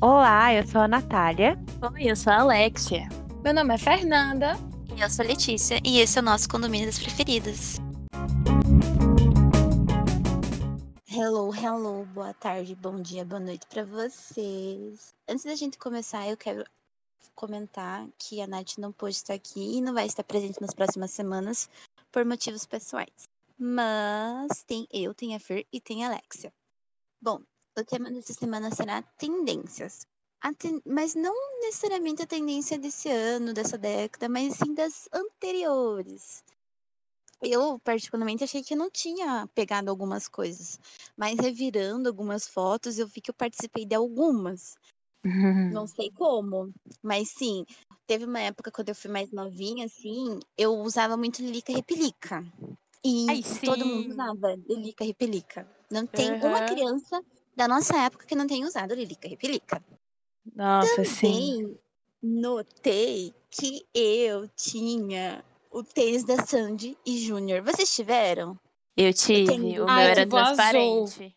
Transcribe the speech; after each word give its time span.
Olá, 0.00 0.54
eu 0.54 0.66
sou 0.66 0.80
a 0.80 0.88
Natália. 0.88 1.58
Oi, 1.92 2.10
eu 2.10 2.16
sou 2.16 2.32
a 2.32 2.40
Alexia. 2.40 3.08
Meu 3.44 3.52
nome 3.52 3.74
é 3.74 3.78
Fernanda. 3.78 4.54
E 4.96 5.00
eu 5.02 5.10
sou 5.10 5.22
a 5.24 5.28
Letícia, 5.28 5.78
e 5.84 6.00
esse 6.00 6.18
é 6.18 6.22
o 6.22 6.24
nosso 6.24 6.48
Condomínio 6.48 6.86
das 6.86 6.98
Preferidas. 6.98 7.76
Hello, 11.10 11.54
hello, 11.54 12.06
boa 12.14 12.32
tarde, 12.32 12.74
bom 12.74 13.02
dia, 13.02 13.24
boa 13.24 13.40
noite 13.40 13.66
para 13.68 13.84
vocês. 13.84 15.14
Antes 15.28 15.44
da 15.44 15.54
gente 15.54 15.76
começar, 15.76 16.26
eu 16.26 16.38
quero 16.38 16.64
comentar 17.34 18.06
que 18.18 18.40
a 18.40 18.46
Nath 18.46 18.78
não 18.78 18.92
pôde 18.92 19.16
estar 19.16 19.34
aqui 19.34 19.76
e 19.76 19.82
não 19.82 19.92
vai 19.92 20.06
estar 20.06 20.24
presente 20.24 20.60
nas 20.60 20.72
próximas 20.72 21.10
semanas 21.10 21.68
por 22.10 22.24
motivos 22.24 22.64
pessoais. 22.64 23.31
Mas 23.58 24.62
tem 24.64 24.86
eu, 24.92 25.14
tem 25.14 25.34
a 25.34 25.40
Fer 25.40 25.66
e 25.72 25.80
tem 25.80 26.04
a 26.04 26.08
Alexia. 26.08 26.52
Bom, 27.20 27.40
o 27.78 27.84
tema 27.84 28.10
dessa 28.10 28.32
semana 28.32 28.74
será 28.74 29.02
tendências. 29.02 30.06
Ten... 30.58 30.82
Mas 30.84 31.14
não 31.14 31.34
necessariamente 31.60 32.22
a 32.22 32.26
tendência 32.26 32.78
desse 32.78 33.08
ano, 33.08 33.54
dessa 33.54 33.78
década, 33.78 34.28
mas 34.28 34.54
sim 34.56 34.74
das 34.74 35.08
anteriores. 35.12 36.42
Eu, 37.40 37.78
particularmente, 37.80 38.44
achei 38.44 38.62
que 38.62 38.74
eu 38.74 38.78
não 38.78 38.90
tinha 38.90 39.48
pegado 39.54 39.90
algumas 39.90 40.28
coisas. 40.28 40.78
Mas 41.16 41.38
revirando 41.38 42.08
algumas 42.08 42.46
fotos, 42.46 42.98
eu 42.98 43.06
vi 43.06 43.20
que 43.20 43.30
eu 43.30 43.34
participei 43.34 43.84
de 43.84 43.94
algumas. 43.94 44.76
Não 45.72 45.86
sei 45.86 46.10
como, 46.10 46.72
mas 47.00 47.28
sim, 47.30 47.64
teve 48.06 48.24
uma 48.24 48.40
época 48.40 48.70
quando 48.70 48.90
eu 48.90 48.94
fui 48.94 49.10
mais 49.10 49.30
novinha, 49.30 49.86
assim, 49.86 50.38
eu 50.58 50.74
usava 50.80 51.16
muito 51.16 51.40
Lilica 51.40 51.72
Repelica. 51.72 52.44
E 53.04 53.26
Ai, 53.28 53.42
todo 53.64 53.84
mundo 53.86 54.04
sim. 54.04 54.12
usava 54.12 54.54
Lilica 54.68 55.04
Repelica. 55.04 55.68
Não 55.90 56.06
tem 56.06 56.30
uma 56.34 56.58
Aham. 56.58 56.66
criança 56.66 57.22
da 57.56 57.66
nossa 57.68 57.96
época 57.98 58.26
que 58.26 58.34
não 58.34 58.46
tenha 58.46 58.66
usado 58.66 58.94
Lilica 58.94 59.28
Repelica. 59.28 59.84
Nossa, 60.54 61.04
sim. 61.04 61.26
Também 61.26 61.78
notei 62.22 63.34
que 63.50 63.84
eu 63.94 64.48
tinha 64.48 65.44
o 65.70 65.82
tênis 65.82 66.24
da 66.24 66.44
Sandy 66.46 66.96
e 67.04 67.18
Júnior. 67.18 67.62
Vocês 67.62 67.94
tiveram? 67.94 68.58
Eu 68.96 69.12
tive. 69.12 69.46
tenho- 69.46 69.82
O 69.82 69.86
meu 69.86 69.88
Ai, 69.88 70.10
era 70.10 70.26
transparente. 70.26 71.34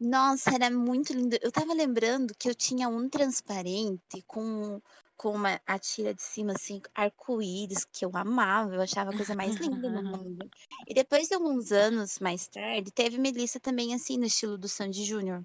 Nossa, 0.00 0.54
era 0.54 0.70
muito 0.70 1.12
lindo. 1.12 1.36
Eu 1.40 1.52
tava 1.52 1.72
lembrando 1.72 2.34
que 2.34 2.48
eu 2.48 2.54
tinha 2.54 2.88
um 2.88 3.08
transparente 3.08 4.22
com, 4.26 4.80
com 5.16 5.30
uma, 5.30 5.60
a 5.66 5.78
tira 5.78 6.12
de 6.14 6.22
cima, 6.22 6.52
assim, 6.52 6.82
arco-íris, 6.94 7.84
que 7.84 8.04
eu 8.04 8.10
amava, 8.14 8.74
eu 8.74 8.80
achava 8.80 9.10
a 9.10 9.16
coisa 9.16 9.34
mais 9.34 9.56
linda 9.56 9.90
do 9.90 10.02
mundo. 10.04 10.50
E 10.86 10.94
depois 10.94 11.28
de 11.28 11.34
alguns 11.34 11.72
anos 11.72 12.18
mais 12.18 12.46
tarde, 12.48 12.90
teve 12.90 13.18
Melissa 13.18 13.60
também, 13.60 13.94
assim, 13.94 14.16
no 14.18 14.24
estilo 14.26 14.58
do 14.58 14.68
Sandy 14.68 15.04
Júnior. 15.04 15.44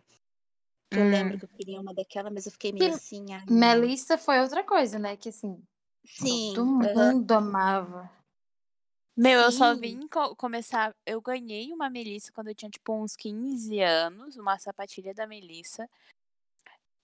Eu 0.91 1.03
Hum. 1.03 1.09
lembro 1.11 1.37
que 1.37 1.45
eu 1.45 1.49
queria 1.49 1.79
uma 1.79 1.93
daquela, 1.93 2.31
mas 2.31 2.45
eu 2.47 2.51
fiquei 2.51 2.71
meio 2.71 2.85
Que 2.85 2.91
assim. 2.91 3.23
não. 3.25 3.45
Melissa 3.47 4.17
foi 4.17 4.39
outra 4.39 4.63
coisa, 4.63 4.97
né? 4.97 5.15
Que 5.15 5.29
assim, 5.29 5.61
Sim. 6.03 6.53
todo 6.55 6.95
mundo 6.95 7.31
amava. 7.31 8.11
Meu, 9.15 9.39
eu 9.41 9.51
só 9.51 9.73
Sim. 9.75 9.81
vim 9.81 10.07
co- 10.07 10.35
começar. 10.35 10.95
Eu 11.05 11.21
ganhei 11.21 11.71
uma 11.73 11.89
Melissa 11.89 12.31
quando 12.31 12.47
eu 12.47 12.55
tinha, 12.55 12.71
tipo, 12.71 12.93
uns 12.93 13.15
15 13.15 13.79
anos, 13.81 14.37
uma 14.37 14.57
sapatilha 14.57 15.13
da 15.13 15.27
Melissa. 15.27 15.87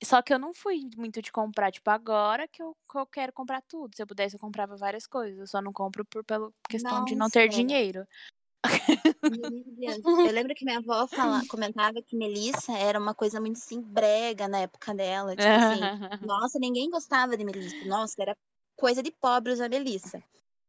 Só 0.04 0.22
que 0.22 0.34
eu 0.34 0.40
não 0.40 0.54
fui 0.54 0.82
muito 0.98 1.22
de 1.22 1.32
comprar, 1.32 1.72
tipo, 1.72 1.90
agora 1.90 2.48
que 2.48 2.62
eu, 2.62 2.76
que 2.92 2.98
eu 2.98 3.06
quero 3.06 3.34
comprar 3.34 3.62
tudo. 3.64 3.96
Se 3.96 4.04
eu 4.04 4.08
pudesse, 4.08 4.36
eu 4.36 4.40
comprava 4.40 4.76
várias 4.76 5.08
coisas. 5.08 5.40
Eu 5.40 5.48
só 5.48 5.62
não 5.62 5.72
compro 5.72 6.06
por 6.06 6.24
pela 6.24 6.52
questão 6.70 7.06
de 7.06 7.16
não 7.16 7.30
ter 7.30 7.48
Nossa. 7.48 7.58
dinheiro. 7.58 8.06
Eu 10.24 10.32
lembro 10.34 10.54
que 10.54 10.66
minha 10.66 10.80
avó 10.80 11.08
fala, 11.08 11.42
comentava 11.48 12.02
que 12.02 12.16
Melissa 12.16 12.74
era 12.78 13.00
uma 13.00 13.16
coisa 13.16 13.40
muito 13.40 13.58
assim, 13.58 13.82
brega 13.82 14.48
na 14.48 14.60
época 14.60 14.94
dela. 14.94 15.36
Tipo 15.36 15.48
assim, 15.50 15.80
nossa, 16.22 16.60
ninguém 16.60 16.90
gostava 16.90 17.38
de 17.38 17.44
Melissa. 17.44 17.76
Nossa, 17.86 18.16
era 18.20 18.38
coisa 18.76 19.02
de 19.02 19.12
pobre 19.12 19.54
usar 19.54 19.70
Melissa. 19.70 20.22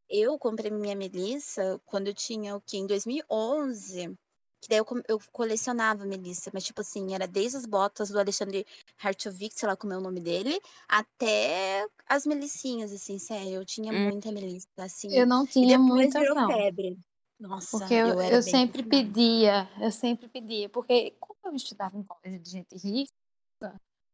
Eu 0.09 0.39
comprei 0.39 0.71
minha 0.71 0.95
Melissa 0.95 1.81
quando 1.85 2.07
eu 2.07 2.15
tinha 2.15 2.55
o 2.57 2.61
quê? 2.61 2.77
Em 2.77 2.87
2011. 2.87 4.17
Que 4.67 4.71
daí 4.71 4.79
eu, 4.79 4.87
eu 5.07 5.21
colecionava 5.31 6.05
Melissa, 6.05 6.51
mas 6.53 6.65
tipo 6.65 6.81
assim, 6.81 7.15
era 7.15 7.29
desde 7.29 7.57
as 7.57 7.65
botas 7.65 8.09
do 8.11 8.19
Alexandre 8.19 8.67
Hartovic, 9.01 9.55
sei 9.57 9.69
lá 9.69 9.77
como 9.77 9.93
é 9.93 9.97
o 9.97 10.01
nome 10.01 10.19
dele, 10.19 10.61
até 10.89 11.87
as 12.09 12.27
Melissinhas, 12.27 12.93
assim, 12.93 13.17
sério. 13.17 13.53
Eu 13.53 13.65
tinha 13.65 13.93
Hum. 13.93 14.11
muita 14.11 14.33
Melissa, 14.33 14.67
assim. 14.79 15.13
Eu 15.13 15.25
não 15.25 15.47
tinha 15.47 15.79
virou 15.79 16.35
não. 16.35 16.49
febre. 16.49 16.99
Nossa, 17.39 17.79
Porque 17.79 17.95
eu, 17.95 18.07
eu 18.07 18.21
eu 18.39 18.43
sempre 18.43 18.83
apaixonada. 18.83 19.05
pedia, 19.07 19.69
eu 19.81 19.93
sempre 19.93 20.29
pedia. 20.29 20.69
Porque 20.69 21.13
como 21.21 21.39
eu 21.45 21.55
estudava 21.55 21.97
em 21.97 22.03
colégio 22.03 22.41
de 22.43 22.51
gente 22.51 22.77
rica, 22.77 23.13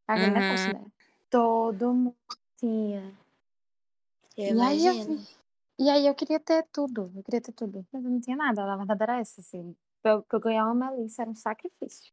paguei 0.06 0.26
Uhum. 0.26 0.34
negócio, 0.34 0.72
né? 0.74 0.84
Todo 1.30 1.94
mundo 1.94 2.16
tinha. 2.58 3.16
Eu 4.36 4.56
E 4.56 4.60
aí 4.60 4.86
eu 4.86 4.94
E 5.78 5.88
aí 5.88 6.06
eu 6.06 6.14
queria 6.14 6.38
ter 6.38 6.66
tudo, 6.70 7.10
eu 7.16 7.22
queria 7.22 7.40
ter 7.40 7.52
tudo. 7.52 7.86
Mas 7.90 8.04
eu 8.04 8.10
não 8.10 8.20
tinha 8.20 8.36
nada, 8.36 8.62
a 8.64 8.76
verdade 8.76 9.02
era 9.02 9.18
essa, 9.18 9.40
assim. 9.40 9.74
Pra 10.02 10.12
eu, 10.12 10.26
eu 10.32 10.40
ganhar 10.40 10.64
uma 10.70 10.90
Melissa 10.90 11.22
era 11.22 11.30
um 11.30 11.34
sacrifício. 11.34 12.12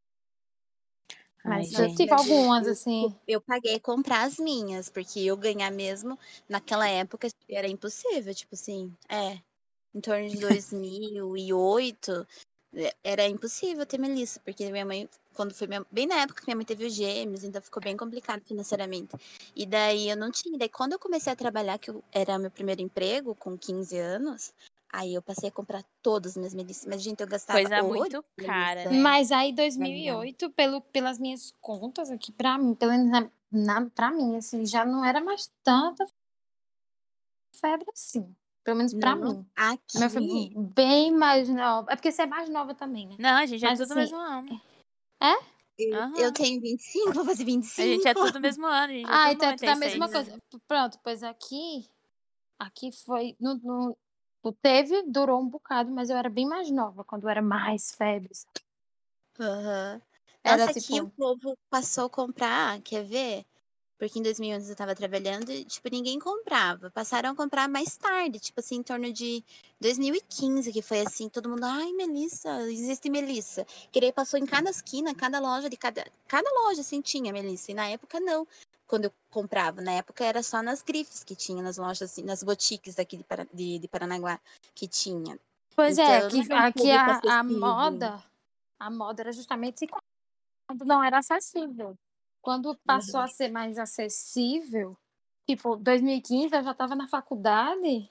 Ai, 1.44 1.62
Mas 1.62 1.72
eu 1.74 1.88
gente. 1.88 1.98
tive 1.98 2.12
Mas 2.12 2.28
eu- 2.28 2.34
algumas, 2.34 2.66
eu- 2.68 2.72
assim. 2.74 3.16
Eu 3.28 3.42
paguei 3.42 3.80
comprar 3.80 4.24
as 4.24 4.38
minhas, 4.38 4.90
porque 4.90 5.20
eu 5.22 5.36
ganhar 5.36 5.72
mesmo 5.72 6.18
naquela 6.48 6.88
época 6.88 7.28
era 7.50 7.68
impossível, 7.68 8.34
tipo 8.36 8.54
assim, 8.56 8.94
é, 9.08 9.40
em 9.96 10.02
torno 10.02 10.28
de 10.30 10.38
2008, 10.38 12.28
é, 12.74 12.94
era 13.04 13.26
impossível 13.28 13.86
ter 13.86 13.98
Melissa, 13.98 14.40
porque 14.42 14.70
minha 14.70 14.86
mãe, 14.86 15.10
quando 15.34 15.54
foi 15.56 15.66
minha, 15.68 15.84
bem 15.90 16.06
na 16.06 16.22
época 16.22 16.42
que 16.42 16.48
minha 16.48 16.56
mãe 16.58 16.66
teve 16.66 16.86
os 16.86 16.94
gêmeos, 16.94 17.44
então 17.44 17.62
ficou 17.62 17.82
bem 17.82 17.98
complicado 17.98 18.44
financeiramente. 18.46 19.16
E 19.56 19.66
daí 19.66 20.10
eu 20.10 20.18
não 20.18 20.30
tinha, 20.32 20.58
daí 20.60 20.70
quando 20.70 20.94
eu 20.94 21.00
comecei 21.00 21.32
a 21.34 21.36
trabalhar, 21.36 21.80
que 21.80 21.90
eu, 21.90 22.04
era 22.12 22.38
meu 22.38 22.52
primeiro 22.52 22.82
emprego, 22.82 23.34
com 23.34 23.58
15 23.58 23.98
anos, 23.98 24.54
aí 24.92 25.14
eu 25.14 25.22
passei 25.22 25.50
a 25.50 25.52
comprar 25.52 25.84
todas 26.02 26.32
as 26.32 26.38
minhas 26.38 26.54
Melissas, 26.54 26.86
mas 26.86 27.02
gente, 27.02 27.22
eu 27.22 27.28
gastava 27.28 27.60
Coisa 27.60 27.84
muito 27.84 28.24
cara, 28.38 28.86
né? 28.86 28.98
Mas 28.98 29.32
aí, 29.32 29.54
2008, 29.54 30.50
pelo, 30.52 30.82
pelas 30.82 31.20
minhas 31.20 31.52
contas 31.62 32.10
aqui, 32.10 32.32
pra 32.32 32.58
mim, 32.58 32.74
pelo 32.76 32.92
menos 32.92 33.10
na, 33.10 33.32
na, 33.82 33.90
pra 33.90 34.12
mim, 34.12 34.36
assim, 34.36 34.66
já 34.66 34.86
não 34.86 35.06
era 35.06 35.22
mais 35.22 35.52
tanta 35.64 36.06
febre 37.56 37.86
assim. 37.94 38.36
Pelo 38.64 38.78
menos 38.78 38.94
pra 38.94 39.16
Não, 39.16 39.34
mim. 39.34 39.46
Aqui, 39.56 39.98
A 39.98 40.00
minha 40.00 40.10
febre 40.10 40.54
bem 40.76 41.12
mais 41.12 41.50
nova. 41.50 41.92
É 41.92 41.96
porque 41.96 42.12
você 42.12 42.24
é 42.24 42.28
mais 42.28 42.50
nova 42.50 42.74
também, 42.76 43.08
né? 43.08 43.16
Não, 43.20 43.38
a 43.38 43.46
gente 43.46 43.64
é 43.66 43.70
Mas, 43.70 43.80
tudo 43.80 43.92
assim, 43.92 44.00
mesmo 44.02 44.18
ano. 44.18 44.62
eu, 45.78 45.96
Aham. 45.98 46.14
eu 46.18 46.34
tenho 46.34 46.62
25, 46.62 47.14
vou 47.14 47.26
fazer 47.26 47.44
A 47.44 47.46
25. 47.46 47.82
gente 47.88 48.08
é 48.08 48.14
tudo 48.14 48.40
mesmo 48.40 48.66
ano. 48.66 48.94
A 48.94 48.96
gente 48.96 49.06
é 49.10 49.12
Ah, 49.12 49.32
então 49.32 49.50
é 49.50 49.56
tudo 49.56 49.70
a 49.70 49.76
96. 49.76 49.80
mesma 49.80 50.10
coisa. 50.10 50.38
Pronto, 50.68 51.00
pois 51.04 51.24
aqui. 51.24 51.90
Aqui 52.60 52.92
foi. 52.92 53.36
No, 53.40 53.56
no- 53.56 53.98
teve, 54.62 55.04
durou 55.04 55.40
um 55.42 55.48
bocado, 55.48 55.92
mas 55.92 56.10
eu 56.10 56.18
era 56.18 56.30
bem 56.30 56.48
mais 56.48 56.72
nova 56.72 57.04
quando 57.04 57.28
era 57.28 57.42
mais 57.42 57.94
febre. 57.94 58.32
Aham. 59.40 60.02
Era 60.44 60.58
Nossa, 60.66 60.72
aqui 60.72 60.82
tipo- 60.82 61.04
o 61.04 61.10
povo 61.10 61.58
passou 61.70 62.06
a 62.06 62.10
comprar, 62.10 62.82
quer 62.82 63.04
ver? 63.04 63.46
Porque 63.98 64.18
em 64.18 64.24
2011 64.24 64.72
eu 64.72 64.76
tava 64.78 64.96
trabalhando 64.96 65.52
e, 65.52 65.66
tipo, 65.66 65.90
ninguém 65.92 66.18
comprava. 66.18 66.90
Passaram 66.90 67.32
a 67.32 67.36
comprar 67.36 67.68
mais 67.68 67.98
tarde, 67.98 68.40
tipo 68.40 68.62
assim, 68.62 68.78
em 68.78 68.84
torno 68.84 69.12
de 69.12 69.44
2015, 69.82 70.72
que 70.72 70.82
foi 70.82 71.02
assim, 71.02 71.28
todo 71.28 71.50
mundo, 71.50 71.66
ai, 71.66 71.92
Melissa, 71.92 72.62
existe 72.72 73.10
Melissa. 73.10 73.68
Que 73.92 74.00
daí 74.00 74.14
passou 74.14 74.40
em 74.40 74.46
cada 74.46 74.70
esquina, 74.70 75.14
cada 75.14 75.40
loja 75.40 75.70
de 75.70 75.76
cada. 75.76 76.06
Cada 76.30 76.50
loja, 76.64 76.80
assim, 76.80 77.02
tinha 77.02 77.34
Melissa. 77.34 77.72
E 77.72 77.74
na 77.74 77.90
época, 77.90 78.22
não. 78.22 78.48
Quando 78.90 79.06
eu 79.06 79.14
comprava, 79.30 79.84
na 79.84 79.92
época 79.92 80.26
era 80.26 80.42
só 80.42 80.64
nas 80.64 80.82
grifes 80.82 81.24
que 81.24 81.36
tinha, 81.36 81.62
nas 81.62 81.78
lojas, 81.78 82.12
assim, 82.12 82.24
nas 82.24 82.42
boutiques 82.42 82.96
daqui 82.96 83.18
de, 83.18 83.26
de, 83.54 83.78
de 83.78 83.88
Paranaguá 83.88 84.40
que 84.74 84.88
tinha. 84.88 85.40
Pois 85.76 85.96
é, 86.00 86.18
Então, 86.18 86.28
aqui, 86.28 86.54
um 86.54 86.58
aqui 86.58 86.80
público 86.80 87.28
a, 87.28 87.40
a 87.40 87.44
moda. 87.44 88.24
A 88.80 88.90
moda 88.90 89.22
era 89.22 89.32
justamente 89.32 89.86
quando 90.68 90.86
não 90.86 91.04
era 91.04 91.20
acessível. 91.20 91.96
Quando 92.42 92.76
passou 92.84 93.20
a 93.20 93.28
ser 93.28 93.52
mais 93.52 93.78
acessível, 93.78 94.98
tipo, 95.46 95.76
2015 95.76 96.56
eu 96.56 96.64
já 96.64 96.72
estava 96.72 96.96
na 96.96 97.08
faculdade, 97.08 98.10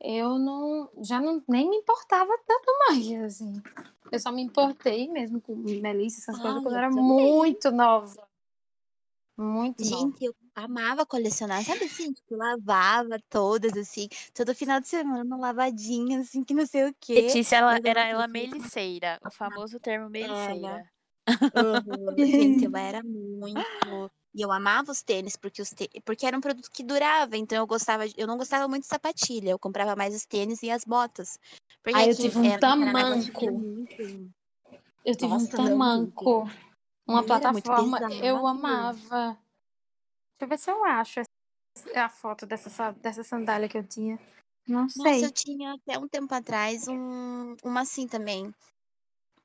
eu 0.00 0.38
não 0.38 0.88
já 1.02 1.20
não 1.20 1.42
nem 1.46 1.68
me 1.68 1.76
importava 1.76 2.32
tanto 2.46 2.72
mais, 2.88 3.12
assim. 3.24 3.62
Eu 4.10 4.18
só 4.18 4.32
me 4.32 4.40
importei 4.40 5.06
mesmo 5.10 5.38
com 5.38 5.54
Melissa, 5.54 6.20
essas 6.20 6.40
coisas, 6.40 6.60
Ah, 6.60 6.62
quando 6.62 6.74
eu 6.76 6.78
eu 6.80 6.84
era 6.84 6.88
também. 6.88 7.04
muito 7.04 7.70
nova. 7.70 8.25
Muito 9.36 9.84
nova. 9.84 9.96
Gente, 9.96 10.24
eu 10.24 10.34
amava 10.54 11.04
colecionar, 11.04 11.62
sabe 11.62 11.84
assim, 11.84 12.12
tipo, 12.12 12.34
lavava 12.36 13.18
todas, 13.28 13.76
assim, 13.76 14.08
todo 14.32 14.54
final 14.54 14.80
de 14.80 14.88
semana, 14.88 15.36
lavadinha, 15.36 16.20
assim, 16.20 16.42
que 16.42 16.54
não 16.54 16.64
sei 16.66 16.88
o 16.88 16.94
quê. 16.98 17.14
Letícia, 17.16 17.56
ela, 17.56 17.76
era 17.84 18.04
não 18.04 18.10
ela 18.10 18.28
meliceira. 18.28 19.18
O 19.24 19.30
famoso 19.30 19.78
termo 19.78 20.08
meliceira. 20.08 20.84
Uhum. 21.56 22.14
Gente, 22.16 22.64
eu 22.64 22.76
era 22.76 23.02
muito. 23.02 24.10
E 24.34 24.42
eu 24.42 24.52
amava 24.52 24.92
os 24.92 25.02
tênis, 25.02 25.34
porque, 25.36 25.60
os 25.62 25.70
tê- 25.70 25.88
porque 26.04 26.24
era 26.26 26.36
um 26.36 26.40
produto 26.40 26.70
que 26.70 26.84
durava, 26.84 27.36
então 27.36 27.58
eu 27.58 27.66
gostava, 27.66 28.06
de- 28.06 28.14
eu 28.16 28.26
não 28.26 28.36
gostava 28.36 28.68
muito 28.68 28.82
de 28.82 28.88
sapatilha, 28.88 29.50
eu 29.50 29.58
comprava 29.58 29.96
mais 29.96 30.14
os 30.14 30.24
tênis 30.26 30.62
e 30.62 30.70
as 30.70 30.84
botas. 30.84 31.38
Porque 31.82 31.98
Aí 31.98 32.08
eu 32.10 32.14
tive 32.16 32.38
um 32.38 32.58
tamanco. 32.58 33.52
muito. 33.52 34.30
Eu 35.04 35.14
tive 35.16 35.26
um 35.32 35.38
Nossa, 35.38 35.56
não, 35.56 35.64
tamanco. 35.64 36.48
Uma 37.06 37.20
Ele 37.22 37.28
muito 37.28 37.62
plataforma. 37.64 37.98
Eu 38.20 38.46
amava. 38.46 39.38
Deixa 40.38 40.42
eu 40.42 40.48
ver 40.48 40.58
se 40.58 40.70
eu 40.70 40.84
acho 40.84 41.20
a 41.94 42.08
foto 42.08 42.46
dessa, 42.46 42.68
sa- 42.70 42.90
dessa 42.90 43.22
sandália 43.22 43.68
que 43.68 43.78
eu 43.78 43.86
tinha. 43.86 44.18
Não 44.66 44.82
Nossa, 44.82 45.02
sei. 45.02 45.24
eu 45.24 45.30
tinha 45.30 45.74
até 45.74 45.98
um 45.98 46.08
tempo 46.08 46.34
atrás 46.34 46.88
um, 46.88 47.54
uma 47.62 47.82
assim 47.82 48.08
também, 48.08 48.52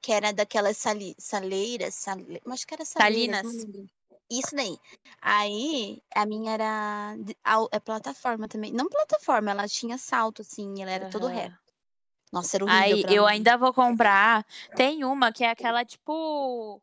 que 0.01 0.11
era 0.11 0.33
daquelas 0.33 0.77
sali, 0.77 1.13
saleiras, 1.19 1.93
sale, 1.93 2.41
acho 2.47 2.65
que 2.65 2.73
era 2.73 2.85
saleiras, 2.85 3.45
Salinas. 3.47 3.87
Isso 4.29 4.55
daí. 4.55 4.77
Aí, 5.21 6.01
a 6.15 6.25
minha 6.25 6.53
era 6.53 7.15
de- 7.19 7.37
au- 7.43 7.69
é 7.71 7.79
plataforma 7.79 8.47
também. 8.47 8.71
Não 8.71 8.87
plataforma, 8.89 9.51
ela 9.51 9.67
tinha 9.67 9.97
salto, 9.97 10.41
assim, 10.41 10.81
ela 10.81 10.89
era 10.91 11.09
todo 11.09 11.25
Aham. 11.27 11.35
reto. 11.35 11.57
Nossa, 12.31 12.55
era 12.57 12.63
horrível 12.63 12.79
Aí 13.09 13.15
eu 13.15 13.23
mim. 13.23 13.29
ainda 13.29 13.57
vou 13.57 13.73
comprar. 13.73 14.45
Tem 14.73 15.03
uma 15.03 15.33
que 15.33 15.43
é 15.43 15.49
aquela, 15.49 15.83
tipo. 15.83 16.81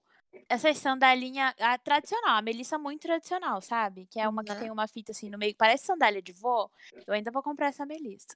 Essas 0.49 0.79
sandalinha 0.79 1.55
a 1.59 1.79
tradicional, 1.79 2.37
a 2.37 2.43
Melissa 2.43 2.79
muito 2.79 3.03
tradicional, 3.03 3.61
sabe? 3.61 4.07
Que 4.11 4.21
é 4.21 4.29
uma 4.29 4.43
que 4.45 4.55
tem 4.55 4.71
uma 4.71 4.87
fita 4.89 5.13
assim 5.13 5.31
no 5.31 5.39
meio, 5.39 5.55
parece 5.57 5.87
sandália 5.87 6.21
de 6.21 6.33
vó. 6.33 6.71
Eu 7.07 7.15
ainda 7.15 7.31
vou 7.31 7.43
comprar 7.43 7.69
essa 7.69 7.87
Melissa. 7.87 8.29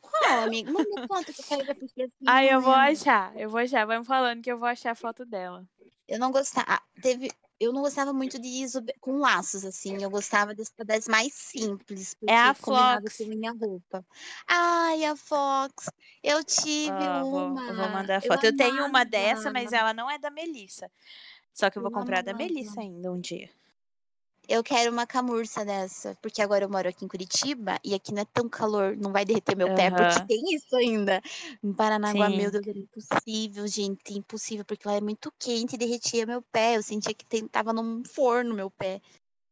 Qual, 0.00 0.42
amigo? 0.44 0.72
Manda 0.72 1.06
foto 1.06 1.32
que 1.32 1.40
eu 1.40 1.46
quero 1.46 1.64
ver, 1.66 1.74
porque 1.74 2.02
assim, 2.02 2.24
Aí 2.26 2.48
eu 2.48 2.60
vou 2.60 2.72
achar, 2.74 3.36
eu 3.36 3.48
vou 3.50 3.60
achar. 3.60 3.86
Vai 3.86 3.98
me 3.98 4.04
falando 4.04 4.42
que 4.42 4.52
eu 4.52 4.58
vou 4.58 4.68
achar 4.68 4.92
a 4.92 4.94
foto 4.94 5.24
dela. 5.24 5.64
Eu 6.06 6.18
não 6.18 6.30
gostava. 6.30 6.66
ah, 6.68 6.82
Teve. 7.00 7.30
Eu 7.60 7.72
não 7.72 7.82
gostava 7.82 8.12
muito 8.12 8.38
de 8.40 8.48
iso 8.48 8.82
com 9.00 9.18
laços, 9.18 9.64
assim. 9.64 10.02
Eu 10.02 10.10
gostava 10.10 10.54
das, 10.54 10.72
das 10.84 11.06
mais 11.08 11.32
simples, 11.32 12.16
É 12.26 12.36
a 12.36 12.52
Fox. 12.54 13.16
com 13.16 13.26
minha 13.26 13.52
roupa. 13.52 14.04
Ai, 14.46 15.04
a 15.04 15.16
Fox. 15.16 15.88
Eu 16.22 16.42
tive 16.44 16.90
vou, 17.22 17.46
uma. 17.48 17.68
eu 17.68 17.76
vou 17.76 17.88
mandar 17.88 18.16
a 18.16 18.18
Eu 18.18 18.28
foto. 18.32 18.44
Eu 18.44 18.56
tenho 18.56 18.84
uma 18.86 19.04
dessa, 19.04 19.52
mas 19.52 19.68
amava. 19.68 19.76
ela 19.76 19.94
não 19.94 20.10
é 20.10 20.18
da 20.18 20.30
Melissa. 20.30 20.90
Só 21.52 21.70
que 21.70 21.78
eu 21.78 21.82
vou 21.82 21.90
Eu 21.90 21.94
comprar 21.94 22.18
a 22.18 22.22
da 22.22 22.32
amava. 22.32 22.44
Melissa 22.44 22.80
ainda 22.80 23.12
um 23.12 23.20
dia. 23.20 23.48
Eu 24.48 24.62
quero 24.62 24.92
uma 24.92 25.06
camurça 25.06 25.64
dessa, 25.64 26.16
porque 26.20 26.42
agora 26.42 26.64
eu 26.64 26.68
moro 26.68 26.88
aqui 26.88 27.04
em 27.04 27.08
Curitiba 27.08 27.78
e 27.82 27.94
aqui 27.94 28.12
não 28.12 28.22
é 28.22 28.24
tão 28.26 28.48
calor, 28.48 28.96
não 28.96 29.10
vai 29.10 29.24
derreter 29.24 29.56
meu 29.56 29.68
pé, 29.74 29.90
porque 29.90 30.26
tem 30.28 30.54
isso 30.54 30.76
ainda. 30.76 31.20
Em 31.62 31.72
Paranaguá, 31.72 32.28
meu 32.28 32.50
Sim. 32.50 32.50
Deus, 32.50 32.66
era 32.66 32.78
impossível, 32.78 33.66
gente, 33.66 34.12
impossível, 34.12 34.64
porque 34.64 34.86
lá 34.86 34.94
é 34.94 35.00
muito 35.00 35.32
quente 35.38 35.74
e 35.74 35.78
derretia 35.78 36.26
meu 36.26 36.42
pé. 36.42 36.76
Eu 36.76 36.82
sentia 36.82 37.14
que 37.14 37.24
tem, 37.24 37.48
tava 37.48 37.72
num 37.72 38.04
forno 38.04 38.54
meu 38.54 38.70
pé. 38.70 39.00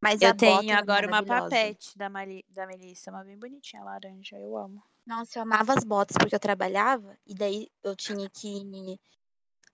Mas 0.01 0.21
Eu 0.21 0.35
tenho 0.35 0.77
agora 0.77 1.07
uma 1.07 1.23
papete 1.23 1.97
da, 1.97 2.09
Mali, 2.09 2.45
da 2.49 2.67
Melissa, 2.67 3.09
uma 3.09 3.23
bem 3.23 3.37
bonitinha, 3.37 3.83
laranja. 3.83 4.37
Eu 4.37 4.57
amo. 4.57 4.83
Nossa, 5.07 5.39
eu 5.39 5.43
amava 5.43 5.73
as 5.73 5.83
botas 5.83 6.15
porque 6.17 6.35
eu 6.35 6.39
trabalhava 6.39 7.17
e 7.25 7.33
daí 7.33 7.67
eu 7.83 7.95
tinha 7.95 8.29
que. 8.29 8.99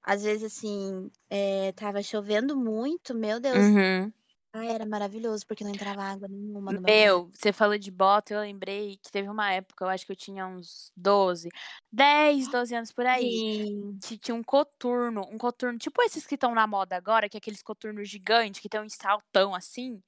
Às 0.01 0.23
vezes, 0.23 0.43
assim, 0.43 1.11
eh, 1.29 1.73
tava 1.73 2.01
chovendo 2.01 2.55
muito, 2.55 3.13
meu 3.13 3.39
Deus. 3.39 3.57
Uhum. 3.57 4.13
Ai, 4.53 4.67
era 4.69 4.85
maravilhoso 4.85 5.45
porque 5.47 5.63
não 5.63 5.71
entrava 5.71 6.01
água 6.03 6.27
nenhuma 6.27 6.73
no 6.73 6.81
meu. 6.81 6.99
Meu, 7.05 7.29
você 7.33 7.51
falou 7.51 7.77
de 7.79 7.89
bota, 7.89 8.33
eu 8.33 8.41
lembrei 8.41 8.97
que 8.97 9.11
teve 9.11 9.27
uma 9.27 9.51
época, 9.51 9.83
eu 9.85 9.89
acho 9.89 10.05
que 10.05 10.11
eu 10.11 10.15
tinha 10.15 10.45
uns 10.45 10.91
12, 10.95 11.49
10, 11.91 12.47
12 12.47 12.75
anos 12.75 12.91
por 12.91 13.05
aí, 13.07 13.43
Sim. 13.47 13.99
que 14.03 14.17
tinha 14.17 14.35
um 14.35 14.43
coturno, 14.43 15.21
um 15.31 15.37
coturno, 15.37 15.79
tipo 15.79 16.01
esses 16.03 16.27
que 16.27 16.35
estão 16.35 16.53
na 16.53 16.67
moda 16.67 16.95
agora, 16.95 17.27
que 17.27 17.37
é 17.37 17.39
aqueles 17.39 17.63
coturnos 17.63 18.07
gigantes, 18.09 18.61
que 18.61 18.69
tem 18.69 18.81
um 18.81 18.89
saltão 18.89 19.55
assim, 19.55 20.01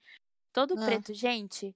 todo 0.53 0.77
Ah. 0.77 0.85
preto. 0.85 1.13
Gente, 1.13 1.75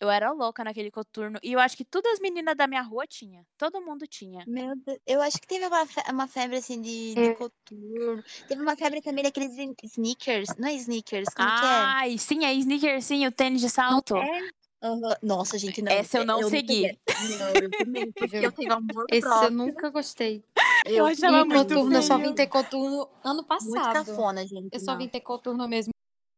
eu 0.00 0.10
era 0.10 0.30
louca 0.32 0.62
naquele 0.64 0.90
coturno, 0.90 1.38
e 1.42 1.52
eu 1.52 1.60
acho 1.60 1.76
que 1.76 1.84
todas 1.84 2.12
as 2.14 2.20
meninas 2.20 2.56
da 2.56 2.66
minha 2.66 2.82
rua 2.82 3.06
tinha, 3.06 3.44
todo 3.56 3.80
mundo 3.80 4.06
tinha. 4.06 4.44
Meu 4.46 4.74
Deus, 4.76 4.98
eu 5.06 5.22
acho 5.22 5.40
que 5.40 5.46
teve 5.46 5.66
uma, 5.66 5.86
fe- 5.86 6.04
uma 6.10 6.26
febre 6.28 6.56
assim 6.58 6.80
de, 6.80 7.14
de 7.14 7.20
Eu- 7.20 7.36
coturno. 7.36 8.22
Teve 8.48 8.60
uma 8.62 8.76
febre 8.76 9.00
também 9.00 9.22
daqueles 9.24 9.50
sne- 9.52 9.74
sneakers. 9.84 10.48
Não 10.58 10.68
é 10.68 10.74
sneakers, 10.74 11.28
como 11.34 11.48
que 11.48 11.64
é? 11.64 11.68
Ai, 11.68 12.18
sim, 12.18 12.44
é 12.44 12.52
sneaker, 12.54 13.00
sim, 13.02 13.26
o 13.26 13.32
tênis 13.32 13.60
de 13.60 13.70
salto. 13.70 14.16
É? 14.16 14.40
Aham. 14.82 15.16
Nossa, 15.22 15.56
gente, 15.58 15.80
não. 15.80 15.90
Essa 15.90 16.18
eu 16.18 16.26
não 16.26 16.36
nunca 16.42 16.50
segui. 16.50 16.98
Não, 17.38 17.48
eu 17.62 17.70
também, 17.70 18.12
porque 18.12 18.36
eu 18.36 18.52
tenho 18.52 18.72
amor 18.74 19.06
Esse 19.10 19.26
eu 19.26 19.30
próprio. 19.30 19.50
nunca 19.52 19.88
gostei. 19.90 20.44
Eu 20.86 21.06
achava 21.06 21.38
E 21.40 21.44
muito 21.46 21.74
coturno, 21.74 21.96
eu 21.96 22.02
só 22.02 22.18
vim 22.18 22.34
ter 22.34 22.46
coturno 22.46 23.08
ano 23.24 23.36
Muito 23.36 23.46
passado. 23.46 24.04
cafona, 24.04 24.46
gente. 24.46 24.68
Eu 24.70 24.78
só 24.80 24.92
não. 24.92 24.98
vim 24.98 25.08
ter 25.08 25.20
coturno 25.20 25.66
mesmo 25.66 25.90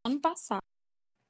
ano 0.06 0.20
passado. 0.20 0.62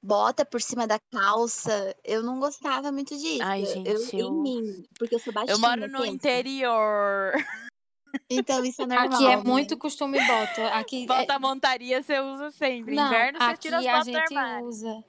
Bota 0.03 0.45
por 0.45 0.61
cima 0.61 0.87
da 0.87 0.99
calça. 1.11 1.95
Eu 2.05 2.23
não 2.23 2.39
gostava 2.39 2.93
muito 2.93 3.17
disso. 3.17 3.43
Ai, 3.43 3.63
eu, 3.63 3.67
gente, 3.67 4.17
em 4.17 4.21
eu- 4.21 4.33
mim, 4.33 4.85
porque 4.99 5.15
eu 5.15 5.19
sou 5.19 5.33
baixinha. 5.33 5.55
Eu 5.55 5.59
moro 5.59 5.89
no 5.89 5.99
pensa. 6.03 6.07
interior. 6.07 7.33
Então 8.31 8.65
isso 8.65 8.83
é 8.83 8.87
normal. 8.87 9.07
Aqui 9.15 9.27
é 9.27 9.37
né? 9.37 9.43
muito 9.45 9.77
costume 9.77 10.19
bota. 10.25 10.69
Aqui 10.75 11.05
é- 11.05 11.07
Bota 11.07 11.39
montaria 11.39 12.03
você 12.03 12.21
usa 12.21 12.51
sempre. 12.51 12.95
Não, 12.95 13.07
Inverno 13.07 13.39
você 13.41 13.57
tira 13.57 13.79
as 13.79 13.87
a 13.87 14.03
gente 14.03 14.35
usa. 14.63 15.05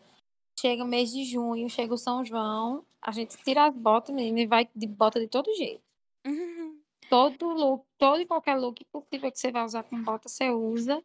Chega 0.60 0.84
o 0.84 0.88
mês 0.88 1.12
de 1.12 1.24
junho, 1.24 1.70
chega 1.70 1.94
o 1.94 1.98
São 1.98 2.26
João, 2.26 2.84
a 3.00 3.12
gente 3.12 3.38
tira 3.44 3.68
as 3.68 3.76
botas, 3.76 4.14
menina, 4.16 4.40
e 4.40 4.48
vai 4.48 4.68
de 4.76 4.88
bota 4.88 5.20
de 5.20 5.28
todo 5.28 5.54
jeito. 5.56 5.82
Uhum. 6.26 6.76
Todo 7.10 7.46
look, 7.48 7.86
todo 7.98 8.20
e 8.20 8.26
qualquer 8.26 8.56
look 8.56 8.84
possível 8.92 9.32
que 9.32 9.40
você 9.40 9.50
vai 9.50 9.64
usar 9.64 9.82
com 9.84 10.04
bota, 10.04 10.28
você 10.28 10.50
usa. 10.50 11.02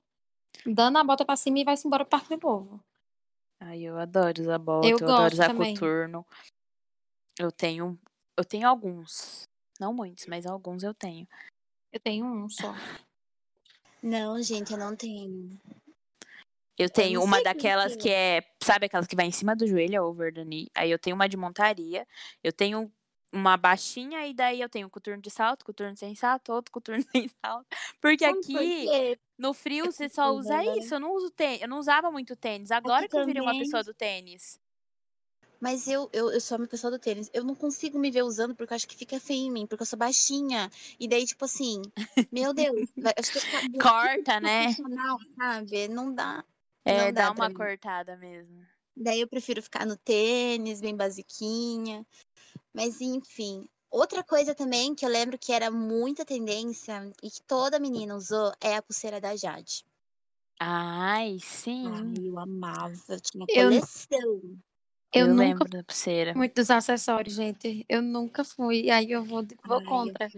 Dando 0.67 0.99
a 0.99 1.05
bota 1.05 1.25
pra 1.25 1.37
cima 1.37 1.61
e 1.61 1.64
vai-se 1.64 1.87
embora 1.87 2.05
pro 2.05 2.11
Parque 2.19 2.29
do 2.34 2.38
Povo. 2.40 2.81
Ai, 3.64 3.82
eu 3.82 3.96
adoro 3.96 4.42
usar 4.42 4.58
bota, 4.58 4.88
Eu 4.88 4.98
eu, 4.98 5.08
adoro 5.08 5.32
usar 5.32 5.46
também. 5.46 5.74
coturno. 5.74 6.26
Eu 7.38 7.52
tenho. 7.52 7.98
Eu 8.36 8.44
tenho 8.44 8.66
alguns. 8.68 9.48
Não 9.78 9.94
muitos, 9.94 10.26
mas 10.26 10.46
alguns 10.46 10.82
eu 10.82 10.92
tenho. 10.92 11.28
Eu 11.92 12.00
tenho 12.00 12.26
um 12.26 12.48
só. 12.48 12.74
Não, 14.02 14.42
gente, 14.42 14.72
eu 14.72 14.78
não 14.78 14.96
tenho. 14.96 15.56
Eu 16.76 16.90
tenho 16.90 17.20
não 17.20 17.26
uma 17.26 17.40
daquelas 17.42 17.94
quê. 17.94 18.02
que 18.02 18.10
é. 18.10 18.42
Sabe 18.60 18.86
aquelas 18.86 19.06
que 19.06 19.14
vai 19.14 19.26
em 19.26 19.32
cima 19.32 19.54
do 19.54 19.66
joelho, 19.66 20.02
a 20.02 20.04
over 20.04 20.34
the 20.34 20.44
knee? 20.44 20.68
Aí 20.74 20.90
eu 20.90 20.98
tenho 20.98 21.14
uma 21.14 21.28
de 21.28 21.36
montaria. 21.36 22.06
Eu 22.42 22.52
tenho 22.52 22.92
uma 23.32 23.56
baixinha 23.56 24.26
e 24.26 24.34
daí 24.34 24.61
eu 24.61 24.69
tenho 24.69 24.90
coturno 24.90 25.20
de 25.23 25.31
salto, 25.31 25.64
coturno 25.64 25.96
sem 25.96 26.14
salto, 26.14 26.52
outro 26.52 26.70
coturno 26.70 27.02
sem 27.11 27.29
salto. 27.44 27.67
Porque 28.00 28.29
por 28.29 28.38
aqui, 28.38 29.19
no 29.38 29.55
frio, 29.55 29.87
você 29.87 30.08
só 30.08 30.31
usa 30.32 30.58
agora- 30.58 30.79
isso. 30.79 30.94
Eu 30.94 31.00
não 31.00 31.12
uso 31.14 31.31
tênis. 31.31 31.62
Eu 31.62 31.69
não 31.69 31.79
usava 31.79 32.11
muito 32.11 32.37
tênis. 32.37 32.70
Agora 32.70 33.08
que 33.08 33.17
eu 33.17 33.25
virei 33.25 33.40
uma 33.40 33.52
também. 33.52 33.64
pessoa 33.64 33.82
do 33.82 33.94
tênis. 33.94 34.61
Mas 35.61 35.87
eu, 35.87 36.11
eu, 36.12 36.29
eu 36.32 36.40
sou 36.40 36.58
uma 36.58 36.67
pessoa 36.67 36.90
do 36.90 36.99
tênis. 36.99 37.31
Eu 37.32 37.44
não 37.44 37.55
consigo 37.55 37.96
me 37.96 38.11
ver 38.11 38.25
usando 38.25 38.52
porque 38.55 38.73
eu 38.73 38.76
acho 38.76 38.88
que 38.88 38.96
fica 38.96 39.20
feio 39.20 39.46
em 39.46 39.50
mim, 39.50 39.64
porque 39.67 39.82
eu 39.82 39.87
sou 39.87 39.96
baixinha. 39.99 40.69
E 40.99 41.06
daí, 41.06 41.25
tipo 41.25 41.44
assim, 41.44 41.81
meu 42.32 42.53
Deus, 42.55 42.91
acho 43.17 43.32
que 43.32 43.39
tipo 43.41 43.79
Corta, 43.81 44.41
né? 44.41 44.72
sabe? 44.72 45.89
Não 45.89 46.12
dá. 46.12 46.44
É, 46.84 47.06
Não 47.06 47.12
dá 47.12 47.22
dá 47.29 47.31
uma 47.32 47.55
cortada 47.55 48.17
mesmo. 48.17 48.60
Daí 48.96 49.20
eu 49.20 49.29
prefiro 49.29 49.62
ficar 49.62 49.86
no 49.86 49.96
tênis, 49.96 50.81
bem 50.81 50.96
basiquinha. 50.96 52.05
Mas 52.74 53.00
enfim. 53.00 53.67
Outra 53.91 54.22
coisa 54.24 54.55
também 54.55 54.94
que 54.94 55.05
eu 55.05 55.10
lembro 55.10 55.38
que 55.38 55.52
era 55.52 55.70
muita 55.70 56.24
tendência 56.24 57.12
e 57.22 57.31
que 57.31 57.43
toda 57.43 57.79
menina 57.79 58.17
usou 58.17 58.50
é 58.60 58.76
a 58.76 58.82
pulseira 58.82 59.20
da 59.20 59.36
Jade. 59.36 59.84
Ai, 60.58 61.38
sim. 61.43 61.86
Ai, 61.93 62.14
eu 62.29 62.38
amava, 62.38 62.94
eu 63.08 63.20
tinha 63.20 63.44
Eu- 63.48 63.64
coleção. 63.64 64.58
Eu, 65.14 65.26
Eu, 65.26 65.29
nunca 65.34 65.43
lembro 65.43 65.69
da 65.69 65.84
pulseira. 65.84 66.32
fui 66.32 66.38
muito 66.38 66.55
dos 66.55 66.70
acessórios, 66.70 67.34
gente. 67.34 67.84
Eu 67.86 68.00
nunca 68.00 68.43
fui. 68.44 68.88
Aí 68.91 69.12
eu 69.12 69.22
vou, 69.22 69.44
vou 69.62 69.76
Ai, 69.76 69.82
eu 69.82 69.86
contra. 69.88 70.29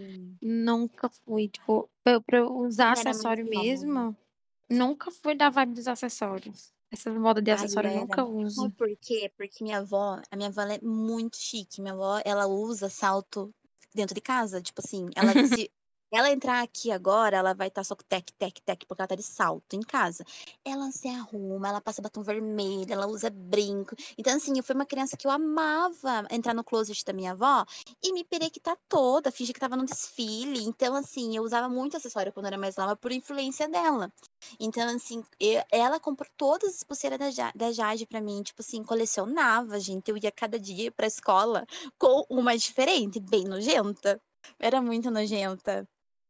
Nunca 0.41 1.09
fui. 1.09 1.47
Tipo, 1.47 1.89
pra, 2.03 2.13
eu- 2.13 2.21
pra 2.21 2.37
eu 2.39 2.51
usar 2.57 2.91
Era 2.97 3.09
acessório 3.11 3.45
mesmo, 3.45 4.13
nunca 4.69 5.11
fui 5.11 5.33
da 5.33 5.49
vibe 5.49 5.75
dos 5.75 5.87
acessórios. 5.87 6.73
Essa 6.91 7.11
moda 7.11 7.41
de 7.41 7.51
Ai, 7.51 7.57
acessório 7.57 7.89
eu 7.89 7.93
era. 7.93 8.01
nunca 8.01 8.23
uso. 8.23 8.61
Sabe 8.61 8.73
por 8.75 8.97
quê? 9.01 9.31
Porque 9.37 9.63
minha 9.63 9.79
avó, 9.79 10.21
a 10.31 10.35
minha 10.35 10.49
avó 10.49 10.61
ela 10.61 10.73
é 10.75 10.79
muito 10.81 11.37
chique. 11.37 11.81
Minha 11.81 11.93
avó, 11.93 12.21
ela 12.25 12.47
usa 12.47 12.89
salto 12.89 13.53
dentro 13.93 14.15
de 14.15 14.21
casa. 14.21 14.61
Tipo 14.61 14.81
assim, 14.85 15.09
ela 15.15 15.31
se 15.59 15.71
ela 16.15 16.31
entrar 16.31 16.61
aqui 16.63 16.91
agora, 16.91 17.37
ela 17.37 17.53
vai 17.53 17.67
estar 17.67 17.83
só 17.83 17.95
com 17.95 18.03
tec, 18.03 18.31
tec, 18.37 18.59
tec, 18.61 18.85
porque 18.87 19.01
ela 19.01 19.07
tá 19.07 19.15
de 19.15 19.23
salto 19.23 19.73
em 19.75 19.81
casa. 19.81 20.23
Ela 20.63 20.91
se 20.91 21.07
arruma, 21.07 21.67
ela 21.69 21.81
passa 21.81 22.01
batom 22.01 22.21
vermelho, 22.23 22.91
ela 22.91 23.07
usa 23.07 23.29
brinco. 23.29 23.95
Então, 24.17 24.35
assim, 24.35 24.53
eu 24.57 24.63
fui 24.63 24.75
uma 24.75 24.85
criança 24.85 25.17
que 25.17 25.27
eu 25.27 25.31
amava 25.31 26.25
entrar 26.31 26.53
no 26.53 26.63
closet 26.63 27.03
da 27.05 27.13
minha 27.13 27.31
avó 27.31 27.65
e 28.03 28.11
me 28.13 28.23
perequitar 28.23 28.77
toda, 28.89 29.31
fingir 29.31 29.53
que 29.53 29.59
tava 29.59 29.75
no 29.75 29.85
desfile. 29.85 30.63
Então, 30.63 30.95
assim, 30.95 31.35
eu 31.35 31.43
usava 31.43 31.69
muito 31.69 31.97
acessório 31.97 32.31
quando 32.33 32.47
era 32.47 32.57
mais 32.57 32.75
nova 32.75 32.95
por 32.95 33.11
influência 33.11 33.67
dela. 33.69 34.11
Então, 34.59 34.87
assim, 34.95 35.23
eu- 35.39 35.63
ela 35.71 35.99
comprou 35.99 36.29
todas 36.37 36.75
as 36.75 36.83
pulseiras 36.83 37.35
da, 37.35 37.51
da 37.55 37.71
Jade 37.71 38.05
pra 38.05 38.21
mim, 38.21 38.41
tipo 38.43 38.61
assim, 38.61 38.83
colecionava, 38.83 39.79
gente. 39.79 40.09
Eu 40.09 40.17
ia 40.17 40.31
cada 40.31 40.59
dia 40.59 40.91
pra 40.91 41.07
escola 41.07 41.65
com 41.97 42.25
uma 42.29 42.57
diferente, 42.57 43.19
bem 43.19 43.43
nojenta. 43.45 44.21
Era 44.59 44.81
muito 44.81 45.09
nojenta. 45.11 45.87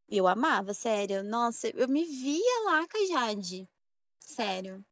Eu 0.09 0.27
amava, 0.27 0.73
sério. 0.73 1.23
Nossa, 1.23 1.67
eu 1.69 1.87
me 1.87 2.05
via 2.05 2.63
lá 2.65 2.87
com 2.87 2.97
a 2.97 3.07
Jade. 3.07 3.67
Sério. 4.19 4.85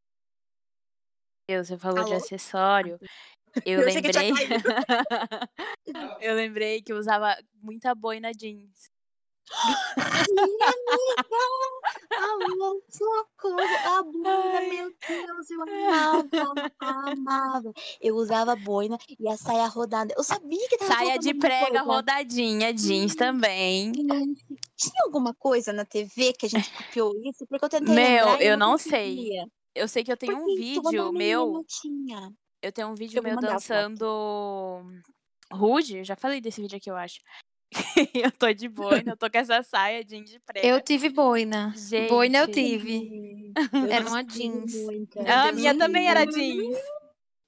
Eu, 1.48 1.64
você 1.64 1.78
falou 1.78 2.04
de 2.04 2.12
Alô? 2.12 2.16
acessório. 2.16 2.98
Eu 2.98 3.04
Eu 3.64 3.84
lembrei. 3.84 4.30
eu 6.20 6.34
lembrei 6.34 6.82
que 6.82 6.92
eu 6.92 6.96
usava 6.96 7.36
muita 7.62 7.94
boina 7.94 8.32
jeans. 8.32 8.90
Alô, 12.10 12.82
socorro! 12.88 13.60
A 13.60 14.02
boina, 14.02 14.60
meu 14.62 14.92
Deus, 15.06 15.50
eu 15.50 15.62
amava, 15.62 16.72
amava. 16.80 17.72
Eu 18.00 18.16
usava 18.16 18.56
boina 18.56 18.98
e 19.18 19.28
a 19.28 19.36
saia 19.36 19.66
rodada. 19.66 20.14
Eu 20.16 20.22
sabia 20.22 20.66
que 20.68 20.78
tava 20.78 20.92
Saia 20.92 21.18
de 21.18 21.34
prega 21.34 21.66
coisa. 21.66 21.82
rodadinha, 21.82 22.72
jeans 22.72 23.14
também. 23.14 23.92
Gente, 23.94 24.44
Tinha 24.76 25.02
alguma 25.04 25.34
coisa 25.34 25.72
na 25.72 25.84
TV 25.84 26.32
que 26.32 26.46
a 26.46 26.48
gente 26.48 26.70
copiou 26.72 27.12
isso? 27.24 27.46
Porque 27.46 27.64
eu 27.64 27.68
tentei 27.68 27.94
Meu, 27.94 28.28
eu 28.40 28.56
não 28.56 28.78
sei. 28.78 29.30
Eu 29.74 29.88
sei 29.88 30.04
que 30.04 30.12
eu 30.12 30.16
tenho 30.16 30.36
um 30.36 30.44
Porque 30.44 30.56
vídeo 30.56 30.82
toda 30.82 31.12
menina 31.12 31.18
meu. 31.18 31.64
Eu 32.62 32.72
tenho 32.72 32.88
um 32.88 32.94
vídeo 32.94 33.18
Eu 33.18 33.22
meu 33.22 33.36
dançando 33.36 34.82
rude. 35.52 36.02
Já 36.04 36.16
falei 36.16 36.40
desse 36.40 36.62
vídeo 36.62 36.76
aqui, 36.76 36.90
eu 36.90 36.96
acho. 36.96 37.20
eu 38.14 38.30
tô 38.32 38.52
de 38.52 38.68
boina, 38.68 39.12
eu 39.12 39.16
tô 39.16 39.30
com 39.30 39.38
essa 39.38 39.62
saia 39.62 40.04
jeans 40.04 40.30
de 40.30 40.38
prega. 40.40 40.66
Eu 40.66 40.80
tive 40.80 41.08
boina. 41.08 41.74
Boina 42.08 42.38
eu 42.38 42.46
Gente. 42.46 42.54
tive. 42.54 43.52
Eu 43.72 43.86
Era 43.90 44.06
uma 44.08 44.22
jeans. 44.24 44.74
muito, 44.74 45.18
Ah, 45.20 45.42
a 45.42 45.44
Deus, 45.46 45.56
minha 45.56 45.76
também 45.76 46.08
era 46.08 46.20
horrível. 46.22 46.70
jeans. 46.72 46.78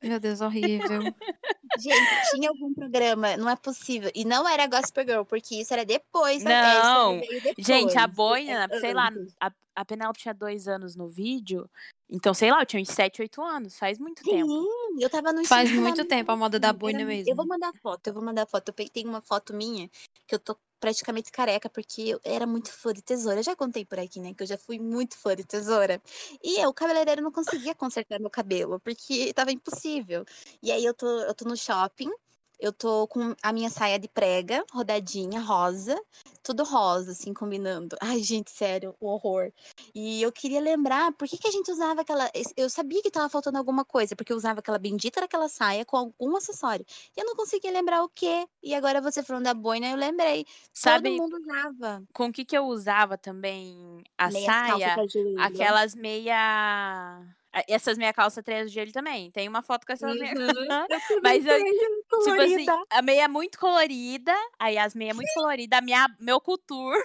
Meu 0.02 0.20
Deus, 0.20 0.40
horrível. 0.40 1.00
Gente, 1.78 2.30
tinha 2.30 2.48
algum 2.48 2.72
programa, 2.72 3.36
não 3.36 3.50
é 3.50 3.56
possível. 3.56 4.10
E 4.14 4.24
não 4.24 4.48
era 4.48 4.66
Gospel 4.66 5.04
Girl, 5.04 5.22
porque 5.24 5.56
isso 5.56 5.72
era 5.74 5.84
depois. 5.84 6.44
Essa 6.44 6.82
Não. 6.84 7.20
veio 7.20 7.42
depois. 7.42 7.66
Gente, 7.66 7.98
a 7.98 8.06
boina, 8.06 8.68
sei 8.80 8.94
lá, 8.94 9.10
a, 9.40 9.50
a 9.74 9.84
Penélope 9.84 10.18
tinha 10.18 10.32
dois 10.32 10.68
anos 10.68 10.96
no 10.96 11.08
vídeo. 11.08 11.68
Então, 12.08 12.32
sei 12.32 12.50
lá, 12.50 12.62
eu 12.62 12.66
tinha 12.66 12.80
uns 12.80 12.88
7, 12.88 13.20
8 13.20 13.42
anos. 13.42 13.78
Faz 13.78 13.98
muito 13.98 14.22
tempo. 14.22 14.46
Sim, 14.46 15.02
eu 15.02 15.10
tava 15.10 15.32
no 15.32 15.44
Faz 15.44 15.70
muito 15.72 16.04
tempo 16.04 16.30
a 16.30 16.36
moda 16.36 16.58
da 16.58 16.72
boina 16.72 17.04
mesmo. 17.04 17.30
Eu 17.30 17.36
vou 17.36 17.46
mandar 17.46 17.72
foto, 17.82 18.06
eu 18.06 18.14
vou 18.14 18.22
mandar 18.22 18.46
foto. 18.46 18.68
Eu 18.68 18.74
pe- 18.74 18.88
tenho 18.88 19.08
uma 19.08 19.20
foto 19.20 19.52
minha 19.52 19.88
que 20.26 20.34
eu 20.34 20.38
tô 20.38 20.56
praticamente 20.78 21.32
careca, 21.32 21.68
porque 21.70 22.02
eu 22.02 22.20
era 22.22 22.46
muito 22.46 22.70
fã 22.70 22.92
de 22.92 23.02
tesoura. 23.02 23.40
Eu 23.40 23.42
já 23.42 23.56
contei 23.56 23.84
por 23.84 23.98
aqui, 23.98 24.20
né? 24.20 24.34
Que 24.34 24.42
eu 24.44 24.46
já 24.46 24.58
fui 24.58 24.78
muito 24.78 25.16
fã 25.18 25.34
de 25.34 25.44
tesoura. 25.44 26.00
E 26.42 26.60
eu, 26.62 26.68
o 26.68 26.74
cabeleireiro, 26.74 27.22
não 27.22 27.32
conseguia 27.32 27.74
consertar 27.74 28.20
meu 28.20 28.30
cabelo, 28.30 28.78
porque 28.80 29.32
tava 29.32 29.50
impossível. 29.50 30.24
E 30.62 30.70
aí 30.70 30.84
eu 30.84 30.94
tô, 30.94 31.06
eu 31.22 31.34
tô 31.34 31.44
no 31.48 31.56
shopping. 31.56 32.10
Eu 32.58 32.72
tô 32.72 33.06
com 33.08 33.34
a 33.42 33.52
minha 33.52 33.68
saia 33.68 33.98
de 33.98 34.08
prega, 34.08 34.64
rodadinha, 34.72 35.40
rosa, 35.40 36.00
tudo 36.42 36.64
rosa, 36.64 37.12
assim, 37.12 37.34
combinando. 37.34 37.96
Ai, 38.00 38.22
gente, 38.22 38.50
sério, 38.50 38.94
o 39.00 39.08
horror. 39.08 39.52
E 39.94 40.22
eu 40.22 40.32
queria 40.32 40.60
lembrar 40.60 41.12
por 41.12 41.28
que, 41.28 41.36
que 41.36 41.48
a 41.48 41.50
gente 41.50 41.70
usava 41.70 42.00
aquela. 42.00 42.30
Eu 42.56 42.70
sabia 42.70 43.02
que 43.02 43.10
tava 43.10 43.28
faltando 43.28 43.58
alguma 43.58 43.84
coisa, 43.84 44.16
porque 44.16 44.32
eu 44.32 44.36
usava 44.36 44.60
aquela 44.60 44.78
bendita 44.78 45.20
daquela 45.20 45.48
saia 45.48 45.84
com 45.84 45.96
algum 45.96 46.36
acessório. 46.36 46.86
E 47.16 47.20
eu 47.20 47.26
não 47.26 47.36
conseguia 47.36 47.70
lembrar 47.70 48.02
o 48.02 48.08
quê. 48.08 48.46
E 48.62 48.74
agora 48.74 49.00
você 49.00 49.22
falando 49.22 49.44
da 49.44 49.54
boina, 49.54 49.88
eu 49.88 49.96
lembrei. 49.96 50.46
Sabe 50.72 51.10
Todo 51.10 51.22
mundo 51.22 51.36
usava. 51.38 52.02
com 52.14 52.26
o 52.26 52.32
que, 52.32 52.44
que 52.44 52.56
eu 52.56 52.64
usava 52.66 53.18
também 53.18 54.02
a 54.16 54.30
calças 54.30 54.44
saia? 54.44 54.96
Aquelas 55.38 55.94
meia. 55.94 57.36
Essas 57.68 57.96
meia 57.96 58.12
calça 58.12 58.42
três 58.42 58.68
de 58.70 58.74
joelho 58.74 58.92
também. 58.92 59.30
Tem 59.30 59.48
uma 59.48 59.62
foto 59.62 59.86
com 59.86 59.92
essa 59.92 60.06
meia. 60.06 60.34
Uhum. 60.34 60.36
Eu 60.90 61.00
também 61.08 61.20
Mas 61.22 61.46
eu, 61.46 61.64
tipo 61.64 62.32
assim, 62.42 62.66
colorida. 62.66 62.84
a 62.90 63.02
meia 63.02 63.22
é 63.24 63.28
muito 63.28 63.58
colorida. 63.58 64.34
Aí 64.58 64.76
as 64.78 64.94
meias 64.94 65.16
muito 65.16 65.32
coloridas, 65.34 65.78
a 65.78 65.82
minha, 65.82 66.08
meu 66.20 66.40
couture. 66.40 67.02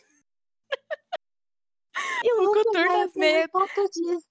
Eu 2.24 2.44
o 2.44 2.52
couture 2.52 2.88
das 2.88 3.14
meias. 3.16 3.48
foto 3.52 3.90
disso. 3.92 4.28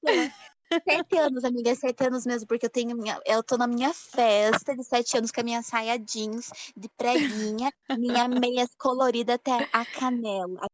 Sete 0.89 1.19
anos, 1.19 1.45
amiga, 1.45 1.75
sete 1.75 2.07
anos 2.07 2.25
mesmo, 2.25 2.47
porque 2.47 2.67
eu 2.67 2.71
tenho 2.71 2.97
minha. 2.97 3.21
Eu 3.27 3.43
tô 3.43 3.57
na 3.59 3.67
minha 3.67 3.93
festa 3.93 4.77
de 4.77 4.85
sete 4.85 5.19
anos 5.19 5.33
com 5.33 5.41
a 5.41 5.45
minha 5.45 5.63
saia 5.63 5.99
jeans 5.99 6.49
de 6.77 6.89
preguinha, 6.97 7.73
minha 7.99 8.29
meia 8.29 8.69
colorida 8.79 9.35
até 9.35 9.69
a 9.73 9.85
canela, 9.85 10.67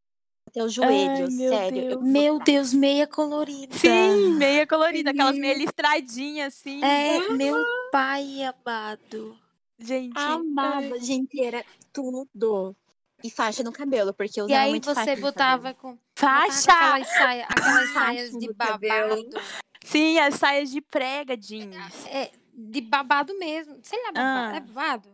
até 0.56 0.64
o 0.64 0.68
joelho, 0.70 1.25
Ai, 1.26 1.30
meu 1.30 1.52
sério. 1.52 1.82
eu 1.82 1.88
Deus. 1.98 2.02
Meu. 2.02 2.38
Deus, 2.38 2.72
meia 2.72 3.06
colorida. 3.06 3.76
Sim, 3.76 4.32
meia 4.36 4.66
colorida, 4.66 5.10
aquelas 5.10 5.36
meia 5.36 5.56
listradinhas 5.56 6.54
assim. 6.54 6.82
É, 6.82 7.28
meu 7.30 7.62
pai 7.92 8.42
amado. 8.42 9.36
Gente. 9.78 10.14
ai. 10.16 10.32
Amava, 10.32 10.98
gente, 10.98 11.42
era 11.42 11.62
tudo. 11.92 12.75
E 13.22 13.30
faixa 13.30 13.62
no 13.62 13.72
cabelo, 13.72 14.12
porque 14.14 14.40
eu 14.40 14.44
E 14.44 14.46
usava 14.52 14.62
aí 14.62 14.70
muito 14.70 14.94
faixa 14.94 15.14
você 15.14 15.20
botava 15.20 15.75
cabelo. 15.75 15.75
com, 15.80 15.88
botava 15.92 16.46
com 16.46 16.52
Faixa! 16.52 16.72
aquelas, 16.72 17.08
saia, 17.08 17.44
aquelas 17.46 17.90
saias 17.92 18.30
de 18.30 18.52
babado. 18.54 19.40
Sim, 19.84 20.18
as 20.18 20.34
saias 20.34 20.70
de 20.70 20.80
prega 20.80 21.36
jeans. 21.36 22.06
É, 22.06 22.30
de 22.54 22.80
babado 22.80 23.36
mesmo. 23.38 23.78
Sei 23.82 23.98
lá, 24.04 24.12
babado. 24.12 24.54
Ah. 24.54 24.56
É 24.56 24.60
babado? 24.60 25.08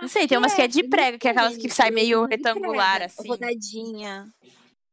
Não 0.00 0.08
sei, 0.08 0.26
tem 0.26 0.38
umas 0.38 0.54
que 0.54 0.62
é 0.62 0.68
de 0.68 0.82
prega, 0.84 1.18
que 1.18 1.28
é 1.28 1.30
aquelas 1.30 1.56
que 1.56 1.68
sai 1.68 1.90
meio 1.90 2.24
retangular, 2.24 3.02
assim. 3.02 3.28
Rodadinha. 3.28 4.28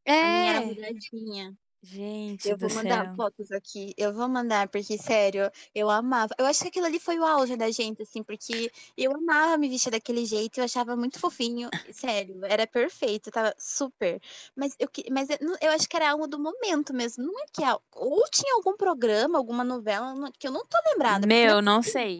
A 0.07 0.11
minha 0.11 0.49
era 0.49 0.59
É. 0.61 0.65
rodadinha. 0.65 1.53
Gente 1.83 2.49
Eu 2.49 2.57
do 2.57 2.67
vou 2.67 2.75
mandar 2.77 3.05
céu. 3.05 3.15
fotos 3.15 3.51
aqui. 3.51 3.93
Eu 3.95 4.11
vou 4.11 4.27
mandar, 4.27 4.67
porque, 4.67 4.97
sério, 4.97 5.49
eu 5.75 5.89
amava. 5.89 6.33
Eu 6.37 6.45
acho 6.45 6.61
que 6.63 6.67
aquilo 6.69 6.87
ali 6.87 6.99
foi 6.99 7.17
o 7.19 7.23
auge 7.23 7.55
da 7.55 7.69
gente, 7.71 8.01
assim, 8.01 8.23
porque 8.23 8.69
eu 8.97 9.15
amava 9.15 9.57
me 9.57 9.69
vestir 9.69 9.91
daquele 9.91 10.25
jeito, 10.25 10.57
eu 10.59 10.63
achava 10.65 10.95
muito 10.97 11.19
fofinho. 11.19 11.69
Sério, 11.91 12.43
era 12.45 12.65
perfeito, 12.67 13.29
tava 13.31 13.53
super. 13.59 14.19
Mas 14.55 14.75
eu, 14.79 14.89
mas 15.11 15.29
eu, 15.61 15.71
acho 15.71 15.87
que 15.87 15.95
era 15.95 16.09
algo 16.11 16.27
do 16.27 16.39
momento 16.39 16.93
mesmo. 16.93 17.23
Não 17.25 17.39
é 17.39 17.45
que. 17.53 17.63
é- 17.63 17.77
Ou 17.95 18.23
tinha 18.31 18.55
algum 18.55 18.75
programa, 18.75 19.37
alguma 19.37 19.63
novela, 19.63 20.13
que 20.37 20.47
eu 20.47 20.51
não 20.51 20.65
tô 20.65 20.77
lembrada. 20.91 21.27
Meu, 21.27 21.61
não 21.61 21.81
sei. 21.83 22.19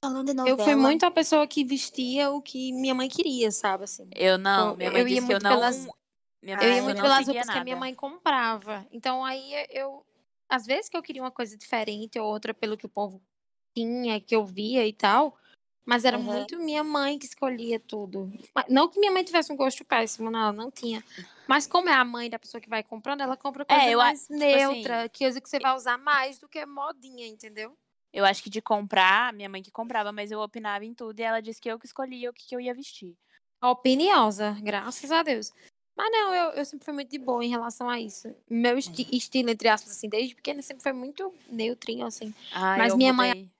Falando 0.00 0.26
de 0.26 0.30
Eu 0.32 0.36
novela. 0.50 0.64
fui 0.64 0.74
muito 0.76 1.04
a 1.04 1.10
pessoa 1.10 1.46
que 1.46 1.64
vestia 1.64 2.30
o 2.30 2.40
que 2.40 2.72
minha 2.72 2.94
mãe 2.94 3.08
queria, 3.08 3.50
sabe? 3.50 3.84
Assim. 3.84 4.08
Eu 4.14 4.38
não. 4.38 4.70
Eu- 4.70 4.76
Minha 4.76 4.88
eu 4.90 4.92
mãe 4.92 5.02
ia 5.02 5.08
disse 5.08 5.26
que 5.26 5.32
eu 5.32 5.36
muito 5.36 5.42
não. 5.42 5.50
pelas- 5.50 5.88
Minha 6.40 6.54
Eu 6.54 6.58
mãe 6.58 6.68
Eu 6.68 6.74
ia 6.76 6.82
muito 6.82 6.96
pelas 7.02 7.26
roupas 7.26 7.46
que 7.46 7.58
a 7.58 7.64
minha 7.64 7.74
nada. 7.76 7.80
mãe 7.80 7.94
comprava. 7.94 8.86
Então 8.92 9.24
aí 9.24 9.52
eu. 9.70 10.04
Às 10.48 10.64
vezes 10.64 10.88
que 10.88 10.96
eu 10.96 11.02
queria 11.02 11.22
uma 11.22 11.30
coisa 11.32 11.56
diferente 11.56 12.18
ou 12.18 12.26
outra 12.26 12.54
pelo 12.54 12.76
que 12.76 12.86
o 12.86 12.88
povo 12.88 13.20
tinha, 13.76 14.20
que 14.20 14.34
eu 14.34 14.44
via 14.46 14.86
e 14.86 14.92
tal. 14.92 15.36
Mas 15.84 16.04
era 16.04 16.16
Aham. 16.16 16.24
muito 16.24 16.58
minha 16.58 16.84
mãe 16.84 17.18
que 17.18 17.26
escolhia 17.26 17.80
tudo. 17.80 18.30
Não 18.68 18.88
que 18.88 19.00
minha 19.00 19.10
mãe 19.10 19.24
tivesse 19.24 19.52
um 19.52 19.56
gosto 19.56 19.84
péssimo, 19.84 20.30
não, 20.30 20.38
ela 20.40 20.52
não 20.52 20.70
tinha. 20.70 21.02
Mas 21.46 21.66
como 21.66 21.88
é 21.88 21.92
a 21.94 22.04
mãe 22.04 22.28
da 22.30 22.38
pessoa 22.38 22.60
que 22.60 22.68
vai 22.68 22.82
comprando, 22.82 23.22
ela 23.22 23.36
compra 23.38 23.64
coisa 23.64 23.82
É, 23.82 23.90
eu 23.94 23.98
mais 23.98 24.22
tipo 24.22 24.34
neutra, 24.34 25.00
assim, 25.04 25.08
que 25.40 25.48
você 25.48 25.58
vai 25.58 25.74
usar 25.74 25.96
mais 25.98 26.38
do 26.38 26.46
que 26.48 26.64
modinha, 26.66 27.26
entendeu? 27.26 27.76
Eu 28.18 28.24
acho 28.24 28.42
que 28.42 28.50
de 28.50 28.60
comprar, 28.60 29.32
minha 29.32 29.48
mãe 29.48 29.62
que 29.62 29.70
comprava, 29.70 30.10
mas 30.10 30.32
eu 30.32 30.40
opinava 30.40 30.84
em 30.84 30.92
tudo 30.92 31.20
e 31.20 31.22
ela 31.22 31.40
disse 31.40 31.60
que 31.60 31.70
eu 31.70 31.78
que 31.78 31.86
escolhia 31.86 32.28
o 32.28 32.32
que, 32.32 32.48
que 32.48 32.56
eu 32.56 32.60
ia 32.60 32.74
vestir. 32.74 33.16
Opiniosa, 33.62 34.58
graças 34.60 35.12
a 35.12 35.22
Deus. 35.22 35.52
Mas 35.96 36.10
não, 36.10 36.34
eu, 36.34 36.50
eu 36.50 36.64
sempre 36.64 36.84
fui 36.84 36.94
muito 36.94 37.10
de 37.12 37.18
boa 37.18 37.44
em 37.44 37.48
relação 37.48 37.88
a 37.88 38.00
isso. 38.00 38.34
Meu 38.50 38.76
esti- 38.76 39.06
estilo, 39.16 39.50
entre 39.50 39.68
aspas, 39.68 39.92
assim, 39.92 40.08
desde 40.08 40.34
pequena, 40.34 40.60
sempre 40.62 40.82
foi 40.82 40.92
muito 40.92 41.32
neutrinho, 41.48 42.04
assim. 42.06 42.34
Ai, 42.50 42.78
Mas 42.78 42.90
eu 42.90 42.98
minha 42.98 43.12
mãe 43.12 43.28
mudei. 43.28 43.50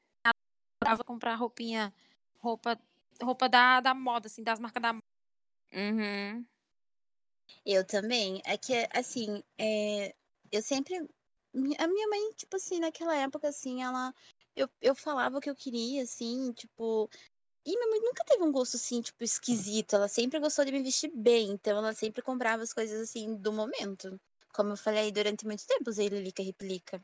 adorava 0.82 1.04
comprar 1.04 1.36
roupinha, 1.36 1.94
roupa, 2.40 2.76
roupa 3.22 3.48
da, 3.48 3.80
da 3.80 3.94
moda, 3.94 4.26
assim, 4.26 4.42
das 4.42 4.58
marcas 4.58 4.82
da 4.82 4.92
moda. 4.92 5.04
Uhum. 5.72 6.44
Eu 7.64 7.84
também. 7.86 8.42
É 8.44 8.56
que, 8.58 8.88
assim, 8.92 9.40
é, 9.56 10.12
eu 10.50 10.62
sempre. 10.62 10.96
A 11.78 11.86
minha 11.86 12.08
mãe, 12.08 12.32
tipo 12.36 12.56
assim, 12.56 12.80
naquela 12.80 13.14
época, 13.16 13.48
assim, 13.48 13.84
ela. 13.84 14.12
Eu, 14.58 14.68
eu 14.80 14.94
falava 14.94 15.38
o 15.38 15.40
que 15.40 15.50
eu 15.50 15.54
queria, 15.54 16.02
assim, 16.02 16.52
tipo. 16.52 17.08
E 17.66 17.76
minha 17.76 17.90
mãe 17.90 18.00
nunca 18.00 18.24
teve 18.24 18.42
um 18.44 18.52
gosto, 18.52 18.76
assim, 18.76 19.00
tipo, 19.02 19.22
esquisito. 19.24 19.94
Ela 19.96 20.08
sempre 20.08 20.40
gostou 20.40 20.64
de 20.64 20.72
me 20.72 20.82
vestir 20.82 21.10
bem. 21.14 21.50
Então, 21.50 21.78
ela 21.78 21.94
sempre 21.94 22.22
comprava 22.22 22.62
as 22.62 22.72
coisas, 22.72 23.00
assim, 23.02 23.36
do 23.36 23.52
momento. 23.52 24.20
Como 24.54 24.70
eu 24.72 24.76
falei, 24.76 25.12
durante 25.12 25.46
muito 25.46 25.66
tempo 25.66 25.90
usei 25.90 26.08
Lilica 26.08 26.42
Replica. 26.42 27.00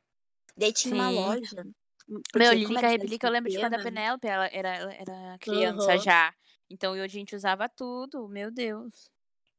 Daí 0.56 0.72
tinha 0.72 0.94
uma 0.94 1.10
Sim. 1.10 1.16
loja. 1.16 1.66
hum, 2.08 2.20
Meu, 2.36 2.52
Lilica 2.52 2.88
Replica, 2.88 3.26
eu 3.26 3.32
lembro 3.32 3.50
de 3.50 3.58
quando 3.58 3.74
a. 3.74 3.82
Penélope 3.82 4.26
ela 4.26 4.46
era, 4.46 4.76
ela 4.76 4.94
era 4.94 5.38
criança 5.38 5.92
Aham. 5.92 5.98
já. 5.98 6.34
Então 6.70 6.96
eu- 6.96 7.04
a 7.04 7.08
gente 7.08 7.36
usava 7.36 7.68
tudo, 7.68 8.28
meu 8.28 8.50
Deus. 8.50 9.10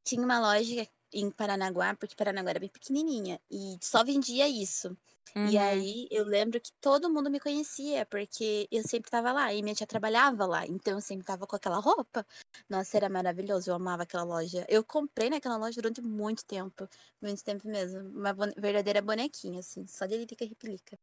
tinha 0.03 0.23
uma 0.23 0.39
loja 0.39 0.87
em 1.13 1.31
Paranaguá, 1.31 1.95
porque 1.95 2.15
Paranaguá 2.15 2.51
era 2.51 2.59
bem 2.59 2.69
pequenininha, 2.69 3.39
e 3.49 3.77
só 3.81 4.03
vendia 4.03 4.47
isso. 4.47 4.97
E 5.43 5.57
Uhum. 5.57 5.59
aí 5.59 6.07
eu 6.11 6.23
lembro 6.25 6.59
que 6.61 6.71
todo 6.81 7.09
mundo 7.09 7.29
me 7.29 7.39
conhecia, 7.39 8.05
porque 8.05 8.67
eu 8.71 8.83
sempre 8.83 9.11
tava 9.11 9.31
lá, 9.31 9.53
e 9.53 9.61
minha 9.63 9.75
tia 9.75 9.87
trabalhava 9.87 10.45
lá, 10.45 10.65
então 10.65 10.95
eu 10.95 11.01
sempre 11.01 11.25
tava 11.25 11.45
com 11.47 11.55
aquela 11.55 11.79
roupa. 11.79 12.25
Nossa, 12.69 12.97
era 12.97 13.09
maravilhoso, 13.09 13.69
eu 13.69 13.75
amava 13.75 14.03
aquela 14.03 14.23
loja. 14.23 14.65
Eu 14.69 14.83
comprei 14.83 15.29
naquela 15.29 15.57
loja 15.57 15.81
durante 15.81 16.01
muito 16.01 16.45
tempo, 16.45 16.87
muito 17.21 17.43
tempo 17.43 17.67
mesmo. 17.67 17.99
Uma 18.09 18.33
bone- 18.33 18.53
verdadeira 18.57 19.01
bonequinha, 19.01 19.59
assim, 19.59 19.85
só 19.87 20.05
de 20.05 20.17
Lilica 20.17 20.45
Replica. 20.45 20.97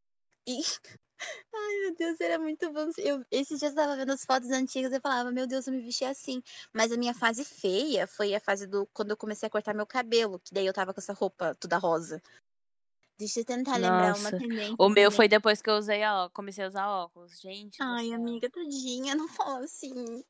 E, 0.47 0.59
ai 1.55 1.81
meu 1.83 1.95
Deus, 1.97 2.21
era 2.21 2.39
muito 2.39 2.73
bom. 2.73 2.91
Eu, 2.99 3.25
esses 3.31 3.59
dias 3.61 3.73
eu 3.73 3.77
tava 3.77 3.97
vendo 3.97 4.13
as 4.13 4.25
fotos 4.25 4.51
antigas 4.51 4.93
e 4.93 5.01
falava, 5.01 5.31
meu 5.33 5.47
Deus, 5.47 5.67
eu 5.67 5.73
me 5.73 5.83
vestia 5.83 6.11
assim. 6.11 6.43
Mas 6.75 6.93
a 6.93 6.97
minha 6.97 7.15
fase 7.15 7.45
feia 7.45 8.07
foi 8.07 8.35
a 8.35 8.41
fase 8.41 8.67
do 8.67 8.87
quando 8.95 9.11
eu 9.13 9.17
comecei 9.17 9.47
a 9.47 9.51
cortar 9.51 9.75
meu 9.75 9.87
cabelo, 9.87 10.41
que 10.41 10.53
daí 10.55 10.67
eu 10.67 10.73
tava 10.75 10.95
com 10.95 11.01
essa 11.01 11.13
roupa 11.13 11.55
toda 11.57 11.79
rosa. 11.79 12.23
Deixa 13.23 13.39
eu 13.39 13.45
tentar 13.45 13.77
lembrar 13.77 14.07
uma 14.07 14.09
Nossa, 14.15 14.37
tendência. 14.37 14.75
O 14.77 14.89
meu 14.89 15.05
também. 15.05 15.17
foi 15.17 15.29
depois 15.29 15.63
que 15.63 15.71
eu 15.71 15.75
usei 15.75 16.05
ó, 16.05 16.29
comecei 16.31 16.65
a 16.65 16.67
usar 16.67 16.89
óculos. 16.89 17.41
Gente. 17.41 17.77
Ai, 17.81 18.13
amiga, 18.13 18.51
tadinha, 18.51 19.15
não 19.15 19.29
fala 19.29 19.61
assim. 19.61 20.25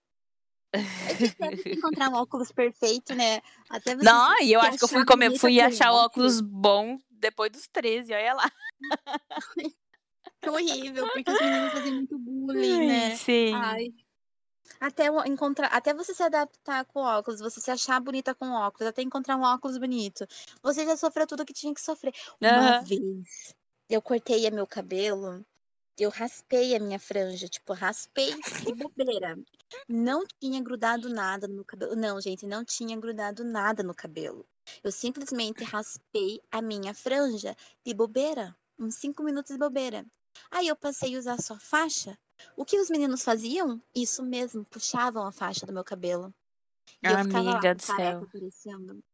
É 0.74 1.14
que 1.56 1.70
encontrar 1.80 2.10
um 2.10 2.14
óculos 2.16 2.52
perfeito, 2.52 3.14
né? 3.14 3.40
Até 3.70 3.96
você 3.96 4.04
Não, 4.04 4.42
e 4.42 4.52
eu 4.52 4.60
acho 4.60 4.76
que 4.76 4.84
eu 4.84 4.88
fui 4.88 4.98
achar 4.98 5.06
comer, 5.06 5.38
fui 5.38 5.58
achar 5.58 5.90
o 5.90 6.04
óculos 6.04 6.42
bom 6.42 6.98
depois 7.10 7.50
dos 7.50 7.66
13, 7.66 8.12
olha 8.12 8.34
lá. 8.34 8.52
Que 10.42 10.50
horrível, 10.50 11.06
porque 11.12 11.30
os 11.30 11.40
meninos 11.40 11.72
fazem 11.72 11.94
muito 11.94 12.18
bullying, 12.18 12.86
né? 12.88 13.16
Sim. 13.16 13.54
Ai. 13.54 13.94
Até 14.82 15.06
encontrar, 15.28 15.68
até 15.68 15.94
você 15.94 16.12
se 16.12 16.24
adaptar 16.24 16.84
com 16.86 16.98
óculos, 16.98 17.38
você 17.38 17.60
se 17.60 17.70
achar 17.70 18.00
bonita 18.00 18.34
com 18.34 18.50
óculos, 18.50 18.88
até 18.88 19.00
encontrar 19.00 19.36
um 19.36 19.42
óculos 19.42 19.78
bonito. 19.78 20.26
Você 20.60 20.84
já 20.84 20.96
sofreu 20.96 21.24
tudo 21.24 21.44
que 21.46 21.52
tinha 21.52 21.72
que 21.72 21.80
sofrer. 21.80 22.12
Uma 22.40 22.72
Aham. 22.72 22.84
vez, 22.84 23.54
eu 23.88 24.02
cortei 24.02 24.50
meu 24.50 24.66
cabelo, 24.66 25.46
eu 25.96 26.10
raspei 26.10 26.74
a 26.74 26.80
minha 26.80 26.98
franja, 26.98 27.46
tipo, 27.46 27.72
raspei 27.72 28.34
de 28.64 28.74
bobeira. 28.74 29.38
Não 29.88 30.24
tinha 30.40 30.60
grudado 30.60 31.08
nada 31.08 31.46
no 31.46 31.54
meu 31.54 31.64
cabelo. 31.64 31.94
Não, 31.94 32.20
gente, 32.20 32.44
não 32.44 32.64
tinha 32.64 32.98
grudado 32.98 33.44
nada 33.44 33.84
no 33.84 33.94
cabelo. 33.94 34.44
Eu 34.82 34.90
simplesmente 34.90 35.62
raspei 35.62 36.40
a 36.50 36.60
minha 36.60 36.92
franja 36.92 37.54
de 37.86 37.94
bobeira. 37.94 38.56
Uns 38.76 38.96
cinco 38.96 39.22
minutos 39.22 39.52
de 39.52 39.58
bobeira. 39.58 40.04
Aí 40.50 40.66
eu 40.66 40.74
passei 40.74 41.14
a 41.14 41.20
usar 41.20 41.40
só 41.40 41.56
faixa. 41.56 42.18
O 42.56 42.64
que 42.64 42.78
os 42.78 42.88
meninos 42.90 43.22
faziam? 43.22 43.80
Isso 43.94 44.22
mesmo, 44.22 44.64
puxavam 44.64 45.24
a 45.26 45.32
faixa 45.32 45.66
do 45.66 45.72
meu 45.72 45.84
cabelo. 45.84 46.32
E 47.02 47.06
eu 47.06 47.18
ficava 47.24 47.42
lá 47.42 47.52
Amiga 47.52 47.74
do 47.74 47.82
céu. 47.82 48.26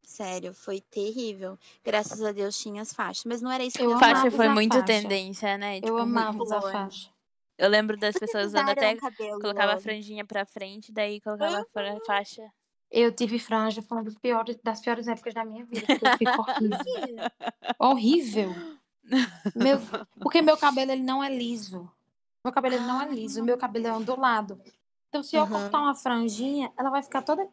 Sério, 0.02 0.52
foi 0.54 0.80
terrível. 0.80 1.58
Graças 1.84 2.22
a 2.22 2.32
Deus 2.32 2.58
tinha 2.58 2.82
as 2.82 2.92
faixas, 2.92 3.24
mas 3.24 3.40
não 3.42 3.50
era 3.50 3.64
isso 3.64 3.76
que 3.78 3.82
Eu 3.84 3.90
eu 3.92 3.96
amava 3.96 4.14
Faixa 4.14 4.30
foi 4.36 4.48
muito 4.48 4.72
faixa. 4.72 4.86
tendência, 4.86 5.56
né? 5.58 5.78
Eu 5.78 5.82
Tipo, 5.82 5.96
amava 5.98 6.42
usar 6.42 6.60
faixa. 6.62 7.10
Eu 7.56 7.68
lembro 7.68 7.96
das 7.96 8.14
Vocês 8.14 8.30
pessoas 8.30 8.46
usando 8.48 8.68
até. 8.68 8.94
cabelo 8.94 9.40
Colocava 9.40 9.72
a 9.74 9.80
franjinha 9.80 10.24
pra 10.24 10.44
frente, 10.44 10.92
daí 10.92 11.20
colocava 11.20 11.60
a 11.60 11.64
fra- 11.64 11.98
faixa. 12.06 12.42
Eu 12.90 13.12
tive 13.12 13.38
franja, 13.38 13.82
foi 13.82 13.98
uma 13.98 14.04
das 14.04 14.14
piores, 14.14 14.56
das 14.62 14.80
piores 14.80 15.08
épocas 15.08 15.34
da 15.34 15.44
minha 15.44 15.64
vida. 15.64 15.86
porque 15.86 16.06
Eu 16.06 16.16
fico 16.18 16.42
horrível. 17.78 18.54
horrível. 18.54 18.54
Meu, 19.56 19.78
porque 20.20 20.42
meu 20.42 20.56
cabelo 20.58 20.92
ele 20.92 21.02
não 21.02 21.24
é 21.24 21.34
liso. 21.34 21.90
Meu 22.44 22.52
cabelo 22.52 22.74
ele 22.76 22.84
não 22.84 23.00
é 23.02 23.08
liso, 23.08 23.42
meu 23.42 23.58
cabelo 23.58 23.86
é 23.88 23.92
ondulado. 23.92 24.60
Então, 25.08 25.22
se 25.22 25.36
eu 25.36 25.46
cortar 25.46 25.78
uma 25.80 25.94
franjinha, 25.94 26.72
ela 26.78 26.90
vai 26.90 27.02
ficar 27.02 27.22
toda 27.22 27.48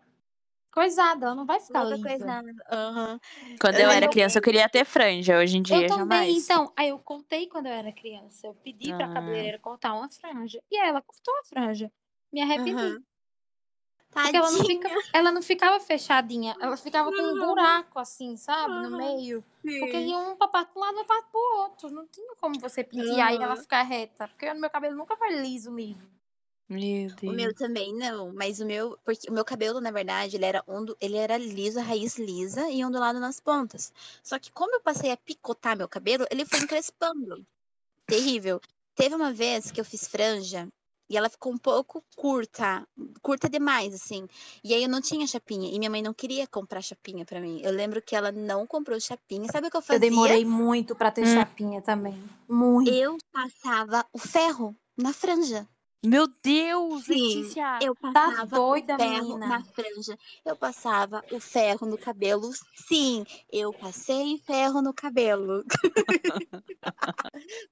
coisada, 0.72 1.26
ela 1.28 1.36
não 1.36 1.46
vai 1.46 1.60
ficar 1.60 1.82
Outra 1.84 1.96
lisa. 1.96 2.10
coisa. 2.10 2.42
Aham. 2.72 3.20
Quando 3.62 3.76
Eu 3.76 3.82
eu 3.84 3.90
era 3.92 4.10
criança, 4.10 4.38
eu 4.38 4.42
queria 4.44 4.68
ter 4.70 4.86
franja. 4.86 5.38
Hoje 5.40 5.58
em 5.58 5.62
dia, 5.62 5.78
Eu 5.78 5.88
também, 5.88 6.00
jamais. 6.34 6.44
então. 6.44 6.74
Aí 6.76 6.90
eu 6.90 7.00
cortei 7.00 7.48
quando 7.48 7.68
eu 7.68 7.72
era 7.72 7.92
criança. 7.94 8.48
Eu 8.48 8.54
pedi 8.56 8.94
pra 8.94 9.06
Ah. 9.06 9.14
cabeleireira 9.14 9.58
cortar 9.60 9.94
uma 9.94 10.10
franja. 10.10 10.62
E 10.70 10.78
aí 10.78 10.90
ela 10.90 11.02
cortou 11.02 11.34
a 11.40 11.44
franja. 11.46 11.92
Me 12.32 12.42
arrependi. 12.42 13.00
Porque 14.24 14.38
ela 14.38 14.52
não, 14.52 14.66
fica, 14.66 14.90
ela 15.12 15.32
não 15.32 15.42
ficava 15.42 15.80
fechadinha. 15.80 16.56
Ela 16.62 16.78
ficava 16.78 17.12
com 17.12 17.22
um 17.22 17.46
buraco, 17.46 18.00
assim, 18.00 18.38
sabe? 18.38 18.88
No 18.88 18.98
meio. 18.98 19.44
Porque 19.62 19.98
ia 19.98 20.18
um 20.18 20.38
pra 20.38 20.48
parte 20.48 20.72
de 20.72 20.78
um 20.78 20.82
lado, 20.82 20.96
uma 20.96 21.04
parte 21.06 21.28
pro 21.30 21.58
outro. 21.58 21.90
Não 21.92 22.08
tinha 22.08 22.34
como 22.40 22.58
você 22.60 22.82
pentear 22.84 23.34
e 23.34 23.44
ela 23.44 23.58
ficar 23.58 23.82
reta. 23.84 24.28
Porque 24.30 24.50
o 24.50 24.56
meu 24.60 24.70
cabelo 24.70 24.96
nunca 24.96 25.18
foi 25.18 25.42
liso, 25.42 25.70
liso. 25.76 26.08
Meu 26.68 27.10
O 27.24 27.32
meu 27.32 27.54
Deus. 27.54 27.54
também 27.54 27.94
não, 27.94 28.34
mas 28.34 28.60
o 28.60 28.66
meu, 28.66 28.98
porque 29.04 29.30
o 29.30 29.34
meu 29.34 29.46
cabelo, 29.46 29.80
na 29.82 29.92
verdade, 29.92 30.36
ele 30.36 30.46
era 30.46 30.64
ondo, 30.68 30.98
ele 31.00 31.16
era 31.18 31.38
liso, 31.38 31.80
a 31.80 31.84
raiz 31.84 32.18
lisa 32.18 32.72
e 32.72 32.84
ondulado 32.84 33.20
nas 33.20 33.40
pontas. 33.40 33.94
Só 34.24 34.40
que 34.40 34.52
como 34.52 34.74
eu 34.76 34.82
passei 34.82 35.12
a 35.12 35.18
picotar 35.18 35.78
meu 35.78 35.88
cabelo, 35.88 36.26
ele 36.32 36.44
foi 36.46 36.60
encrespando. 36.60 37.46
Terrível. 38.08 38.60
Teve 38.96 39.14
uma 39.14 39.32
vez 39.34 39.72
que 39.72 39.80
eu 39.80 39.86
fiz 39.86 40.08
franja 40.08 40.68
e 41.10 41.18
ela 41.18 41.30
ficou 41.30 41.54
um 41.54 41.58
pouco 41.58 42.04
curta, 42.16 42.88
curta 43.22 43.50
demais, 43.50 43.94
assim. 43.94 44.28
E 44.64 44.74
aí 44.74 44.84
eu 44.84 44.90
não 44.90 45.02
tinha 45.02 45.28
chapinha 45.28 45.70
e 45.74 45.78
minha 45.80 45.90
mãe 45.92 46.02
não 46.02 46.14
queria 46.14 46.48
comprar 46.48 46.82
chapinha 46.82 47.26
pra 47.26 47.42
mim. 47.42 47.62
Eu 47.64 47.72
lembro 47.72 48.02
que 48.02 48.16
ela 48.16 48.32
não 48.32 48.66
comprou 48.68 49.00
chapinha. 49.00 49.48
Sabe 49.52 49.68
o 49.68 49.72
que 49.72 49.78
eu 49.78 49.82
Eu 49.90 50.00
fazia? 50.00 50.00
demorei 50.00 50.44
muito 50.46 50.96
pra 50.96 51.12
ter 51.12 51.26
Hum. 51.26 51.28
chapinha 51.28 51.82
também. 51.82 52.24
Muito. 52.50 53.04
Eu 53.04 53.18
passava 53.32 54.06
o 54.14 54.20
ferro 54.20 54.76
na 54.96 55.12
franja. 55.12 55.68
Meu 56.06 56.28
Deus, 56.28 57.06
Sim, 57.06 57.14
Letícia. 57.40 57.80
Eu 57.82 57.96
Tá 57.96 58.12
passava 58.12 58.56
doida, 58.56 58.96
o 58.96 58.98
ferro 58.98 59.28
menina. 59.28 59.48
na 59.48 59.64
franja. 59.64 60.20
Eu 60.46 60.56
passava 60.56 61.24
o 61.32 61.40
ferro 61.40 61.88
no 61.88 61.98
cabelo. 61.98 62.52
Sim, 62.76 63.26
eu 63.52 63.74
passei 63.74 64.38
ferro 64.40 64.82
no 64.82 64.94
cabelo. 64.94 65.64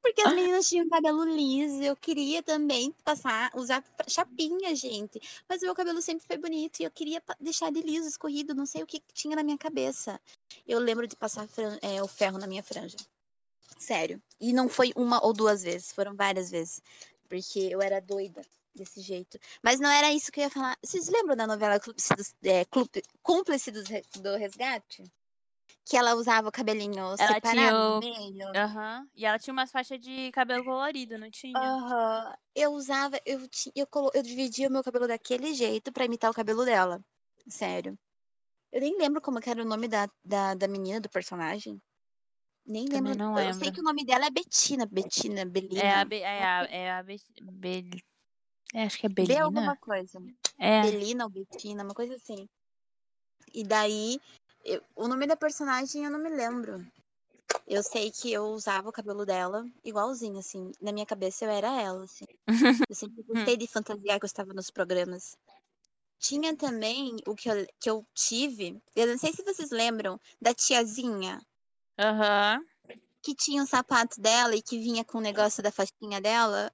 Porque 0.02 0.22
as 0.22 0.34
meninas 0.34 0.67
tinham 0.67 0.88
cabelo 0.89 1.24
liso. 1.24 1.82
Eu 1.82 1.96
queria 1.96 2.41
também 2.41 2.93
passar, 3.04 3.52
usar 3.56 3.84
chapinha, 4.08 4.76
gente. 4.76 5.19
Mas 5.48 5.62
o 5.62 5.65
meu 5.65 5.76
cabelo 5.76 6.02
sempre 6.02 6.26
foi 6.26 6.38
bonito 6.38 6.80
e 6.80 6.84
eu 6.84 6.91
queria 6.91 7.22
deixar 7.39 7.67
ele 7.67 7.82
liso, 7.82 8.08
escorrido. 8.08 8.54
Não 8.54 8.65
sei 8.65 8.84
o 8.84 8.88
que 8.88 9.02
tinha 9.13 9.36
na 9.36 9.43
minha 9.43 9.58
cabeça. 9.58 10.19
Eu 10.67 10.80
lembro 10.80 11.08
de 11.08 11.15
passar 11.15 11.48
é, 11.82 12.02
o 12.02 12.08
ferro 12.08 12.38
na 12.38 12.48
minha 12.48 12.63
franja. 12.63 12.98
Sério. 13.78 14.22
E 14.39 14.54
não 14.54 14.69
foi 14.69 14.91
uma 14.96 15.24
ou 15.26 15.34
duas 15.34 15.63
vezes, 15.63 15.91
foram 15.91 16.15
várias 16.15 16.50
vezes. 16.50 16.82
Porque 17.34 17.60
eu 17.72 17.82
era 17.82 18.00
doida 18.00 18.43
desse 18.76 19.02
jeito. 19.02 19.39
Mas 19.63 19.80
não 19.80 19.89
era 19.89 20.13
isso 20.13 20.32
que 20.32 20.39
eu 20.39 20.43
ia 20.43 20.50
falar. 20.52 20.78
Vocês 20.86 21.08
lembram 21.10 21.36
da 21.36 21.48
novela 21.48 21.80
Cúmplice 21.80 22.13
dos- 22.15 22.36
é, 22.43 22.63
Cúmplice 23.24 23.72
Re- 23.72 24.04
do 24.22 24.36
Resgate? 24.38 25.04
Que 25.84 25.98
ela 25.98 26.13
usava 26.13 26.50
o 26.50 26.52
cabelinho 26.52 27.00
Ela 27.00 27.15
separado 27.17 27.41
tinha 27.52 27.74
no 27.74 27.98
o- 27.98 28.00
meio? 28.00 28.48
Aham. 28.56 29.08
E 29.15 29.26
ela 29.26 29.39
tinha 29.39 29.52
umas 29.52 29.72
faixas 29.72 30.00
de 30.00 30.32
cabelo 30.32 30.63
colorido, 30.63 31.17
não 31.17 31.32
tinha? 31.32 31.58
Aham. 31.58 32.36
Eu 32.54 32.72
usava, 32.74 33.19
eu, 33.26 33.48
ti- 33.48 33.72
eu, 33.76 33.88
colo- 33.88 34.12
eu 34.13 34.22
dividia 34.22 34.67
o 34.67 34.72
meu 34.72 34.84
cabelo 34.84 35.08
daquele 35.08 35.56
jeito 35.56 35.91
pra 35.91 36.06
imitar 36.06 36.30
o 36.30 36.36
cabelo 36.36 36.63
dela. 36.63 37.04
Sério. 37.48 37.98
Eu 38.72 38.82
nem 38.82 38.96
lembro 38.96 39.19
como 39.22 39.39
era 39.43 39.62
o 39.63 39.65
nome 39.65 39.88
da, 39.88 40.08
da, 40.24 40.54
da 40.54 40.67
menina, 40.67 41.02
do 41.02 41.10
personagem. 41.10 41.82
Nem 42.65 42.86
Também 42.86 43.13
lembro. 43.13 43.17
não 43.17 43.39
Eu 43.39 43.54
sei 43.54 43.71
que 43.71 43.82
o 43.82 43.84
nome 43.84 44.06
dela 44.06 44.26
é 44.26 44.30
Betina. 44.30 44.86
Betina, 44.86 45.45
Belina. 45.45 45.82
É 45.82 45.91
a. 45.95 46.06
Be- 46.06 46.21
É 46.21 46.43
a. 46.43 46.63
É 46.65 46.91
a 46.93 47.04
Be- 47.04 47.21
Bel- 47.41 47.99
é, 48.73 48.84
acho 48.84 48.97
que 48.97 49.06
é 49.06 49.10
Belina. 49.10 49.43
alguma 49.43 49.76
coisa. 49.78 50.21
É. 50.58 50.82
Belina 50.82 51.26
ou 51.26 51.30
Betina, 51.30 51.84
uma 51.84 51.93
coisa 51.93 52.15
assim. 52.15 52.47
E 53.54 53.63
daí, 53.63 54.19
eu- 54.63 54.82
o 54.95 55.08
nome 55.08 55.28
da 55.28 55.36
personagem 55.36 56.06
eu 56.06 56.12
não 56.12 56.19
me 56.19 56.30
lembro. 56.30 56.86
Eu 57.67 57.84
sei 57.84 58.10
que 58.12 58.32
eu 58.32 58.45
usava 58.47 58.89
o 58.89 58.93
cabelo 58.93 59.26
dela 59.26 59.65
igualzinho, 59.84 60.39
assim. 60.39 60.71
Na 60.82 60.91
minha 60.91 61.06
cabeça 61.06 61.45
eu 61.45 61.49
era 61.52 61.82
ela, 61.82 62.04
assim. 62.04 62.26
Eu 62.89 62.95
sempre 62.95 63.23
gostei 63.23 63.56
de 63.58 63.67
fantasiar 63.67 64.19
que 64.19 64.26
eu 64.26 64.28
estava 64.28 64.54
nos 64.54 64.69
programas. 64.69 65.36
Tinha 66.19 66.56
também 66.56 67.15
o 67.28 67.36
que 67.36 67.49
eu, 67.49 67.67
que 67.80 67.89
eu 67.89 68.06
tive, 68.13 68.82
eu 68.95 69.08
não 69.08 69.17
sei 69.17 69.34
se 69.34 69.43
vocês 69.43 69.71
lembram, 69.71 70.19
da 70.41 70.54
tiazinha, 70.54 71.41
Aham. 71.99 72.60
que 73.21 73.34
tinha 73.36 73.63
o 73.63 73.67
sapato 73.67 74.19
dela 74.19 74.56
e 74.56 74.62
que 74.62 74.77
vinha 74.79 75.03
com 75.06 75.17
o 75.17 75.21
negócio 75.21 75.62
da 75.63 75.71
faixinha 75.71 76.19
dela. 76.21 76.71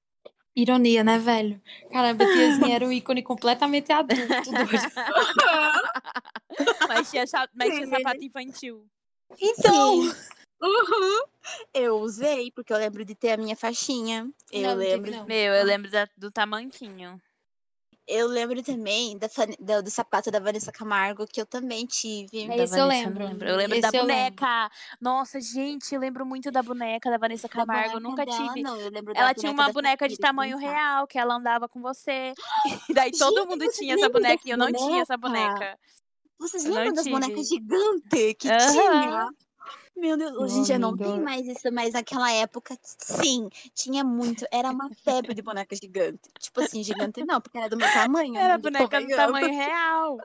Ironia, 0.56 1.04
né, 1.04 1.18
velho? 1.20 1.62
Caramba, 1.92 2.24
a 2.24 2.28
tiazinha 2.28 2.76
era 2.76 2.86
um 2.86 2.92
ícone 2.92 3.22
completamente 3.24 3.92
adulto. 3.92 4.24
doido. 4.52 4.92
mas 6.88 7.10
tinha, 7.10 7.26
cha- 7.28 7.48
mas 7.54 7.74
tinha 7.76 7.88
sapato 7.88 8.24
infantil. 8.24 8.86
Então, 9.40 10.02
Sim. 10.04 10.16
Uhum. 10.62 11.22
Eu 11.74 11.98
usei, 12.00 12.52
porque 12.52 12.74
eu 12.74 12.78
lembro 12.78 13.06
de 13.06 13.16
ter 13.16 13.32
a 13.32 13.38
minha 13.38 13.56
faixinha. 13.56 14.30
Eu 14.52 14.62
Não, 14.72 14.76
lembro. 14.76 15.12
não. 15.12 15.26
Meu, 15.26 15.54
eu 15.54 15.64
lembro 15.64 15.90
da- 15.90 16.10
do 16.18 16.30
tamanquinho. 16.30 17.22
Eu 18.12 18.28
lembro 18.28 18.62
também 18.64 19.16
da, 19.20 19.28
da- 19.60 19.82
do 19.82 19.90
sapato 19.92 20.32
da 20.32 20.40
Vanessa 20.40 20.72
Camargo, 20.72 21.28
que 21.28 21.40
eu 21.40 21.46
também 21.46 21.86
tive. 21.86 22.50
É 22.52 22.66
Da 22.66 22.78
eu 22.80 22.88
lembro. 22.88 23.24
Eu 23.24 23.56
lembro 23.56 23.80
da 23.80 23.88
Esse 23.88 23.98
eu 23.98 24.04
lembro. 24.04 24.24
boneca. 24.24 24.72
Nossa, 25.00 25.40
gente, 25.40 25.94
eu 25.94 26.02
lembro 26.02 26.26
muito 26.26 26.50
da 26.50 26.64
boneca 26.64 27.12
da 27.12 27.20
Vanessa 27.20 27.48
Da 27.48 27.54
Camargo. 27.54 27.98
Eu 27.98 28.02
boneca 28.02 28.10
nunca 28.10 28.26
dela, 28.26 28.48
tive. 28.48 28.64
Não, 28.64 28.76
eu 28.78 28.90
lembro 28.90 29.14
da 29.14 29.20
Ela 29.20 29.34
tinha 29.36 29.52
uma 29.52 29.68
da 29.68 29.74
boneca 29.74 30.10
de 30.10 30.18
tamanho 30.18 30.58
tá? 30.60 30.62
real, 30.64 31.06
que 31.06 31.20
ela 31.20 31.36
andava 31.36 31.70
com 31.70 31.80
você. 31.82 32.34
E 32.90 32.94
daí 32.96 33.12
todo 33.12 33.42
Gente, 33.42 33.48
mundo 33.48 33.60
vocês 33.66 33.78
tinha 33.78 33.94
essa 33.94 34.10
boneca 34.10 34.42
e 34.44 34.50
eu 34.50 34.58
não 34.58 34.72
tinha 34.72 35.02
essa 35.04 35.16
boneca? 35.16 35.54
boneca. 35.54 35.80
Vocês 36.40 36.66
Eu 36.66 36.74
lembram 36.74 36.94
das 36.94 37.08
bonecas 37.08 37.48
gigantes 37.48 38.34
que 38.40 38.50
Aham. 38.50 38.72
tinha? 38.72 39.30
Meu 39.96 40.18
Deus, 40.18 40.32
hoje 40.38 40.60
em 40.60 40.64
dia 40.64 40.80
não 40.80 40.96
tem 40.96 41.20
mais 41.20 41.46
isso, 41.46 41.72
mas 41.72 41.94
naquela 41.94 42.32
época, 42.32 42.78
sim, 42.82 43.50
tinha 43.74 44.04
muito. 44.04 44.46
Era 44.52 44.72
uma 44.72 44.90
febre 45.04 45.34
de 45.34 45.42
boneca 45.42 45.76
gigante. 45.76 46.30
Tipo 46.40 46.62
assim, 46.62 46.84
gigante 46.84 47.24
não, 47.26 47.42
porque 47.42 47.58
era 47.58 47.70
do 47.70 47.78
meu 47.78 47.92
tamanho. 47.92 48.38
Era 48.38 48.58
né, 48.58 48.58
boneca 48.58 49.02
do 49.02 49.08
tamanho 49.08 49.50
real. 49.50 50.18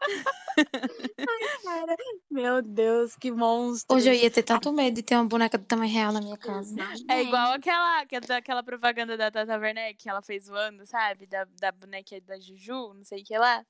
Cara, 1.64 1.96
Meu 2.30 2.62
Deus, 2.62 3.14
que 3.16 3.30
monstro. 3.30 3.94
Hoje 3.94 4.08
eu 4.08 4.14
ia 4.14 4.30
ter 4.30 4.42
tanto 4.42 4.72
medo 4.72 4.94
de 4.94 5.02
ter 5.02 5.14
uma 5.14 5.26
boneca 5.26 5.58
do 5.58 5.64
tamanho 5.64 5.92
real 5.92 6.12
na 6.12 6.20
minha 6.20 6.36
casa. 6.36 6.74
É 7.08 7.22
igual 7.22 7.52
aquela, 7.52 8.00
aquela, 8.00 8.36
aquela 8.36 8.62
propaganda 8.62 9.16
da 9.16 9.30
Tata 9.30 9.58
Werneck 9.58 9.96
que 9.96 10.08
ela 10.08 10.22
fez 10.22 10.44
zoando, 10.44 10.86
sabe? 10.86 11.26
Da, 11.26 11.44
da 11.60 11.72
boneca 11.72 12.20
da 12.22 12.38
Juju, 12.38 12.94
não 12.94 13.04
sei 13.04 13.22
o 13.22 13.24
que 13.24 13.36
lá. 13.36 13.64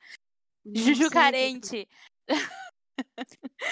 Não 0.65 0.77
Juju 0.77 1.03
sei. 1.03 1.11
carente. 1.11 1.89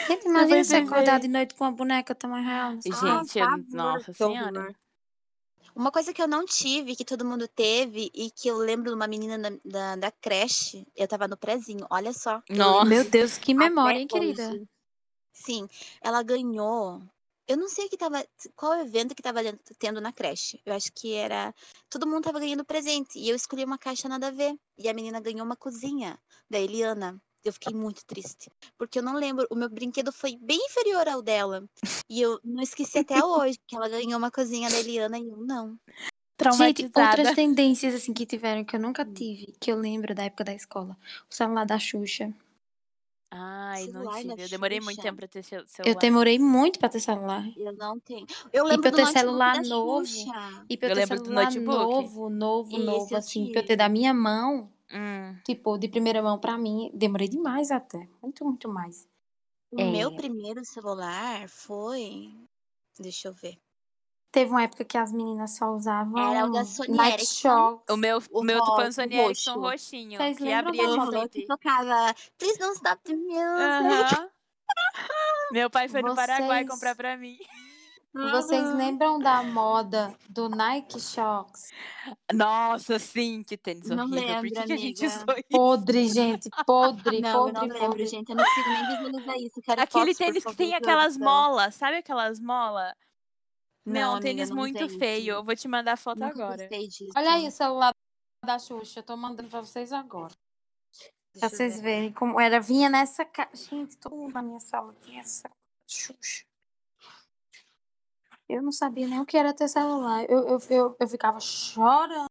Gente, 0.06 0.26
imagina 0.26 0.64
você 0.64 0.76
acordar 0.76 1.20
de 1.20 1.28
noite 1.28 1.54
com 1.54 1.64
uma 1.64 1.72
boneca 1.72 2.14
tamanho 2.14 2.44
real. 2.44 2.74
na 2.74 2.82
sua 2.82 2.94
Ah, 2.94 3.18
Gente, 3.18 3.38
eu- 3.38 3.46
pavor, 3.46 3.64
nossa 3.72 4.12
senhora. 4.12 4.74
Uma 5.74 5.90
coisa 5.90 6.12
que 6.12 6.22
eu 6.22 6.28
não 6.28 6.44
tive, 6.44 6.94
que 6.94 7.04
todo 7.04 7.24
mundo 7.24 7.48
teve, 7.48 8.08
e 8.14 8.30
que 8.30 8.46
eu 8.46 8.56
lembro 8.56 8.90
de 8.90 8.94
uma 8.96 9.08
menina 9.08 9.36
da, 9.38 9.50
da, 9.64 9.96
da 9.96 10.10
creche, 10.10 10.86
eu 10.94 11.08
tava 11.08 11.26
no 11.26 11.36
prezinho, 11.36 11.84
olha 11.90 12.12
só. 12.12 12.40
Nossa. 12.48 12.84
Meu 12.84 13.04
Deus, 13.10 13.38
que 13.38 13.52
memória, 13.54 13.98
hein, 13.98 14.06
querida? 14.06 14.50
hoje. 14.50 14.68
Sim, 15.32 15.68
ela 16.00 16.22
ganhou. 16.22 17.02
Eu 17.46 17.56
não 17.56 17.68
sei 17.68 17.88
que 17.88 17.96
tava, 17.96 18.24
qual 18.54 18.74
evento 18.80 19.14
que 19.16 19.22
tava 19.22 19.40
tendo 19.78 20.00
na 20.00 20.12
creche. 20.12 20.60
Eu 20.64 20.72
acho 20.74 20.92
que 20.94 21.12
era. 21.12 21.52
Todo 21.90 22.06
mundo 22.06 22.22
tava 22.22 22.38
ganhando 22.38 22.64
presente. 22.64 23.18
E 23.18 23.28
eu 23.28 23.34
escolhi 23.36 23.64
uma 23.64 23.76
caixa 23.76 24.08
nada 24.08 24.28
a 24.28 24.30
ver. 24.30 24.54
E 24.78 24.88
a 24.88 24.94
menina 24.94 25.20
ganhou 25.20 25.44
uma 25.44 25.56
cozinha 25.56 26.18
da 26.48 26.58
Eliana. 26.58 27.20
Eu 27.44 27.52
fiquei 27.52 27.74
muito 27.74 28.04
triste. 28.06 28.50
Porque 28.78 28.98
eu 28.98 29.02
não 29.02 29.14
lembro. 29.14 29.46
O 29.50 29.54
meu 29.54 29.68
brinquedo 29.68 30.10
foi 30.10 30.36
bem 30.36 30.58
inferior 30.66 31.06
ao 31.08 31.20
dela. 31.20 31.64
E 32.08 32.20
eu 32.22 32.40
não 32.42 32.62
esqueci 32.62 32.98
até 32.98 33.14
hoje 33.24 33.58
que 33.66 33.76
ela 33.76 33.88
ganhou 33.88 34.16
uma 34.18 34.30
cozinha 34.30 34.70
da 34.70 34.78
Eliana 34.78 35.18
e 35.18 35.28
eu 35.28 35.36
não. 35.36 35.78
Gente, 36.56 36.84
outras 36.86 37.34
tendências 37.34 37.94
assim 37.94 38.12
que 38.12 38.26
tiveram 38.26 38.64
que 38.64 38.74
eu 38.74 38.80
nunca 38.80 39.04
tive, 39.04 39.54
que 39.60 39.70
eu 39.70 39.76
lembro 39.76 40.14
da 40.14 40.24
época 40.24 40.42
da 40.44 40.52
escola. 40.54 40.96
O 41.30 41.34
celular 41.34 41.64
da 41.64 41.78
Xuxa. 41.78 42.32
Ai, 43.30 43.86
não 43.86 44.02
Celular 44.02 44.20
tive. 44.22 44.42
Eu 44.44 44.48
demorei 44.48 44.80
muito 44.80 44.96
Xuxa. 44.96 45.02
tempo 45.02 45.16
pra 45.16 45.28
ter 45.28 45.42
cel- 45.42 45.66
celular. 45.66 45.94
Eu 45.94 45.98
demorei 45.98 46.38
muito 46.38 46.78
pra 46.78 46.88
ter 46.88 47.00
celular. 47.00 47.44
Eu 47.56 47.72
não 47.74 47.98
tenho. 48.00 48.26
Eu 48.52 48.64
E 48.64 48.68
lembro 48.68 48.82
pra 48.82 48.90
do 48.90 48.96
ter 48.96 49.02
notebook 49.02 49.20
celular 49.20 49.62
novo. 49.62 50.04
E 50.68 50.76
pra 50.76 50.88
eu, 50.88 50.90
Eu 50.90 50.94
ter 50.94 51.00
lembro 51.00 51.16
do 51.18 51.24
celular 51.24 51.44
notebook. 51.44 51.76
novo, 51.78 52.30
novo, 52.30 52.76
Esse 52.76 52.84
novo, 52.84 53.08
eu 53.14 53.18
assim, 53.18 53.52
pra 53.52 53.60
eu 53.60 53.66
ter 53.66 53.76
da 53.76 53.88
minha 53.88 54.12
mão, 54.14 54.70
Hum. 54.92 55.36
tipo, 55.44 55.78
de 55.78 55.88
primeira 55.88 56.22
mão 56.22 56.38
pra 56.38 56.56
mim, 56.58 56.90
demorei 56.94 57.28
demais 57.28 57.70
até. 57.70 58.06
Muito, 58.22 58.44
muito 58.44 58.68
mais. 58.68 59.08
O 59.72 59.76
meu 59.90 60.10
É. 60.10 60.14
primeiro 60.16 60.64
celular 60.64 61.48
foi. 61.48 62.32
Deixa 62.98 63.28
eu 63.28 63.32
ver. 63.32 63.58
Teve 64.30 64.50
uma 64.50 64.62
época 64.64 64.84
que 64.84 64.98
as 64.98 65.12
meninas 65.12 65.56
só 65.56 65.72
usavam 65.72 66.18
Era 66.18 66.46
o 66.46 66.50
da 66.52 66.64
Sony 66.64 66.98
Ericsson. 66.98 67.82
O 67.88 67.96
meu, 67.96 68.20
O 68.32 68.42
meu 68.42 68.58
foi 68.64 68.82
ro- 68.84 68.88
um 68.88 68.92
Sony 68.92 69.16
o 69.16 69.20
Ericsson 69.22 69.54
roxinho, 69.60 70.16
Vocês 70.18 70.36
que 70.36 70.42
lembram 70.44 70.68
abria 70.68 70.82
de 70.88 70.88
Uhum, 70.98 71.04
que 71.10 71.10
frente. 71.30 71.46
tocava 71.46 72.14
Please 72.38 72.58
Don't 72.58 72.74
Stop 72.76 73.02
the 73.04 73.14
Music. 73.16 73.38
Aham. 73.40 74.30
Meu 75.52 75.70
pai 75.70 75.88
foi 75.88 76.02
no 76.02 76.14
Paraguai 76.14 76.62
Vocês- 76.64 76.68
comprar 76.70 76.94
pra 76.96 77.16
mim. 77.16 77.38
Vocês 78.14 78.74
lembram 78.76 79.18
da 79.18 79.42
moda 79.42 80.14
do 80.28 80.48
Nike 80.48 81.00
Shox? 81.00 81.70
Nossa, 82.32 82.96
sim, 83.00 83.42
que 83.42 83.56
tênis 83.56 83.88
Não 83.88 84.04
horrível. 84.04 84.20
Por 84.22 84.28
lembro, 84.28 84.50
que, 84.52 84.66
que 84.66 84.72
a 84.72 84.76
gente 84.76 85.06
usou 85.06 85.34
isso? 85.36 85.44
Podre, 85.50 86.08
gente, 86.08 86.48
podre, 86.64 87.20
Não, 87.20 87.30
eu 87.30 87.38
podre, 87.38 87.52
não 87.54 87.62
lembro, 87.74 87.78
podre. 87.88 88.06
gente. 88.06 88.30
Eu 88.30 88.36
não 88.36 88.44
consigo 88.44 88.68
nem 88.68 88.86
visualizar 88.86 89.36
isso. 89.38 89.60
Quero 89.62 89.82
Aquele 89.82 90.04
fotos, 90.14 90.18
por 90.18 90.24
tênis 90.26 90.44
que 90.44 90.54
tem 90.54 90.74
aquelas 90.74 91.16
molas, 91.16 91.74
sabe 91.74 91.96
aquelas 91.96 92.38
molas? 92.38 92.94
Meu, 93.84 93.94
Não, 93.94 94.00
um 94.00 94.12
amiga, 94.12 94.26
tênis 94.28 94.48
não 94.48 94.56
muito 94.56 94.88
feio. 94.98 95.34
Eu 95.34 95.44
vou 95.44 95.56
te 95.56 95.66
mandar 95.66 95.96
foto 95.98 96.20
Nunca 96.20 96.32
agora. 96.44 96.68
disso. 96.68 97.08
Olha 97.16 97.32
aí 97.34 97.48
o 97.48 97.50
celular 97.50 97.92
da 98.46 98.58
Xuxa, 98.60 99.00
eu 99.00 99.02
tô 99.02 99.16
mandando 99.16 99.48
pra 99.48 99.60
vocês 99.60 99.92
agora. 99.92 100.32
Pra 100.32 100.38
Deixa 101.32 101.46
eu 101.46 101.50
vocês 101.50 101.76
ver. 101.76 101.82
verem 101.82 102.12
como 102.12 102.40
era. 102.40 102.60
Vinha 102.60 102.88
nessa 102.88 103.24
caixa. 103.24 103.56
Gente, 103.70 103.96
todo 103.96 104.14
mundo 104.14 104.32
na 104.32 104.40
minha 104.42 104.60
sala 104.60 104.94
tinha 105.02 105.20
essa 105.20 105.50
Xuxa. 105.86 106.44
Eu 108.48 108.62
não 108.62 108.72
sabia 108.72 109.08
nem 109.08 109.20
o 109.20 109.26
que 109.26 109.36
era 109.36 109.54
ter 109.54 109.68
celular. 109.68 110.24
Eu, 110.28 110.46
eu, 110.48 110.58
eu, 110.70 110.96
eu 110.98 111.08
ficava 111.08 111.40
chorando 111.40 112.28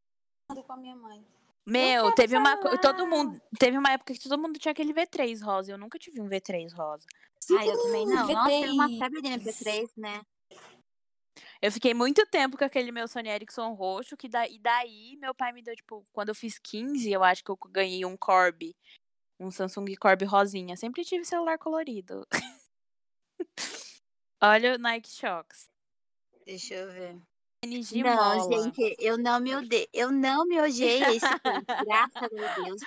com 0.66 0.74
a 0.74 0.78
minha 0.78 0.96
mãe. 0.96 1.26
Meu, 1.66 2.14
teve 2.14 2.38
uma. 2.38 2.58
Todo 2.78 3.08
mundo. 3.08 3.42
Teve 3.58 3.78
uma 3.78 3.92
época 3.92 4.14
que 4.14 4.20
todo 4.20 4.40
mundo 4.40 4.60
tinha 4.60 4.72
aquele 4.72 4.94
V3 4.94 5.42
rosa. 5.44 5.72
Eu 5.72 5.78
nunca 5.78 5.98
tive 5.98 6.22
um 6.22 6.28
V3 6.28 6.74
rosa. 6.74 7.08
Ah, 7.58 7.66
eu 7.66 7.82
também 7.84 8.06
não. 8.06 8.28
Nossa, 8.28 8.52
era 8.52 8.72
uma 8.72 8.88
V3. 8.88 9.00
febre 9.00 9.22
de 9.22 9.30
MP3, 9.30 9.90
né? 9.98 10.22
Eu 11.62 11.72
fiquei 11.72 11.94
muito 11.94 12.26
tempo 12.26 12.58
com 12.58 12.66
aquele 12.66 12.92
meu 12.92 13.08
Sony 13.08 13.30
Ericsson 13.30 13.72
roxo, 13.74 14.18
que 14.18 14.28
da, 14.28 14.46
e 14.46 14.60
daí 14.60 15.16
meu 15.16 15.34
pai 15.34 15.54
me 15.54 15.62
deu, 15.62 15.74
tipo, 15.74 16.06
quando 16.12 16.28
eu 16.30 16.36
fiz 16.36 16.60
15, 16.60 17.10
eu 17.10 17.24
acho 17.24 17.42
que 17.42 17.50
eu 17.50 17.58
ganhei 17.70 18.04
um 18.04 18.18
Corby. 18.18 18.76
Um 19.40 19.50
Samsung 19.50 19.96
Corby 19.96 20.26
rosinha. 20.26 20.76
Sempre 20.76 21.06
tive 21.06 21.24
celular 21.24 21.58
colorido. 21.58 22.28
Olha 24.44 24.76
o 24.76 24.78
Nike 24.78 25.10
Shox. 25.10 25.73
Deixa 26.46 26.74
eu 26.76 26.92
ver. 26.92 27.18
NG 27.66 28.04
não, 28.04 28.14
mola. 28.16 28.62
gente, 28.64 28.96
eu 29.00 29.18
não 29.18 29.40
me 29.40 29.56
odiei. 29.56 29.88
Eu 29.94 30.12
não 30.12 30.46
me 30.46 30.60
odiei 30.60 31.02
esse 31.16 31.40
ponto. 31.40 31.66
Graças 31.88 32.16
a 32.34 32.56
Deus, 32.62 32.82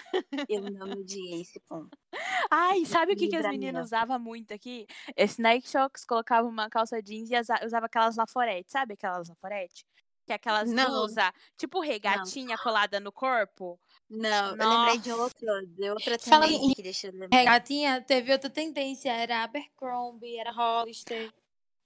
eu 0.50 0.60
não 0.70 0.86
me 0.86 1.00
odiei 1.00 1.40
esse 1.40 1.58
ponto. 1.60 1.96
Ai, 2.50 2.84
sabe 2.84 3.14
o 3.14 3.16
que, 3.16 3.28
que 3.28 3.36
as 3.36 3.46
meninas 3.48 3.86
usavam 3.86 4.18
muito 4.18 4.52
aqui? 4.52 4.86
Esse 5.16 5.40
Nike 5.40 5.68
Shox 5.70 6.04
colocava 6.04 6.46
uma 6.46 6.68
calça 6.68 7.00
jeans 7.02 7.30
e 7.30 7.34
usava 7.64 7.86
aquelas 7.86 8.16
laforetes, 8.16 8.70
sabe 8.70 8.92
aquelas 8.94 9.28
laforetes? 9.30 9.82
Que 10.26 10.32
é 10.32 10.36
aquelas 10.36 10.70
Não. 10.70 10.84
blusas, 10.90 11.30
tipo 11.56 11.80
regatinha 11.80 12.58
colada 12.58 13.00
no 13.00 13.12
corpo. 13.12 13.78
Não, 14.10 14.56
eu 14.56 14.68
lembrei 14.68 14.98
de 14.98 15.08
Nossa. 15.08 15.22
outra, 15.22 15.66
de 15.66 15.90
outra 15.90 16.18
Fala 16.18 16.44
também 16.46 16.66
em- 16.70 16.74
que 16.74 16.82
deixa 16.82 17.06
eu 17.06 17.12
lembrar. 17.12 17.38
Regatinha, 17.38 18.02
teve 18.02 18.30
outra 18.32 18.50
tendência. 18.50 19.10
Era 19.10 19.44
Abercrombie, 19.44 20.36
era 20.36 20.50
Hollister. 20.52 21.32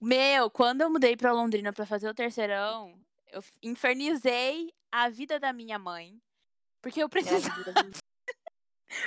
Meu, 0.01 0.51
quando 0.51 0.81
eu 0.81 0.91
mudei 0.91 1.17
pra 1.17 1.33
Londrina 1.33 1.73
pra 1.73 1.85
fazer 1.85 2.09
o 2.09 2.15
terceirão, 2.15 2.95
eu 3.31 3.43
infernizei 3.63 4.73
a 4.91 5.09
vida 5.09 5.39
da 5.39 5.53
minha 5.53 5.79
mãe. 5.79 6.19
Porque 6.81 7.03
eu 7.03 7.09
precisava, 7.09 7.55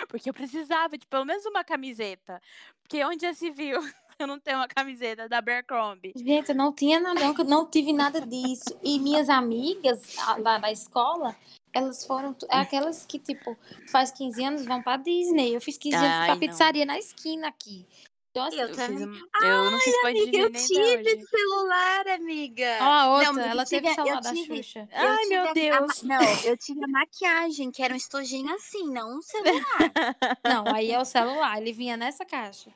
porque 0.07 0.29
eu 0.29 0.33
precisava 0.33 0.97
de 0.97 1.07
pelo 1.07 1.25
menos 1.25 1.45
uma 1.45 1.63
camiseta. 1.63 2.39
Porque 2.83 3.03
onde 3.03 3.25
já 3.25 3.33
se 3.33 3.49
viu 3.49 3.79
eu 4.19 4.27
não 4.27 4.39
tenho 4.39 4.57
uma 4.57 4.67
camiseta 4.67 5.27
da 5.27 5.39
Abercrombie. 5.39 6.13
Gente, 6.15 6.49
eu 6.49 6.55
não 6.55 6.71
tinha 6.71 6.99
nada, 6.99 7.19
eu 7.19 7.45
não 7.45 7.65
tive 7.65 7.91
nada 7.91 8.21
disso. 8.21 8.79
E 8.83 8.99
minhas 8.99 9.29
amigas 9.29 10.15
lá 10.37 10.59
da 10.59 10.71
escola, 10.71 11.35
elas 11.73 12.05
foram 12.05 12.35
é 12.51 12.57
aquelas 12.57 13.05
que, 13.05 13.17
tipo, 13.17 13.57
faz 13.91 14.11
15 14.11 14.43
anos 14.43 14.65
vão 14.65 14.81
pra 14.81 14.97
Disney. 14.97 15.55
Eu 15.55 15.61
fiz 15.61 15.77
15 15.77 15.95
anos 15.95 16.09
Ai, 16.09 16.25
pra 16.25 16.35
não. 16.35 16.39
pizzaria 16.39 16.85
na 16.85 16.99
esquina 16.99 17.47
aqui. 17.47 17.85
Eu 18.35 18.45
Eu, 18.51 18.75
também. 18.75 18.97
fiz 19.13 19.23
eu 19.43 19.71
não 19.71 19.79
fiz 19.79 20.01
pão 20.01 20.11
de 20.13 20.21
Amiga, 20.23 20.37
eu 20.39 20.51
tive 20.51 20.81
hoje. 21.11 21.25
celular, 21.27 22.07
amiga. 22.07 22.77
ó 22.81 22.83
a 22.83 23.09
outra, 23.13 23.33
Não, 23.33 23.41
ela 23.43 23.63
teve 23.65 23.81
tive- 23.87 23.93
celular 23.95 24.21
da 24.21 24.33
tive- 24.33 24.63
Xuxa. 24.63 24.89
Ai, 24.91 25.25
meu 25.27 25.43
a- 25.43 25.49
a 25.49 25.53
Deus. 25.53 26.01
não, 26.03 26.21
eu 26.43 26.57
tive 26.57 26.83
a 26.83 26.87
maquiagem, 26.87 27.69
que 27.71 27.83
era 27.83 27.93
um 27.93 27.97
estojinho 27.97 28.51
assim, 28.55 28.91
não 28.91 29.17
um 29.17 29.21
celular. 29.21 29.43
Não, 30.65 30.73
aí 30.73 30.91
é 30.91 30.99
o 30.99 31.05
celular, 31.05 31.61
ele 31.61 31.71
vinha 31.73 31.95
nessa 31.95 32.25
caixa. 32.25 32.71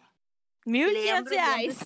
R$ 0.65 0.71
1.500 0.71 0.93
lembro, 0.93 1.29
reais. 1.33 1.77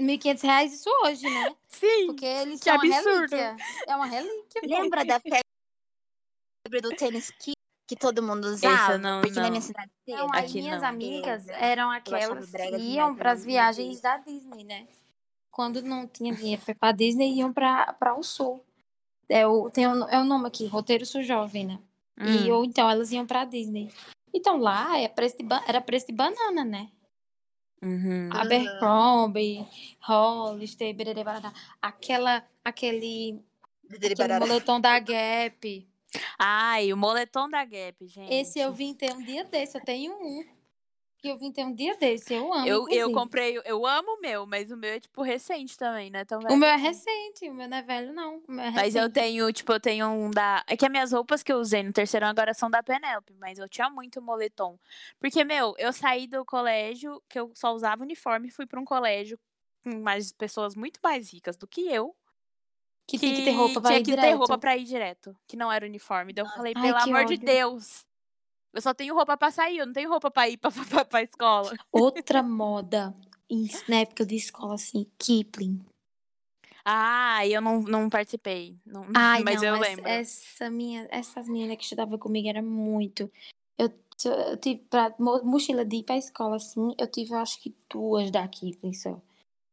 1.500 0.00 0.42
reais 0.42 0.72
isso 0.74 0.90
hoje, 1.04 1.30
né? 1.30 1.54
Sim. 1.68 2.06
Porque 2.06 2.24
eles 2.26 2.58
que 2.60 2.64
são 2.64 2.74
uma 2.76 2.96
absurdo. 2.96 3.36
relíquia. 3.36 3.56
É 3.86 3.94
uma 3.96 4.06
relíquia. 4.06 4.60
Lembra 4.64 5.04
da 5.04 5.20
febre 6.66 6.80
do 6.82 6.90
tênis 6.96 7.30
que, 7.30 7.52
que 7.88 7.96
todo 7.96 8.22
mundo 8.22 8.44
usava? 8.44 8.98
não- 8.98 9.22
Porque 9.22 9.34
na 9.34 9.42
não. 9.44 9.50
minha 9.50 9.60
cidade. 9.62 9.90
Não, 10.06 10.28
aí 10.34 10.44
Aqui 10.44 10.60
minhas 10.60 10.82
não. 10.82 10.88
amigas 10.90 11.48
eram 11.48 11.90
aquelas 11.90 12.50
que 12.50 12.76
iam 12.76 13.16
para 13.16 13.32
as 13.32 13.44
viagens 13.44 14.00
da 14.00 14.18
Disney, 14.18 14.62
né? 14.62 14.86
Quando 15.50 15.82
não 15.82 16.06
tinha 16.06 16.32
dinheiro 16.34 16.62
para 16.78 16.92
Disney, 16.92 17.32
iam 17.34 17.52
para 17.52 18.14
o 18.16 18.22
sul. 18.22 18.62
É 19.28 19.46
o, 19.46 19.68
tem 19.70 19.86
o, 19.88 20.04
é 20.08 20.18
o 20.20 20.24
nome 20.24 20.46
aqui, 20.46 20.66
Roteiro 20.66 21.04
Sul 21.04 21.22
Jovem, 21.22 21.66
né? 21.66 21.78
E, 22.20 22.50
Hum. 22.50 22.54
ou 22.56 22.64
então 22.64 22.88
elas 22.90 23.10
iam 23.10 23.26
pra 23.26 23.44
Disney. 23.44 23.90
Então 24.34 24.58
lá 24.58 24.98
é 24.98 25.08
preço 25.08 25.36
de 25.38 25.42
ba- 25.44 25.64
era 25.66 25.80
preço 25.80 26.06
de 26.06 26.12
banana, 26.12 26.64
né? 26.64 26.90
Uhum. 27.82 28.28
Abercrombie, 28.32 29.66
Hollister, 30.00 30.94
barará. 31.24 31.52
Aquela, 31.80 32.44
aquele, 32.64 33.40
aquele 33.90 34.38
moletom 34.38 34.80
da 34.80 34.98
Gap. 34.98 35.88
Ai, 36.38 36.92
o 36.92 36.96
moletom 36.96 37.48
da 37.48 37.64
Gap, 37.64 38.06
gente. 38.06 38.32
Esse 38.32 38.58
eu 38.58 38.72
vim 38.72 38.94
ter 38.94 39.12
um 39.12 39.22
dia 39.22 39.44
desse, 39.44 39.76
eu 39.76 39.84
tenho 39.84 40.12
um. 40.12 40.44
Que 41.18 41.28
eu 41.28 41.36
vim 41.36 41.50
ter 41.50 41.64
um 41.64 41.74
dia 41.74 41.96
desse, 41.96 42.32
eu 42.32 42.54
amo. 42.54 42.64
Eu, 42.64 42.88
eu 42.90 43.12
comprei, 43.12 43.60
eu 43.64 43.84
amo 43.84 44.12
o 44.12 44.20
meu, 44.20 44.46
mas 44.46 44.70
o 44.70 44.76
meu 44.76 44.90
é 44.90 45.00
tipo 45.00 45.20
recente 45.20 45.76
também, 45.76 46.10
né? 46.10 46.24
Tão 46.24 46.38
O 46.38 46.42
velho 46.42 46.56
meu 46.56 46.68
é 46.68 46.76
recente, 46.76 47.48
o 47.48 47.54
meu 47.54 47.68
não 47.68 47.76
é 47.76 47.82
velho, 47.82 48.12
não. 48.12 48.36
O 48.48 48.52
é 48.52 48.70
Mas 48.70 48.94
eu 48.94 49.10
tenho, 49.10 49.52
tipo, 49.52 49.72
eu 49.72 49.80
tenho 49.80 50.06
um 50.06 50.30
da. 50.30 50.62
É 50.68 50.76
que 50.76 50.86
as 50.86 50.90
minhas 50.90 51.10
roupas 51.10 51.42
que 51.42 51.52
eu 51.52 51.58
usei 51.58 51.82
no 51.82 51.92
terceirão 51.92 52.28
agora 52.28 52.54
são 52.54 52.70
da 52.70 52.84
Penélope, 52.84 53.34
mas 53.34 53.58
eu 53.58 53.68
tinha 53.68 53.90
muito 53.90 54.22
moletom. 54.22 54.78
Porque, 55.18 55.42
meu, 55.42 55.74
eu 55.76 55.92
saí 55.92 56.28
do 56.28 56.44
colégio, 56.44 57.20
que 57.28 57.40
eu 57.40 57.50
só 57.52 57.74
usava 57.74 58.04
uniforme, 58.04 58.46
e 58.46 58.52
fui 58.52 58.64
pra 58.64 58.78
um 58.78 58.84
colégio 58.84 59.36
com 59.82 60.00
mais 60.00 60.30
pessoas 60.30 60.76
muito 60.76 61.00
mais 61.02 61.32
ricas 61.32 61.56
do 61.56 61.66
que 61.66 61.80
eu. 61.92 62.14
Que, 63.08 63.18
tem 63.18 63.34
que 63.34 63.42
ter 63.42 63.52
roupa 63.52 63.80
pra 63.80 63.88
tinha 63.90 64.00
ir 64.00 64.04
que 64.04 64.10
direto. 64.10 64.24
ter 64.26 64.34
roupa 64.34 64.58
pra 64.58 64.76
ir 64.76 64.84
direto, 64.84 65.36
que 65.48 65.56
não 65.56 65.72
era 65.72 65.86
uniforme. 65.86 66.32
Daí 66.32 66.44
eu 66.44 66.48
falei, 66.50 66.74
Ai, 66.76 66.82
pelo 66.82 66.96
que 66.98 67.10
amor 67.10 67.24
de 67.24 67.34
ódio. 67.34 67.46
Deus. 67.46 68.06
Eu 68.74 68.82
só 68.82 68.92
tenho 68.92 69.14
roupa 69.14 69.34
pra 69.36 69.50
sair, 69.50 69.78
eu 69.78 69.86
não 69.86 69.94
tenho 69.94 70.10
roupa 70.10 70.30
pra 70.30 70.46
ir 70.48 70.58
pra, 70.58 70.70
pra, 71.00 71.04
pra 71.06 71.22
escola. 71.22 71.72
Outra 71.90 72.42
moda 72.42 73.16
na 73.88 73.96
época 74.00 74.26
de 74.26 74.36
escola, 74.36 74.74
assim, 74.74 75.06
Kipling. 75.18 75.82
Ah, 76.84 77.46
eu 77.46 77.60
não, 77.60 77.80
não 77.82 78.08
participei. 78.10 78.76
Não, 78.86 79.06
Ai, 79.14 79.42
mas 79.42 79.56
não, 79.62 79.68
eu 79.68 79.74
essa, 79.76 79.84
lembro. 79.88 80.06
essa 80.08 80.70
minha, 80.70 81.08
essas 81.10 81.48
meninas 81.48 81.76
que 81.76 81.82
estudavam 81.84 82.18
comigo 82.18 82.48
era 82.48 82.62
muito. 82.62 83.30
Eu, 83.78 83.90
Eu 84.24 84.56
tive 84.58 84.80
pra 84.88 85.14
mo- 85.18 85.42
mochila 85.44 85.84
de 85.84 85.96
ir 85.96 86.02
pra 86.02 86.16
escola, 86.16 86.56
assim, 86.56 86.94
eu 86.98 87.06
tive 87.10 87.34
acho 87.34 87.60
que 87.62 87.74
duas 87.90 88.30
da 88.30 88.46
Kipling 88.48 88.92
só. 88.94 89.18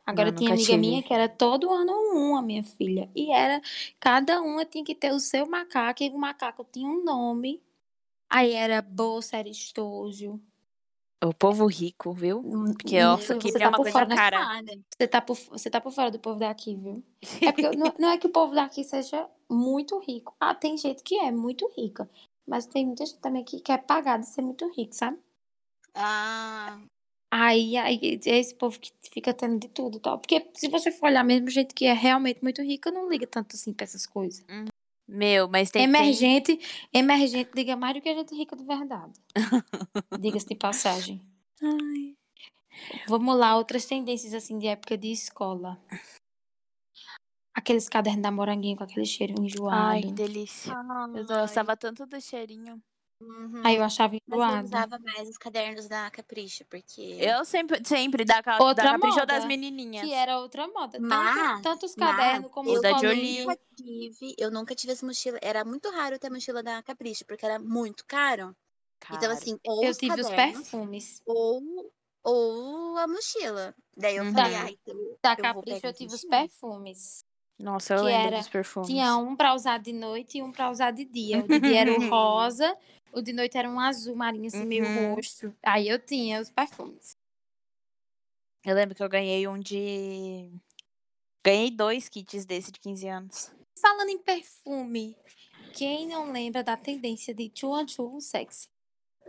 Agora 0.06 0.32
Não, 0.32 0.38
tinha 0.38 0.54
amiga 0.54 0.78
minha 0.78 1.00
tive. 1.00 1.08
que 1.08 1.14
era 1.14 1.28
todo 1.28 1.72
ano 1.72 1.92
uma, 2.14 2.42
minha 2.42 2.64
filha. 2.64 3.10
E 3.16 3.32
era, 3.32 3.62
cada 4.00 4.42
uma 4.42 4.64
tinha 4.66 4.84
que 4.84 4.94
ter 4.96 5.12
o 5.12 5.20
seu 5.20 5.48
macaco, 5.48 6.04
e 6.04 6.10
o 6.10 6.18
macaco 6.18 6.66
tinha 6.72 6.88
um 6.88 7.04
nome. 7.04 7.62
Aí 8.30 8.54
era 8.54 8.82
bolsa, 8.82 9.38
era 9.38 9.50
estojo. 9.50 10.40
O 11.24 11.34
povo 11.34 11.66
rico, 11.66 12.14
viu? 12.14 12.40
Hum, 12.40 12.66
Porque, 12.66 12.98
hum, 13.00 13.08
ó, 13.08 13.18
você 13.18 13.36
que 13.36 13.52
tá 13.54 13.66
é 13.66 13.68
uma 13.68 13.78
por 13.78 13.84
coisa 13.84 13.94
fora, 13.94 14.08
cara. 14.16 14.38
Cara, 14.38 14.66
Você 14.98 15.08
tá 15.08 15.22
por, 15.22 15.36
você 15.36 15.70
tá 15.70 15.82
por 15.82 15.92
fora 15.92 16.12
do 16.12 16.20
povo 16.20 16.40
daqui, 16.40 16.76
viu? 16.76 17.04
É 17.44 17.52
porque 17.52 17.76
não, 17.76 17.94
não 17.98 18.10
é 18.10 18.18
que 18.18 18.28
o 18.28 18.30
povo 18.30 18.54
daqui 18.54 18.84
seja 18.84 19.28
muito 19.50 19.98
rico. 20.00 20.36
Ah, 20.40 20.54
tem 20.54 20.78
gente 20.78 21.02
que 21.04 21.16
é 21.16 21.32
muito 21.32 21.68
rica. 21.76 22.08
Mas 22.48 22.68
tem 22.68 22.86
muita 22.86 23.06
gente 23.06 23.20
também 23.20 23.44
que 23.44 23.60
quer 23.60 23.80
pagar 23.86 24.20
de 24.20 24.28
ser 24.28 24.42
muito 24.44 24.68
rico, 24.72 24.94
sabe? 24.94 25.18
ah, 25.94 26.80
Aí, 27.38 27.76
aí 27.76 28.00
é 28.28 28.40
esse 28.40 28.56
povo 28.56 28.80
que 28.80 28.94
fica 29.12 29.34
tendo 29.34 29.60
de 29.60 29.68
tudo 29.68 29.98
e 29.98 30.00
tal. 30.00 30.18
Porque 30.18 30.50
se 30.54 30.70
você 30.70 30.90
for 30.90 31.08
olhar 31.08 31.22
mesmo, 31.22 31.50
gente 31.50 31.74
que 31.74 31.84
é 31.84 31.92
realmente 31.92 32.42
muito 32.42 32.62
rica, 32.62 32.90
não 32.90 33.10
liga 33.10 33.28
tanto 33.28 33.58
assim 33.58 33.74
pra 33.74 33.84
essas 33.84 34.06
coisas. 34.06 34.46
Meu, 35.06 35.50
mas 35.50 35.70
tem. 35.70 35.82
tem... 35.82 36.02
Emergente, 36.02 36.58
emergente 36.94 37.52
liga 37.54 37.76
mais 37.76 37.94
do 37.94 38.00
que 38.00 38.08
a 38.08 38.14
gente 38.14 38.34
rica 38.34 38.56
de 38.56 38.64
verdade. 38.64 39.20
Diga-se 40.18 40.48
de 40.48 40.56
passagem. 40.56 41.22
Ai. 41.62 42.16
Vamos 43.06 43.38
lá, 43.38 43.58
outras 43.58 43.86
tendências 43.86 44.34
assim 44.34 44.58
de 44.58 44.68
época 44.68 44.98
de 44.98 45.12
escola. 45.12 45.78
Aqueles 47.54 47.90
cadernos 47.90 48.22
da 48.22 48.32
moranguinho 48.32 48.78
com 48.78 48.86
aquele 48.86 49.06
cheiro 49.06 49.34
enjoado. 49.42 49.76
Ai, 49.76 50.04
que 50.04 50.14
delícia. 50.14 50.72
Eu 50.72 51.26
ai, 51.30 51.42
gostava 51.42 51.76
tanto 51.76 52.06
do 52.06 52.22
cheirinho. 52.22 52.82
Uhum. 53.22 53.62
Aí 53.64 53.76
eu 53.78 53.84
achava 53.84 54.14
Mas 54.14 54.22
eu 54.28 54.36
enjoado. 54.46 54.66
usava 54.66 55.00
mais 55.00 55.30
os 55.30 55.38
cadernos 55.38 55.88
da 55.88 56.10
Capricho, 56.12 56.64
porque. 56.70 57.02
Eu 57.20 57.44
sempre, 57.46 57.84
sempre 57.86 58.24
da, 58.26 58.42
ca- 58.44 58.58
Outra 58.62 58.84
da 58.86 58.92
Capricho 58.94 59.20
ou 59.20 59.26
das 59.26 59.38
moda, 59.44 59.48
menininhas. 59.48 60.06
Que 60.06 60.14
era 60.14 60.40
outra 60.40 60.68
moda. 60.68 60.94
Tanto, 61.00 61.08
Mas- 61.08 61.62
tanto 61.62 61.86
os 61.86 61.96
mas 61.96 62.16
cadernos 62.16 62.52
como 62.52 62.70
Os 62.70 62.76
os 62.78 62.82
da. 62.82 62.98
Jolie. 62.98 63.42
nunca 63.46 63.60
tive, 63.76 64.36
eu 64.38 64.52
nunca 64.52 64.76
tive 64.76 64.94
essa 64.94 65.06
mochila. 65.06 65.38
Era 65.42 65.64
muito 65.66 65.90
raro 65.90 66.18
ter 66.20 66.30
mochila 66.30 66.62
da 66.64 66.82
Capricho, 66.84 67.26
porque 67.26 67.46
era 67.46 67.60
muito 67.60 68.06
caro. 68.06 68.56
Então, 69.12 69.32
assim, 69.32 69.60
ou 69.66 69.84
Eu 69.84 69.92
os 69.92 69.98
tive 69.98 70.20
os 70.20 70.28
cadernos, 70.30 70.62
perfumes. 70.70 71.22
ou, 71.26 71.92
ou 72.24 72.98
a 72.98 73.08
mochila. 73.08 73.76
Daí 73.96 74.16
eu 74.18 74.24
Uhum. 74.24 74.34
falei, 74.34 74.52
Da- 74.52 74.62
ai, 74.62 74.78
então 74.82 74.96
Da 75.22 75.32
eu 75.32 75.36
vou 75.36 75.44
Capricho 75.44 75.76
pegar 75.82 75.90
eu 75.90 75.94
tive 75.94 76.14
os 76.14 76.24
mochila. 76.24 76.42
perfumes. 76.42 77.26
Nossa, 77.58 77.94
eu 77.94 78.00
que 78.00 78.06
lembro 78.06 78.28
era- 78.28 78.38
dos 78.40 78.50
perfumes. 78.50 78.88
Tinha 78.90 79.16
um 79.18 79.36
pra 79.36 79.54
usar 79.54 79.78
de 79.78 79.94
noite 79.94 80.40
e 80.40 80.44
um 80.44 80.52
pra 80.52 80.70
usar 80.70 80.92
de 80.92 81.06
dia. 81.06 81.40
O 81.40 81.48
de 81.48 81.60
dia 81.60 81.82
era 81.82 81.92
o 81.92 81.96
rosa, 82.14 82.76
o 83.16 83.22
de 83.22 83.34
noite 83.34 83.58
era 83.58 83.70
um 83.70 83.80
azul 83.80 84.16
marinho, 84.16 84.48
assim, 84.48 84.66
meio 84.66 84.86
Uhum. 84.86 85.14
roxo. 85.16 85.54
Aí 85.64 85.88
eu 85.88 85.98
tinha 86.00 86.42
os 86.42 86.50
perfumes. 86.52 87.16
Eu 88.64 88.76
lembro 88.76 88.96
que 88.96 89.04
eu 89.04 89.10
ganhei 89.10 89.48
um 89.48 89.60
de. 89.60 90.52
Ganhei 91.44 91.70
dois 91.70 92.10
kits 92.10 92.46
desse 92.46 92.72
de 92.72 92.80
15 92.80 93.08
anos. 93.08 93.52
Falando 93.80 94.10
em 94.10 94.18
perfume, 94.18 95.16
quem 95.74 96.08
não 96.08 96.32
lembra 96.32 96.64
da 96.64 96.76
tendência 96.76 97.34
de 97.34 97.52
Chuan 97.54 97.88
Chu 97.88 98.20
sexy? 98.20 98.68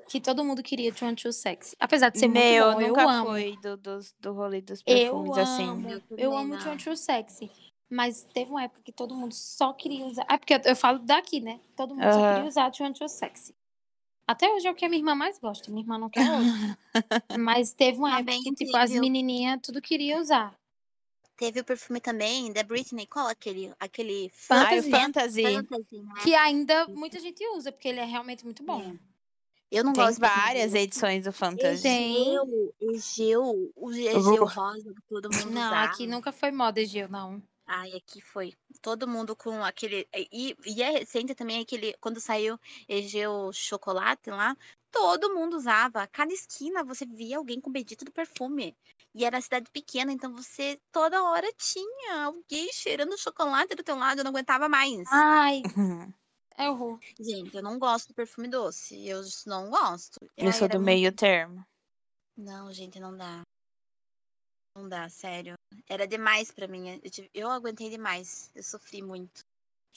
Que 0.08 0.20
todo 0.20 0.44
mundo 0.44 0.62
queria 0.62 0.94
Chuan 0.94 1.16
Chu 1.16 1.32
sexy. 1.32 1.74
Apesar 1.80 2.10
de 2.10 2.18
ser 2.18 2.28
Meu, 2.28 2.66
muito 2.72 2.80
bom, 2.80 2.88
nunca 2.88 3.02
eu 3.02 3.08
amo. 3.08 3.26
foi 3.26 3.56
do, 3.56 3.76
dos- 3.76 4.12
do 4.20 4.32
rolê 4.32 4.60
dos 4.60 4.80
Eu 4.86 4.94
perfumes, 5.10 5.36
assim. 5.36 5.64
amo. 5.68 5.88
Eu 5.90 6.02
Eu 6.16 6.36
amo. 6.36 6.58
Chuan 6.60 6.78
Chu 6.78 6.96
sexy. 6.96 7.50
Mas 7.90 8.22
teve 8.32 8.50
uma 8.50 8.64
época 8.64 8.80
que 8.82 8.92
todo 8.92 9.14
mundo 9.14 9.32
só 9.34 9.72
queria 9.72 10.06
usar. 10.06 10.24
Ah, 10.28 10.38
porque 10.38 10.54
eu, 10.54 10.60
eu 10.64 10.76
falo 10.76 10.98
daqui, 11.00 11.40
né? 11.40 11.60
Todo 11.76 11.94
mundo 11.94 12.04
só 12.12 12.34
queria 12.34 12.48
usar 12.48 12.72
Chuan 12.72 12.94
Chu 12.94 13.08
sexy. 13.08 13.54
Até 14.26 14.48
hoje 14.52 14.66
é 14.66 14.70
o 14.70 14.74
que 14.74 14.84
a 14.84 14.88
minha 14.88 14.98
irmã 15.00 15.14
mais 15.14 15.38
gosta. 15.38 15.70
Minha 15.70 15.82
irmã 15.84 15.98
não 15.98 16.10
quer 16.10 16.28
outro. 16.30 16.78
Mas 17.38 17.72
teve 17.72 17.98
uma 17.98 18.16
Também 18.18 18.36
época 18.40 18.50
que, 18.56 18.64
tipo, 18.64 18.76
as 18.76 18.90
menininhas 18.90 19.60
tudo 19.62 19.80
queria 19.80 20.20
usar. 20.20 20.54
Teve 21.36 21.60
o 21.60 21.64
perfume 21.64 22.00
também 22.00 22.52
da 22.52 22.62
Britney. 22.62 23.06
Qual 23.06 23.28
aquele? 23.28 23.72
Aquele 23.78 24.26
o 24.26 24.30
Fantasy. 24.30 24.90
Fantasy. 24.90 25.42
Fantasy, 25.42 26.02
né? 26.02 26.14
Que 26.22 26.34
ainda 26.34 26.86
muita 26.88 27.20
gente 27.20 27.46
usa, 27.54 27.70
porque 27.70 27.88
ele 27.88 28.00
é 28.00 28.04
realmente 28.04 28.42
muito 28.44 28.62
bom. 28.64 28.80
É. 28.80 29.16
Eu 29.70 29.84
não 29.84 29.92
Tem 29.92 30.02
gosto 30.04 30.20
várias 30.20 30.66
modelo. 30.68 30.84
edições 30.84 31.24
do 31.24 31.32
Fantasy. 31.32 31.82
Tem. 31.82 32.28
Egeu, 32.28 32.74
Egeu, 32.80 33.72
o 33.76 33.90
Egeu 33.92 34.44
rosa 34.46 34.94
que 34.94 35.02
todo 35.08 35.28
mundo 35.30 35.50
Não, 35.50 35.66
usava. 35.66 35.84
aqui 35.90 36.06
nunca 36.06 36.32
foi 36.32 36.50
moda, 36.50 36.84
Gil, 36.84 37.08
não. 37.08 37.42
Ai, 37.66 37.92
aqui 37.92 38.20
foi. 38.20 38.54
Todo 38.80 39.08
mundo 39.08 39.34
com 39.36 39.64
aquele. 39.64 40.06
E, 40.14 40.56
e 40.64 40.82
é 40.82 40.90
recente 40.90 41.34
também 41.34 41.60
aquele. 41.60 41.94
Quando 42.00 42.20
saiu 42.20 42.58
Egeu 42.88 43.50
chocolate 43.52 44.30
lá, 44.30 44.56
todo 44.90 45.34
mundo 45.34 45.56
usava. 45.56 46.06
Cada 46.06 46.32
esquina 46.32 46.84
você 46.84 47.04
via 47.06 47.38
alguém 47.38 47.60
com 47.60 47.70
bendito 47.70 48.04
do 48.04 48.12
perfume. 48.12 48.76
E 49.14 49.24
era 49.24 49.40
cidade 49.40 49.70
pequena, 49.70 50.12
então 50.12 50.30
você 50.34 50.78
toda 50.92 51.22
hora 51.22 51.50
tinha 51.56 52.24
alguém 52.24 52.70
cheirando 52.72 53.16
chocolate 53.18 53.74
do 53.74 53.82
teu 53.82 53.96
lado. 53.96 54.18
Eu 54.18 54.24
não 54.24 54.30
aguentava 54.30 54.68
mais. 54.68 55.08
Ai, 55.10 55.62
é 56.58 56.68
horror. 56.68 56.98
Gente, 57.18 57.56
eu 57.56 57.62
não 57.62 57.78
gosto 57.78 58.08
do 58.08 58.14
perfume 58.14 58.46
doce. 58.48 59.06
Eu 59.08 59.22
não 59.46 59.70
gosto. 59.70 60.18
Eu 60.36 60.48
Ai, 60.48 60.52
sou 60.52 60.68
do 60.68 60.72
muito- 60.74 60.84
meio 60.84 61.12
termo. 61.12 61.64
Não, 62.36 62.70
gente, 62.70 63.00
não 63.00 63.16
dá. 63.16 63.40
Não 64.76 64.88
dá, 64.88 65.08
sério. 65.08 65.54
Era 65.88 66.06
demais 66.06 66.50
pra 66.50 66.68
mim. 66.68 67.00
Eu, 67.02 67.10
tive- 67.10 67.30
eu 67.34 67.50
aguentei 67.50 67.88
demais. 67.88 68.50
Eu 68.54 68.62
sofri 68.62 69.00
muito. 69.02 69.40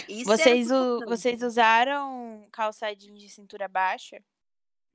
Isso 0.08 0.26
Vocês, 0.26 0.72
o, 0.72 1.02
vocês 1.06 1.44
usaram 1.44 2.48
calça 2.52 2.94
jeans 2.96 3.20
de 3.20 3.30
cintura 3.30 3.68
baixa? 3.68 4.22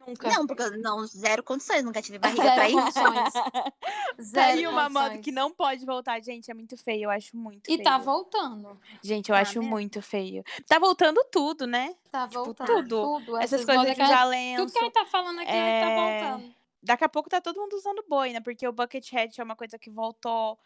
Nunca. 0.07 0.29
Não, 0.29 0.47
porque 0.47 0.69
não, 0.79 1.07
zero 1.07 1.43
condições. 1.43 1.83
Nunca 1.85 2.01
tive 2.03 2.19
barriga 2.19 2.43
Zero 2.43 2.55
pra 2.57 2.71
condições. 2.73 3.33
Tá 3.33 3.73
Zero 4.21 4.59
aí 4.59 4.67
uma 4.67 4.89
moda 4.89 5.19
que 5.19 5.31
não 5.31 5.51
pode 5.53 5.85
voltar, 5.87 6.21
gente. 6.23 6.51
É 6.51 6.55
muito 6.55 6.77
feio. 6.77 7.05
Eu 7.05 7.11
acho 7.11 7.37
muito 7.37 7.71
E 7.71 7.75
feio. 7.77 7.83
tá 7.85 7.99
voltando. 7.99 8.79
Gente, 9.03 9.29
eu 9.31 9.35
Tá 9.35 9.43
acho 9.43 9.59
mesmo? 9.61 9.71
muito 9.71 10.01
feio. 10.03 10.43
Tá 10.67 10.79
voltando 10.79 11.23
tudo, 11.31 11.67
né? 11.67 11.95
Tá 12.11 12.27
Tipo, 12.29 12.45
voltando. 12.45 12.67
tudo. 12.67 13.03
Tudo. 13.21 13.37
Essas 13.39 13.61
Essas 13.63 13.65
coisas 13.67 13.87
de 13.87 13.95
que 13.95 14.03
a- 14.03 14.05
usar 14.05 14.21
Tudo 14.23 14.31
lenço. 14.31 14.73
que 14.73 14.79
a 14.79 14.83
gente 14.83 14.93
tá 14.93 15.07
falando 15.07 15.39
aqui 15.41 15.51
É, 15.51 15.81
tá 15.81 16.31
voltando. 16.33 16.55
Daqui 16.85 17.03
a 17.03 17.09
pouco 17.09 17.31
tá 17.31 17.41
todo 17.41 17.59
mundo 17.59 17.75
usando 17.75 18.05
boina, 18.07 18.43
porque 18.43 18.69
o 18.69 18.73
bucket 18.73 19.11
hat 19.15 19.41
é 19.41 19.45
uma 19.45 19.57
coisa 19.57 19.79
que 19.79 19.91
voltou. 19.91 20.59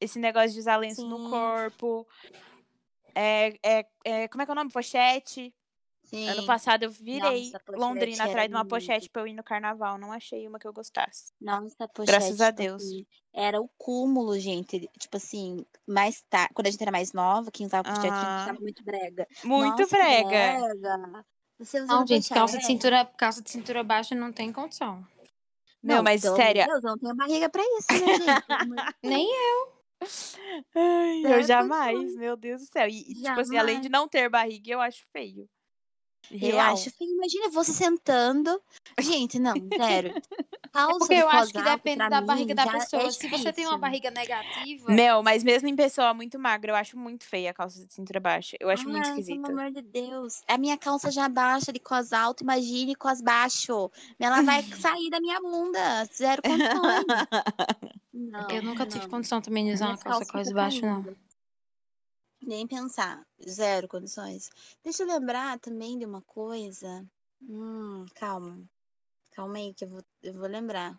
Esse 0.00 0.18
negócio 0.18 0.50
de 0.50 0.58
usar 0.58 0.76
lenço 0.76 1.06
no 1.06 1.18
Sim. 1.18 1.30
corpo. 1.30 2.06
É, 3.14 3.54
é, 3.62 3.86
é- 4.04 4.28
como 4.28 4.42
é 4.42 4.44
que 4.44 4.50
é 4.50 4.54
o 4.54 4.56
nome? 4.56 4.72
Pochete. 4.72 5.54
Sim. 6.04 6.28
Ano 6.28 6.44
passado 6.44 6.82
eu 6.82 6.90
virei 6.90 7.44
Nossa, 7.52 7.62
Londrina 7.68 8.24
atrás 8.24 8.48
de 8.48 8.54
uma 8.54 8.64
pochete 8.64 9.08
pra 9.08 9.22
eu 9.22 9.26
ir 9.28 9.34
no 9.34 9.44
carnaval. 9.44 9.96
Não 9.98 10.12
achei 10.12 10.46
uma 10.48 10.58
que 10.58 10.66
eu 10.66 10.72
gostasse. 10.72 11.32
Nossa, 11.40 11.86
pochete. 11.88 12.06
Graças 12.06 12.40
a 12.40 12.50
Deus. 12.50 12.82
era 13.32 13.60
o 13.60 13.68
cúmulo, 13.78 14.38
gente. 14.38 14.90
Tipo 14.98 15.16
assim, 15.16 15.64
mais 15.86 16.22
tarde. 16.22 16.52
Quando 16.54 16.66
a 16.66 16.70
gente 16.70 16.82
era 16.82 16.90
mais 16.90 17.12
nova, 17.12 17.50
quem 17.52 17.66
usava 17.66 17.84
pochete, 17.84 18.08
a 18.08 18.10
gente 18.10 18.24
Aham. 18.24 18.42
achava 18.42 18.60
muito 18.60 18.82
brega. 18.84 19.28
Muito 19.44 19.78
Nossa, 19.82 19.96
brega. 19.96 20.28
brega. 20.28 21.26
Você 21.58 21.80
usando 21.80 22.00
Não, 22.00 22.06
gente, 22.06 22.28
calça 22.28 22.58
de 22.58 22.66
cintura, 22.66 23.04
calça 23.16 23.40
de 23.40 23.48
cintura 23.50 23.84
baixa 23.84 24.14
não 24.16 24.32
tem 24.32 24.52
condição. 24.52 25.06
Meu, 25.82 25.96
Não, 25.96 26.02
mas 26.02 26.20
de 26.22 26.34
sério. 26.34 26.64
Deus, 26.64 26.84
eu 26.84 26.90
não 26.90 26.98
tenho 26.98 27.14
barriga 27.16 27.48
pra 27.48 27.62
isso, 27.62 27.92
né, 27.92 28.14
gente? 28.14 28.46
De 29.02 29.08
Nem 29.08 29.28
eu. 29.28 29.72
Ai, 30.74 31.22
eu 31.24 31.42
jamais, 31.42 32.14
meu 32.16 32.36
Deus 32.36 32.62
do 32.62 32.66
céu. 32.66 32.88
E, 32.88 33.00
e, 33.00 33.14
tipo 33.14 33.38
assim, 33.40 33.56
além 33.56 33.80
de 33.80 33.84
Jamais. 33.84 33.90
não 34.02 34.08
ter 34.08 34.28
barriga, 34.28 34.72
eu 34.72 34.80
acho 34.80 35.04
feio. 35.12 35.48
Eu 36.30 36.38
Real. 36.38 36.72
acho 36.72 36.90
feio. 36.90 37.10
Imagina 37.12 37.50
você 37.50 37.72
sentando. 37.72 38.60
Gente, 39.00 39.38
não, 39.38 39.54
sério. 39.76 40.14
Calça 40.72 40.94
É 40.96 40.98
porque 40.98 41.14
de 41.14 41.20
eu 41.20 41.28
acho 41.28 41.52
que 41.52 41.62
depende 41.62 41.98
da 42.08 42.20
mim, 42.20 42.26
barriga 42.26 42.54
da 42.54 42.66
pessoa. 42.66 43.02
é 43.02 43.10
Se 43.10 43.28
você 43.28 43.52
tem 43.52 43.66
uma 43.66 43.76
barriga 43.76 44.10
negativa, 44.10 44.90
Meu, 44.90 45.22
mas 45.22 45.42
mesmo 45.44 45.68
em 45.68 45.76
pessoa 45.76 46.14
muito 46.14 46.38
magra, 46.38 46.72
eu 46.72 46.76
acho 46.76 46.96
muito 46.96 47.24
feia 47.24 47.50
a 47.50 47.54
calça 47.54 47.84
de 47.84 47.92
cintura 47.92 48.20
baixa. 48.20 48.56
Eu 48.58 48.70
acho 48.70 48.88
muito 48.88 49.04
Ai, 49.04 49.10
esquisita. 49.10 49.42
Pelo 49.42 49.60
amor 49.60 49.72
de 49.72 49.82
Deus. 49.82 50.42
A 50.48 50.56
minha 50.56 50.78
calça 50.78 51.10
já 51.10 51.28
baixa 51.28 51.72
de 51.72 51.78
cos 51.80 52.12
alto, 52.12 52.42
imagine 52.42 52.94
cos 52.94 53.20
baixo. 53.20 53.90
Ela 54.18 54.42
vai 54.42 54.62
sair 54.80 55.10
da 55.10 55.20
minha 55.20 55.40
bunda. 55.40 56.04
Zero 56.14 56.40
condições. 56.42 57.04
Não, 58.14 58.50
eu 58.50 58.62
nunca 58.62 58.84
tive 58.86 59.04
não. 59.04 59.10
condição 59.10 59.40
também 59.40 59.64
de 59.64 59.72
usar 59.72 59.88
uma 59.88 59.96
calça 59.98 60.24
calças 60.26 60.48
cos 60.48 60.52
baixo, 60.52 60.82
não. 60.84 61.04
Nem 62.42 62.66
pensar. 62.66 63.24
Zero 63.48 63.88
condições. 63.88 64.50
Deixa 64.82 65.02
eu 65.02 65.06
lembrar 65.06 65.58
também 65.58 65.98
de 65.98 66.04
uma 66.04 66.22
coisa. 66.22 67.06
Hum, 67.42 68.04
calma. 68.14 68.60
Calma 69.32 69.58
aí 69.58 69.72
que 69.74 69.84
eu 69.84 69.88
vou, 69.88 70.02
eu 70.22 70.34
vou 70.34 70.48
lembrar. 70.48 70.98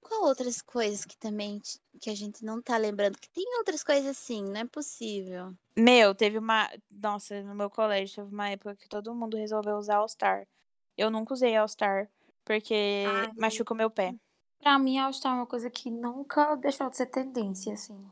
Qual 0.00 0.24
outras 0.24 0.62
coisas 0.62 1.04
que 1.04 1.16
também 1.18 1.60
que 2.00 2.08
a 2.08 2.14
gente 2.14 2.44
não 2.44 2.62
tá 2.62 2.76
lembrando? 2.76 3.18
Que 3.18 3.28
tem 3.28 3.44
outras 3.58 3.82
coisas 3.82 4.06
assim, 4.06 4.42
não 4.42 4.60
é 4.60 4.64
possível. 4.64 5.52
Meu, 5.76 6.14
teve 6.14 6.38
uma. 6.38 6.70
Nossa, 6.90 7.42
no 7.42 7.54
meu 7.54 7.68
colégio 7.68 8.16
teve 8.16 8.32
uma 8.34 8.48
época 8.48 8.76
que 8.76 8.88
todo 8.88 9.14
mundo 9.14 9.36
resolveu 9.36 9.76
usar 9.76 9.96
All-Star. 9.96 10.46
Eu 10.96 11.10
nunca 11.10 11.34
usei 11.34 11.54
All-Star, 11.56 12.08
porque 12.44 13.04
Ai. 13.06 13.32
machuca 13.36 13.74
o 13.74 13.76
meu 13.76 13.90
pé. 13.90 14.14
Pra 14.60 14.78
mim, 14.78 14.98
All 14.98 15.12
Star 15.12 15.32
é 15.32 15.36
uma 15.36 15.46
coisa 15.46 15.70
que 15.70 15.90
nunca 15.90 16.56
deixou 16.56 16.88
de 16.88 16.96
ser 16.96 17.06
tendência, 17.06 17.74
assim. 17.74 18.10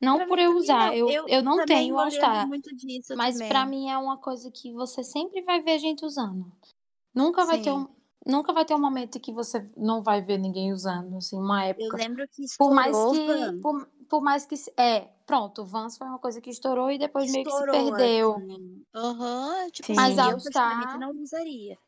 Não 0.00 0.18
Pra 0.18 0.26
por 0.26 0.38
eu 0.38 0.56
usar, 0.56 0.88
não. 0.88 1.08
eu, 1.08 1.28
eu 1.28 1.42
não 1.42 1.64
tenho 1.64 1.94
não 1.96 2.10
Star. 2.10 2.46
muito 2.48 2.74
disso 2.76 3.14
Mas 3.16 3.38
pra 3.38 3.64
mim 3.66 3.88
é 3.90 3.96
uma 3.96 4.16
coisa 4.18 4.50
que 4.50 4.72
você 4.72 5.02
sempre 5.02 5.42
vai 5.42 5.62
ver 5.62 5.78
gente 5.78 6.04
usando. 6.04 6.52
Nunca 7.14 7.44
vai 7.46 7.58
ter 7.58 7.72
um, 7.72 7.86
nunca 8.26 8.52
vai 8.52 8.64
ter 8.64 8.74
um 8.74 8.80
momento 8.80 9.18
que 9.18 9.32
você 9.32 9.66
não 9.76 10.02
vai 10.02 10.20
ver 10.20 10.38
ninguém 10.38 10.72
usando, 10.72 11.16
assim, 11.16 11.36
uma 11.38 11.64
Eu 11.78 11.90
época. 11.90 11.98
lembro 11.98 12.26
que 12.28 12.42
Por 12.58 12.74
mais 12.74 12.96
estourou 12.96 13.12
que, 13.12 13.60
por, 13.62 13.86
por 14.08 14.22
mais 14.22 14.46
que, 14.46 14.54
é, 14.76 15.00
pronto, 15.26 15.62
o 15.62 15.64
Vans 15.64 15.96
foi 15.96 16.06
uma 16.06 16.18
coisa 16.18 16.40
que 16.40 16.50
estourou 16.50 16.90
e 16.90 16.98
depois 16.98 17.30
meio 17.30 17.44
que 17.44 17.52
se 17.52 17.58
Estourou, 17.58 17.94
perdeu. 17.94 18.36
assim. 18.36 18.84
Aham, 18.94 19.70
tipo 19.70 19.86
Sim. 19.86 19.96
Mas 19.96 20.18
assim, 20.18 20.30
All 20.30 20.32
eu 20.32 20.38
Star, 20.40 20.98
não 20.98 21.10
usaria. 21.22 21.78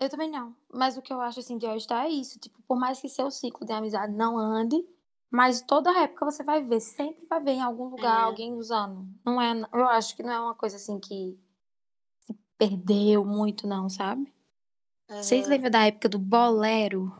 eu 0.00 0.08
também 0.08 0.30
não. 0.30 0.54
Mas 0.72 0.96
o 0.96 1.02
que 1.02 1.12
eu 1.12 1.20
acho, 1.20 1.40
assim, 1.40 1.58
de 1.58 1.66
All 1.66 1.78
Star 1.78 2.06
é 2.06 2.10
isso, 2.10 2.38
tipo, 2.38 2.60
por 2.66 2.78
mais 2.78 3.00
que 3.00 3.08
seu 3.08 3.30
ciclo 3.30 3.66
de 3.66 3.72
amizade 3.72 4.12
não 4.12 4.38
ande, 4.38 4.76
mas 5.30 5.60
toda 5.62 5.90
época 6.02 6.24
você 6.24 6.42
vai 6.44 6.62
ver, 6.62 6.80
sempre 6.80 7.26
vai 7.26 7.40
ver 7.42 7.52
em 7.52 7.62
algum 7.62 7.88
lugar 7.88 8.20
É. 8.20 8.24
alguém 8.24 8.52
usando. 8.54 9.06
Não 9.24 9.40
é, 9.40 9.52
eu 9.72 9.86
acho 9.88 10.16
que 10.16 10.22
não 10.22 10.32
é 10.32 10.40
uma 10.40 10.54
coisa, 10.54 10.76
assim, 10.76 10.98
que 11.00 11.38
se 12.20 12.34
perdeu 12.58 13.24
muito, 13.24 13.66
não, 13.66 13.88
sabe? 13.88 14.32
Vocês 15.08 15.42
Aham. 15.44 15.50
lembram 15.54 15.70
da 15.70 15.86
época 15.86 16.08
do 16.08 16.18
bolero? 16.18 17.12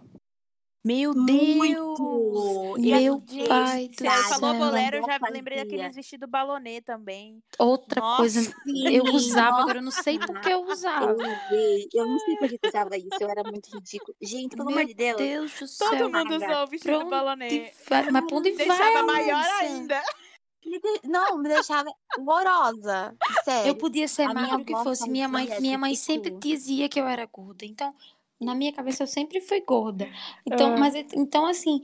Meu! 0.86 1.12
Deus! 1.14 2.78
Eu 2.78 2.78
Meu 2.78 3.22
Gente, 3.26 3.48
pai 3.48 3.88
do 3.88 3.94
você 3.96 4.04
falou 4.28 4.50
céu. 4.54 4.58
bolero, 4.66 4.96
eu 4.98 5.02
já 5.04 5.18
lembrei 5.30 5.58
fazia. 5.58 5.64
daqueles 5.64 5.96
vestidos 5.96 6.28
balonê 6.30 6.80
também. 6.80 7.42
Outra 7.58 8.00
coisa, 8.16 8.40
Nossa! 8.40 8.54
eu 8.92 9.06
Sim, 9.06 9.10
usava, 9.16 9.60
agora 9.62 9.78
eu 9.78 9.82
não 9.82 9.90
sei 9.90 10.18
por 10.18 10.40
que 10.40 10.48
eu 10.48 10.60
Eu 10.60 10.68
usava. 10.70 11.12
usei. 11.12 11.88
Eu 11.92 12.06
não 12.06 12.18
sei 12.20 12.36
por 12.36 12.48
que 12.48 12.58
eu 12.62 12.68
usava 12.68 12.96
isso. 12.96 13.08
Eu 13.20 13.28
era 13.28 13.42
muito 13.42 13.68
ridículo. 13.74 14.14
Gente, 14.22 14.56
pelo 14.56 14.68
amor 14.68 14.76
Meu 14.78 14.86
de 14.86 14.94
Deus. 14.94 15.16
Deus 15.18 15.52
do 15.52 15.58
Todo 15.58 15.68
céu. 15.68 16.10
mundo 16.10 16.12
Paga. 16.12 16.36
usou 16.52 16.62
o 16.64 16.66
vestido 16.68 16.90
Pra 16.92 16.98
onde 17.00 17.10
balonê. 17.10 17.72
vai? 17.88 18.10
Mas 18.10 18.24
pra 18.26 18.36
onde 18.36 18.50
vai, 18.52 18.66
Deixava 18.68 19.02
maior 19.02 19.44
ainda. 19.60 20.02
Não, 21.04 21.38
me 21.38 21.48
deixava 21.48 21.88
horrorosa. 22.18 23.16
Eu 23.20 23.42
Sério. 23.44 23.74
podia 23.76 24.08
ser 24.08 24.22
A 24.24 24.34
magro 24.34 24.64
que 24.64 24.72
fosse. 24.72 25.08
Minha 25.08 25.28
mãe, 25.28 25.48
minha 25.60 25.78
mãe 25.78 25.94
sempre 25.94 26.30
dizia 26.32 26.88
que 26.88 27.00
eu 27.00 27.06
era 27.06 27.24
gorda. 27.26 27.64
Então, 27.64 27.94
na 28.40 28.54
minha 28.54 28.72
cabeça 28.72 29.02
eu 29.02 29.06
sempre 29.06 29.40
fui 29.40 29.60
gorda. 29.62 30.08
Então, 30.44 30.74
Ah. 30.74 30.78
mas 30.78 30.94
então 30.94 31.46
assim, 31.46 31.80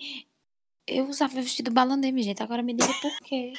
eu 0.86 1.06
usava 1.06 1.34
vestido 1.34 1.70
minha 2.12 2.24
gente. 2.24 2.42
Agora 2.42 2.62
me 2.62 2.74
diga 2.74 2.92
por 3.00 3.16
quê. 3.20 3.52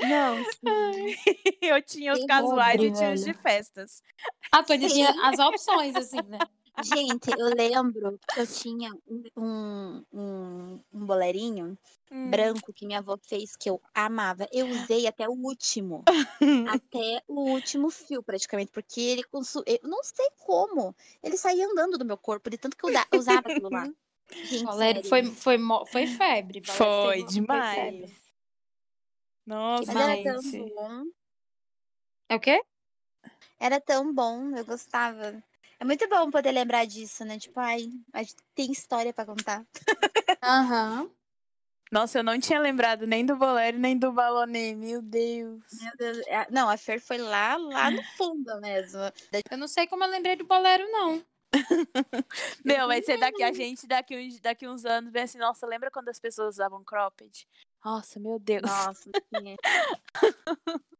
Não, 0.00 0.36
sim. 0.44 1.16
Eu 1.60 1.82
tinha 1.82 2.12
os 2.12 2.20
Que 2.20 2.26
casuais 2.26 2.82
e 2.82 2.90
tinha 2.92 3.12
os 3.12 3.24
de 3.24 3.34
festas. 3.34 4.02
Ah, 4.50 4.62
tu 4.62 4.72
tinha 4.78 5.10
as 5.24 5.38
opções, 5.38 5.94
assim, 5.96 6.20
né? 6.28 6.38
Gente, 6.82 7.30
eu 7.30 7.46
lembro 7.54 8.18
que 8.32 8.40
eu 8.40 8.46
tinha 8.46 8.92
um, 9.08 10.04
um, 10.12 10.80
um, 10.92 11.06
bolerinho 11.06 11.76
Hum. 12.10 12.30
branco 12.30 12.72
que 12.72 12.86
minha 12.86 12.98
avó 13.00 13.16
fez 13.16 13.56
que 13.56 13.68
eu 13.68 13.80
amava. 13.94 14.46
Eu 14.52 14.68
usei 14.68 15.06
até 15.06 15.28
o 15.28 15.32
último. 15.32 16.04
Até 16.82 17.22
o 17.28 17.52
último 17.52 17.90
fio, 17.90 18.22
praticamente, 18.22 18.72
porque 18.72 19.00
ele 19.00 19.22
consu... 19.24 19.62
Eu 19.66 19.78
não 19.84 20.02
sei 20.02 20.26
como. 20.38 20.94
Ele 21.22 21.36
saía 21.36 21.66
andando 21.66 21.96
do 21.96 22.04
meu 22.04 22.16
corpo, 22.18 22.50
de 22.50 22.58
tanto 22.58 22.76
que 22.76 22.84
eu 22.84 22.92
da- 22.92 23.06
usava 23.12 23.48
aquilo 23.48 23.70
lá. 23.70 23.88
Gente, 24.42 25.08
foi, 25.08 25.24
foi, 25.24 25.58
mo- 25.58 25.86
foi 25.86 26.06
febre. 26.06 26.60
Foi 26.62 27.22
demais. 27.24 27.74
febre. 27.74 28.16
Nossa, 29.46 29.92
Mas 29.92 30.22
tão 30.24 30.42
gente. 30.42 30.74
bom. 30.74 31.04
É 32.28 32.34
o 32.34 32.40
quê? 32.40 32.64
Era 33.60 33.80
tão 33.80 34.12
bom, 34.12 34.56
eu 34.56 34.64
gostava. 34.64 35.40
É 35.78 35.84
muito 35.84 36.08
bom 36.08 36.30
poder 36.30 36.52
lembrar 36.52 36.86
disso, 36.86 37.24
né? 37.24 37.38
Tipo, 37.38 37.60
ai, 37.60 37.90
a 38.12 38.22
gente 38.22 38.36
tem 38.54 38.70
história 38.72 39.12
pra 39.12 39.26
contar. 39.26 39.64
Aham. 40.42 41.10
Nossa, 41.92 42.18
eu 42.18 42.24
não 42.24 42.38
tinha 42.40 42.58
lembrado 42.58 43.06
nem 43.06 43.24
do 43.24 43.36
bolero, 43.36 43.78
nem 43.78 43.96
do 43.96 44.10
balonê. 44.10 44.74
Meu 44.74 45.00
Deus. 45.00 45.62
Meu 45.80 45.92
Deus, 45.96 46.18
é- 46.26 46.50
Não, 46.50 46.68
a 46.68 46.76
Fer 46.76 47.00
foi 47.00 47.18
lá, 47.18 47.56
lá 47.56 47.90
no 47.90 48.02
fundo 48.16 48.60
mesmo. 48.60 49.00
Eu 49.50 49.58
não 49.58 49.68
sei 49.68 49.86
como 49.86 50.02
eu 50.02 50.10
lembrei 50.10 50.34
do 50.34 50.44
bolero, 50.46 50.84
não. 50.90 51.22
Meu, 52.64 52.86
vai 52.88 53.02
ser 53.02 53.18
daqui 53.18 53.42
a 53.42 53.52
gente, 53.52 53.86
daqui 53.86 54.16
uns, 54.16 54.40
daqui 54.40 54.66
uns 54.66 54.84
anos, 54.84 55.12
vem 55.12 55.22
assim, 55.22 55.38
nossa, 55.38 55.66
lembra 55.66 55.90
quando 55.90 56.08
as 56.08 56.18
pessoas 56.18 56.56
usavam 56.56 56.82
cropped? 56.82 57.46
Nossa, 57.84 58.18
meu 58.18 58.38
Deus. 58.38 58.62
Nossa, 58.62 59.10
sim. 59.32 59.56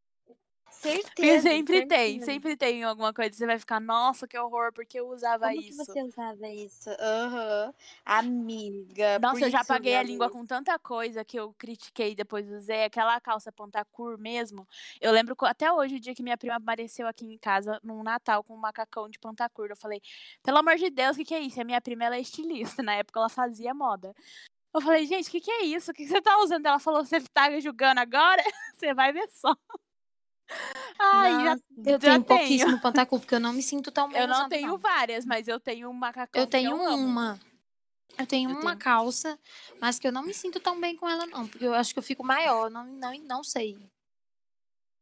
Porque 0.80 1.02
certeza. 1.02 1.48
sempre 1.48 1.86
tem, 1.86 1.88
certeza. 1.88 2.24
sempre 2.24 2.56
tem 2.56 2.84
alguma 2.84 3.12
coisa. 3.12 3.34
Você 3.34 3.46
vai 3.46 3.58
ficar, 3.58 3.80
nossa, 3.80 4.26
que 4.26 4.38
horror, 4.38 4.72
porque 4.72 5.00
eu 5.00 5.08
usava 5.08 5.48
Como 5.48 5.60
que 5.60 5.68
isso. 5.68 5.84
você 5.84 6.02
usava 6.02 6.48
isso? 6.48 6.90
Aham. 7.00 7.74
Amiga. 8.04 9.18
Nossa, 9.18 9.40
eu 9.40 9.44
que 9.46 9.50
já 9.50 9.58
que 9.58 9.72
apaguei 9.72 9.96
a 9.96 10.02
língua 10.02 10.30
com 10.30 10.44
tanta 10.44 10.78
coisa 10.78 11.24
que 11.24 11.38
eu 11.38 11.52
critiquei 11.58 12.12
e 12.12 12.14
depois 12.14 12.50
usei. 12.50 12.84
Aquela 12.84 13.20
calça 13.20 13.50
pontacur 13.50 14.18
mesmo. 14.18 14.66
Eu 15.00 15.12
lembro 15.12 15.36
até 15.42 15.72
hoje 15.72 15.96
o 15.96 16.00
dia 16.00 16.14
que 16.14 16.22
minha 16.22 16.36
prima 16.36 16.56
apareceu 16.56 17.06
aqui 17.06 17.24
em 17.26 17.38
casa 17.38 17.80
num 17.82 18.02
Natal 18.02 18.44
com 18.44 18.54
um 18.54 18.58
macacão 18.58 19.08
de 19.08 19.18
pontacur. 19.18 19.68
Eu 19.70 19.76
falei, 19.76 20.00
pelo 20.42 20.58
amor 20.58 20.76
de 20.76 20.90
Deus, 20.90 21.16
o 21.16 21.18
que, 21.18 21.24
que 21.24 21.34
é 21.34 21.40
isso? 21.40 21.60
A 21.60 21.64
minha 21.64 21.80
prima 21.80 22.04
ela 22.04 22.16
é 22.16 22.20
estilista. 22.20 22.82
Na 22.86 22.94
época 22.94 23.18
ela 23.18 23.28
fazia 23.28 23.74
moda. 23.74 24.14
Eu 24.74 24.80
falei, 24.80 25.06
gente, 25.06 25.28
o 25.28 25.30
que, 25.30 25.40
que 25.40 25.50
é 25.50 25.64
isso? 25.64 25.90
O 25.90 25.94
que, 25.94 26.02
que 26.04 26.10
você 26.10 26.20
tá 26.20 26.38
usando? 26.38 26.66
Ela 26.66 26.78
falou, 26.78 27.02
você 27.04 27.18
tá 27.32 27.58
julgando 27.60 28.00
agora? 28.00 28.42
Você 28.76 28.92
vai 28.92 29.10
ver 29.10 29.26
só. 29.30 29.56
Ai, 30.98 31.32
já, 31.44 31.52
Eu 31.52 31.58
já 31.92 31.98
tenho 31.98 31.98
tenho. 31.98 32.24
pouquíssimo 32.24 32.80
pantacu, 32.80 33.18
porque 33.20 33.34
eu 33.34 33.40
não 33.40 33.52
me 33.52 33.62
sinto 33.62 33.90
tão 33.90 34.08
bem 34.08 34.20
Eu 34.20 34.28
não 34.28 34.48
tenho 34.48 34.76
várias, 34.78 35.24
mas 35.24 35.46
eu 35.48 35.60
tenho 35.60 35.88
um 35.90 35.92
macacão 35.92 36.40
Eu 36.40 36.46
tenho 36.46 36.70
eu 36.70 36.86
amo. 36.86 37.06
uma. 37.06 37.40
Eu 38.18 38.26
tenho 38.26 38.50
Eu 38.50 38.54
uma 38.54 38.70
tenho. 38.70 38.78
calça, 38.78 39.38
mas 39.80 39.98
que 39.98 40.06
eu 40.08 40.12
não 40.12 40.22
me 40.22 40.32
sinto 40.32 40.58
tão 40.58 40.80
bem 40.80 40.96
com 40.96 41.08
ela, 41.08 41.26
não. 41.26 41.46
Porque 41.46 41.66
eu 41.66 41.74
acho 41.74 41.92
que 41.92 41.98
eu 41.98 42.02
fico 42.02 42.24
maior, 42.24 42.70
não, 42.70 42.84
não, 42.86 43.12
não 43.24 43.44
sei. 43.44 43.76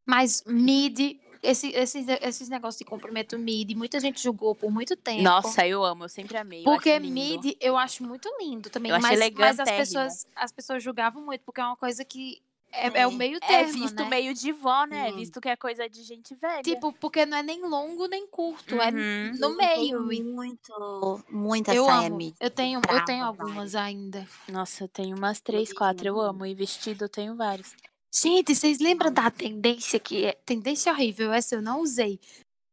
Mas 0.06 0.42
midi, 0.46 1.20
esse, 1.42 1.68
esses, 1.68 2.06
esses 2.08 2.48
negócios 2.48 2.78
de 2.78 2.84
comprimento 2.84 3.38
midi, 3.38 3.74
muita 3.74 4.00
gente 4.00 4.20
julgou 4.20 4.54
por 4.54 4.70
muito 4.70 4.96
tempo. 4.96 5.22
Nossa, 5.22 5.66
eu 5.66 5.84
amo, 5.84 6.04
eu 6.04 6.08
sempre 6.08 6.36
amei. 6.36 6.64
Porque 6.64 6.98
midi 6.98 7.56
eu 7.60 7.76
acho 7.76 8.02
muito 8.02 8.28
lindo 8.40 8.68
também. 8.68 8.90
Eu 8.90 9.00
mas, 9.00 9.18
mas 9.34 9.60
as 9.60 9.70
pessoas, 9.70 10.26
as 10.34 10.52
pessoas 10.52 10.82
julgavam 10.82 11.22
muito, 11.24 11.42
porque 11.42 11.60
é 11.60 11.64
uma 11.64 11.76
coisa 11.76 12.04
que 12.04 12.42
é, 12.76 13.00
é 13.02 13.06
o 13.06 13.10
É. 13.10 13.14
meio 13.14 13.36
É 13.36 13.40
termo, 13.40 13.72
visto 13.72 14.02
né? 14.02 14.08
meio 14.08 14.34
de 14.34 14.52
vó, 14.52 14.84
né? 14.84 15.10
Sim. 15.10 15.16
Visto 15.16 15.40
que 15.40 15.48
é 15.48 15.56
coisa 15.56 15.88
de 15.88 16.02
gente 16.02 16.34
velha. 16.34 16.62
Tipo, 16.62 16.92
porque 16.92 17.24
não 17.26 17.38
é 17.38 17.42
nem 17.42 17.62
longo 17.62 18.06
nem 18.06 18.26
curto, 18.26 18.80
é 18.80 18.90
Uhum. 18.90 19.32
no 19.38 19.48
Eu 19.50 19.56
meio. 19.56 20.02
muito, 20.24 21.24
muita 21.30 21.74
Eu 21.74 21.86
saia 21.86 22.08
amo. 22.08 22.34
Eu 22.40 22.50
tenho, 22.50 22.80
eu 22.90 23.04
tenho 23.04 23.24
algumas 23.24 23.74
ainda. 23.74 24.26
Nossa, 24.48 24.84
eu 24.84 24.88
tenho 24.88 25.16
umas 25.16 25.40
três, 25.40 25.72
quatro. 25.72 26.06
Eu 26.06 26.14
não. 26.16 26.22
amo. 26.22 26.46
E 26.46 26.54
vestido 26.54 27.04
eu 27.04 27.08
tenho 27.08 27.34
vários. 27.36 27.74
Gente, 28.12 28.54
vocês 28.54 28.78
lembram 28.78 29.12
da 29.12 29.30
tendência 29.30 29.98
que 29.98 30.24
é 30.26 30.32
tendência 30.46 30.92
horrível? 30.92 31.32
Essa 31.32 31.56
eu 31.56 31.62
não 31.62 31.80
usei. 31.80 32.20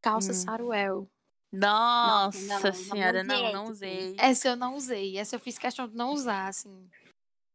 Calça 0.02 0.32
Hum. 0.32 0.36
saruel. 0.36 1.08
Nossa, 1.54 2.40
não, 2.48 2.60
não 2.62 2.74
senhora, 2.74 3.24
não, 3.24 3.52
não 3.52 3.62
tipo, 3.64 3.72
usei. 3.72 4.16
Essa 4.18 4.48
eu 4.50 4.56
não 4.56 4.76
usei. 4.76 5.18
Essa 5.18 5.36
eu 5.36 5.40
fiz 5.40 5.58
questão 5.58 5.88
de 5.88 5.96
não 5.96 6.12
usar, 6.14 6.48
assim. 6.48 6.88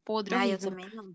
Podre, 0.05 0.35
Ah, 0.35 0.47
eu 0.47 0.59
também 0.59 0.89
não. 0.95 1.13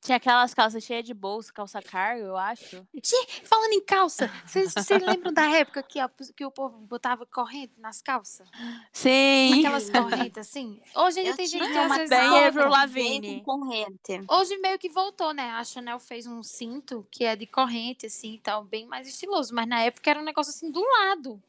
Tinha 0.00 0.16
aquelas 0.16 0.52
calças 0.54 0.82
cheias 0.84 1.04
de 1.04 1.14
bolsa, 1.14 1.52
calça 1.52 1.80
cargo, 1.82 2.24
eu 2.24 2.36
acho. 2.36 2.86
Gente, 2.94 3.46
falando 3.46 3.72
em 3.72 3.84
calça, 3.84 4.30
vocês 4.46 5.02
lembram 5.02 5.32
da 5.32 5.48
época 5.56 5.82
que, 5.82 5.98
a- 5.98 6.10
que 6.36 6.44
o 6.44 6.50
povo 6.50 6.78
botava 6.78 7.24
corrente 7.26 7.72
nas 7.78 8.02
calças? 8.02 8.48
Sim. 8.92 9.58
Aquelas 9.60 9.88
correntes 9.90 10.38
assim? 10.38 10.80
Hoje 10.94 11.18
ainda 11.20 11.32
Eu 11.32 11.36
tem 11.36 11.46
gente 11.46 11.70
que 11.70 11.78
às 11.78 11.86
uma 11.86 11.96
vezes 11.96 12.10
Bem 12.10 12.44
Avril 12.44 12.68
Lavigne. 12.68 13.42
com 13.44 13.60
corrente. 13.60 14.24
Hoje 14.30 14.56
meio 14.58 14.78
que 14.78 14.88
voltou, 14.88 15.32
né? 15.34 15.50
A 15.50 15.64
Chanel 15.64 15.98
fez 15.98 16.26
um 16.26 16.42
cinto 16.42 17.06
que 17.10 17.24
é 17.24 17.34
de 17.36 17.46
corrente, 17.46 18.06
assim, 18.06 18.34
e 18.34 18.38
tal, 18.38 18.64
bem 18.64 18.86
mais 18.86 19.06
estiloso. 19.08 19.54
Mas 19.54 19.66
na 19.66 19.80
época 19.80 20.10
era 20.10 20.20
um 20.20 20.24
negócio 20.24 20.50
assim 20.50 20.70
do 20.70 20.80
lado. 20.80 21.42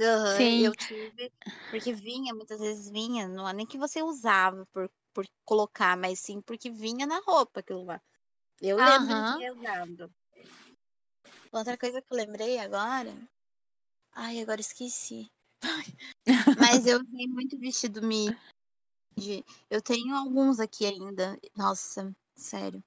Aham, 0.00 0.36
Sim. 0.36 0.64
eu 0.64 0.74
tive, 0.74 1.32
porque 1.70 1.92
vinha, 1.92 2.34
muitas 2.34 2.58
vezes 2.58 2.90
vinha, 2.90 3.28
não 3.28 3.48
é 3.48 3.52
nem 3.52 3.64
que 3.66 3.78
você 3.78 4.02
usava 4.02 4.66
por, 4.72 4.90
por 5.14 5.24
colocar, 5.44 5.96
mas 5.96 6.18
sim 6.18 6.42
porque 6.42 6.68
vinha 6.68 7.06
na 7.06 7.20
roupa 7.20 7.60
aquilo 7.60 7.84
lá. 7.84 8.02
Eu 8.60 8.76
lembro 8.76 9.06
de 9.06 9.12
Aham. 9.12 9.38
ter 9.38 9.52
usado. 9.52 10.14
Outra 11.52 11.78
coisa 11.78 12.02
que 12.02 12.12
eu 12.12 12.16
lembrei 12.16 12.58
agora. 12.58 13.16
Ai, 14.12 14.40
agora 14.40 14.60
esqueci. 14.60 15.30
Mas 16.58 16.86
eu 16.86 17.00
usei 17.00 17.26
muito 17.26 17.58
vestido 17.58 18.00
midi. 18.02 19.44
Eu 19.70 19.80
tenho 19.80 20.14
alguns 20.14 20.58
aqui 20.60 20.84
ainda. 20.86 21.38
Nossa, 21.56 22.14
sério. 22.34 22.82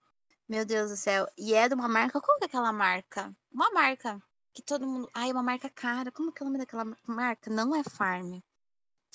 Meu 0.47 0.65
Deus 0.65 0.89
do 0.91 0.97
céu. 0.97 1.27
E 1.37 1.53
é 1.53 1.67
de 1.67 1.75
uma 1.75 1.87
marca. 1.87 2.19
Qual 2.21 2.37
que 2.37 2.45
é 2.45 2.47
aquela 2.47 2.71
marca? 2.71 3.33
Uma 3.51 3.69
marca 3.71 4.21
que 4.53 4.61
todo 4.61 4.87
mundo. 4.87 5.09
Ai, 5.13 5.31
uma 5.31 5.43
marca 5.43 5.69
cara. 5.69 6.11
Como 6.11 6.31
que 6.31 6.41
é 6.41 6.45
o 6.45 6.47
nome 6.49 6.59
daquela 6.59 6.85
ma- 6.85 6.97
marca? 7.05 7.49
Não 7.49 7.75
é 7.75 7.83
Farm. 7.83 8.39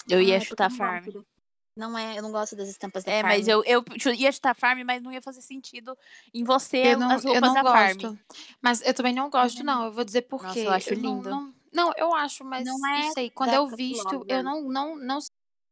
Eu 0.09 0.20
ia 0.20 0.34
Ai, 0.34 0.39
porque 0.41 0.49
chutar 0.51 0.70
farm. 0.70 1.05
gosto 1.05 1.12
do- 1.12 1.26
Não 1.75 1.97
é, 1.97 2.18
eu 2.18 2.23
não 2.23 2.31
gosto 2.31 2.55
das 2.55 2.68
estampas 2.68 3.03
da 3.03 3.11
É, 3.12 3.23
Farm. 3.23 3.33
mas 3.33 3.49
eu, 3.49 3.62
eu 3.64 3.83
ia 4.14 4.31
chutar 4.31 4.55
farm, 4.55 4.83
mas 4.85 5.03
não 5.03 5.11
ia 5.11 5.23
fazer 5.23 5.41
sentido 5.41 5.97
em 6.35 6.45
você 6.45 6.93
Eu 6.93 6.99
não, 6.99 7.11
as 7.11 7.25
eu 7.25 7.33
roupas 7.33 7.49
não 7.49 7.55
da 7.55 7.62
farm. 7.73 7.99
gosto. 7.99 8.18
Mas 8.61 8.83
eu 8.83 8.93
também 8.93 9.14
não 9.14 9.31
gosto, 9.31 9.64
não. 9.64 9.87
Eu 9.87 9.93
vou 9.93 10.05
dizer 10.05 10.23
por 10.23 10.45
quê. 10.53 10.61
eu 10.66 10.70
acho 10.70 10.95
não, 10.97 11.14
lindo. 11.16 11.31
não, 11.31 11.55
não, 11.73 11.93
eu 11.97 12.14
acho, 12.14 12.45
mas 12.45 12.66
Não 12.66 12.79
não, 12.79 12.91
é 12.97 13.11
sei. 13.12 13.31
Quando 13.31 13.55
eu 13.55 13.66
visto, 13.68 14.01
eu 14.07 14.20
Caploga. 14.20 14.43
não, 14.43 14.62
não, 14.68 14.97
não 14.99 15.18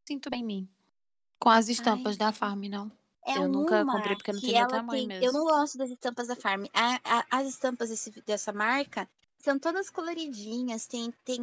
sinto 0.08 0.30
bem 0.30 0.40
em 0.40 0.44
mim. 0.44 0.68
Com 1.38 1.50
as 1.50 1.68
estampas 1.68 2.16
da 2.16 2.32
Farm, 2.32 2.64
não. 2.64 2.90
É 3.26 3.36
Eu 3.36 3.48
nunca 3.48 3.84
comprei 3.84 4.16
porque 4.16 4.32
não 4.32 4.40
tem 4.40 4.52
meu 4.54 4.68
tamanho 4.68 5.06
tem. 5.08 5.16
Eu 5.18 5.20
mesmo. 5.32 5.38
não 5.38 5.44
gosto 5.44 5.76
das 5.76 5.90
estampas 5.90 6.28
da 6.28 6.36
Farm. 6.36 6.64
A- 6.72 7.00
a- 7.04 7.26
as 7.30 7.46
estampas 7.46 7.90
desse- 7.90 8.22
dessa 8.26 8.50
marca 8.54 9.06
são 9.38 9.58
todas 9.58 9.90
coloridinhas. 9.90 10.86
Tem, 10.86 11.12
tem, 11.26 11.38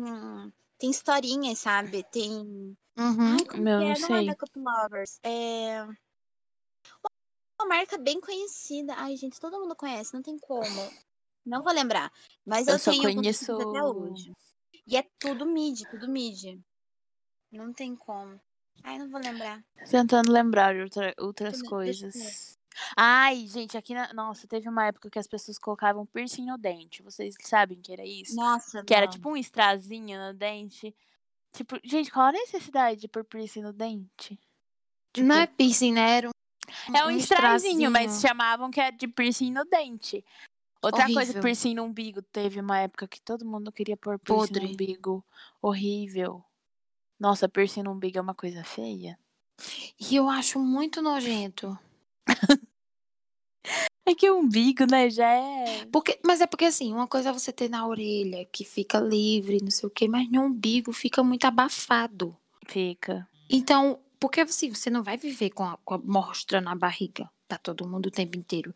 tem 0.79 0.89
historinhas, 0.89 1.59
sabe? 1.59 2.03
Tem. 2.11 2.75
Uhum. 2.97 3.33
Ai, 3.39 3.45
como 3.45 3.63
Meu, 3.63 3.79
não 3.79 3.85
é? 3.91 3.99
Não 3.99 4.31
é 4.31 4.35
Cup 4.35 4.55
Lovers. 4.55 5.19
É. 5.23 5.87
Uma 7.59 7.67
marca 7.69 7.97
bem 7.97 8.19
conhecida. 8.21 8.93
Ai, 8.97 9.15
gente, 9.15 9.39
todo 9.39 9.59
mundo 9.59 9.75
conhece, 9.75 10.13
não 10.13 10.21
tem 10.21 10.37
como. 10.37 10.91
Não 11.45 11.63
vou 11.63 11.73
lembrar. 11.73 12.11
Mas 12.45 12.67
eu, 12.67 12.73
Eu 12.73 12.79
só 12.79 12.91
tenho 12.91 13.03
conheço. 13.15 13.51
até 13.53 13.83
hoje. 13.83 14.31
E 14.85 14.95
é 14.97 15.03
tudo 15.19 15.45
mid, 15.45 15.81
tudo 15.89 16.07
mid. 16.07 16.59
Não 17.51 17.73
tem 17.73 17.95
como. 17.95 18.39
Ai, 18.83 18.99
não 18.99 19.09
vou 19.09 19.19
lembrar. 19.19 19.63
Tentando 19.89 20.31
lembrar 20.31 20.73
de 20.75 20.81
outra- 20.81 21.13
outras 21.17 21.61
coisas. 21.61 22.57
Ai, 22.95 23.47
gente, 23.47 23.75
aqui 23.75 23.93
na. 23.95 24.13
Nossa, 24.13 24.47
teve 24.47 24.69
uma 24.69 24.85
época 24.85 25.09
que 25.09 25.17
as 25.17 25.25
pessoas 25.27 25.57
colocavam 25.57 26.05
piercing 26.05 26.45
no 26.45 26.57
dente. 26.59 27.01
Vocês 27.01 27.35
sabem 27.41 27.81
que 27.81 27.91
era 27.91 28.05
isso? 28.05 28.35
Nossa, 28.35 28.83
Que 28.83 28.93
era 28.93 29.05
não. 29.07 29.11
tipo 29.11 29.29
um 29.29 29.37
estrazinho 29.37 30.19
no 30.19 30.33
dente. 30.37 30.95
Tipo, 31.57 31.79
gente, 31.83 32.11
qual 32.11 32.27
a 32.27 32.31
necessidade 32.31 33.01
de 33.01 33.07
pôr 33.07 33.23
piercing 33.23 33.63
no 33.63 33.73
dente? 33.73 34.39
Não 35.17 35.35
é 35.35 35.47
piercing, 35.47 35.91
né? 35.91 36.17
Era 36.17 36.29
um, 36.29 36.95
É 36.95 37.03
um 37.03 37.09
estrazinho, 37.09 37.89
mas 37.89 38.21
chamavam 38.21 38.69
que 38.69 38.79
era 38.79 38.95
de 38.95 39.07
piercing 39.07 39.51
no 39.51 39.65
dente. 39.65 40.23
Outra 40.83 41.05
coisa, 41.05 41.31
Horrível. 41.31 41.41
piercing 41.41 41.73
no 41.73 41.83
umbigo. 41.85 42.21
Teve 42.21 42.59
uma 42.59 42.77
época 42.77 43.07
que 43.07 43.19
todo 43.19 43.43
mundo 43.43 43.71
queria 43.71 43.97
pôr 43.97 44.19
piercing 44.19 44.47
Podre. 44.53 44.65
no 44.67 44.73
umbigo. 44.73 45.25
Horrível. 45.59 46.45
Nossa, 47.19 47.49
piercing 47.49 47.81
no 47.81 47.91
umbigo 47.93 48.19
é 48.19 48.21
uma 48.21 48.35
coisa 48.35 48.63
feia. 48.63 49.17
E 49.99 50.15
eu 50.15 50.29
acho 50.29 50.59
muito 50.59 51.01
nojento. 51.01 51.75
É 54.07 54.15
que 54.15 54.29
o 54.31 54.39
umbigo, 54.39 54.85
né, 54.89 55.09
já 55.09 55.29
é. 55.29 55.85
Porque, 55.91 56.17
mas 56.25 56.39
é 56.39 56.47
porque 56.47 56.63
assim, 56.63 56.93
uma 56.93 57.07
coisa 57.07 57.29
é 57.29 57.33
você 57.33 57.51
ter 57.51 57.69
na 57.69 57.85
orelha, 57.85 58.45
que 58.45 58.63
fica 58.63 58.99
livre, 59.01 59.61
não 59.61 59.69
sei 59.69 59.87
o 59.87 59.89
quê, 59.89 60.07
mas 60.07 60.31
no 60.31 60.43
umbigo 60.43 60.93
fica 60.93 61.21
muito 61.21 61.43
abafado. 61.43 62.33
Fica. 62.65 63.27
Então, 63.49 63.99
porque 64.17 64.39
assim, 64.39 64.73
você 64.73 64.89
não 64.89 65.03
vai 65.03 65.17
viver 65.17 65.49
com 65.49 65.65
a, 65.65 65.77
com 65.83 65.95
a 65.95 65.97
mostra 65.97 66.61
na 66.61 66.73
barriga 66.73 67.29
pra 67.49 67.57
todo 67.57 67.85
mundo 67.85 68.05
o 68.05 68.11
tempo 68.11 68.37
inteiro. 68.37 68.73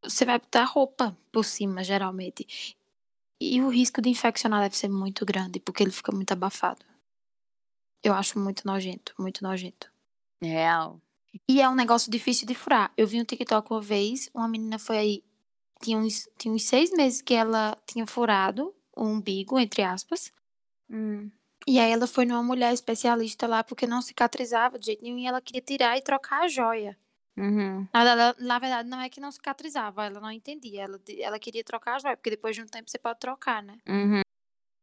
Você 0.00 0.24
vai 0.24 0.38
botar 0.38 0.64
roupa 0.64 1.16
por 1.32 1.44
cima, 1.44 1.82
geralmente. 1.82 2.76
E 3.40 3.60
o 3.60 3.68
risco 3.68 4.00
de 4.00 4.10
infeccionar 4.10 4.62
deve 4.62 4.76
ser 4.76 4.88
muito 4.88 5.26
grande, 5.26 5.58
porque 5.58 5.82
ele 5.82 5.90
fica 5.90 6.12
muito 6.12 6.30
abafado. 6.30 6.86
Eu 8.00 8.14
acho 8.14 8.38
muito 8.38 8.64
nojento, 8.64 9.12
muito 9.18 9.42
nojento. 9.42 9.90
Real. 10.40 11.00
E 11.48 11.60
é 11.60 11.68
um 11.68 11.74
negócio 11.74 12.10
difícil 12.10 12.46
de 12.46 12.54
furar. 12.54 12.92
Eu 12.96 13.06
vi 13.06 13.20
um 13.20 13.24
TikTok 13.24 13.70
uma 13.70 13.80
vez, 13.80 14.30
uma 14.34 14.48
menina 14.48 14.78
foi 14.78 14.98
aí, 14.98 15.24
tinha 15.80 15.98
uns, 15.98 16.28
tinha 16.38 16.52
uns 16.52 16.64
seis 16.64 16.90
meses 16.90 17.22
que 17.22 17.34
ela 17.34 17.76
tinha 17.86 18.06
furado 18.06 18.74
o 18.96 19.04
umbigo, 19.04 19.58
entre 19.58 19.82
aspas. 19.82 20.32
Hum. 20.90 21.30
E 21.66 21.78
aí 21.78 21.92
ela 21.92 22.06
foi 22.06 22.24
numa 22.24 22.42
mulher 22.42 22.72
especialista 22.72 23.46
lá, 23.46 23.62
porque 23.62 23.86
não 23.86 24.02
cicatrizava 24.02 24.78
de 24.78 24.86
jeito 24.86 25.02
nenhum, 25.02 25.18
e 25.18 25.26
ela 25.26 25.40
queria 25.40 25.62
tirar 25.62 25.96
e 25.96 26.02
trocar 26.02 26.42
a 26.42 26.48
joia. 26.48 26.98
Uhum. 27.36 27.88
Na 27.94 28.04
verdade, 28.04 28.44
na 28.44 28.58
verdade, 28.58 28.88
não 28.88 29.00
é 29.00 29.08
que 29.08 29.20
não 29.20 29.30
cicatrizava, 29.30 30.04
ela 30.04 30.20
não 30.20 30.30
entendia. 30.30 30.82
Ela, 30.82 31.00
ela 31.18 31.38
queria 31.38 31.64
trocar 31.64 31.96
a 31.96 31.98
joia, 31.98 32.16
porque 32.16 32.30
depois 32.30 32.54
de 32.54 32.62
um 32.62 32.66
tempo 32.66 32.90
você 32.90 32.98
pode 32.98 33.20
trocar, 33.20 33.62
né? 33.62 33.78
Uhum. 33.88 34.20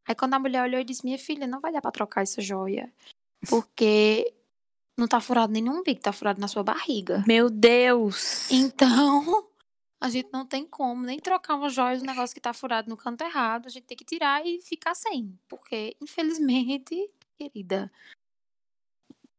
Aí 0.08 0.16
quando 0.16 0.34
a 0.34 0.40
mulher 0.40 0.64
olhou 0.64 0.82
e 0.82 0.84
disse, 0.84 1.06
minha 1.06 1.20
filha, 1.20 1.46
não 1.46 1.60
vai 1.60 1.72
dar 1.72 1.82
pra 1.82 1.92
trocar 1.92 2.24
essa 2.24 2.42
joia. 2.42 2.92
Porque 3.50 4.34
não 5.00 5.08
tá 5.08 5.20
furado 5.20 5.52
nem 5.54 5.64
no 5.64 5.72
umbigo, 5.72 6.02
tá 6.02 6.12
furado 6.12 6.40
na 6.40 6.48
sua 6.48 6.64
barriga. 6.64 7.24
Meu 7.28 7.50
Deus! 7.50 8.50
Então, 8.52 9.48
a 10.00 10.10
gente 10.10 10.30
não 10.32 10.46
tem 10.46 10.66
como 10.66 11.04
nem 11.04 11.20
trocar 11.20 11.56
uma 11.56 11.70
joia 11.70 11.98
do 11.98 12.06
negócio 12.06 12.36
que 12.36 12.42
tá 12.42 12.54
furado 12.54 12.90
no 12.90 12.98
canto 12.98 13.24
errado. 13.24 13.68
A 13.68 13.70
gente 13.70 13.86
tem 13.86 13.98
que 13.98 14.06
tirar 14.06 14.46
e 14.46 14.62
ficar 14.62 14.96
sem. 14.96 15.38
Porque, 15.48 15.96
infelizmente, 16.02 17.10
querida, 17.38 17.92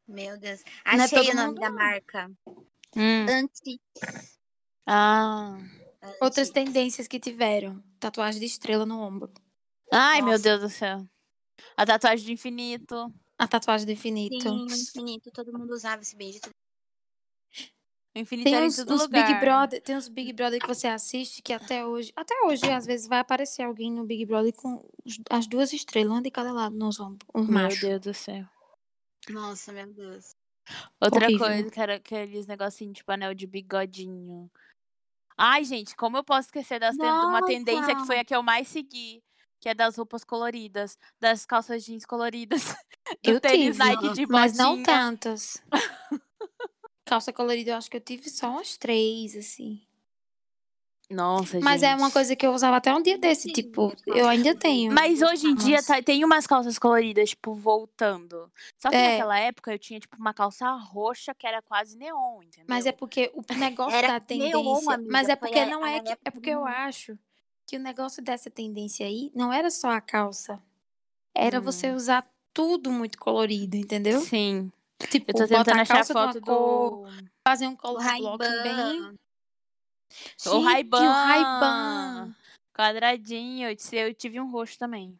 Meu 0.08 0.36
Deus. 0.38 0.64
Não 0.84 0.92
é 0.92 1.04
Achei 1.04 1.18
todo 1.18 1.30
o 1.30 1.34
nome 1.34 1.48
mundo, 1.48 1.60
da 1.60 1.70
marca. 1.70 2.30
Hum. 2.96 3.26
Ah. 4.86 5.56
outras 6.20 6.50
tendências 6.50 7.06
que 7.06 7.20
tiveram. 7.20 7.80
Tatuagem 8.00 8.40
de 8.40 8.46
estrela 8.46 8.84
no 8.84 9.00
ombro. 9.00 9.30
Ai, 9.92 10.20
meu 10.22 10.32
Nossa. 10.32 10.42
Deus 10.42 10.60
do 10.62 10.68
céu. 10.68 11.06
A 11.76 11.86
tatuagem 11.86 12.26
de 12.26 12.32
infinito. 12.32 13.12
A 13.40 13.48
tatuagem 13.48 13.86
do 13.86 13.92
infinito. 13.92 14.42
Sim, 14.42 14.66
infinito. 14.66 15.30
Todo 15.30 15.50
mundo 15.50 15.72
usava 15.72 16.02
esse 16.02 16.14
beijo. 16.14 16.40
O 18.14 18.18
infinito 18.18 18.44
Tem 18.44 18.54
era 18.54 18.66
uns, 18.66 18.78
em 18.78 18.84
todo 18.84 18.94
uns 18.94 19.02
lugar. 19.02 19.26
Big 19.26 19.40
Brother, 19.40 19.82
tem 19.82 19.96
uns 19.96 20.08
Big 20.08 20.32
Brother 20.34 20.60
que 20.60 20.66
você 20.66 20.88
assiste 20.88 21.40
que 21.40 21.54
até 21.54 21.86
hoje, 21.86 22.12
até 22.14 22.34
hoje, 22.44 22.70
às 22.70 22.84
vezes 22.84 23.06
vai 23.08 23.18
aparecer 23.18 23.62
alguém 23.62 23.90
no 23.90 24.04
Big 24.04 24.26
Brother 24.26 24.52
com 24.52 24.86
as 25.30 25.46
duas 25.46 25.72
estrelas, 25.72 26.12
uma 26.12 26.20
de 26.20 26.30
cada 26.30 26.52
lado 26.52 26.76
nos 26.76 27.00
ombros, 27.00 27.26
um 27.34 27.44
Meu 27.44 27.52
macho. 27.52 27.80
Deus 27.80 28.00
do 28.00 28.12
céu. 28.12 28.44
Nossa, 29.30 29.72
meu 29.72 29.86
Deus. 29.86 30.34
Outra 31.00 31.24
Horrível. 31.24 31.46
coisa 31.46 31.70
que 31.70 31.80
era 31.80 31.94
aqueles 31.94 32.46
negocinhos 32.46 32.98
tipo 32.98 33.10
anel 33.10 33.32
de 33.32 33.46
bigodinho. 33.46 34.50
Ai, 35.34 35.64
gente, 35.64 35.96
como 35.96 36.18
eu 36.18 36.24
posso 36.24 36.48
esquecer 36.48 36.78
das 36.78 36.94
de 36.94 37.02
uma 37.02 37.42
tendência 37.46 37.96
que 37.96 38.04
foi 38.04 38.18
a 38.18 38.24
que 38.24 38.34
eu 38.34 38.42
mais 38.42 38.68
segui? 38.68 39.22
Que 39.60 39.68
é 39.68 39.74
das 39.74 39.96
roupas 39.96 40.24
coloridas, 40.24 40.98
das 41.20 41.44
calças 41.44 41.84
jeans 41.84 42.06
coloridas, 42.06 42.62
do 43.22 43.30
Eu 43.32 43.40
tênis 43.40 43.76
tive, 43.76 43.78
Nike 43.78 44.12
de 44.14 44.26
mas 44.26 44.56
não 44.56 44.70
botinha. 44.76 44.84
tantas. 44.86 45.62
Calça 47.04 47.32
colorida, 47.32 47.72
eu 47.72 47.76
acho 47.76 47.90
que 47.90 47.96
eu 47.96 48.00
tive 48.00 48.30
só 48.30 48.50
umas 48.50 48.76
três, 48.78 49.36
assim. 49.36 49.82
Nossa, 51.10 51.58
Mas 51.60 51.80
gente. 51.80 51.90
é 51.90 51.96
uma 51.96 52.08
coisa 52.08 52.36
que 52.36 52.46
eu 52.46 52.52
usava 52.52 52.76
até 52.76 52.94
um 52.94 53.02
dia 53.02 53.18
desse, 53.18 53.48
Sim, 53.48 53.52
tipo, 53.52 53.92
eu 54.06 54.28
ainda 54.28 54.54
tenho. 54.54 54.92
Mas 54.92 55.20
hoje 55.20 55.48
em 55.48 55.56
dia 55.56 55.78
Nossa. 55.78 55.96
tá- 55.96 56.02
tem 56.02 56.24
umas 56.24 56.46
calças 56.46 56.78
coloridas, 56.78 57.30
tipo, 57.30 57.52
voltando. 57.52 58.48
Só 58.78 58.90
que 58.90 58.94
É. 58.94 59.10
naquela 59.18 59.36
época 59.40 59.72
eu 59.72 59.78
tinha, 59.78 59.98
tipo, 59.98 60.16
uma 60.16 60.32
calça 60.32 60.70
roxa 60.70 61.34
que 61.34 61.48
era 61.48 61.60
quase 61.60 61.96
neon, 61.98 62.44
entendeu? 62.44 62.66
Mas 62.68 62.86
é 62.86 62.92
porque 62.92 63.28
o 63.34 63.42
negócio 63.74 63.92
Era 63.92 64.20
da 64.20 64.24
neon, 64.36 64.52
tendência. 64.52 64.94
amiga, 64.94 65.12
mas 65.12 65.28
é 65.28 65.34
porque 65.34 65.64
não 65.66 65.82
a 65.82 65.90
é 65.90 66.00
que. 66.00 66.12
É 66.24 66.30
porque 66.30 66.50
eu 66.50 66.64
acho 66.64 67.18
que 67.70 67.76
o 67.76 67.80
negócio 67.80 68.20
dessa 68.20 68.50
tendência 68.50 69.06
aí 69.06 69.30
não 69.32 69.52
era 69.52 69.70
só 69.70 69.90
a 69.90 70.00
calça. 70.00 70.60
Era 71.32 71.60
você 71.60 71.92
Hum. 71.92 71.94
usar 71.94 72.28
tudo 72.52 72.90
muito 72.90 73.16
colorido, 73.16 73.76
entendeu? 73.76 74.20
Sim. 74.22 74.72
Tipo, 75.08 75.30
Eu 75.30 75.34
tô 75.34 75.46
tentando 75.46 75.78
a 75.78 75.82
achar 75.82 75.98
uma 75.98 76.04
foto 76.04 76.40
cor, 76.40 77.06
do. 77.06 77.30
fazer 77.46 77.68
um 77.68 77.76
color 77.76 78.02
block 78.02 78.38
bem. 78.64 79.16
O 80.48 80.60
Ray-Ban. 80.62 82.34
Quadradinho. 82.74 83.68
Eu 83.68 83.76
tive- 83.76 84.08
Eu 84.08 84.14
tive 84.14 84.40
um 84.40 84.50
roxo 84.50 84.76
também. 84.76 85.16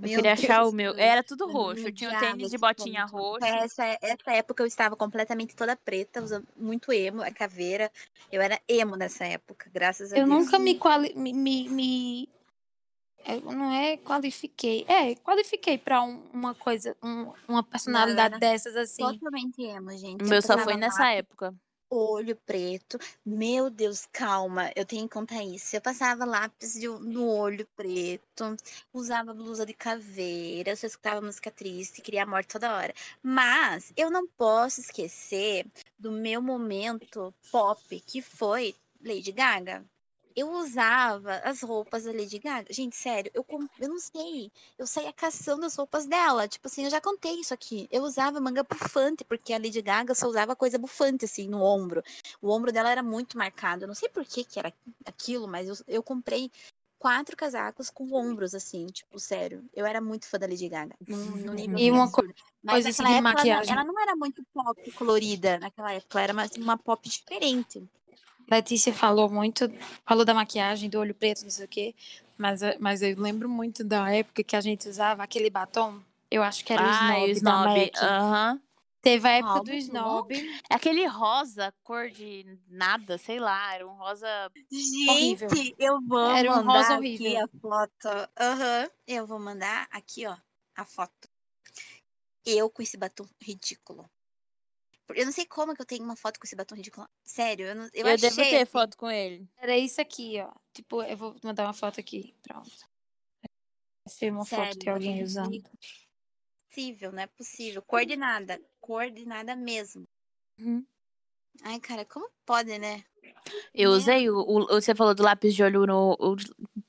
Eu 0.00 0.08
queria 0.16 0.32
achar 0.32 0.60
Deus, 0.60 0.72
o 0.72 0.76
meu. 0.76 0.92
eu- 0.92 0.98
Era 0.98 1.22
tudo 1.22 1.44
eu 1.44 1.52
roxo. 1.52 1.86
Eu 1.88 1.92
tinha 1.92 2.10
o 2.16 2.18
tênis 2.18 2.50
de 2.50 2.58
botinha 2.58 3.04
roxo. 3.04 3.44
Essa, 3.44 3.84
essa 4.00 4.30
época 4.32 4.62
eu 4.62 4.66
estava 4.66 4.94
completamente 4.96 5.56
toda 5.56 5.74
preta, 5.76 6.22
usando 6.22 6.46
muito 6.56 6.92
emo, 6.92 7.22
a 7.22 7.30
caveira. 7.32 7.90
Eu 8.30 8.40
era 8.40 8.60
emo 8.68 8.94
nessa 8.96 9.24
época, 9.24 9.68
graças 9.72 10.12
a 10.12 10.18
Eu 10.18 10.26
Deus. 10.26 10.44
nunca 10.44 10.58
me, 10.58 10.76
quali 10.76 11.12
me, 11.14 11.32
me, 11.32 11.68
me- 11.68 12.28
eu 13.26 13.40
não 13.52 13.72
é 13.72 13.96
qualifiquei. 13.96 14.84
É, 14.88 15.14
qualifiquei 15.16 15.76
pra 15.76 16.00
um- 16.02 16.22
uma 16.32 16.54
coisa, 16.54 16.96
um- 17.02 17.32
uma 17.48 17.62
personalidade 17.62 18.38
dessas 18.38 18.76
assim. 18.76 19.02
Totalmente 19.02 19.60
emo, 19.62 19.90
gente. 19.96 20.22
O 20.22 20.24
Eu 20.24 20.28
meu 20.30 20.42
só 20.42 20.56
foi 20.58 20.76
nessa 20.76 21.10
época. 21.10 21.54
Olho 21.90 22.36
preto. 22.36 22.98
Meu 23.24 23.70
Deus, 23.70 24.06
calma, 24.12 24.70
eu 24.76 24.84
tenho 24.84 25.08
que 25.08 25.14
contar 25.14 25.42
isso. 25.44 25.74
Eu 25.76 25.80
passava 25.82 26.24
lápis 26.24 26.74
de- 26.74 26.88
no 26.88 27.26
olho 27.28 27.66
preto, 27.76 28.56
usava 28.92 29.34
blusa 29.34 29.64
de 29.66 29.74
caveira, 29.74 30.70
eu 30.70 30.76
só 30.76 30.86
escutava 30.86 31.20
música 31.20 31.50
triste, 31.50 32.00
queria 32.02 32.22
a 32.24 32.26
morte 32.26 32.48
toda 32.48 32.74
hora. 32.76 32.94
Mas 33.22 33.92
eu 33.96 34.10
não 34.10 34.26
posso 34.28 34.80
esquecer 34.80 35.66
do 35.98 36.10
meu 36.12 36.40
momento 36.42 37.34
pop, 37.50 38.00
que 38.00 38.20
foi 38.22 38.74
Lady 39.00 39.32
Gaga. 39.32 39.84
Eu 40.36 40.50
usava 40.52 41.36
as 41.44 41.62
roupas 41.62 42.04
da 42.04 42.12
Lady 42.12 42.38
Gaga. 42.38 42.72
Gente, 42.72 42.96
sério, 42.96 43.30
eu, 43.34 43.44
eu 43.78 43.88
não 43.88 43.98
sei. 43.98 44.50
Eu 44.78 44.86
saía 44.86 45.12
caçando 45.12 45.66
as 45.66 45.74
roupas 45.74 46.06
dela. 46.06 46.46
Tipo 46.46 46.68
assim, 46.68 46.84
eu 46.84 46.90
já 46.90 47.00
contei 47.00 47.40
isso 47.40 47.52
aqui. 47.52 47.88
Eu 47.90 48.02
usava 48.02 48.40
manga 48.40 48.62
bufante, 48.62 49.24
porque 49.24 49.52
a 49.52 49.58
Lady 49.58 49.82
Gaga 49.82 50.14
só 50.14 50.26
usava 50.28 50.54
coisa 50.54 50.78
bufante, 50.78 51.24
assim, 51.24 51.48
no 51.48 51.62
ombro. 51.62 52.02
O 52.40 52.50
ombro 52.50 52.70
dela 52.72 52.90
era 52.90 53.02
muito 53.02 53.36
marcado. 53.36 53.84
Eu 53.84 53.88
não 53.88 53.94
sei 53.94 54.08
por 54.08 54.24
que, 54.24 54.44
que 54.44 54.58
era 54.58 54.72
aquilo, 55.04 55.48
mas 55.48 55.68
eu, 55.68 55.76
eu 55.88 56.02
comprei 56.02 56.50
quatro 56.98 57.36
casacos 57.36 57.90
com 57.90 58.12
ombros, 58.12 58.54
assim, 58.54 58.86
tipo, 58.86 59.18
sério. 59.18 59.64
Eu 59.74 59.86
era 59.86 60.00
muito 60.00 60.26
fã 60.26 60.38
da 60.38 60.46
Lady 60.46 60.68
Gaga. 60.68 60.94
Num, 61.06 61.36
num 61.36 61.52
nível 61.54 61.78
E 61.78 61.90
uma 61.90 62.04
absurdo. 62.04 62.34
Mas 62.62 62.74
coisa 62.74 62.88
assim 62.90 63.02
época 63.02 63.12
ela 63.12 63.22
não- 63.22 63.32
maquiagem. 63.32 63.72
ela 63.72 63.84
não 63.84 64.00
era 64.00 64.16
muito 64.16 64.44
pop 64.52 64.92
colorida 64.92 65.58
naquela 65.58 65.92
época. 65.92 66.18
Ela 66.18 66.22
era 66.22 66.32
uma, 66.32 66.46
uma 66.58 66.78
pop 66.78 67.08
diferente. 67.08 67.88
Letícia 68.50 68.92
falou 68.94 69.28
muito, 69.28 69.70
falou 70.06 70.24
da 70.24 70.32
maquiagem, 70.34 70.88
do 70.88 70.98
olho 70.98 71.14
preto, 71.14 71.42
não 71.42 71.50
sei 71.50 71.64
o 71.64 71.68
quê. 71.68 71.94
Mas, 72.36 72.62
eu- 72.62 72.76
mas 72.80 73.02
eu 73.02 73.14
lembro 73.20 73.48
muito 73.48 73.82
da 73.84 74.10
época 74.12 74.42
que 74.44 74.56
a 74.56 74.60
gente 74.60 74.88
usava 74.88 75.22
aquele 75.22 75.50
batom. 75.50 76.00
Eu 76.30 76.42
acho 76.42 76.64
que 76.64 76.72
era 76.72 76.82
o 76.82 76.86
Ah, 76.86 76.92
Snob, 76.92 77.22
o 77.22 77.30
Snob. 77.32 77.64
da 77.64 77.64
MAC. 77.80 77.92
Aham. 78.04 78.60
Teve 79.00 79.28
a 79.28 79.30
época 79.32 79.60
do? 79.64 79.72
Snob. 79.74 80.34
É 80.68 80.74
aquele 80.74 81.06
rosa, 81.06 81.72
cor 81.84 82.08
de 82.10 82.58
nada, 82.68 83.16
sei 83.16 83.38
lá. 83.38 83.74
Era 83.74 83.86
um 83.86 83.92
rosa. 83.94 84.26
Horrível. 85.08 85.48
Gente, 85.50 85.74
eu 85.78 86.00
vou 86.02 86.30
Era 86.30 86.50
um 86.50 86.56
mandar 86.56 86.72
rosa 86.78 86.94
aqui 86.94 86.98
horrível. 86.98 87.44
a 87.44 87.60
foto. 87.60 88.28
Aham. 88.38 88.90
Eu 89.06 89.26
vou 89.26 89.38
mandar 89.38 89.86
aqui, 89.90 90.26
ó. 90.26 90.36
a 90.76 90.84
foto. 90.84 91.28
Eu 92.46 92.70
com 92.70 92.82
esse 92.82 92.96
batom 92.96 93.26
ridículo. 93.40 94.08
Eu 95.14 95.24
não 95.24 95.32
sei 95.32 95.46
como 95.46 95.74
que 95.74 95.80
eu 95.82 95.86
tenho 95.86 96.04
uma 96.04 96.16
foto 96.16 96.38
com 96.38 96.46
esse 96.46 96.54
batom 96.56 96.74
ridículo. 96.74 97.08
Sério, 97.24 97.66
eu, 97.66 97.74
não, 97.74 97.84
eu, 97.94 98.06
Eu, 98.06 98.14
achei 98.14 98.16
devo 98.28 98.36
ter 98.36 98.56
assim, 98.56 98.64
foto 98.66 98.96
com 98.96 99.10
ele. 99.10 99.48
Era 99.56 99.76
isso 99.76 100.00
aqui, 100.00 100.40
ó. 100.40 100.52
Tipo, 100.72 101.02
eu 101.02 101.16
vou 101.16 101.36
mandar 101.42 101.64
uma 101.64 101.72
foto 101.72 101.98
aqui. 102.00 102.34
Pronto. 102.42 102.70
É 104.22 104.30
uma 104.30 104.44
foto 104.44 104.60
Sério, 104.64 104.78
de 104.78 104.88
alguém 104.90 105.22
usando. 105.22 105.46
ridículo. 105.50 105.78
possível, 106.70 107.12
não 107.12 107.22
é 107.22 107.26
possível. 107.26 107.82
Coordenada. 107.82 108.60
Coordenada 108.80 109.54
mesmo. 109.56 110.04
Uhum. 110.58 110.84
Ai, 111.62 111.78
cara, 111.80 112.04
como 112.04 112.30
pode, 112.46 112.78
né? 112.78 113.04
Eu 113.74 113.90
Meu 113.90 113.98
usei 113.98 114.30
o, 114.30 114.38
o- 114.38 114.66
Você 114.80 114.94
falou 114.94 115.14
do 115.14 115.22
lápis 115.22 115.54
de 115.54 115.62
olho 115.62 115.86
no 115.86 116.12
o 116.18 116.36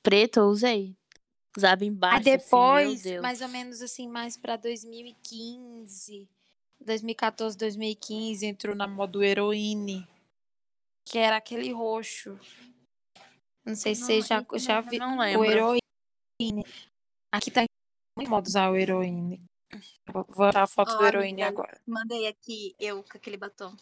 preto, 0.02 0.38
eu 0.40 0.44
usei. 0.46 0.96
Usava 1.56 1.84
embaixo. 1.84 2.18
Aí 2.18 2.24
depois, 2.38 2.86
assim, 3.00 3.02
meu 3.08 3.12
Deus. 3.14 3.22
mais 3.22 3.40
ou 3.40 3.48
menos 3.48 3.82
assim, 3.82 4.08
mais 4.08 4.36
pra 4.36 4.56
2015, 4.56 6.28
2014, 6.80 7.56
2015, 7.56 8.46
entrou 8.46 8.74
na 8.74 8.88
moda 8.88 9.18
o 9.18 9.22
heroíne. 9.22 10.08
Que 11.04 11.18
era 11.18 11.36
aquele 11.36 11.72
roxo. 11.72 12.38
Não 13.64 13.74
sei 13.74 13.94
se 13.94 14.00
Não, 14.00 14.06
vocês 14.06 14.26
já, 14.26 14.44
já 14.54 14.82
não 14.98 15.18
O 15.18 15.44
heroíne. 15.44 16.64
Aqui 17.32 17.50
tá 17.50 17.64
muito 18.16 18.30
moda 18.30 18.48
usar 18.48 18.70
o 18.70 18.76
heroíne. 18.76 19.40
Vou 20.12 20.24
botar 20.24 20.62
a 20.62 20.66
foto 20.66 20.92
Ó, 20.92 20.98
do 20.98 21.06
heroíne 21.06 21.42
amiga, 21.42 21.62
agora. 21.62 21.80
Mandei 21.86 22.26
aqui 22.26 22.74
eu 22.78 23.04
com 23.04 23.16
aquele 23.16 23.36
batom. 23.36 23.76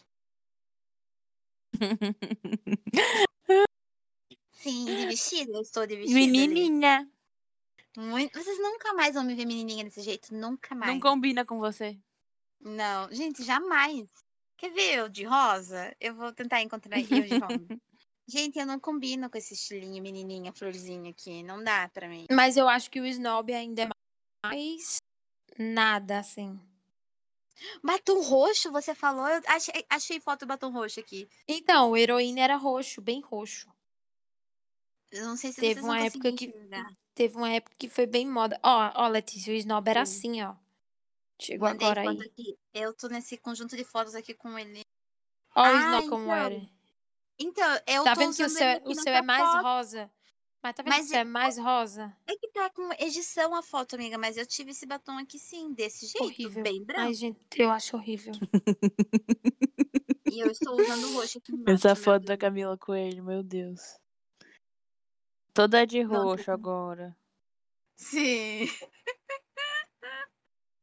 Sim, 4.51 4.85
de 4.85 5.07
vestido, 5.07 5.53
eu 5.53 5.61
estou 5.61 5.87
de 5.87 5.95
vestido. 5.95 6.13
Menininha. 6.13 7.09
Muito... 7.97 8.37
Vocês 8.37 8.59
nunca 8.59 8.93
mais 8.93 9.15
vão 9.15 9.23
me 9.23 9.33
ver 9.33 9.45
menininha 9.45 9.83
desse 9.83 10.01
jeito, 10.01 10.33
nunca 10.33 10.75
mais. 10.75 10.91
Não 10.91 10.99
combina 10.99 11.45
com 11.45 11.57
você. 11.59 11.97
Não, 12.59 13.11
gente, 13.11 13.43
jamais. 13.43 14.09
Quer 14.57 14.71
ver 14.71 14.95
eu 14.99 15.09
de 15.09 15.23
rosa? 15.23 15.95
Eu 15.99 16.13
vou 16.15 16.33
tentar 16.33 16.61
encontrar 16.61 16.99
eu 16.99 17.05
de 17.05 17.37
rosa. 17.37 17.47
gente, 18.27 18.59
eu 18.59 18.65
não 18.65 18.79
combino 18.79 19.29
com 19.29 19.37
esse 19.37 19.53
estilinho 19.53 20.03
menininha, 20.03 20.51
florzinha 20.51 21.11
aqui. 21.11 21.41
Não 21.43 21.63
dá 21.63 21.87
pra 21.89 22.09
mim. 22.09 22.25
Mas 22.29 22.57
eu 22.57 22.67
acho 22.67 22.91
que 22.91 22.99
o 22.99 23.05
snob 23.05 23.53
ainda 23.53 23.83
é 23.83 23.89
mais 24.45 24.97
nada, 25.57 26.19
assim. 26.19 26.59
Batom 27.83 28.21
roxo, 28.21 28.71
você 28.71 28.95
falou? 28.95 29.27
Eu 29.27 29.41
achei, 29.47 29.85
achei 29.89 30.19
foto 30.19 30.41
do 30.41 30.47
batom 30.47 30.71
roxo 30.71 30.99
aqui. 30.99 31.27
Então, 31.47 31.91
o 31.91 31.97
heroíne 31.97 32.39
era 32.39 32.55
roxo, 32.55 33.01
bem 33.01 33.21
roxo. 33.21 33.69
Eu 35.11 35.25
não 35.25 35.35
sei 35.35 35.51
se 35.51 35.61
Teve 35.61 35.81
uma 35.81 35.99
época 35.99 36.31
que-. 36.33 36.53
Teve 37.15 37.35
uma 37.35 37.51
época 37.51 37.75
que 37.77 37.89
foi 37.89 38.05
bem 38.05 38.27
moda. 38.27 38.59
Ó, 38.63 38.91
ó, 38.95 39.07
Letícia, 39.07 39.53
o 39.53 39.57
snob 39.57 39.89
era 39.89 40.05
Sim. 40.05 40.17
assim, 40.17 40.41
ó. 40.41 40.55
Chegou 41.41 41.69
Mandei 41.69 41.87
agora 41.87 42.09
aí. 42.09 42.19
aqui. 42.21 42.57
Eu 42.73 42.93
tô 42.93 43.07
nesse 43.07 43.37
conjunto 43.37 43.75
de 43.77 43.83
fotos 43.83 44.13
aqui 44.15 44.33
com 44.33 44.57
ele. 44.59 44.81
Ó 45.55 45.61
o 45.61 45.65
Ah, 45.65 45.79
snob 45.79 46.09
como 46.09 46.23
então, 46.25 46.35
era. 46.35 46.69
Então, 47.39 47.79
eu 47.87 48.03
Tá 48.03 48.13
tô 48.13 48.19
vendo 48.19 48.35
que 48.35 48.43
o 48.43 48.49
seu, 48.49 48.67
é- 48.67 48.81
o 48.85 48.93
seu 48.95 49.13
é 49.13 49.21
mais 49.21 49.41
foto. 49.41 49.63
rosa? 49.63 50.11
Mas 50.61 50.75
tá 50.75 50.83
vendo 50.83 50.91
Mas 50.91 50.99
que 50.99 51.05
o 51.05 51.09
seu 51.09 51.19
é 51.19 51.23
mais 51.23 51.57
rosa? 51.57 52.17
É 52.27 52.35
que 52.35 52.47
tá 52.49 52.69
com 52.71 52.91
edição 53.01 53.55
a 53.55 53.63
foto, 53.63 53.95
amiga, 53.95 54.17
mas 54.17 54.35
eu 54.35 54.45
tive 54.45 54.71
esse 54.71 54.85
batom 54.85 55.17
aqui 55.17 55.39
sim, 55.39 55.73
desse 55.73 56.05
jeito, 56.07 56.21
Horrível. 56.25 56.63
bem 56.63 56.83
branco. 56.83 57.01
Ai, 57.01 57.13
gente, 57.13 57.39
eu 57.57 57.69
acho 57.71 57.95
horrível. 57.95 58.33
E 60.29 60.39
eu 60.41 60.51
estou 60.51 60.79
usando 60.79 61.05
o 61.05 61.13
roxo 61.13 61.37
aqui 61.37 61.53
embaixo. 61.53 61.87
Essa 61.87 61.95
foto 61.95 62.25
da. 62.25 62.37
Camila 62.37 62.77
Coelho, 62.77 63.23
meu 63.23 63.41
Deus. 63.41 63.97
Toda 65.53 65.85
de 65.87 66.03
Não, 66.03 66.25
roxo 66.25 66.45
tô- 66.45 66.51
agora. 66.51 67.17
Sim. 67.95 68.67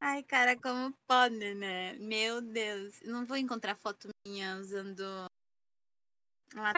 Ai, 0.09 0.23
cara, 0.23 0.57
como 0.57 0.95
pode, 1.09 1.53
né? 1.55 1.95
Meu 1.95 2.41
Deus. 2.41 2.95
Não 3.05 3.27
vou 3.27 3.37
encontrar 3.37 3.75
foto 3.75 4.09
minha 4.25 4.57
usando. 4.57 5.03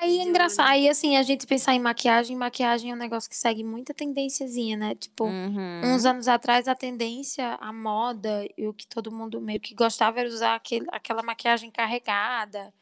Aí 0.00 0.18
é 0.18 0.22
engraçado. 0.22 0.66
Aí, 0.66 0.88
assim, 0.88 1.14
a 1.14 1.22
gente 1.22 1.46
pensar 1.46 1.74
em 1.74 1.78
maquiagem, 1.78 2.34
maquiagem 2.34 2.90
é 2.90 2.94
um 2.94 2.96
negócio 2.96 3.28
que 3.28 3.36
segue 3.36 3.62
muita 3.62 3.92
tendênciazinha, 3.92 4.78
né? 4.78 4.94
Tipo, 4.94 5.26
Uhum. 5.26 5.82
uns 5.84 6.06
anos 6.06 6.26
atrás 6.26 6.66
a 6.68 6.74
tendência, 6.74 7.56
a 7.60 7.70
moda 7.70 8.48
e 8.56 8.66
o 8.66 8.72
que 8.72 8.86
todo 8.86 9.12
mundo 9.12 9.42
meio 9.42 9.60
que 9.60 9.74
gostava 9.74 10.20
era 10.20 10.28
usar 10.30 10.54
aquele, 10.54 10.86
aquela 10.90 11.22
maquiagem 11.22 11.70
carregada, 11.70 12.72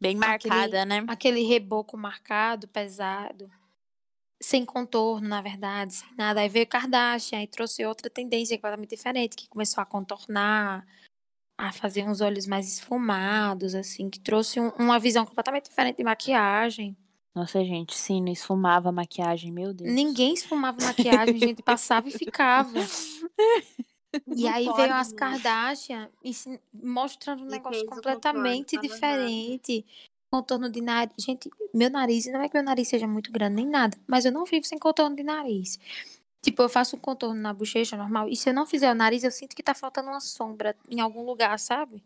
Bem 0.00 0.16
aquele- 0.22 0.54
marcada, 0.54 0.84
né? 0.84 1.04
aquele 1.08 1.42
reboco 1.42 1.96
marcado, 1.96 2.68
pesado, 2.68 3.50
sem 4.44 4.64
contorno, 4.64 5.26
na 5.28 5.40
verdade, 5.40 5.94
sem 5.94 6.08
nada. 6.16 6.40
Aí 6.40 6.48
veio 6.48 6.66
Kardashian, 6.66 7.38
aí 7.38 7.46
trouxe 7.46 7.84
outra 7.84 8.10
tendência 8.10 8.56
completamente 8.56 8.90
diferente, 8.90 9.36
que 9.36 9.48
começou 9.48 9.80
a 9.82 9.86
contornar, 9.86 10.86
a 11.58 11.72
fazer 11.72 12.06
uns 12.06 12.20
olhos 12.20 12.46
mais 12.46 12.68
esfumados, 12.68 13.74
assim, 13.74 14.10
que 14.10 14.20
trouxe 14.20 14.60
um- 14.60 14.70
uma 14.78 14.98
visão 14.98 15.24
completamente 15.24 15.68
diferente 15.70 15.96
de 15.96 16.04
maquiagem. 16.04 16.96
Nossa, 17.34 17.64
gente, 17.64 17.96
sim, 17.96 18.22
não 18.22 18.32
esfumava 18.32 18.92
maquiagem, 18.92 19.50
meu 19.50 19.72
Deus. 19.74 19.92
Ninguém 19.92 20.34
esfumava 20.34 20.80
maquiagem, 20.84 21.34
a 21.34 21.38
gente 21.38 21.62
passava 21.62 22.08
e 22.08 22.12
ficava. 22.12 22.70
E 24.26 24.42
Não 24.44 24.52
aí 24.52 24.64
pode, 24.64 24.76
veio 24.78 24.94
as. 24.94 25.12
Kardashian 25.12 26.10
mostrando 26.72 27.42
um 27.42 27.46
negócio 27.46 27.84
completamente 27.86 28.76
contorno, 28.76 28.88
tava 28.88 28.88
diferente. 28.88 29.86
Contorno 30.34 30.68
de 30.68 30.80
nariz. 30.80 31.14
Gente, 31.16 31.48
meu 31.72 31.88
nariz, 31.88 32.26
não 32.26 32.42
é 32.42 32.48
que 32.48 32.56
meu 32.56 32.64
nariz 32.64 32.88
seja 32.88 33.06
muito 33.06 33.30
grande 33.30 33.54
nem 33.54 33.68
nada, 33.68 33.96
mas 34.04 34.24
eu 34.24 34.32
não 34.32 34.44
vivo 34.44 34.66
sem 34.66 34.76
contorno 34.76 35.14
de 35.14 35.22
nariz. 35.22 35.78
Tipo, 36.42 36.62
eu 36.62 36.68
faço 36.68 36.96
um 36.96 36.98
contorno 36.98 37.40
na 37.40 37.54
bochecha 37.54 37.96
normal, 37.96 38.28
e 38.28 38.34
se 38.34 38.50
eu 38.50 38.52
não 38.52 38.66
fizer 38.66 38.90
o 38.90 38.96
nariz, 38.96 39.22
eu 39.22 39.30
sinto 39.30 39.54
que 39.54 39.62
tá 39.62 39.74
faltando 39.74 40.08
uma 40.08 40.18
sombra 40.18 40.76
em 40.90 40.98
algum 40.98 41.24
lugar, 41.24 41.56
sabe? 41.60 42.02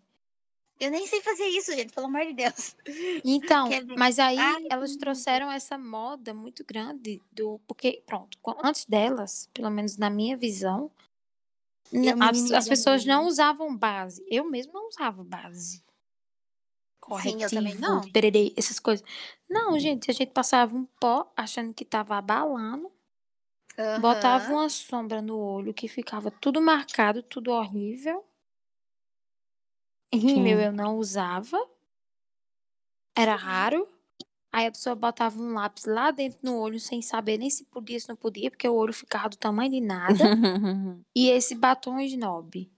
Eu 0.78 0.90
nem 0.90 1.06
sei 1.06 1.22
fazer 1.22 1.46
isso, 1.46 1.72
gente, 1.72 1.94
pelo 1.94 2.06
amor 2.06 2.26
de 2.26 2.34
Deus. 2.34 2.76
Então, 3.24 3.70
mas 3.96 4.18
aí 4.18 4.36
Ai, 4.36 4.66
elas 4.68 4.94
trouxeram 4.96 5.50
essa 5.50 5.78
moda 5.78 6.34
muito 6.34 6.62
grande 6.66 7.22
do. 7.32 7.58
Porque, 7.66 8.02
pronto, 8.04 8.36
antes 8.62 8.84
delas, 8.84 9.48
pelo 9.54 9.70
menos 9.70 9.96
na 9.96 10.10
minha 10.10 10.36
visão, 10.36 10.90
as, 12.20 12.50
as 12.52 12.68
pessoas 12.68 13.06
não 13.06 13.26
usavam 13.26 13.74
base. 13.74 14.22
Eu 14.28 14.44
mesmo 14.44 14.74
não 14.74 14.88
usava 14.88 15.24
base. 15.24 15.82
Sim, 17.22 17.42
eu 17.42 17.50
também 17.50 17.74
Corretivo, 17.74 17.80
não. 17.80 18.52
essas 18.56 18.78
coisas. 18.78 19.04
Não, 19.48 19.78
gente, 19.78 20.10
a 20.10 20.14
gente 20.14 20.30
passava 20.32 20.76
um 20.76 20.84
pó 21.00 21.32
achando 21.36 21.72
que 21.72 21.84
tava 21.84 22.16
abalando, 22.16 22.90
botava 23.98 24.44
Aham. 24.44 24.54
uma 24.54 24.68
sombra 24.68 25.22
no 25.22 25.38
olho 25.38 25.72
que 25.72 25.88
ficava 25.88 26.30
tudo 26.30 26.60
marcado, 26.60 27.22
tudo 27.22 27.50
horrível. 27.50 28.24
Rímel 30.12 30.60
eu 30.60 30.72
não 30.72 30.96
usava. 30.96 31.58
Era 33.16 33.34
raro. 33.36 33.88
Aí 34.50 34.66
a 34.66 34.70
pessoa 34.70 34.94
botava 34.94 35.38
um 35.38 35.52
lápis 35.52 35.84
lá 35.84 36.10
dentro 36.10 36.38
no 36.42 36.56
olho 36.56 36.80
sem 36.80 37.02
saber 37.02 37.36
nem 37.36 37.50
se 37.50 37.64
podia, 37.64 38.00
se 38.00 38.08
não 38.08 38.16
podia, 38.16 38.50
porque 38.50 38.66
o 38.66 38.74
olho 38.74 38.92
ficava 38.92 39.28
do 39.28 39.36
tamanho 39.36 39.70
de 39.70 39.80
nada. 39.80 40.24
e 41.14 41.28
esse 41.28 41.54
batom 41.54 42.00
snob. 42.00 42.70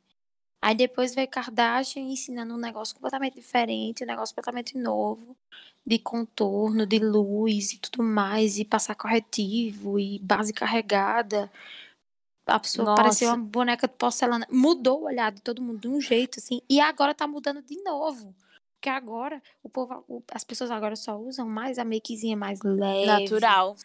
Aí 0.62 0.74
depois 0.74 1.14
veio 1.14 1.28
Kardashian 1.28 2.02
ensinando 2.02 2.54
um 2.54 2.58
negócio 2.58 2.94
completamente 2.94 3.34
diferente, 3.34 4.04
um 4.04 4.06
negócio 4.06 4.34
completamente 4.34 4.76
novo, 4.76 5.34
de 5.86 5.98
contorno, 5.98 6.84
de 6.86 6.98
luz 6.98 7.72
e 7.72 7.78
tudo 7.78 8.02
mais, 8.02 8.58
e 8.58 8.64
passar 8.64 8.94
corretivo 8.94 9.98
e 9.98 10.18
base 10.18 10.52
carregada. 10.52 11.50
A 12.46 12.60
pessoa 12.60 12.94
parecia 12.94 13.28
Nossa. 13.28 13.38
uma 13.38 13.46
boneca 13.46 13.88
de 13.88 13.94
porcelana. 13.94 14.46
Mudou 14.50 15.02
o 15.02 15.04
olhar 15.04 15.32
de 15.32 15.40
todo 15.40 15.62
mundo 15.62 15.80
de 15.80 15.88
um 15.88 16.00
jeito, 16.00 16.38
assim, 16.38 16.60
e 16.68 16.80
agora 16.80 17.14
tá 17.14 17.26
mudando 17.26 17.62
de 17.62 17.82
novo. 17.82 18.34
Porque 18.74 18.88
agora 18.88 19.42
o 19.62 19.68
povo, 19.68 20.04
as 20.32 20.42
pessoas 20.44 20.70
agora 20.70 20.96
só 20.96 21.16
usam 21.16 21.48
mais 21.48 21.78
a 21.78 21.84
makezinha 21.84 22.36
mais 22.36 22.60
leve. 22.62 23.06
Natural. 23.06 23.76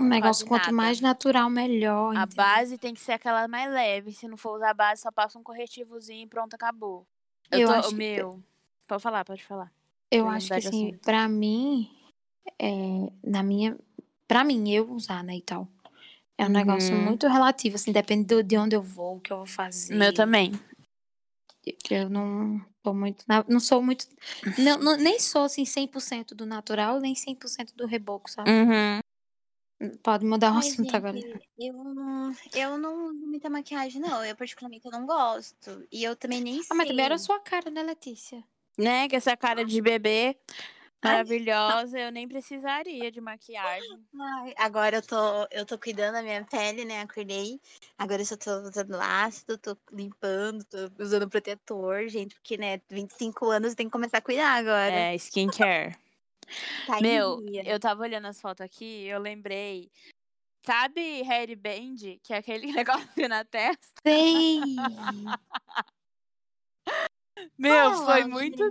Um 0.00 0.04
negócio 0.06 0.46
quanto 0.46 0.62
nada. 0.66 0.72
mais 0.76 1.00
natural, 1.00 1.50
melhor. 1.50 2.16
A 2.16 2.22
entendeu? 2.22 2.36
base 2.36 2.78
tem 2.78 2.94
que 2.94 3.00
ser 3.00 3.12
aquela 3.12 3.48
mais 3.48 3.70
leve. 3.72 4.12
Se 4.12 4.28
não 4.28 4.36
for 4.36 4.56
usar 4.56 4.70
a 4.70 4.74
base, 4.74 5.02
só 5.02 5.10
passa 5.10 5.38
um 5.38 5.42
corretivozinho 5.42 6.22
e 6.24 6.26
pronto, 6.26 6.54
acabou. 6.54 7.06
Eu, 7.50 7.60
Eu 7.60 7.68
tô, 7.68 7.74
acho 7.74 7.88
que- 7.90 7.94
meu. 7.96 8.42
Pode 8.86 9.02
falar, 9.02 9.24
pode 9.24 9.44
falar. 9.44 9.72
Eu 10.10 10.24
ia 10.26 10.30
acho 10.32 10.48
que 10.48 10.54
assim, 10.54 10.88
assunto. 10.88 11.00
pra 11.02 11.28
mim, 11.28 11.90
é, 12.58 12.70
na 13.24 13.42
minha, 13.42 13.76
pra 14.26 14.44
mim 14.44 14.70
eu 14.72 14.90
usar, 14.92 15.22
né, 15.24 15.36
e 15.36 15.42
tal. 15.42 15.68
É 16.38 16.46
um 16.46 16.50
negócio 16.50 16.94
Uhum. 16.94 17.02
muito 17.04 17.26
relativo, 17.26 17.74
assim, 17.74 17.90
depende 17.92 18.24
do- 18.24 18.42
de 18.42 18.56
onde 18.56 18.76
eu 18.76 18.80
vou, 18.82 19.16
o 19.16 19.20
que 19.20 19.32
eu 19.32 19.38
vou 19.38 19.46
fazer. 19.46 19.94
Meu 19.96 20.14
também. 20.14 20.52
Eu 21.90 22.08
não 22.08 22.64
tô 22.82 22.94
muito, 22.94 23.24
não 23.48 23.60
sou 23.60 23.82
muito, 23.82 24.06
não, 24.58 24.78
não- 24.78 24.96
nem 24.96 25.18
sou 25.18 25.42
assim 25.42 25.64
100% 25.66 26.34
do 26.34 26.46
natural, 26.46 26.98
nem 27.00 27.14
100% 27.14 27.74
do 27.76 27.84
reboco, 27.86 28.30
sabe? 28.30 28.48
Uhum. 28.50 29.00
Pode 30.02 30.24
mudar 30.26 30.52
o 30.52 30.56
Ai, 30.56 30.68
assunto 30.68 30.94
agora. 30.94 31.12
gente, 31.12 31.48
eu 31.56 31.72
não, 31.72 32.32
eu 32.52 32.78
não 32.78 33.06
uso 33.06 33.26
muita 33.26 33.48
maquiagem, 33.48 34.00
não. 34.00 34.24
Eu, 34.24 34.34
particularmente, 34.34 34.84
eu 34.84 34.90
não 34.90 35.06
gosto. 35.06 35.86
E 35.92 36.02
eu 36.02 36.16
também 36.16 36.40
nem 36.40 36.54
sei. 36.54 36.66
Ah, 36.70 36.74
mas 36.74 36.88
também 36.88 37.04
era 37.04 37.14
a 37.14 37.18
sua 37.18 37.38
cara, 37.38 37.70
né, 37.70 37.82
Letícia? 37.82 38.42
Né? 38.76 39.08
Que 39.08 39.14
essa 39.16 39.36
cara 39.36 39.64
de 39.64 39.80
bebê. 39.80 40.36
Maravilhosa, 41.02 41.96
eu 41.96 42.10
nem 42.10 42.26
precisaria 42.26 43.10
de 43.12 43.20
maquiagem. 43.20 44.04
Ai, 44.20 44.54
agora 44.56 44.96
eu 44.96 45.02
tô, 45.02 45.46
eu 45.52 45.64
tô 45.64 45.78
cuidando 45.78 46.14
da 46.14 46.22
minha 46.22 46.44
pele, 46.44 46.84
né? 46.84 47.02
Acordei. 47.02 47.60
Agora 47.96 48.20
eu 48.20 48.26
só 48.26 48.36
tô 48.36 48.50
usando 48.62 48.96
ácido, 49.00 49.56
tô 49.58 49.76
limpando, 49.92 50.64
tô 50.64 50.90
usando 50.98 51.28
protetor, 51.28 52.08
gente, 52.08 52.34
porque, 52.34 52.56
né, 52.56 52.80
25 52.90 53.46
anos 53.46 53.76
tem 53.76 53.86
que 53.86 53.92
começar 53.92 54.18
a 54.18 54.22
cuidar 54.22 54.54
agora. 54.54 54.92
É, 54.92 55.14
skincare. 55.14 55.96
Tá 56.86 57.00
Meu, 57.00 57.44
eu 57.64 57.78
tava 57.78 58.02
olhando 58.02 58.26
as 58.26 58.40
fotos 58.40 58.64
aqui, 58.64 59.06
eu 59.06 59.20
lembrei. 59.20 59.90
Sabe 60.64 61.22
hairband, 61.22 62.18
que 62.22 62.32
é 62.32 62.38
aquele 62.38 62.72
negócio 62.72 63.28
na 63.28 63.44
testa? 63.44 64.00
Sei! 64.02 64.60
Meu, 67.56 67.90
Qual, 67.92 68.04
foi 68.04 68.24
muito. 68.24 68.62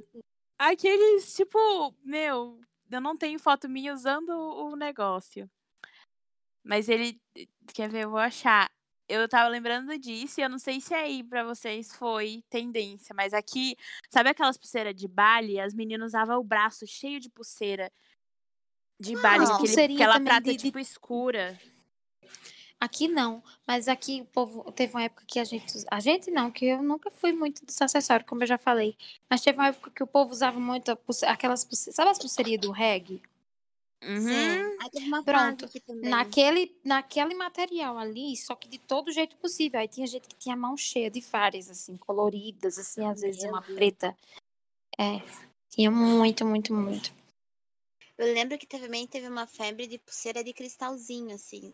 Aqueles, 0.58 1.34
tipo, 1.36 1.94
meu, 2.04 2.60
eu 2.90 3.02
não 3.02 3.16
tenho 3.16 3.40
foto 3.40 3.70
minha 3.70 3.94
usando 3.94 4.30
o 4.30 4.76
negócio. 4.76 5.50
Mas 6.64 6.90
ele. 6.90 7.22
Quer 7.74 7.90
ver? 7.90 8.04
Eu 8.04 8.10
vou 8.10 8.20
achar. 8.20 8.70
Eu 9.10 9.28
tava 9.30 9.48
lembrando 9.48 9.98
disso 9.98 10.40
e 10.40 10.44
eu 10.44 10.50
não 10.50 10.60
sei 10.60 10.82
se 10.82 10.94
aí 10.94 11.24
pra 11.24 11.44
vocês 11.44 11.96
foi 11.96 12.44
tendência, 12.50 13.16
mas 13.16 13.34
aqui, 13.34 13.78
sabe 14.10 14.30
aquelas 14.30 14.58
pulseiras 14.58 14.94
de 14.94 15.08
Bali? 15.08 15.60
As 15.60 15.74
meninas 15.74 16.08
usavam 16.08 16.38
o 16.40 16.44
braço 16.44 16.86
cheio 16.86 17.20
de 17.20 17.30
pulseira 17.30 17.90
de 19.00 19.16
Bali, 19.16 19.40
Não. 19.40 19.46
aquele, 19.46 19.58
Pulseirinha 19.60 20.00
aquela 20.10 20.20
prata 20.20 20.52
de- 20.52 20.58
tipo 20.58 20.78
escura. 20.80 21.58
Aqui 22.80 23.08
não, 23.08 23.42
mas 23.66 23.88
aqui 23.88 24.22
o 24.22 24.26
povo 24.26 24.72
teve 24.72 24.94
uma 24.94 25.04
época 25.04 25.24
que 25.26 25.40
a 25.40 25.44
gente, 25.44 25.74
a 25.90 26.00
gente 26.00 26.30
não, 26.30 26.52
que 26.52 26.66
eu 26.66 26.84
nunca 26.84 27.10
fui 27.10 27.32
muito 27.32 27.66
dos 27.66 27.82
acessórios, 27.82 28.28
como 28.30 28.44
eu 28.44 28.48
já 28.48 28.58
falei. 28.58 28.96
Mas 29.30 29.42
teve 29.42 29.58
uma 29.58 29.70
época 29.70 29.90
que 29.90 30.04
o 30.04 30.08
povo 30.08 30.32
usava 30.32 30.60
muito 30.60 30.96
pulse- 30.98 31.26
aquelas 31.26 31.64
pulseiras, 31.66 31.96
sabe 31.96 32.12
as 32.12 32.20
pulseirinhas 32.20 32.62
do 32.62 32.72
reggae? 32.72 33.22
Uhum. 34.04 34.20
Sim. 34.22 34.78
Aí 34.80 34.90
teve 34.92 35.08
uma 35.08 35.24
Pronto. 35.24 35.62
fase 35.62 35.78
aqui 35.78 35.80
também. 35.80 36.10
Naquele, 36.10 36.80
naquele 36.84 37.34
material 37.34 37.98
ali, 37.98 38.38
só 38.38 38.56
que 38.56 38.68
de 38.68 38.78
todo 38.78 39.12
jeito 39.12 39.36
possível. 39.38 39.80
Aí 39.80 39.88
tinha 39.88 40.06
gente 40.06 40.28
que 40.28 40.36
tinha 40.36 40.56
a 40.56 40.58
mão 40.58 40.78
cheia 40.78 41.10
de 41.10 41.20
várias, 41.22 41.70
assim, 41.70 41.98
coloridas, 41.98 42.78
assim, 42.78 43.06
às 43.06 43.22
vezes 43.22 43.42
Meu 43.44 43.52
uma 43.54 43.62
Deus. 43.62 43.76
preta. 43.76 44.16
É, 44.98 45.20
tinha 45.70 45.90
muito, 45.90 46.46
muito, 46.46 46.74
muito. 46.74 47.12
Eu 48.18 48.34
lembro 48.34 48.58
que 48.58 48.66
também 48.66 49.06
teve 49.08 49.28
uma 49.28 49.46
febre 49.46 49.86
de 49.88 50.00
pulseira 50.00 50.44
de 50.44 50.54
cristalzinho, 50.54 51.36
assim. 51.36 51.72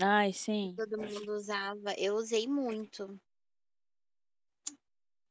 Ai, 0.00 0.32
sim. 0.32 0.74
Todo 0.76 0.98
mundo 0.98 1.32
usava. 1.32 1.92
Eu 1.98 2.14
usei 2.14 2.46
muito. 2.46 3.20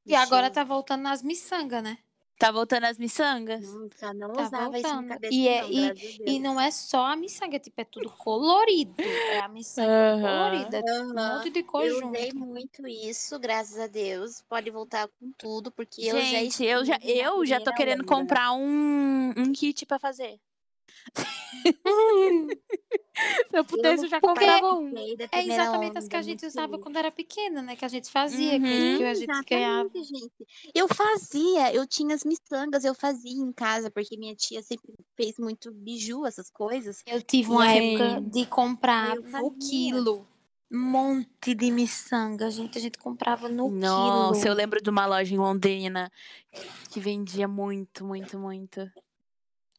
E 0.06 0.16
agora 0.16 0.50
Deixa 0.50 0.56
tá 0.56 0.64
voltando 0.64 1.04
nas 1.04 1.22
miçangas, 1.22 1.84
né? 1.84 1.98
Tá 2.42 2.52
voltando 2.52 2.86
as 2.86 2.98
miçangas? 2.98 3.62
Nossa, 3.72 4.14
não 4.16 4.34
Tá 4.34 4.42
usava 4.48 4.80
isso 4.80 4.88
voltando. 4.90 5.02
na 5.04 5.14
cabeça, 5.14 5.34
E 5.36 5.48
é- 5.48 5.62
não, 5.62 5.70
e-. 5.72 6.24
E 6.26 6.40
não 6.40 6.60
é 6.60 6.72
só 6.72 7.06
a 7.06 7.16
miçanga, 7.16 7.60
tipo, 7.60 7.80
é 7.80 7.84
tudo 7.86 8.10
colorido. 8.10 8.96
É 9.30 9.42
a 9.42 9.48
miçanga 9.48 10.14
Aham. 10.16 10.22
colorida. 10.22 10.78
é 10.84 11.02
Um 11.04 11.14
monte 11.14 11.52
de 11.52 11.62
cor 11.62 11.84
Eu 11.86 12.00
junto. 12.00 12.18
usei 12.18 12.32
muito 12.34 12.88
isso, 12.88 13.38
graças 13.40 13.78
a 13.78 13.86
Deus. 13.86 14.42
Pode 14.50 14.72
voltar 14.72 15.08
com 15.20 15.32
tudo, 15.38 15.72
porque 15.72 16.02
eu 16.02 16.16
já 16.16 16.22
Gente, 16.22 16.66
eu 16.66 16.84
já, 16.84 16.98
eu 17.04 17.46
já 17.46 17.62
tô 17.62 17.72
querendo 17.76 18.04
comprar 18.04 18.54
um, 18.54 19.30
um 19.38 19.54
kit 19.54 19.86
pra 19.86 20.00
fazer. 20.00 20.40
Se 23.48 23.58
eu 23.58 23.64
pudesse, 23.66 24.06
eu 24.06 24.10
já 24.10 24.20
comprava 24.22 24.74
um. 24.76 24.94
É 25.32 25.44
exatamente 25.46 25.98
as 25.98 26.08
que 26.08 26.16
a 26.16 26.22
gente 26.22 26.46
usava 26.46 26.80
quando 26.80 26.98
era 26.98 27.12
pequena, 27.12 27.62
né? 27.62 27.76
Que 27.76 27.86
a 27.86 27.88
gente 27.88 28.10
fazia, 28.10 28.60
que, 28.60 28.66
Uhum. 28.66 28.98
que 28.98 29.04
a 29.04 29.14
gente 29.14 29.44
ganhava. 29.50 29.90
Exatamente, 29.94 30.04
gente. 30.08 30.72
Eu 30.74 30.88
fazia, 30.88 31.74
eu 31.74 31.86
tinha 31.86 32.16
as 32.16 32.24
miçangas, 32.24 32.84
eu 32.84 32.96
fazia 32.96 33.32
em 33.32 33.52
casa, 33.52 33.92
porque 33.92 34.18
minha 34.18 34.36
tia 34.36 34.64
sempre 34.64 34.94
fez 35.16 35.38
muito 35.38 35.72
biju, 35.72 36.26
essas 36.26 36.50
coisas. 36.50 37.04
Eu 37.06 37.22
tive 37.22 37.52
uma 37.52 37.68
Sim. 37.70 37.96
época 37.98 38.22
de 38.30 38.46
comprar 38.46 39.16
Eu 39.18 39.22
no 39.24 39.30
fazia. 39.30 39.52
quilo. 39.60 40.28
Um 40.74 40.80
monte 40.90 41.54
de 41.54 41.70
miçanga, 41.70 42.50
gente. 42.50 42.78
A 42.78 42.82
gente 42.82 42.98
comprava 42.98 43.50
no 43.50 43.70
Nossa, 43.70 44.40
eu 44.40 44.44
quilo. 44.44 44.56
lembro 44.56 44.82
de 44.82 44.90
uma 44.90 45.06
loja 45.06 45.34
em 45.34 45.38
Londrina 45.38 46.10
que 46.90 47.00
vendia 47.00 47.46
muito, 47.46 48.06
muito, 48.06 48.40
muito. 48.40 48.90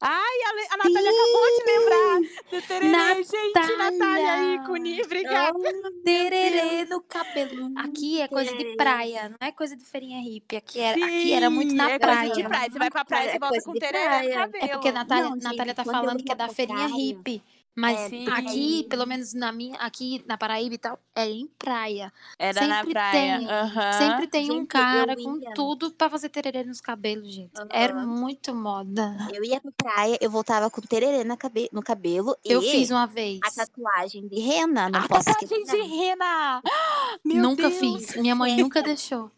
Ai, 0.04 0.36
a, 0.46 0.74
a 0.74 0.76
Natália 0.78 1.10
acabou 1.10 1.46
de 1.56 1.64
lembrar 1.72 2.20
do 2.50 2.66
tererê. 2.66 3.22
Gente, 3.22 3.76
Natália 3.76 4.32
aí, 4.32 4.58
Cuni, 4.66 5.00
obrigada. 5.00 5.58
Tererê 6.04 6.84
no 6.86 7.00
cabelo. 7.02 7.70
Aqui 7.76 8.20
é 8.20 8.26
coisa 8.26 8.52
de 8.56 8.74
praia, 8.76 9.28
não 9.28 9.46
é 9.46 9.52
coisa 9.52 9.76
de 9.76 9.84
feirinha 9.84 10.20
hippie. 10.20 10.56
Aqui 10.56 10.80
era, 10.80 11.06
aqui 11.06 11.32
era 11.32 11.48
muito 11.48 11.70
Sim, 11.70 11.76
na 11.76 11.90
é 11.92 11.98
praia. 12.00 12.18
coisa 12.30 12.34
de 12.42 12.48
praia. 12.48 12.70
Você 12.72 12.78
vai 12.80 12.90
pra 12.90 13.04
praia, 13.04 13.30
você 13.30 13.36
é 13.36 13.38
volta 13.38 13.62
com 13.62 13.72
tererê 13.74 14.28
no 14.28 14.34
cabelo. 14.34 14.64
É 14.64 14.68
porque 14.68 14.88
a 14.88 14.92
Natália, 14.92 15.24
Não, 15.24 15.34
gente, 15.34 15.44
Natália 15.44 15.74
tá 15.74 15.84
falando 15.84 16.24
que 16.24 16.32
é 16.32 16.34
da 16.34 16.48
feirinha 16.48 16.88
praia, 16.88 16.94
hippie. 16.96 17.44
Mas 17.74 17.98
é, 18.00 18.08
Sim. 18.10 18.28
aqui, 18.28 18.86
pelo 18.90 19.06
menos 19.06 19.32
na 19.32 19.50
minha, 19.50 19.76
aqui 19.78 20.22
na 20.26 20.36
Paraíba 20.36 20.74
e 20.74 20.78
tal, 20.78 20.98
é 21.14 21.26
em 21.30 21.46
praia. 21.58 22.12
Era 22.38 22.66
na 22.66 22.76
sempre 22.78 22.92
praia. 22.92 23.38
tem, 23.38 23.48
Aham. 23.50 23.92
Sempre 23.94 24.26
tem 24.26 24.42
um 24.44 24.46
Gente, 24.46 24.60
eu 24.60 24.66
cara 24.66 25.16
com 25.16 25.40
tudo 25.54 25.90
pra 25.90 26.10
fazer 26.10 26.28
tererê 26.28 26.64
nos 26.64 26.80
cabelos, 26.82 27.32
gente. 27.32 27.50
Era 27.70 27.94
Aham. 27.94 28.06
muito 28.06 28.54
moda. 28.54 29.16
Eu 29.32 29.42
ia 29.42 29.58
pra 29.60 29.72
praia, 29.72 30.18
eu 30.20 30.30
voltava 30.30 30.70
com 30.70 30.82
tererê 30.82 31.24
na 31.24 31.36
cabe- 31.36 31.70
no 31.72 31.82
cabelo 31.82 32.36
Eu 32.44 32.60
fiz 32.60 32.90
uma 32.90 33.06
vez. 33.06 33.40
a 33.42 33.50
tatuagem 33.50 34.28
de 34.28 34.38
rena, 34.38 34.90
não 34.90 35.00
A 35.00 35.08
posso 35.08 35.24
tatuagem 35.24 35.62
esquecer. 35.62 35.82
de 35.82 35.88
rena! 35.96 36.62
Meu 37.24 37.42
nunca 37.42 37.68
Deus. 37.70 37.78
fiz. 37.78 38.16
Minha 38.16 38.34
mãe 38.34 38.56
nunca 38.56 38.82
deixou. 38.82 39.30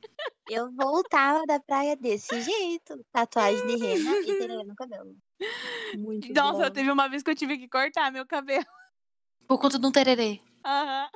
Eu 0.51 0.71
voltava 0.73 1.47
da 1.47 1.59
praia 1.61 1.97
desse 1.97 2.39
jeito, 2.41 2.99
tatuagem 3.13 3.65
de 3.67 3.77
rena 3.77 4.11
e 4.19 4.25
tererê 4.39 4.65
no 4.65 4.75
cabelo. 4.75 5.15
Muito 5.95 6.33
Nossa, 6.33 6.65
bom. 6.65 6.71
teve 6.71 6.91
uma 6.91 7.09
vez 7.09 7.23
que 7.23 7.31
eu 7.31 7.35
tive 7.35 7.59
que 7.59 7.69
cortar 7.69 8.11
meu 8.13 8.27
cabelo. 8.27 8.65
Por 9.47 9.59
conta 9.59 9.79
de 9.79 9.87
um 9.87 9.93
tererê. 9.93 10.41
Aham. 10.65 11.09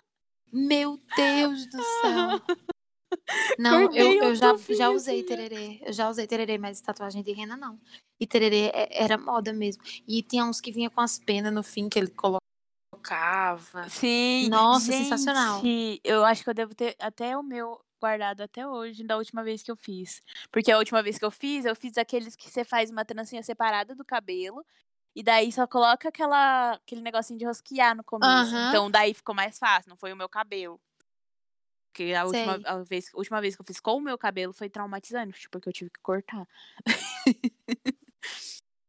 Meu 0.52 0.98
Deus 1.16 1.66
do 1.66 1.82
céu. 1.82 2.40
Não, 3.58 3.82
Cortei 3.82 4.00
eu, 4.02 4.08
um 4.08 4.24
eu 4.24 4.34
já, 4.34 4.56
já 4.70 4.90
usei 4.90 5.20
assim, 5.20 5.24
ó. 5.24 5.26
tererê. 5.36 5.80
Eu 5.84 5.92
já 5.92 6.08
usei 6.08 6.26
tererê, 6.26 6.58
mas 6.58 6.80
tatuagem 6.80 7.22
de 7.22 7.32
rena 7.32 7.56
não. 7.56 7.78
E 8.20 8.26
tererê 8.26 8.70
é- 8.74 9.02
era 9.04 9.16
moda 9.18 9.52
mesmo. 9.52 9.82
E 10.06 10.22
tinha 10.22 10.44
uns 10.44 10.60
que 10.60 10.70
vinha 10.72 10.90
com 10.90 11.00
as 11.00 11.18
penas 11.18 11.52
no 11.52 11.62
fim 11.62 11.88
que 11.88 11.98
ele 11.98 12.10
colocava. 12.10 13.88
Sim. 13.88 14.48
Nossa, 14.48 14.92
sensacional. 14.92 15.60
Gente, 15.62 16.00
Eu 16.04 16.24
acho 16.24 16.44
que 16.44 16.50
eu 16.50 16.54
devo 16.54 16.74
ter 16.74 16.94
até 17.00 17.36
o 17.36 17.42
meu 17.42 17.80
guardado 17.98 18.42
até 18.42 18.66
hoje, 18.66 19.04
da 19.04 19.16
última 19.16 19.42
vez 19.42 19.62
que 19.62 19.70
eu 19.70 19.76
fiz. 19.76 20.22
Porque 20.50 20.70
a 20.70 20.78
última 20.78 21.02
vez 21.02 21.18
que 21.18 21.24
eu 21.24 21.30
fiz, 21.30 21.64
eu 21.64 21.76
fiz 21.76 21.98
aqueles 21.98 22.36
que 22.36 22.50
você 22.50 22.64
faz 22.64 22.90
uma 22.90 23.04
trancinha 23.04 23.42
separada 23.42 23.94
do 23.94 24.04
cabelo. 24.04 24.64
E 25.14 25.22
daí 25.22 25.50
só 25.50 25.66
coloca 25.66 26.08
aquela, 26.08 26.74
aquele 26.74 27.00
negocinho 27.00 27.38
de 27.38 27.44
rosquear 27.44 27.96
no 27.96 28.04
começo. 28.04 28.30
Aham. 28.30 28.68
Então 28.68 28.90
daí 28.90 29.12
ficou 29.12 29.34
mais 29.34 29.58
fácil, 29.58 29.88
não 29.90 29.96
foi 29.96 30.12
o 30.12 30.16
meu 30.16 30.28
cabelo. 30.28 30.80
Porque 31.92 32.12
a 32.12 32.24
última, 32.24 32.60
a 32.64 32.82
vez, 32.84 33.10
a 33.12 33.18
última 33.18 33.40
vez 33.40 33.56
que 33.56 33.62
eu 33.62 33.66
fiz 33.66 33.80
com 33.80 33.96
o 33.96 34.00
meu 34.00 34.16
cabelo 34.16 34.52
foi 34.52 34.70
traumatizante, 34.70 35.40
tipo, 35.40 35.50
porque 35.52 35.68
eu 35.68 35.72
tive 35.72 35.90
que 35.90 36.00
cortar. 36.00 36.46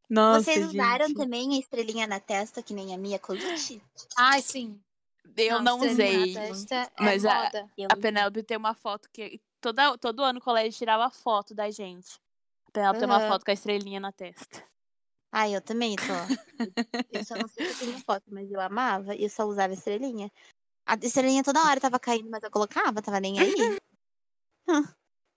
Nossa, 0.07 0.43
Vocês 0.43 0.67
usaram 0.67 1.07
gente. 1.07 1.17
também 1.17 1.55
a 1.55 1.59
estrelinha 1.59 2.07
na 2.07 2.19
testa, 2.19 2.63
que 2.63 2.73
nem 2.73 2.93
a 2.93 2.97
Mia 2.97 3.19
Colucci? 3.19 3.81
Ai, 4.17 4.41
sim. 4.41 4.79
Eu 5.37 5.61
não, 5.61 5.77
na 5.77 5.85
usei. 5.85 6.33
testa 6.33 6.75
é 6.75 7.03
mas 7.03 7.25
a- 7.25 7.43
moda. 7.43 7.71
Eu 7.77 7.87
A 7.91 7.95
Penélope 7.97 8.43
tem 8.43 8.57
uma 8.57 8.73
foto 8.73 9.09
que. 9.11 9.39
Toda, 9.61 9.97
todo 9.97 10.23
ano 10.23 10.39
o 10.39 10.41
colégio 10.41 10.77
tirava 10.77 11.09
foto 11.09 11.53
da 11.53 11.69
gente. 11.69 12.17
A 12.67 12.71
Penélope 12.71 12.99
tem 12.99 13.07
uma 13.07 13.19
foto 13.27 13.43
com 13.43 13.51
a 13.51 13.53
estrelinha 13.53 13.99
na 13.99 14.11
testa. 14.11 14.63
Ah, 15.31 15.49
eu 15.49 15.61
também 15.61 15.95
tô. 15.95 16.03
Eu 17.11 17.25
só 17.25 17.35
não 17.35 17.47
sei 17.47 17.65
se 17.65 17.71
eu 17.71 17.77
tenho 17.87 18.03
foto, 18.05 18.23
mas 18.27 18.51
eu 18.51 18.59
amava 18.61 19.15
e 19.15 19.23
eu 19.23 19.29
só 19.29 19.43
usava 19.45 19.73
estrelinha. 19.73 20.31
A 20.85 20.95
estrelinha 21.01 21.43
toda 21.43 21.63
hora 21.63 21.79
tava 21.79 21.99
caindo, 21.99 22.29
mas 22.29 22.43
eu 22.43 22.51
colocava, 22.51 23.01
tava 23.01 23.19
nem 23.19 23.39
aí. 23.39 23.53
Hum, 24.69 24.85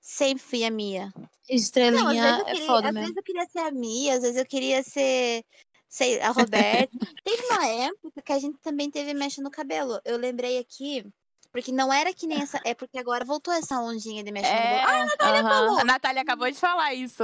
Sempre 0.00 0.42
fui 0.44 0.62
a 0.64 0.70
Mia. 0.70 1.10
Não, 1.16 1.26
às 1.26 1.32
Estrelinha 1.48 2.24
eu 2.28 2.34
é 2.40 2.44
queria, 2.52 2.66
foda 2.66 2.88
às 2.88 2.94
mesmo. 2.94 3.00
vezes 3.00 3.16
eu 3.16 3.22
queria 3.22 3.46
ser 3.46 3.58
a 3.60 3.70
Mia, 3.70 4.14
às 4.14 4.20
vezes 4.22 4.36
eu 4.36 4.44
queria 4.46 4.82
ser, 4.82 5.44
sei, 5.92 6.20
a 6.20 6.30
Roberta. 6.30 6.98
teve 7.22 7.42
uma 7.46 7.66
época 7.66 8.22
que 8.22 8.32
a 8.32 8.38
gente 8.38 8.58
também 8.58 8.90
teve 8.90 9.12
mecha 9.14 9.42
no 9.42 9.50
cabelo. 9.50 10.00
Eu 10.04 10.16
lembrei 10.16 10.58
aqui, 10.58 11.04
porque 11.52 11.70
não 11.70 11.92
era 11.92 12.12
que 12.14 12.26
nem 12.26 12.40
essa. 12.40 12.58
É 12.64 12.72
porque 12.74 12.98
agora 12.98 13.24
voltou 13.24 13.52
essa 13.52 13.78
ondinha 13.80 14.24
de 14.24 14.32
mecha 14.32 14.48
no 14.50 14.56
É, 14.58 14.80
cabelo. 14.80 15.10
Ah, 15.18 15.28
aham. 15.28 15.42
falou. 15.42 15.78
A 15.78 15.84
Natália 15.84 16.22
acabou 16.22 16.50
de 16.50 16.56
falar 16.58 16.94
isso. 16.94 17.22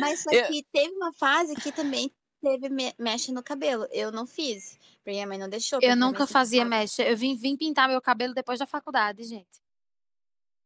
Mas 0.00 0.22
só 0.22 0.30
Eu- 0.30 0.46
que 0.48 0.64
teve 0.72 0.92
uma 0.96 1.12
fase 1.12 1.54
que 1.54 1.70
também 1.70 2.10
teve 2.42 2.68
me- 2.68 2.94
mecha 2.98 3.32
no 3.32 3.42
cabelo. 3.42 3.86
Eu 3.92 4.10
não 4.10 4.26
fiz, 4.26 4.76
porque 4.96 5.10
minha 5.10 5.26
mãe 5.26 5.38
não 5.38 5.48
deixou. 5.48 5.78
Eu 5.80 5.92
a 5.92 5.96
nunca 5.96 6.26
fazia 6.26 6.64
mecha. 6.64 7.02
Eu 7.04 7.16
vim, 7.16 7.36
vim 7.36 7.56
pintar 7.56 7.88
meu 7.88 8.00
cabelo 8.02 8.34
depois 8.34 8.58
da 8.58 8.66
faculdade, 8.66 9.22
gente. 9.24 9.60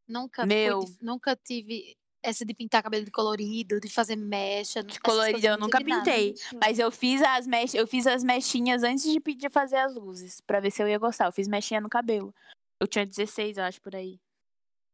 Nunca, 0.08 0.42
fui 0.42 0.48
Meu. 0.54 0.80
de- 0.80 0.96
nunca 1.00 1.36
tive 1.36 1.96
essa 2.22 2.44
de 2.44 2.54
pintar 2.54 2.82
cabelo 2.82 3.04
de 3.04 3.10
colorido, 3.10 3.80
de 3.80 3.88
fazer 3.88 4.16
mecha. 4.16 4.82
De 4.82 5.00
colorido 5.00 5.44
eu 5.44 5.58
não 5.58 5.66
nunca 5.66 5.82
pintei. 5.82 6.34
Mas 6.60 6.78
eu 6.78 6.90
fiz 6.90 7.20
as 7.22 7.46
mech... 7.46 7.76
eu 7.76 7.86
fiz 7.86 8.06
as 8.06 8.22
mechinhas 8.22 8.82
antes 8.82 9.04
de 9.10 9.18
pedir 9.18 9.50
fazer 9.50 9.76
as 9.76 9.94
luzes, 9.94 10.40
pra 10.40 10.60
ver 10.60 10.70
se 10.70 10.82
eu 10.82 10.88
ia 10.88 10.98
gostar. 10.98 11.26
Eu 11.26 11.32
fiz 11.32 11.48
mechinha 11.48 11.80
no 11.80 11.88
cabelo. 11.88 12.34
Eu 12.80 12.86
tinha 12.86 13.04
16, 13.04 13.58
eu 13.58 13.64
acho, 13.64 13.80
por 13.80 13.94
aí. 13.94 14.20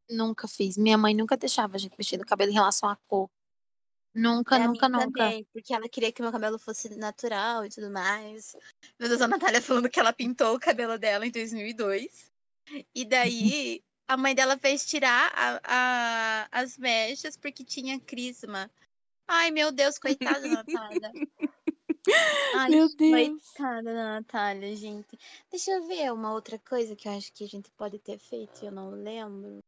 Nunca 0.09 0.47
fiz. 0.47 0.77
Minha 0.77 0.97
mãe 0.97 1.15
nunca 1.15 1.37
deixava 1.37 1.75
a 1.75 1.79
gente 1.79 1.95
mexer 1.97 2.17
no 2.17 2.25
cabelo 2.25 2.51
em 2.51 2.55
relação 2.55 2.89
à 2.89 2.95
cor. 2.95 3.29
Nunca, 4.13 4.55
É 4.55 4.67
nunca, 4.67 4.89
nunca. 4.89 5.23
também, 5.23 5.45
porque 5.53 5.71
ela 5.73 5.87
queria 5.87 6.11
que 6.11 6.21
meu 6.21 6.31
cabelo 6.31 6.57
fosse 6.57 6.89
natural 6.95 7.63
e 7.63 7.69
tudo 7.69 7.91
mais. 7.91 8.55
Meu 8.99 9.07
Deus, 9.07 9.21
a 9.21 9.27
Natália 9.27 9.61
falando 9.61 9.87
que 9.87 9.99
ela 9.99 10.11
pintou 10.11 10.55
o 10.55 10.59
cabelo 10.59 10.97
dela 10.97 11.27
em 11.27 11.31
2002. 11.31 12.31
E 12.93 13.05
daí 13.05 13.83
a 14.09 14.17
mãe 14.17 14.33
dela 14.33 14.57
fez 14.57 14.83
tirar 14.87 15.31
a- 15.35 15.61
a- 15.63 16.47
as 16.51 16.79
mechas 16.79 17.37
porque 17.37 17.63
tinha 17.63 17.99
crisma. 17.99 18.69
Ai, 19.27 19.51
meu 19.51 19.71
Deus, 19.71 19.99
coitada 19.99 20.41
da 20.41 20.63
Natália. 20.63 21.13
Ai, 22.55 22.69
Meu 22.71 22.89
Deus. 22.89 23.53
coitada 23.53 23.83
da 23.83 24.03
Natália, 24.19 24.75
gente. 24.75 25.15
Deixa 25.51 25.69
eu 25.69 25.87
ver 25.87 26.11
uma 26.11 26.33
outra 26.33 26.57
coisa 26.57 26.95
que 26.95 27.07
eu 27.07 27.11
acho 27.11 27.31
que 27.31 27.43
a 27.43 27.47
gente 27.47 27.69
pode 27.71 27.99
ter 27.99 28.17
feito 28.17 28.63
e 28.63 28.65
eu 28.65 28.71
não 28.71 28.89
lembro. 28.89 29.59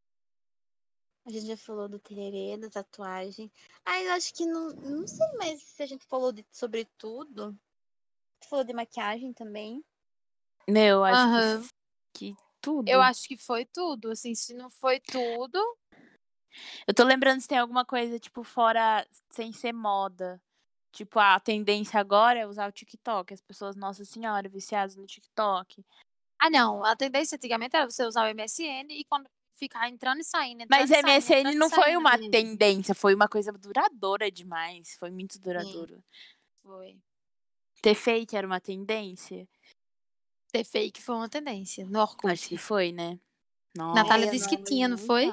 A 1.24 1.30
gente 1.30 1.46
já 1.46 1.56
falou 1.56 1.88
do 1.88 2.00
tererê, 2.00 2.58
da 2.58 2.68
tatuagem. 2.68 3.52
Ah, 3.86 4.02
eu 4.02 4.12
acho 4.14 4.34
que 4.34 4.44
não, 4.48 4.70
não 4.72 5.08
sei 5.08 5.28
mais 5.38 5.62
se 5.62 5.84
a 5.84 5.86
gente 5.86 6.04
falou 6.08 6.32
de, 6.32 6.44
sobre 6.52 6.86
tudo. 6.98 7.50
A 7.50 8.44
gente 8.44 8.50
falou 8.50 8.66
de 8.66 8.74
maquiagem 8.74 9.32
também. 9.34 9.84
Meu, 10.68 11.04
acho 11.04 11.22
Aham. 11.22 11.68
que, 12.14 12.32
que 12.34 12.38
tudo. 12.62 12.88
Eu 12.88 13.02
acho 13.02 13.28
que 13.28 13.38
foi 13.38 13.66
tudo. 13.66 14.12
Assim, 14.12 14.36
se 14.36 14.54
não 14.54 14.70
foi 14.70 15.00
tudo. 15.00 15.60
Eu 16.86 16.94
tô 16.94 17.04
lembrando 17.04 17.42
se 17.42 17.48
tem 17.48 17.58
alguma 17.58 17.86
coisa, 17.86 18.20
tipo, 18.20 18.44
fora, 18.44 19.06
sem 19.30 19.52
ser 19.52 19.74
moda. 19.74 20.42
Tipo, 20.92 21.20
a 21.20 21.40
tendência 21.40 22.00
agora 22.00 22.40
é 22.40 22.48
usar 22.48 22.68
o 22.68 22.72
TikTok. 22.72 23.34
As 23.34 23.42
pessoas, 23.42 23.76
nossa 23.76 24.04
senhora, 24.04 24.48
viciadas 24.50 24.96
no 24.96 25.06
TikTok. 25.06 25.84
Ah, 26.40 26.50
não. 26.50 26.84
A 26.84 26.96
tendência 26.96 27.36
antigamente 27.36 27.76
era 27.76 27.90
você 27.90 28.06
usar 28.06 28.26
o 28.26 28.34
MSN 28.34 28.88
e 28.90 29.06
quando 29.06 29.30
ficar 29.54 29.88
entrando 29.90 30.20
e 30.20 30.24
saindo. 30.24 30.66
Mas 30.70 30.90
e 30.90 31.02
MSN 31.02 31.56
não 31.56 31.70
foi 31.70 31.96
uma 31.96 32.18
Sim. 32.18 32.32
tendência, 32.32 32.96
foi 32.96 33.14
uma 33.14 33.28
coisa 33.28 33.52
duradoura 33.52 34.32
demais. 34.32 34.96
Foi 35.00 35.12
muito 35.12 35.40
duradouro. 35.40 36.04
Foi. 36.64 36.98
Ter 37.82 37.96
fake 37.96 38.36
era 38.36 38.46
uma 38.46 38.60
tendência? 38.60 39.48
Ter 40.52 40.64
fake 40.66 41.02
foi 41.02 41.16
uma 41.16 41.30
tendência. 41.30 41.86
No 41.86 42.00
Orkut. 42.02 42.32
Acho 42.32 42.50
que 42.50 42.58
foi, 42.58 42.92
né? 42.92 43.18
Nossa. 43.76 44.02
Natália 44.02 44.30
disse 44.30 44.48
que 44.50 44.58
tinha, 44.58 44.88
não 44.88 44.98
foi? 44.98 45.32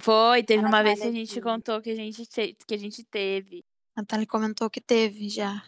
Foi, 0.00 0.42
teve 0.42 0.64
A 0.64 0.68
uma 0.68 0.82
vez 0.82 1.00
que 1.00 1.06
a 1.06 1.12
gente 1.12 1.40
contou 1.40 1.82
que 1.82 1.90
a 1.90 1.94
gente, 1.94 2.24
te- 2.26 2.56
que 2.66 2.74
a 2.74 2.78
gente 2.78 3.04
teve. 3.04 3.64
Natália 3.96 4.26
comentou 4.26 4.70
que 4.70 4.80
teve 4.80 5.28
já. 5.28 5.62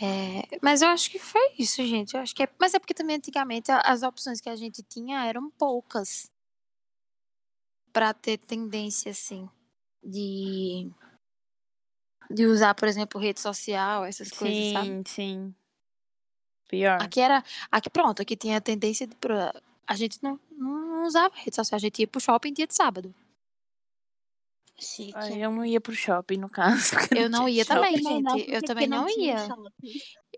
É, 0.00 0.42
mas 0.62 0.82
eu 0.82 0.88
acho 0.88 1.10
que 1.10 1.18
foi 1.18 1.54
isso, 1.58 1.84
gente. 1.86 2.14
Eu 2.14 2.20
acho 2.20 2.34
que 2.34 2.42
é, 2.42 2.48
mas 2.60 2.74
é 2.74 2.78
porque 2.78 2.94
também 2.94 3.16
antigamente 3.16 3.70
a- 3.72 3.80
as 3.80 4.02
opções 4.02 4.40
que 4.40 4.48
a 4.48 4.56
gente 4.56 4.82
tinha 4.82 5.24
eram 5.24 5.50
poucas 5.52 6.30
para 7.92 8.12
ter 8.12 8.38
tendência 8.38 9.10
assim 9.12 9.48
de 10.02 10.90
de 12.30 12.46
usar, 12.46 12.74
por 12.74 12.88
exemplo, 12.88 13.20
rede 13.20 13.40
social, 13.40 14.04
essas 14.04 14.30
coisas, 14.30 14.72
sabe? 14.72 14.88
Sim, 14.88 15.02
sim. 15.06 15.54
Pior. 16.68 17.00
Aqui 17.02 17.20
era, 17.20 17.42
aqui 17.70 17.90
pronto, 17.90 18.22
aqui 18.22 18.36
tinha 18.36 18.56
a 18.56 18.60
tendência 18.60 19.06
de 19.06 19.14
pra, 19.16 19.54
a 19.86 19.94
gente 19.94 20.22
não, 20.22 20.38
não 20.50 21.06
usava 21.06 21.34
rede 21.36 21.54
social, 21.54 21.76
a 21.76 21.80
gente 21.80 22.00
ia 22.00 22.06
pro 22.06 22.20
shopping 22.20 22.52
dia 22.52 22.66
de 22.66 22.74
sábado. 22.74 23.14
Chique. 24.76 25.12
Ai, 25.14 25.44
eu 25.44 25.52
não 25.52 25.64
ia 25.64 25.80
pro 25.80 25.94
shopping, 25.94 26.36
no 26.38 26.48
caso. 26.50 26.96
Eu 27.16 27.30
não 27.30 27.46
tinha 27.46 27.58
ia 27.58 27.64
shopping. 27.64 28.02
também, 28.02 28.02
Também 28.02 28.22
não, 28.22 28.38
gente. 28.38 28.50
Eu 28.52 28.62
também 28.62 28.86
não 28.88 29.06
tinha 29.06 29.34
ia. 29.34 29.46
shopping. 29.46 29.70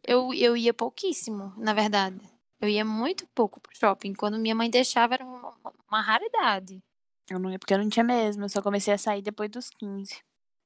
Eu, 0.05 0.35
eu 0.35 0.57
ia 0.57 0.74
pouquíssimo, 0.74 1.55
na 1.57 1.72
verdade. 1.72 2.20
Eu 2.61 2.68
ia 2.68 2.85
muito 2.85 3.27
pouco 3.29 3.59
pro 3.61 3.74
shopping. 3.74 4.12
Quando 4.12 4.39
minha 4.39 4.55
mãe 4.55 4.68
deixava, 4.68 5.14
era 5.14 5.24
uma, 5.24 5.55
uma 5.89 6.01
raridade. 6.03 6.83
Eu 7.31 7.39
não 7.39 7.51
ia 7.51 7.59
porque 7.59 7.72
eu 7.72 7.79
não 7.79 7.89
tinha 7.89 8.05
mesmo. 8.05 8.45
Eu 8.45 8.49
só 8.51 8.61
comecei 8.61 8.93
a 8.93 8.99
sair 8.99 9.22
depois 9.22 9.51
dos 9.51 9.70
15. 9.70 10.22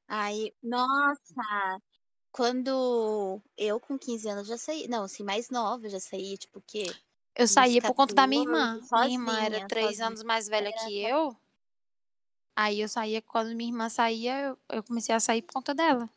Ai, 0.08 0.52
nossa! 0.60 1.80
Quando 2.32 3.40
eu 3.56 3.80
com 3.80 3.98
15 3.98 4.28
anos 4.28 4.46
já 4.46 4.56
saí. 4.56 4.86
Não, 4.88 5.04
assim, 5.04 5.22
mais 5.22 5.50
nova, 5.50 5.86
eu 5.86 5.90
já 5.90 6.00
saí, 6.00 6.36
tipo, 6.38 6.58
o 6.58 6.62
quê? 6.66 6.86
Eu 7.34 7.46
saía 7.48 7.80
por 7.80 7.94
conta 7.94 8.14
da 8.14 8.26
minha 8.26 8.44
14, 8.44 8.60
irmã. 8.60 8.88
minha 9.06 9.14
irmã 9.14 9.38
era 9.40 9.50
sozinha, 9.50 9.68
três 9.68 9.86
sozinha. 9.88 10.06
anos 10.06 10.22
mais 10.22 10.48
velha 10.48 10.68
Era 10.68 10.76
que 10.78 11.02
só- 11.02 11.08
eu. 11.08 11.36
Aí 12.56 12.80
eu 12.80 12.88
saía, 12.88 13.22
quando 13.22 13.54
minha 13.54 13.70
irmã 13.70 13.88
saía, 13.88 14.38
eu, 14.40 14.58
eu 14.70 14.82
comecei 14.82 15.14
a 15.14 15.20
sair 15.20 15.42
por 15.42 15.54
conta 15.54 15.74
dela. 15.74 16.08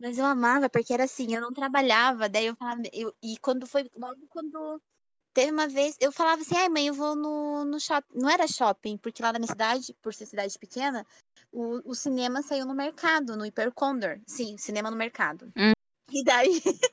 Mas 0.00 0.18
eu 0.18 0.24
amava, 0.24 0.68
porque 0.68 0.92
era 0.92 1.04
assim, 1.04 1.32
eu 1.32 1.40
não 1.40 1.52
trabalhava, 1.52 2.28
daí 2.28 2.46
eu 2.46 2.56
falava, 2.56 2.82
eu, 2.92 3.14
e 3.22 3.36
quando 3.38 3.66
foi, 3.68 3.88
logo 3.96 4.20
quando 4.30 4.82
teve 5.32 5.52
uma 5.52 5.68
vez, 5.68 5.96
eu 6.00 6.10
falava 6.10 6.42
assim, 6.42 6.56
ai 6.56 6.68
mãe, 6.68 6.88
eu 6.88 6.94
vou 6.94 7.14
no, 7.14 7.64
no 7.64 7.78
shopping, 7.78 8.18
não 8.18 8.28
era 8.28 8.48
shopping, 8.48 8.96
porque 8.96 9.22
lá 9.22 9.32
na 9.32 9.38
minha 9.38 9.46
cidade, 9.48 9.94
por 10.02 10.12
ser 10.12 10.26
cidade 10.26 10.58
pequena, 10.58 11.06
o, 11.52 11.90
o 11.90 11.94
cinema 11.94 12.42
saiu 12.42 12.66
no 12.66 12.74
mercado, 12.74 13.36
no 13.36 13.44
Hipercondor, 13.46 14.20
sim, 14.26 14.56
cinema 14.56 14.90
no 14.90 14.96
mercado. 14.96 15.52
Hum. 15.56 15.72
E 16.10 16.24
daí, 16.24 16.62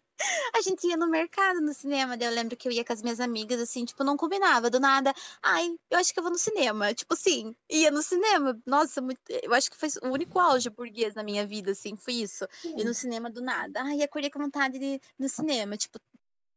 a 0.53 0.61
gente 0.61 0.85
ia 0.85 0.97
no 0.97 1.09
mercado, 1.09 1.61
no 1.61 1.73
cinema, 1.73 2.17
daí 2.17 2.27
eu 2.27 2.33
lembro 2.33 2.55
que 2.57 2.67
eu 2.67 2.71
ia 2.71 2.83
com 2.83 2.93
as 2.93 3.01
minhas 3.01 3.19
amigas, 3.19 3.59
assim, 3.59 3.85
tipo, 3.85 4.03
não 4.03 4.17
combinava, 4.17 4.69
do 4.69 4.79
nada, 4.79 5.13
ai, 5.41 5.75
eu 5.89 5.97
acho 5.97 6.13
que 6.13 6.19
eu 6.19 6.23
vou 6.23 6.31
no 6.31 6.37
cinema, 6.37 6.93
tipo 6.93 7.13
assim, 7.13 7.55
ia 7.69 7.89
no 7.89 8.01
cinema, 8.01 8.59
nossa, 8.65 9.01
muito, 9.01 9.19
eu 9.29 9.53
acho 9.53 9.71
que 9.71 9.77
foi 9.77 9.89
o 10.03 10.09
único 10.09 10.39
auge 10.39 10.69
burguês 10.69 11.15
na 11.15 11.23
minha 11.23 11.45
vida, 11.47 11.71
assim, 11.71 11.95
foi 11.95 12.15
isso, 12.15 12.45
ir 12.63 12.83
no 12.83 12.93
cinema 12.93 13.29
do 13.29 13.41
nada, 13.41 13.81
ai, 13.81 14.01
acordei 14.01 14.29
com 14.29 14.39
vontade 14.39 14.77
de 14.77 14.85
ir 14.85 15.01
no 15.17 15.29
cinema, 15.29 15.77
tipo, 15.77 15.97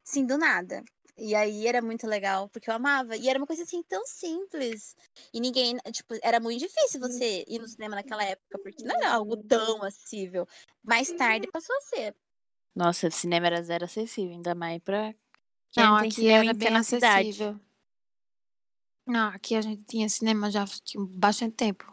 sim, 0.04 0.26
do 0.26 0.36
nada. 0.36 0.84
E 1.16 1.34
aí 1.34 1.66
era 1.66 1.82
muito 1.82 2.06
legal, 2.06 2.48
porque 2.48 2.70
eu 2.70 2.74
amava. 2.74 3.16
E 3.16 3.28
era 3.28 3.38
uma 3.38 3.46
coisa 3.46 3.62
assim 3.62 3.82
tão 3.82 4.04
simples. 4.06 4.96
E 5.32 5.40
ninguém, 5.40 5.76
tipo, 5.92 6.14
era 6.22 6.40
muito 6.40 6.60
difícil 6.60 7.00
você 7.00 7.44
ir 7.46 7.58
no 7.58 7.68
cinema 7.68 7.96
naquela 7.96 8.24
época, 8.24 8.58
porque 8.62 8.84
não 8.84 8.96
era 8.96 9.12
algo 9.12 9.36
tão 9.36 9.82
acessível. 9.82 10.46
Mais 10.82 11.10
tarde 11.12 11.48
passou 11.52 11.76
a 11.76 11.80
ser. 11.82 12.16
Nossa, 12.74 13.08
o 13.08 13.10
cinema 13.12 13.46
era 13.46 13.62
zero 13.62 13.84
acessível, 13.84 14.32
ainda 14.34 14.54
mais 14.54 14.80
pra 14.82 15.14
quem 15.70 15.84
Não, 15.84 15.96
aqui 15.96 16.28
era 16.28 16.44
em 16.44 16.54
bem 16.54 16.76
acessível. 16.76 17.60
Não, 19.06 19.28
aqui 19.28 19.54
a 19.56 19.60
gente 19.60 19.84
tinha 19.84 20.08
cinema 20.08 20.50
já 20.50 20.64
tinha 20.66 21.04
bastante 21.04 21.56
tempo. 21.56 21.92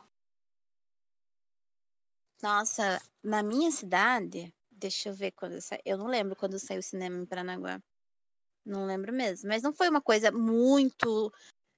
Nossa, 2.41 3.01
na 3.21 3.43
minha 3.43 3.69
cidade, 3.69 4.53
deixa 4.71 5.09
eu 5.09 5.13
ver 5.13 5.31
quando 5.31 5.59
saiu. 5.59 5.81
Eu 5.83 5.97
não 5.97 6.07
lembro 6.07 6.35
quando 6.37 6.57
saiu 6.57 6.79
o 6.79 6.83
cinema 6.83 7.17
em 7.17 7.25
Paranaguá. 7.25 7.81
Não 8.69 8.85
lembro 8.85 9.11
mesmo. 9.11 9.49
Mas 9.49 9.63
não 9.63 9.73
foi 9.73 9.89
uma 9.89 10.01
coisa 10.01 10.31
muito. 10.31 11.33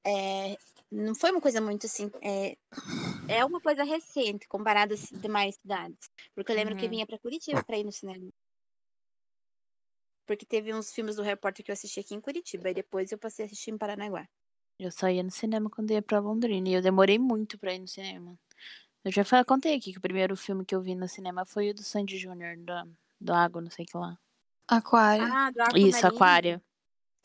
é, 0.05 0.57
não 0.91 1.15
foi 1.15 1.31
uma 1.31 1.39
coisa 1.39 1.61
muito 1.61 1.85
assim. 1.85 2.11
É, 2.21 2.57
é 3.29 3.45
uma 3.45 3.61
coisa 3.61 3.83
recente 3.83 4.45
comparada 4.47 4.93
às 4.93 5.07
demais 5.09 5.55
cidades. 5.55 6.09
Porque 6.35 6.51
eu 6.51 6.55
lembro 6.55 6.75
que 6.75 6.83
eu 6.83 6.89
Uhum. 6.89 6.95
vinha 6.95 7.07
pra 7.07 7.17
Curitiba 7.17 7.63
pra 7.63 7.77
ir 7.77 7.85
no 7.85 7.91
cinema. 7.93 8.27
Porque 10.25 10.45
teve 10.45 10.73
uns 10.73 10.91
filmes 10.91 11.15
do 11.15 11.23
Harry 11.23 11.39
Potter 11.39 11.63
que 11.63 11.71
eu 11.71 11.73
assisti 11.73 12.01
aqui 12.01 12.13
em 12.13 12.19
Curitiba. 12.19 12.69
E 12.69 12.73
depois 12.73 13.09
eu 13.11 13.17
passei 13.17 13.45
a 13.45 13.47
assistir 13.47 13.71
em 13.71 13.77
Paranaguá. 13.77 14.27
Eu 14.77 14.91
só 14.91 15.07
ia 15.07 15.23
no 15.23 15.31
cinema 15.31 15.69
quando 15.69 15.91
ia 15.91 16.01
pra 16.01 16.19
Londrina. 16.19 16.67
E 16.67 16.73
eu 16.73 16.81
demorei 16.81 17.17
muito 17.17 17.57
pra 17.57 17.73
ir 17.73 17.79
no 17.79 17.87
cinema. 17.87 18.37
Eu 19.05 19.11
já 19.11 19.23
falei, 19.23 19.45
contei 19.45 19.75
aqui 19.77 19.93
que 19.93 19.97
o 19.97 20.01
primeiro 20.01 20.35
filme 20.35 20.65
que 20.65 20.75
eu 20.75 20.81
vi 20.81 20.93
no 20.93 21.07
cinema 21.07 21.45
foi 21.45 21.69
o 21.69 21.73
do 21.73 21.83
Sandy 21.83 22.17
Júnior, 22.17 22.57
do, 22.57 22.91
do 23.19 23.33
Água, 23.33 23.61
não 23.61 23.71
sei 23.71 23.85
o 23.85 23.87
que 23.87 23.97
lá. 23.97 24.17
Aquário. 24.67 25.23
Ah, 25.23 25.51
do 25.51 25.77
Isso, 25.77 26.05
Aquamarine. 26.05 26.61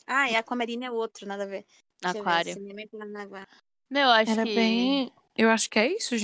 Ah, 0.07 0.31
e 0.31 0.35
Aquamarine 0.35 0.85
é 0.85 0.91
outro, 0.91 1.27
nada 1.27 1.43
a 1.43 1.47
ver. 1.47 1.65
Deixa 2.01 2.17
eu 2.17 2.23
ver, 2.23 2.29
Aquária. 2.29 2.53
Cinema 2.53 2.81
em 2.81 2.87
Paranaguá. 2.87 3.47
Meu, 3.89 4.09
acho 4.09 4.31
Era 4.31 4.43
que. 4.45 4.55
bem. 4.55 5.11
Eu 5.35 5.49
acho 5.49 5.69
que 5.69 5.79
é 5.79 5.93
isso, 5.93 6.15
gente. 6.15 6.23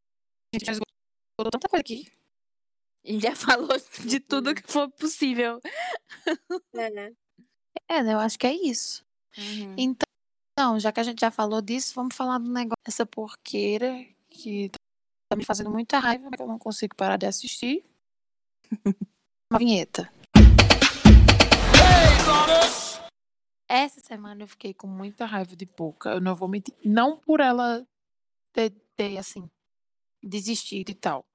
A 0.54 0.58
gente 0.58 0.66
já 0.66 0.72
esgotou 0.72 1.52
tanta 1.52 1.68
coisa 1.68 1.82
aqui. 1.82 2.12
Gente 3.04 3.22
já 3.28 3.36
falou 3.36 3.78
de 4.06 4.20
tudo 4.20 4.56
que 4.56 4.64
for 4.72 4.90
possível. 4.92 5.60
É. 6.74 7.14
É, 7.90 8.04
né? 8.04 8.14
Eu 8.14 8.20
acho 8.20 8.40
que 8.40 8.48
é 8.48 8.54
isso. 8.54 9.06
Uhum. 9.38 9.76
Então, 9.78 10.80
já 10.80 10.92
que 10.92 11.00
a 11.00 11.04
gente 11.04 11.20
já 11.20 11.32
falou 11.32 11.62
disso, 11.62 11.94
vamos 11.96 12.16
falar 12.16 12.38
do 12.38 12.52
negócio 12.52 12.84
dessa 12.86 13.06
porqueira 13.06 14.06
que 14.30 14.70
tá 15.30 15.36
me 15.36 15.44
fazendo 15.44 15.70
muita 15.70 16.00
raiva, 16.00 16.30
que 16.30 16.42
eu 16.42 16.48
não 16.48 16.60
consigo 16.60 16.96
parar 16.96 17.18
de 17.18 17.26
assistir. 17.26 17.84
Uma 19.52 19.60
vinheta. 19.60 20.12
Essa 23.76 24.00
semana 24.02 24.44
eu 24.44 24.48
fiquei 24.48 24.72
com 24.72 24.86
muita 24.86 25.26
raiva 25.26 25.56
de 25.56 25.66
Pouca. 25.66 26.12
Eu 26.12 26.22
não 26.22 26.36
vou 26.36 26.48
mentir. 26.48 26.76
Não 26.86 27.18
por 27.18 27.40
ela 27.40 27.84
ter, 28.54 28.70
ter, 28.96 29.18
assim, 29.18 29.50
desistido 30.22 30.90
e 30.92 30.94
tal. 30.94 31.26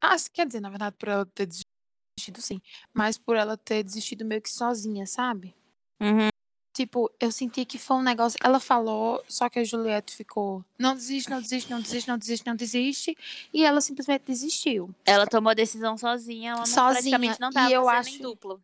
Ah, 0.00 0.14
quer 0.32 0.46
dizer, 0.46 0.60
na 0.60 0.70
verdade, 0.70 0.94
por 0.96 1.08
ela 1.08 1.26
ter 1.26 1.46
desistido, 1.46 2.40
sim. 2.40 2.60
Mas 2.94 3.18
por 3.18 3.34
ela 3.34 3.56
ter 3.56 3.82
desistido 3.82 4.24
meio 4.24 4.40
que 4.40 4.48
sozinha, 4.48 5.06
sabe? 5.06 5.54
Uhum. 6.00 6.28
Tipo, 6.72 7.10
eu 7.18 7.32
senti 7.32 7.64
que 7.64 7.78
foi 7.78 7.96
um 7.96 8.02
negócio. 8.02 8.38
Ela 8.44 8.60
falou, 8.60 9.22
só 9.28 9.48
que 9.50 9.58
a 9.58 9.64
Juliette 9.64 10.14
ficou. 10.14 10.64
Não 10.78 10.94
desiste, 10.94 11.28
não 11.28 11.40
desiste, 11.42 11.68
não 11.68 11.80
desiste, 11.80 12.08
não 12.08 12.16
desiste, 12.16 12.46
não 12.46 12.54
desiste. 12.54 13.18
E 13.52 13.64
ela 13.64 13.80
simplesmente 13.80 14.22
desistiu. 14.24 14.94
Ela 15.04 15.26
tomou 15.26 15.50
a 15.50 15.54
decisão 15.54 15.98
sozinha, 15.98 16.52
ela 16.52 16.60
não, 16.60 16.66
Sozinha, 16.66 16.92
praticamente 17.18 17.40
não 17.40 17.50
e 17.50 17.54
tava 17.54 17.70
eu 17.72 17.84
fazendo 17.86 17.98
acho- 17.98 18.16
em 18.16 18.22
duplo. 18.22 18.62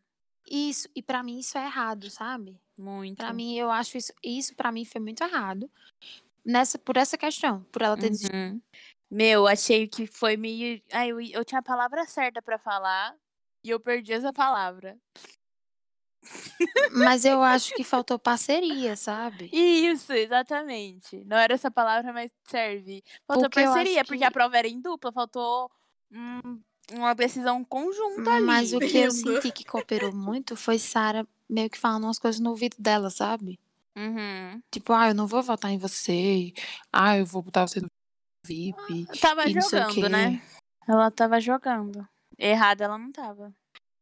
Isso, 0.48 0.88
e 0.94 1.02
pra 1.02 1.24
mim 1.24 1.40
isso 1.40 1.58
é 1.58 1.64
errado, 1.66 2.08
sabe? 2.08 2.56
Muito. 2.76 3.16
Pra 3.18 3.32
mim, 3.32 3.56
eu 3.56 3.70
acho 3.70 3.96
isso. 3.96 4.12
Isso 4.22 4.54
pra 4.54 4.70
mim 4.70 4.84
foi 4.84 5.00
muito 5.00 5.22
errado. 5.22 5.70
Nessa, 6.44 6.78
por 6.78 6.96
essa 6.96 7.16
questão, 7.18 7.62
por 7.72 7.82
ela 7.82 7.96
ter 7.96 8.10
desistido. 8.10 8.34
Uhum. 8.34 8.60
Meu, 9.10 9.46
achei 9.46 9.88
que 9.88 10.06
foi 10.06 10.36
meio. 10.36 10.80
Ai, 10.92 11.10
eu, 11.10 11.20
eu 11.20 11.44
tinha 11.44 11.60
a 11.60 11.62
palavra 11.62 12.04
certa 12.06 12.42
pra 12.42 12.58
falar 12.58 13.14
e 13.64 13.70
eu 13.70 13.80
perdi 13.80 14.12
essa 14.12 14.32
palavra. 14.32 14.96
Mas 16.92 17.24
eu 17.24 17.42
acho 17.42 17.74
que 17.74 17.84
faltou 17.84 18.18
parceria, 18.18 18.96
sabe? 18.96 19.48
Isso, 19.52 20.12
exatamente. 20.12 21.24
Não 21.24 21.36
era 21.36 21.54
essa 21.54 21.70
palavra, 21.70 22.12
mas 22.12 22.30
serve. 22.44 23.02
Faltou 23.26 23.48
Porque 23.48 23.62
parceria, 23.64 24.04
porque 24.04 24.18
que- 24.18 24.24
a 24.24 24.30
prova 24.30 24.56
era 24.56 24.66
em 24.68 24.80
dupla, 24.80 25.12
faltou 25.12 25.70
hum, 26.10 26.60
uma 26.92 27.14
decisão 27.14 27.64
conjunta 27.64 28.30
ali. 28.32 28.44
Mas 28.46 28.72
o 28.72 28.78
que 28.80 28.98
eu 28.98 29.10
senti 29.10 29.52
que 29.52 29.64
cooperou 29.64 30.12
muito 30.12 30.56
foi 30.56 30.78
Sara 30.78 31.26
meio 31.48 31.70
que 31.70 31.78
falando 31.78 32.04
umas 32.04 32.18
coisas 32.18 32.40
no 32.40 32.50
ouvido 32.50 32.76
dela, 32.78 33.10
sabe? 33.10 33.58
Uhum. 33.96 34.60
Tipo, 34.70 34.92
ah, 34.92 35.08
eu 35.08 35.14
não 35.14 35.26
vou 35.26 35.42
votar 35.42 35.70
em 35.70 35.78
você. 35.78 36.52
Ah, 36.92 37.16
eu 37.16 37.24
vou 37.24 37.42
botar 37.42 37.66
você 37.66 37.80
no 37.80 37.88
VIP. 38.46 39.06
Tava 39.20 39.48
E 39.48 39.62
sei 39.62 39.80
o 39.80 39.90
jogando, 39.90 40.08
né? 40.08 40.42
Ela 40.86 41.10
tava 41.10 41.40
jogando. 41.40 42.06
Errada 42.38 42.84
ela 42.84 42.98
não 42.98 43.10
tava. 43.10 43.54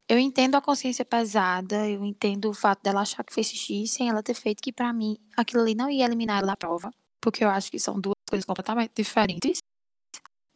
Eu 0.09 0.19
entendo 0.19 0.57
a 0.57 0.61
consciência 0.61 1.05
pesada, 1.05 1.89
eu 1.89 2.05
entendo 2.05 2.51
o 2.51 2.55
fato 2.55 2.83
dela 2.83 3.01
achar 3.01 3.25
que 3.25 3.33
fez 3.33 3.47
xixi 3.47 3.87
sem 3.87 4.11
ela 4.11 4.23
ter 4.23 4.35
feito, 4.35 4.63
que 4.63 4.73
pra 4.73 4.93
mim 4.93 5.17
aquilo 5.35 5.63
ali 5.63 5.75
não 5.75 5.89
ia 5.89 6.05
eliminar 6.05 6.39
ela 6.39 6.49
da 6.49 6.57
prova. 6.57 6.93
Porque 7.21 7.43
eu 7.43 7.49
acho 7.49 7.71
que 7.71 7.79
são 7.79 7.99
duas 7.99 8.15
coisas 8.29 8.45
completamente 8.45 8.93
diferentes. 8.95 9.59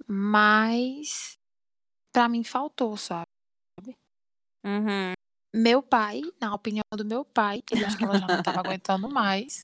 Mas 0.06 1.38
pra 2.12 2.28
mim 2.28 2.44
faltou, 2.44 2.96
sabe? 2.96 3.26
Uhum. 4.64 5.12
Meu 5.58 5.82
pai, 5.82 6.20
na 6.40 6.54
opinião 6.54 6.82
do 6.96 7.04
meu 7.04 7.24
pai, 7.24 7.62
ele 7.70 7.84
acha 7.84 7.96
que 7.96 8.04
ela 8.04 8.16
já 8.18 8.28
não 8.28 8.42
tava 8.42 8.60
aguentando 8.60 9.08
mais. 9.08 9.60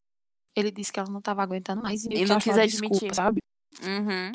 Ele 0.56 0.70
disse 0.70 0.92
que 0.92 0.98
ela 0.98 1.10
não 1.10 1.20
tava 1.20 1.42
aguentando 1.42 1.82
mais 1.82 2.04
e, 2.04 2.08
E 2.14 2.24
não 2.26 2.38
quis 2.38 2.56
a 2.58 2.66
desculpa, 2.66 2.94
admitir. 2.96 3.14
sabe? 3.14 3.40
Uhum. 3.82 4.32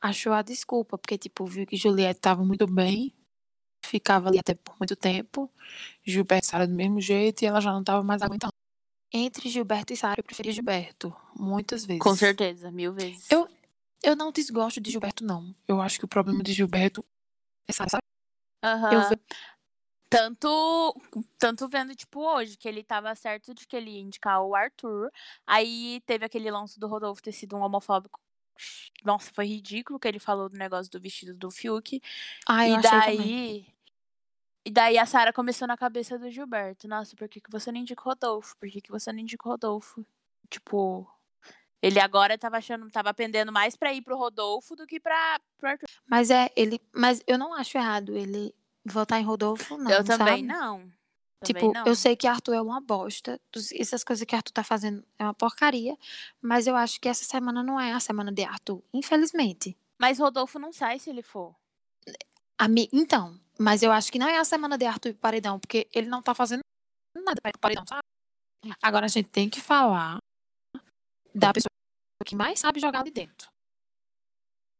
Achou 0.00 0.32
a 0.32 0.42
desculpa, 0.42 0.98
porque, 0.98 1.16
tipo, 1.16 1.46
viu 1.46 1.66
que 1.66 1.76
Juliette 1.76 2.20
tava 2.20 2.44
muito 2.44 2.66
bem, 2.66 3.14
ficava 3.84 4.28
ali 4.28 4.38
até 4.38 4.54
por 4.54 4.76
muito 4.78 4.94
tempo. 4.96 5.50
Gilberto 6.02 6.46
e 6.46 6.50
Sara 6.50 6.66
do 6.66 6.74
mesmo 6.74 7.00
jeito 7.00 7.42
e 7.42 7.46
ela 7.46 7.60
já 7.60 7.72
não 7.72 7.82
tava 7.82 8.02
mais 8.02 8.20
aguentando. 8.20 8.52
Entre 9.12 9.48
Gilberto 9.48 9.92
e 9.92 9.96
Sara, 9.96 10.16
eu 10.18 10.24
preferia 10.24 10.52
Gilberto, 10.52 11.14
muitas 11.38 11.86
vezes. 11.86 12.02
Com 12.02 12.14
certeza, 12.14 12.70
mil 12.70 12.92
vezes. 12.92 13.30
Eu- 13.30 13.48
Eu 14.02 14.14
não 14.14 14.30
desgosto 14.30 14.82
de 14.82 14.90
Gilberto, 14.90 15.24
não. 15.24 15.54
Eu 15.66 15.80
acho 15.80 15.98
que 15.98 16.04
o 16.04 16.08
problema 16.08 16.42
de 16.42 16.52
Gilberto 16.52 17.02
é 17.66 17.72
Sara, 17.72 17.88
sabe? 17.88 18.02
Aham. 18.62 18.92
Eu 18.92 19.02
Tanto, 20.14 20.94
tanto 21.36 21.68
vendo, 21.68 21.92
tipo, 21.94 22.20
hoje, 22.20 22.56
que 22.56 22.68
ele 22.68 22.84
tava 22.84 23.12
certo 23.16 23.52
de 23.52 23.66
que 23.66 23.76
ele 23.76 23.90
ia 23.90 24.00
indicar 24.00 24.40
o 24.42 24.54
Arthur. 24.54 25.10
Aí 25.44 26.00
teve 26.06 26.24
aquele 26.24 26.48
lance 26.52 26.78
do 26.78 26.86
Rodolfo 26.86 27.20
ter 27.20 27.32
sido 27.32 27.56
um 27.56 27.60
homofóbico. 27.62 28.20
Nossa, 29.04 29.32
foi 29.34 29.46
ridículo 29.46 29.98
que 29.98 30.06
ele 30.06 30.20
falou 30.20 30.48
do 30.48 30.56
negócio 30.56 30.90
do 30.92 31.00
vestido 31.00 31.34
do 31.34 31.50
Fiuk. 31.50 32.00
Ah, 32.48 32.68
eu 32.68 32.78
e 32.78 32.82
daí. 32.82 33.16
também. 33.16 33.74
E 34.64 34.70
daí 34.70 34.98
a 34.98 35.04
Sara 35.04 35.32
começou 35.32 35.66
na 35.66 35.76
cabeça 35.76 36.16
do 36.16 36.30
Gilberto. 36.30 36.86
Nossa, 36.86 37.16
por 37.16 37.28
que, 37.28 37.40
que 37.40 37.50
você 37.50 37.72
não 37.72 37.80
indica 37.80 38.00
o 38.00 38.04
Rodolfo? 38.04 38.56
Por 38.56 38.70
que, 38.70 38.80
que 38.80 38.92
você 38.92 39.12
não 39.12 39.18
indica 39.18 39.48
o 39.48 39.50
Rodolfo? 39.50 40.06
Tipo. 40.48 41.10
Ele 41.82 41.98
agora 42.00 42.38
tava 42.38 42.56
achando, 42.56 42.88
tava 42.88 43.12
pendendo 43.12 43.52
mais 43.52 43.76
pra 43.76 43.92
ir 43.92 44.00
pro 44.00 44.16
Rodolfo 44.16 44.74
do 44.76 44.86
que 44.86 45.00
pra, 45.00 45.38
pro 45.58 45.70
Arthur. 45.70 45.88
Mas 46.06 46.30
é, 46.30 46.50
ele. 46.56 46.80
Mas 46.94 47.20
eu 47.26 47.36
não 47.36 47.52
acho 47.52 47.76
errado 47.76 48.16
ele 48.16 48.54
votar 48.84 49.20
em 49.20 49.24
Rodolfo, 49.24 49.76
não. 49.76 49.90
eu 49.90 50.04
também 50.04 50.26
sabe? 50.26 50.42
não. 50.42 50.78
Também 50.80 50.92
Tipo, 51.62 51.72
não. 51.74 51.84
eu 51.86 51.94
sei 51.94 52.16
que 52.16 52.26
Arthur 52.26 52.54
é 52.54 52.60
uma 52.62 52.80
bosta. 52.80 53.38
Essas 53.78 54.02
coisas 54.02 54.24
que 54.24 54.34
Arthur 54.34 54.52
tá 54.52 54.64
fazendo 54.64 55.04
é 55.18 55.24
uma 55.24 55.34
porcaria. 55.34 55.96
Mas 56.40 56.66
eu 56.66 56.74
acho 56.74 56.98
que 57.00 57.08
essa 57.08 57.24
semana 57.24 57.62
não 57.62 57.78
é 57.78 57.92
a 57.92 58.00
semana 58.00 58.32
de 58.32 58.42
Arthur. 58.44 58.82
Infelizmente. 58.94 59.76
Mas 59.98 60.18
Rodolfo 60.18 60.58
não 60.58 60.72
sai 60.72 60.98
se 60.98 61.10
ele 61.10 61.22
for. 61.22 61.54
Ami- 62.58 62.88
Então, 62.92 63.38
mas 63.58 63.82
eu 63.82 63.92
acho 63.92 64.10
que 64.10 64.18
não 64.18 64.26
é 64.28 64.38
a 64.38 64.44
semana 64.44 64.78
de 64.78 64.86
Arthur 64.86 65.10
e 65.10 65.14
Paredão, 65.14 65.58
porque 65.60 65.86
ele 65.92 66.08
não 66.08 66.22
tá 66.22 66.34
fazendo 66.34 66.60
nada 67.14 67.40
pro 67.42 67.58
Paredão, 67.60 67.84
sabe? 67.86 68.02
Agora 68.82 69.04
a 69.04 69.08
gente 69.08 69.28
tem 69.28 69.50
que 69.50 69.60
falar 69.60 70.16
da 71.34 71.52
pessoa 71.52 71.68
que 72.24 72.34
mais 72.34 72.58
sabe 72.58 72.80
jogar 72.80 73.00
ali 73.00 73.10
dentro. 73.10 73.50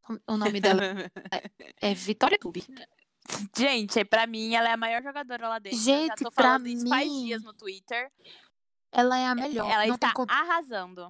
O- 0.08 0.34
O 0.34 0.36
nome 0.38 0.60
dela 0.60 0.80
é 1.80 1.94
Vitória 1.94 2.38
Tube. 2.38 2.64
Gente, 3.56 4.04
pra 4.04 4.26
mim, 4.26 4.54
ela 4.54 4.68
é 4.68 4.72
a 4.72 4.76
maior 4.76 5.02
jogadora 5.02 5.48
lá 5.48 5.58
dentro. 5.58 5.78
eu 5.78 5.82
já 5.82 5.92
Gente, 5.92 6.24
tô 6.24 6.30
falando 6.30 6.66
isso 6.66 6.86
faz 6.88 7.08
mim, 7.08 7.24
dias 7.24 7.42
no 7.42 7.52
Twitter. 7.54 8.10
Ela 8.92 9.18
é 9.18 9.26
a 9.26 9.34
melhor. 9.34 9.70
Ela 9.70 9.86
está 9.86 10.12
arrasando. 10.28 11.08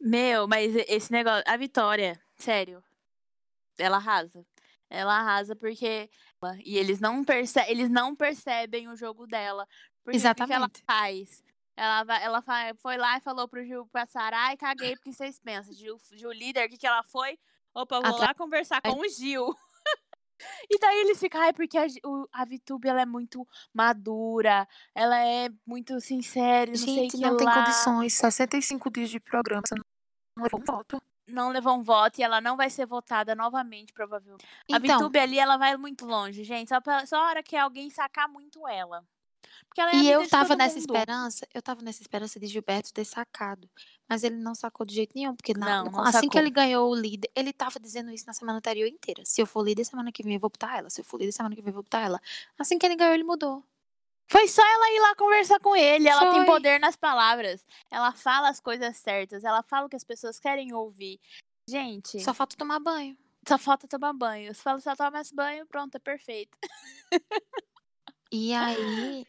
Meu, 0.00 0.48
mas 0.48 0.74
esse 0.88 1.12
negócio. 1.12 1.44
A 1.46 1.56
Vitória, 1.56 2.20
sério. 2.38 2.82
Ela 3.78 3.98
arrasa. 3.98 4.44
Ela 4.90 5.18
arrasa 5.18 5.54
porque. 5.54 6.10
E 6.64 6.76
eles 6.76 6.98
não, 6.98 7.22
perce... 7.22 7.60
eles 7.68 7.88
não 7.88 8.16
percebem 8.16 8.88
o 8.88 8.96
jogo 8.96 9.26
dela. 9.26 9.68
Porque 10.02 10.18
o 10.18 10.20
que 10.20 10.26
ela 10.26 10.66
Exatamente. 10.66 10.82
faz? 10.84 11.42
Ela, 11.76 12.04
vai, 12.04 12.22
ela 12.22 12.44
foi 12.78 12.96
lá 12.96 13.16
e 13.16 13.20
falou 13.20 13.48
pro 13.48 13.64
Gil 13.64 13.86
pra 13.86 14.06
Sara, 14.06 14.36
ai, 14.36 14.56
caguei 14.56 14.94
porque 14.96 15.12
vocês 15.12 15.38
pensam. 15.38 15.72
Gil, 15.72 15.98
Gil 16.12 16.32
líder, 16.32 16.66
o 16.66 16.68
que, 16.68 16.76
que 16.76 16.86
ela 16.86 17.02
foi? 17.04 17.38
Opa, 17.72 17.96
eu 17.96 18.02
vou 18.02 18.10
Atrás- 18.10 18.28
lá 18.28 18.34
conversar 18.34 18.82
com 18.82 19.00
o 19.00 19.08
Gil. 19.08 19.54
E 20.70 20.78
daí 20.78 21.00
eles 21.00 21.18
ficam, 21.18 21.40
ai, 21.40 21.52
porque 21.52 21.76
a, 21.78 21.86
o- 22.04 22.28
a 22.32 22.44
Vitube, 22.44 22.88
ela 22.88 23.02
é 23.02 23.06
muito 23.06 23.46
madura, 23.72 24.66
ela 24.94 25.18
é 25.18 25.48
muito 25.66 26.00
sincera, 26.00 26.70
não 26.70 26.78
Gente, 26.78 27.18
não 27.18 27.36
tem 27.36 27.46
lá. 27.46 27.54
condições. 27.54 28.14
65 28.14 28.90
dias 28.90 29.10
de 29.10 29.20
programa, 29.20 29.62
você 29.66 29.74
não 29.74 30.44
levou 30.44 30.60
um 30.60 30.64
voto. 30.64 31.02
Não 31.28 31.48
levou 31.50 31.74
um 31.78 31.82
voto 31.82 32.18
e 32.20 32.22
ela 32.24 32.40
não 32.40 32.56
vai 32.56 32.68
ser 32.68 32.84
votada 32.84 33.34
novamente, 33.34 33.92
provavelmente. 33.92 34.44
A 34.70 34.76
Então, 34.76 34.98
Vitube 34.98 35.18
ali, 35.18 35.38
ela 35.38 35.56
vai 35.56 35.76
muito 35.76 36.04
longe, 36.04 36.42
gente. 36.44 36.68
Só, 36.68 36.80
pra, 36.80 37.06
só 37.06 37.16
a 37.16 37.28
hora 37.28 37.42
que 37.42 37.56
alguém 37.56 37.88
sacar 37.90 38.28
muito 38.28 38.66
ela. 38.66 39.04
É 39.78 39.96
e 39.96 40.10
eu 40.10 40.28
tava 40.28 40.54
nessa 40.54 40.74
mundo. 40.78 40.94
esperança, 40.94 41.48
eu 41.54 41.62
tava 41.62 41.82
nessa 41.82 42.02
esperança 42.02 42.38
de 42.38 42.46
Gilberto 42.46 42.92
ter 42.92 43.04
sacado. 43.04 43.68
Mas 44.08 44.22
ele 44.22 44.36
não 44.36 44.54
sacou 44.54 44.84
de 44.84 44.94
jeito 44.94 45.12
nenhum, 45.14 45.34
porque 45.34 45.54
na- 45.54 45.84
Não, 45.84 45.90
não 45.92 46.00
assim 46.02 46.20
que 46.20 46.24
sacou. 46.26 46.40
ele 46.40 46.50
ganhou 46.50 46.90
o 46.90 46.94
líder, 46.94 47.30
ele 47.34 47.52
tava 47.52 47.80
dizendo 47.80 48.10
isso 48.10 48.26
na 48.26 48.32
semana 48.34 48.58
anterior 48.58 48.86
inteira. 48.86 49.24
Se 49.24 49.40
eu 49.40 49.46
for 49.46 49.64
líder 49.64 49.84
semana 49.84 50.12
que 50.12 50.22
vem, 50.22 50.34
eu 50.34 50.40
vou 50.40 50.50
botar 50.50 50.76
ela. 50.76 50.90
Se 50.90 51.00
eu 51.00 51.04
for 51.04 51.18
líder 51.18 51.32
semana 51.32 51.54
que 51.54 51.62
vem, 51.62 51.70
eu 51.70 51.74
vou 51.74 51.82
botar 51.82 52.00
ela. 52.00 52.20
Assim 52.58 52.78
que 52.78 52.84
ele 52.84 52.96
ganhou, 52.96 53.14
ele 53.14 53.24
mudou. 53.24 53.64
Foi 54.28 54.46
só 54.48 54.62
ela 54.62 54.90
ir 54.92 55.00
lá 55.00 55.14
conversar 55.16 55.58
com 55.60 55.74
ele. 55.76 56.08
Ela 56.08 56.20
tem 56.30 56.44
Foi. 56.44 56.46
poder 56.46 56.78
nas 56.80 56.96
palavras. 56.96 57.66
Ela 57.90 58.12
fala 58.12 58.48
as 58.48 58.60
coisas 58.60 58.96
certas. 58.96 59.44
Ela 59.44 59.62
fala 59.62 59.86
o 59.86 59.88
que 59.90 59.96
as 59.96 60.04
pessoas 60.04 60.38
querem 60.38 60.72
ouvir. 60.72 61.20
Gente, 61.68 62.18
Só 62.20 62.32
falta 62.32 62.56
tomar 62.56 62.78
banho. 62.80 63.16
só 63.46 63.58
falta 63.58 63.86
tomar 63.88 64.12
banho. 64.12 64.54
Se 64.54 64.62
fala 64.62 64.80
só 64.80 64.96
toma 64.96 65.20
esse 65.20 65.34
banho, 65.34 65.66
pronto, 65.66 65.96
é 65.96 65.98
perfeito. 65.98 66.56
E 68.30 68.54
aí, 68.54 69.26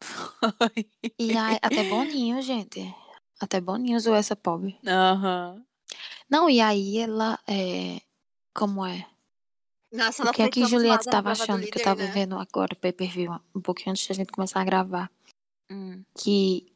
e 1.18 1.36
aí 1.36 1.58
até 1.62 1.82
Boninho, 1.84 2.40
gente. 2.42 2.94
Até 3.40 3.60
Boninho 3.60 3.96
usou 3.96 4.14
essa 4.14 4.34
pobre. 4.36 4.78
Aham. 4.86 5.62
Não, 6.28 6.48
e 6.50 6.60
aí 6.60 6.98
ela 6.98 7.38
é 7.46 8.00
como 8.54 8.84
é? 8.84 9.06
Nossa, 9.92 10.22
O 10.22 10.26
ela 10.26 10.34
que 10.34 10.42
é 10.42 10.44
foi 10.46 10.50
que 10.50 10.64
Juliette 10.66 11.04
zoada 11.04 11.06
na 11.06 11.10
tava 11.12 11.22
prova 11.22 11.36
do 11.36 11.42
achando 11.42 11.60
que 11.60 11.66
eu 11.66 11.70
líder, 11.72 11.84
tava 11.84 12.02
né? 12.02 12.10
vendo 12.12 12.36
agora 12.38 12.74
o 12.74 12.76
pay-per-view, 12.76 13.32
um 13.54 13.60
pouquinho 13.60 13.90
antes 13.92 14.06
da 14.08 14.14
gente 14.14 14.32
começar 14.32 14.60
a 14.60 14.64
gravar, 14.64 15.10
Hum. 15.70 16.02
que 16.18 16.72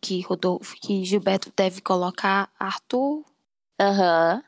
que 0.00 0.20
Rodolfo, 0.22 0.74
que 0.80 1.04
Gilberto 1.04 1.52
deve 1.56 1.80
colocar 1.80 2.52
Arthur 2.58 3.24
Aham. 3.80 4.42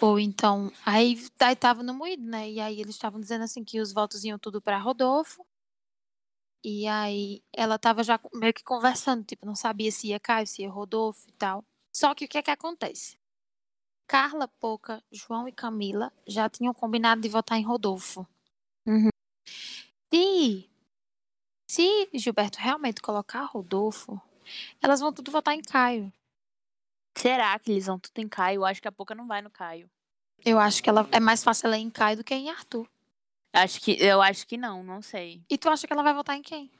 ou 0.00 0.18
então 0.18 0.72
aí 0.84 1.24
daí 1.38 1.54
tava 1.54 1.82
no 1.82 1.94
moído, 1.94 2.24
né? 2.24 2.50
E 2.50 2.58
aí 2.60 2.80
eles 2.80 2.94
estavam 2.96 3.20
dizendo 3.20 3.44
assim 3.44 3.62
que 3.64 3.80
os 3.80 3.92
votos 3.92 4.24
iam 4.24 4.36
tudo 4.38 4.60
pra 4.60 4.78
Rodolfo. 4.78 5.46
E 6.64 6.86
aí 6.86 7.42
ela 7.52 7.78
tava 7.78 8.02
já 8.02 8.18
meio 8.34 8.52
que 8.52 8.64
conversando, 8.64 9.24
tipo, 9.24 9.46
não 9.46 9.54
sabia 9.54 9.92
se 9.92 10.08
ia 10.08 10.20
Caio, 10.20 10.46
se 10.46 10.62
ia 10.62 10.70
Rodolfo 10.70 11.28
e 11.28 11.32
tal. 11.32 11.64
Só 11.92 12.14
que 12.14 12.24
o 12.24 12.28
que 12.28 12.38
é 12.38 12.42
que 12.42 12.50
acontece? 12.50 13.18
Carla, 14.06 14.48
Poca, 14.48 15.02
João 15.12 15.46
e 15.46 15.52
Camila 15.52 16.12
já 16.26 16.48
tinham 16.48 16.72
combinado 16.72 17.20
de 17.20 17.28
votar 17.28 17.58
em 17.58 17.64
Rodolfo. 17.64 18.26
Uhum. 18.86 19.10
Se, 20.12 20.70
se 21.70 22.08
Gilberto 22.14 22.58
realmente 22.58 23.02
colocar 23.02 23.42
Rodolfo, 23.44 24.20
elas 24.80 25.00
vão 25.00 25.12
tudo 25.12 25.30
votar 25.30 25.54
em 25.54 25.60
Caio. 25.60 26.10
Será 27.16 27.58
que 27.58 27.70
eles 27.70 27.86
vão 27.86 27.98
tudo 27.98 28.18
em 28.18 28.28
Caio? 28.28 28.60
Eu 28.60 28.64
acho 28.64 28.80
que 28.80 28.88
a 28.88 28.92
Pouca 28.92 29.14
não 29.14 29.26
vai 29.26 29.42
no 29.42 29.50
Caio. 29.50 29.90
Eu 30.44 30.58
acho 30.58 30.82
que 30.82 30.88
ela 30.88 31.06
é 31.12 31.20
mais 31.20 31.42
fácil 31.42 31.66
ela 31.66 31.78
ir 31.78 31.82
em 31.82 31.90
Caio 31.90 32.16
do 32.16 32.24
que 32.24 32.34
em 32.34 32.48
Arthur. 32.48 32.88
Acho 33.52 33.80
que, 33.80 33.92
eu 33.92 34.20
acho 34.20 34.46
que 34.46 34.56
não, 34.56 34.82
não 34.82 35.00
sei. 35.02 35.42
E 35.50 35.56
tu 35.56 35.68
acha 35.68 35.86
que 35.86 35.92
ela 35.92 36.02
vai 36.02 36.14
votar 36.14 36.36
em 36.36 36.42
quem? 36.42 36.70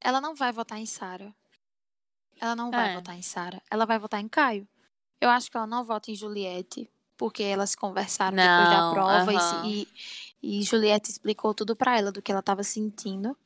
Ela 0.00 0.20
não 0.20 0.34
vai 0.34 0.52
votar 0.52 0.78
em 0.78 0.86
Sara. 0.86 1.34
Ela 2.40 2.54
não 2.54 2.70
vai 2.70 2.92
É. 2.92 2.94
votar 2.96 3.16
em 3.16 3.22
Sara. 3.22 3.60
Ela 3.70 3.84
vai 3.86 3.98
votar 3.98 4.20
em 4.20 4.28
Caio. 4.28 4.68
Eu 5.20 5.30
acho 5.30 5.50
que 5.50 5.56
ela 5.56 5.66
não 5.66 5.84
vota 5.84 6.10
em 6.10 6.14
Juliette, 6.14 6.90
porque 7.16 7.42
elas 7.42 7.74
conversaram 7.74 8.36
depois 8.36 8.68
da 8.68 8.80
Não, 8.82 8.92
prova 8.92 9.32
e 9.66 9.88
e, 10.42 10.58
e 10.60 10.62
Juliette 10.62 11.10
explicou 11.10 11.54
tudo 11.54 11.74
pra 11.74 11.96
ela 11.98 12.12
do 12.12 12.20
que 12.22 12.30
ela 12.30 12.42
tava 12.42 12.62
sentindo. 12.62 13.36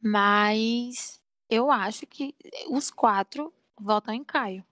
Mas 0.00 1.20
eu 1.48 1.70
acho 1.70 2.06
que 2.06 2.34
os 2.68 2.90
quatro 2.90 3.52
votam 3.80 4.12
em 4.14 4.24
Caio. 4.24 4.64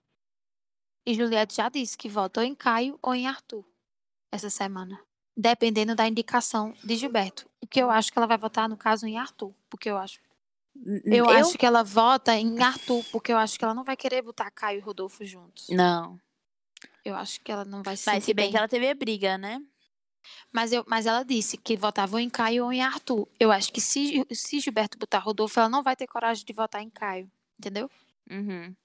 E 1.05 1.13
Juliette 1.15 1.55
já 1.55 1.67
disse 1.69 1.97
que 1.97 2.07
vota 2.09 2.41
ou 2.41 2.45
em 2.45 2.53
Caio 2.53 2.99
ou 3.01 3.15
em 3.15 3.27
Arthur 3.27 3.65
essa 4.31 4.49
semana. 4.49 5.01
Dependendo 5.35 5.95
da 5.95 6.07
indicação 6.07 6.73
de 6.83 6.95
Gilberto. 6.95 7.49
O 7.61 7.67
que 7.67 7.81
eu 7.81 7.89
acho 7.89 8.11
que 8.11 8.17
ela 8.17 8.27
vai 8.27 8.37
votar, 8.37 8.67
no 8.67 8.77
caso, 8.77 9.07
em 9.07 9.17
Arthur. 9.17 9.53
Porque 9.69 9.89
eu 9.89 9.97
acho. 9.97 10.19
Eu, 11.05 11.29
acho 11.29 11.57
que 11.57 11.65
ela 11.65 11.83
vota 11.83 12.33
em 12.35 12.61
Arthur, 12.61 13.03
porque 13.11 13.31
eu 13.31 13.37
acho 13.37 13.57
que 13.57 13.63
ela 13.63 13.73
não 13.73 13.83
vai 13.83 13.97
querer 13.97 14.21
botar 14.21 14.49
Caio 14.49 14.79
e 14.79 14.81
Rodolfo 14.81 15.23
juntos. 15.25 15.67
Não. 15.69 16.19
Eu 17.03 17.15
acho 17.15 17.41
que 17.41 17.51
ela 17.51 17.65
não 17.65 17.83
vai 17.83 17.97
se 17.97 18.05
Mas 18.09 18.23
se 18.23 18.33
bem 18.33 18.45
bem. 18.45 18.51
que 18.51 18.57
ela 18.57 18.67
teve 18.67 18.89
a 18.89 18.95
briga, 18.95 19.37
né? 19.37 19.61
Mas, 20.51 20.71
eu, 20.71 20.83
mas 20.87 21.05
ela 21.05 21.23
disse 21.23 21.57
que 21.57 21.75
votava 21.75 22.21
em 22.21 22.29
Caio 22.29 22.65
ou 22.65 22.73
em 22.73 22.81
Arthur. 22.81 23.27
Eu 23.39 23.51
acho 23.51 23.71
que 23.71 23.81
se, 23.81 24.25
se 24.31 24.59
Gilberto 24.59 24.97
botar 24.97 25.19
Rodolfo, 25.19 25.59
ela 25.59 25.69
não 25.69 25.83
vai 25.83 25.95
ter 25.95 26.07
coragem 26.07 26.45
de 26.45 26.53
votar 26.53 26.81
em 26.81 26.89
Caio. 26.89 27.29
Entendeu? 27.59 27.89
Uhum. 28.29 28.75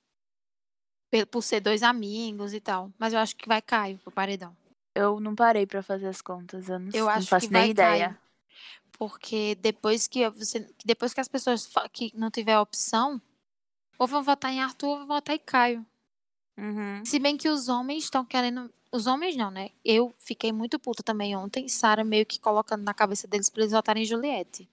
Por, 1.11 1.27
por 1.27 1.43
ser 1.43 1.61
dois 1.61 1.83
amigos 1.83 2.53
e 2.53 2.61
tal. 2.61 2.91
Mas 2.99 3.13
eu 3.13 3.19
acho 3.19 3.37
que 3.37 3.49
vai 3.49 3.61
Caio 3.63 3.99
pro 3.99 4.11
paredão. 4.11 4.57
Eu 4.97 5.21
não 5.21 5.35
parei 5.35 5.67
pra 5.67 5.83
fazer 5.83 6.07
as 6.07 6.23
contas. 6.23 6.71
Eu 6.71 6.79
não, 6.79 6.91
Eu 6.95 7.05
não 7.05 7.11
acho 7.11 7.29
faço 7.29 7.47
que 7.47 7.53
nem 7.53 7.71
ideia. 7.71 8.07
Caio. 8.07 8.19
Porque 8.99 9.55
depois 9.57 10.09
que 10.09 10.29
você. 10.31 10.67
Depois 10.87 11.13
que 11.13 11.21
as 11.21 11.29
pessoas 11.29 11.69
que 11.93 12.11
não 12.15 12.31
tiver 12.31 12.59
opção, 12.59 13.21
ou 13.99 14.07
vão 14.07 14.23
votar 14.23 14.51
em 14.51 14.63
Arthur 14.63 14.89
ou 14.89 14.99
vão 15.01 15.07
votar 15.09 15.37
em 15.37 15.39
Caio. 15.39 15.85
Uhum. 16.57 17.05
Se 17.05 17.19
bem 17.19 17.37
que 17.37 17.51
os 17.51 17.69
homens 17.69 18.05
estão 18.05 18.25
querendo. 18.25 18.73
Os 18.91 19.07
homens 19.07 19.37
não, 19.37 19.51
né? 19.51 19.69
Eu 19.85 20.15
fiquei 20.17 20.51
muito 20.51 20.79
puta 20.79 21.03
também 21.03 21.37
ontem, 21.37 21.69
Sara 21.69 22.03
meio 22.03 22.25
que 22.25 22.41
colocando 22.41 22.83
na 22.83 22.95
cabeça 22.95 23.29
deles 23.29 23.51
pra 23.51 23.63
eles 23.63 23.73
votarem 23.73 24.03
em 24.03 24.07
Juliette. 24.07 24.67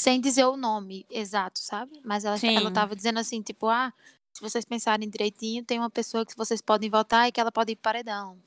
Sem 0.00 0.20
dizer 0.20 0.44
o 0.44 0.56
nome 0.56 1.04
exato, 1.10 1.58
sabe? 1.58 2.00
Mas 2.04 2.24
ela, 2.24 2.36
ela 2.40 2.68
Sim. 2.68 2.72
tava 2.72 2.94
dizendo 2.94 3.18
assim, 3.18 3.42
tipo, 3.42 3.66
ah, 3.66 3.92
se 4.32 4.40
vocês 4.40 4.64
pensarem 4.64 5.10
direitinho, 5.10 5.64
tem 5.64 5.80
uma 5.80 5.90
pessoa 5.90 6.24
que 6.24 6.36
vocês 6.36 6.60
podem 6.60 6.88
votar 6.88 7.26
e 7.26 7.32
que 7.32 7.40
ela 7.40 7.50
pode 7.50 7.72
ir 7.72 7.76
paredão. 7.76 8.38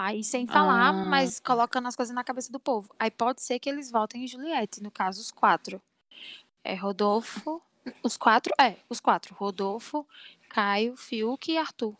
Aí 0.00 0.22
sem 0.22 0.46
falar, 0.46 0.90
Ah. 0.90 0.92
mas 0.92 1.40
colocando 1.40 1.88
as 1.88 1.96
coisas 1.96 2.14
na 2.14 2.22
cabeça 2.22 2.52
do 2.52 2.60
povo. 2.60 2.94
Aí 3.00 3.10
pode 3.10 3.42
ser 3.42 3.58
que 3.58 3.68
eles 3.68 3.90
votem 3.90 4.22
em 4.22 4.28
Juliette, 4.28 4.80
no 4.80 4.92
caso, 4.92 5.20
os 5.20 5.32
quatro. 5.32 5.82
É 6.62 6.74
Rodolfo. 6.74 7.60
Os 8.02 8.16
quatro? 8.16 8.52
É, 8.60 8.76
os 8.88 9.00
quatro. 9.00 9.34
Rodolfo, 9.34 10.06
Caio, 10.50 10.96
Fiuk 10.96 11.50
e 11.50 11.58
Arthur. 11.58 11.96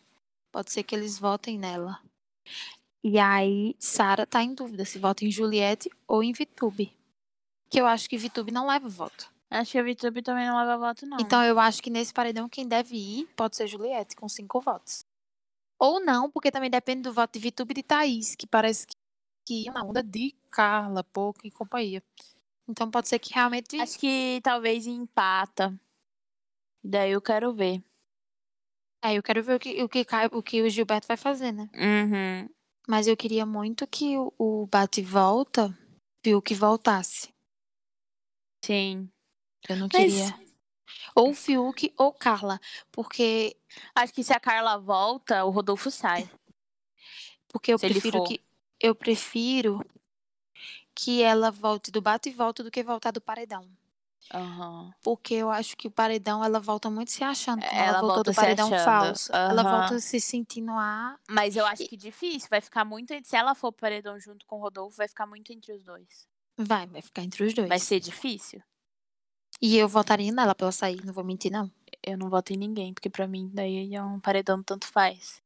Pode 0.51 0.71
ser 0.71 0.83
que 0.83 0.95
eles 0.95 1.19
votem 1.19 1.57
nela. 1.59 1.99
E 3.03 3.19
aí, 3.19 3.75
Sara 3.79 4.25
tá 4.25 4.41
em 4.43 4.53
dúvida 4.53 4.85
se 4.85 4.97
vota 4.97 5.25
em 5.25 5.31
Juliette 5.31 5.89
ou 6.07 6.23
em 6.23 6.31
Vitube. 6.31 6.95
Que 7.69 7.81
eu 7.81 7.85
acho 7.85 8.09
que 8.09 8.17
Vitube 8.17 8.51
não 8.51 8.67
leva 8.67 8.87
voto. 8.87 9.29
Acho 9.49 9.71
que 9.71 9.79
a 9.79 9.83
VTube 9.83 10.21
também 10.21 10.45
não 10.47 10.55
leva 10.57 10.77
voto, 10.77 11.05
não. 11.07 11.17
Então 11.19 11.43
eu 11.43 11.59
acho 11.59 11.81
que 11.81 11.89
nesse 11.89 12.13
paredão 12.13 12.47
quem 12.47 12.67
deve 12.67 12.95
ir 12.95 13.27
pode 13.35 13.55
ser 13.55 13.65
Juliette, 13.67 14.15
com 14.15 14.29
cinco 14.29 14.61
votos. 14.61 15.03
Ou 15.79 15.99
não, 15.99 16.29
porque 16.29 16.51
também 16.51 16.69
depende 16.69 17.03
do 17.03 17.13
voto 17.13 17.33
de 17.33 17.39
Vitube 17.39 17.73
de 17.73 17.81
Thaís, 17.81 18.35
que 18.35 18.45
parece 18.45 18.85
que, 19.47 19.63
iam 19.63 19.73
na 19.73 19.83
onda 19.83 20.03
de 20.03 20.35
Carla, 20.51 21.03
Pouco 21.03 21.47
e 21.47 21.51
companhia. 21.51 22.03
Então 22.67 22.91
pode 22.91 23.07
ser 23.07 23.17
que 23.17 23.33
realmente. 23.33 23.79
Acho 23.79 23.97
que 23.97 24.39
talvez 24.43 24.85
empata. 24.85 25.79
Daí 26.83 27.11
eu 27.11 27.21
quero 27.21 27.53
ver. 27.53 27.83
É, 29.03 29.17
eu 29.17 29.23
quero 29.23 29.41
ver 29.41 29.55
o 29.55 29.59
que, 29.59 29.81
o 29.83 29.89
que, 29.89 30.05
o, 30.31 30.43
que 30.43 30.61
o 30.61 30.69
Gilberto 30.69 31.07
vai 31.07 31.15
fazer, 31.17 31.53
né? 31.53 31.69
Uhum. 31.73 32.49
Mas 32.87 33.07
eu 33.07 33.15
queria 33.15 33.45
muito 33.45 33.87
que 33.87 34.17
o, 34.17 34.33
o 34.37 34.67
bate 34.67 34.99
e 34.99 35.03
volta 35.03 35.75
viu 36.23 36.41
que 36.41 36.53
voltasse. 36.53 37.33
Sim. 38.63 39.09
Eu 39.69 39.77
não 39.77 39.87
Mas- 39.91 40.01
queria. 40.01 40.48
Ou 41.15 41.33
Fiuk 41.33 41.93
ou 41.97 42.11
Carla. 42.13 42.59
Porque, 42.91 43.55
Acho 43.95 44.13
que 44.13 44.23
se 44.23 44.33
a 44.33 44.39
Carla 44.39 44.77
volta, 44.77 45.43
o 45.45 45.49
Rodolfo 45.49 45.89
sai. 45.91 46.29
porque 47.47 47.73
eu 47.73 47.77
Se 47.79 47.87
prefiro 47.87 48.23
que. 48.23 48.41
Eu 48.79 48.95
prefiro 48.95 49.85
que 50.95 51.21
ela 51.21 51.51
volte 51.51 51.91
do 51.91 52.01
bate 52.01 52.29
e 52.29 52.33
volta 52.33 52.63
do 52.63 52.71
que 52.71 52.83
voltar 52.83 53.11
do 53.11 53.21
paredão. 53.21 53.67
Aham. 54.33 54.93
Porque 55.01 55.33
eu 55.33 55.49
acho 55.49 55.75
que 55.77 55.87
o 55.87 55.91
paredão 55.91 56.43
ela 56.43 56.59
volta 56.59 56.89
muito 56.89 57.09
se 57.11 57.23
achando. 57.23 57.63
Ela, 57.63 57.87
Ela 57.87 58.01
voltou 58.01 58.23
do 58.23 58.33
paredão 58.33 58.67
achando. 58.67 58.85
falso. 58.85 59.31
Ela 59.33 59.61
Aham. 59.61 59.79
volta 59.79 59.99
se 59.99 60.19
sentindo 60.19 60.71
a. 60.71 61.17
Mas 61.29 61.55
eu 61.55 61.65
acho 61.65 61.87
que 61.87 61.97
difícil. 61.97 62.47
Vai 62.49 62.61
ficar 62.61 62.85
muito. 62.85 63.11
entre- 63.11 63.27
Se 63.27 63.35
ela 63.35 63.55
for 63.55 63.71
pro 63.71 63.81
paredão 63.81 64.19
junto 64.19 64.45
com 64.45 64.57
o 64.57 64.61
Rodolfo, 64.61 64.97
vai 64.97 65.07
ficar 65.07 65.25
muito 65.25 65.51
entre 65.51 65.73
os 65.73 65.83
dois. 65.83 66.27
Vai, 66.57 66.85
vai 66.87 67.01
ficar 67.01 67.23
entre 67.23 67.43
os 67.43 67.53
dois. 67.53 67.67
Vai 67.69 67.79
ser 67.79 67.99
difícil. 67.99 68.61
E 69.61 69.77
eu 69.77 69.87
votaria 69.87 70.31
nela 70.31 70.55
pra 70.55 70.65
ela 70.65 70.71
sair, 70.71 71.03
não 71.05 71.13
vou 71.13 71.23
mentir, 71.23 71.51
não. 71.51 71.69
Eu 72.01 72.17
não 72.17 72.29
voto 72.29 72.53
em 72.53 72.57
ninguém, 72.57 72.93
porque 72.93 73.09
pra 73.09 73.27
mim 73.27 73.49
daí 73.53 73.93
é 73.93 74.01
um 74.01 74.19
paredão 74.19 74.63
tanto 74.63 74.87
faz. 74.87 75.41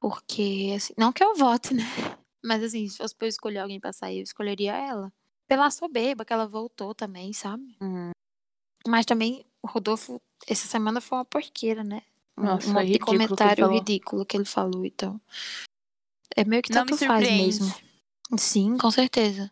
Porque, 0.00 0.72
assim, 0.76 0.94
não 0.96 1.12
que 1.12 1.22
eu 1.22 1.34
vote, 1.34 1.74
né? 1.74 1.82
Mas 2.42 2.62
assim, 2.62 2.88
se 2.88 2.96
fosse 2.96 3.14
pra 3.14 3.26
eu 3.26 3.28
escolher 3.30 3.58
alguém 3.58 3.78
pra 3.80 3.92
sair, 3.92 4.18
eu 4.18 4.22
escolheria 4.22 4.74
ela. 4.74 5.12
Pela 5.46 5.70
soberba 5.70 6.24
que 6.24 6.32
ela 6.32 6.46
voltou 6.46 6.94
também, 6.94 7.32
sabe? 7.32 7.76
Uhum. 7.80 8.10
Mas 8.86 9.04
também 9.04 9.44
o 9.62 9.66
Rodolfo, 9.66 10.20
essa 10.46 10.66
semana 10.68 11.00
foi 11.00 11.18
uma 11.18 11.24
porqueira, 11.24 11.82
né? 11.84 12.02
Um- 12.38 12.44
Nossa, 12.44 12.68
um 12.70 12.72
monte 12.74 12.86
de 12.86 12.90
que 12.92 12.96
ele 12.96 13.04
comentário 13.04 13.64
falou. 13.64 13.78
ridículo 13.78 14.24
que 14.24 14.36
ele 14.36 14.44
falou, 14.44 14.84
então. 14.86 15.20
É 16.36 16.44
meio 16.44 16.62
que 16.62 16.70
tanto 16.70 16.96
faz 16.96 17.28
mesmo. 17.28 17.74
Sim, 18.38 18.78
com 18.78 18.90
certeza. 18.90 19.50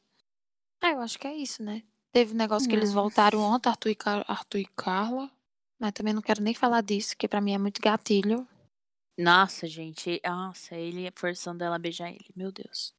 Ah, 0.81 0.91
eu 0.93 1.01
acho 1.01 1.19
que 1.19 1.27
é 1.27 1.35
isso, 1.35 1.63
né? 1.63 1.83
Teve 2.17 2.33
um 2.33 2.39
negócio 2.39 2.67
que 2.67 2.75
eles 2.75 2.95
voltaram 2.95 3.41
ontem, 3.41 3.69
Arthur 3.69 3.91
e, 3.91 3.95
Car- 3.95 4.25
Arthur 4.27 4.61
e 4.61 4.65
Carla. 4.75 5.31
Mas 5.79 5.93
também 5.93 6.15
não 6.15 6.23
quero 6.23 6.43
nem 6.43 6.55
falar 6.55 6.81
disso, 6.81 7.15
que 7.15 7.29
pra 7.29 7.43
mim 7.43 7.53
é 7.53 7.59
muito 7.59 7.79
gatilho. 7.79 8.49
Nossa, 9.19 9.67
gente. 9.67 10.19
Nossa, 10.25 10.75
ele 10.75 11.13
forçando 11.15 11.63
ela 11.63 11.77
a 11.77 11.79
beijar 11.79 12.09
ele. 12.09 12.25
Meu 12.35 12.51
Deus. 12.51 12.95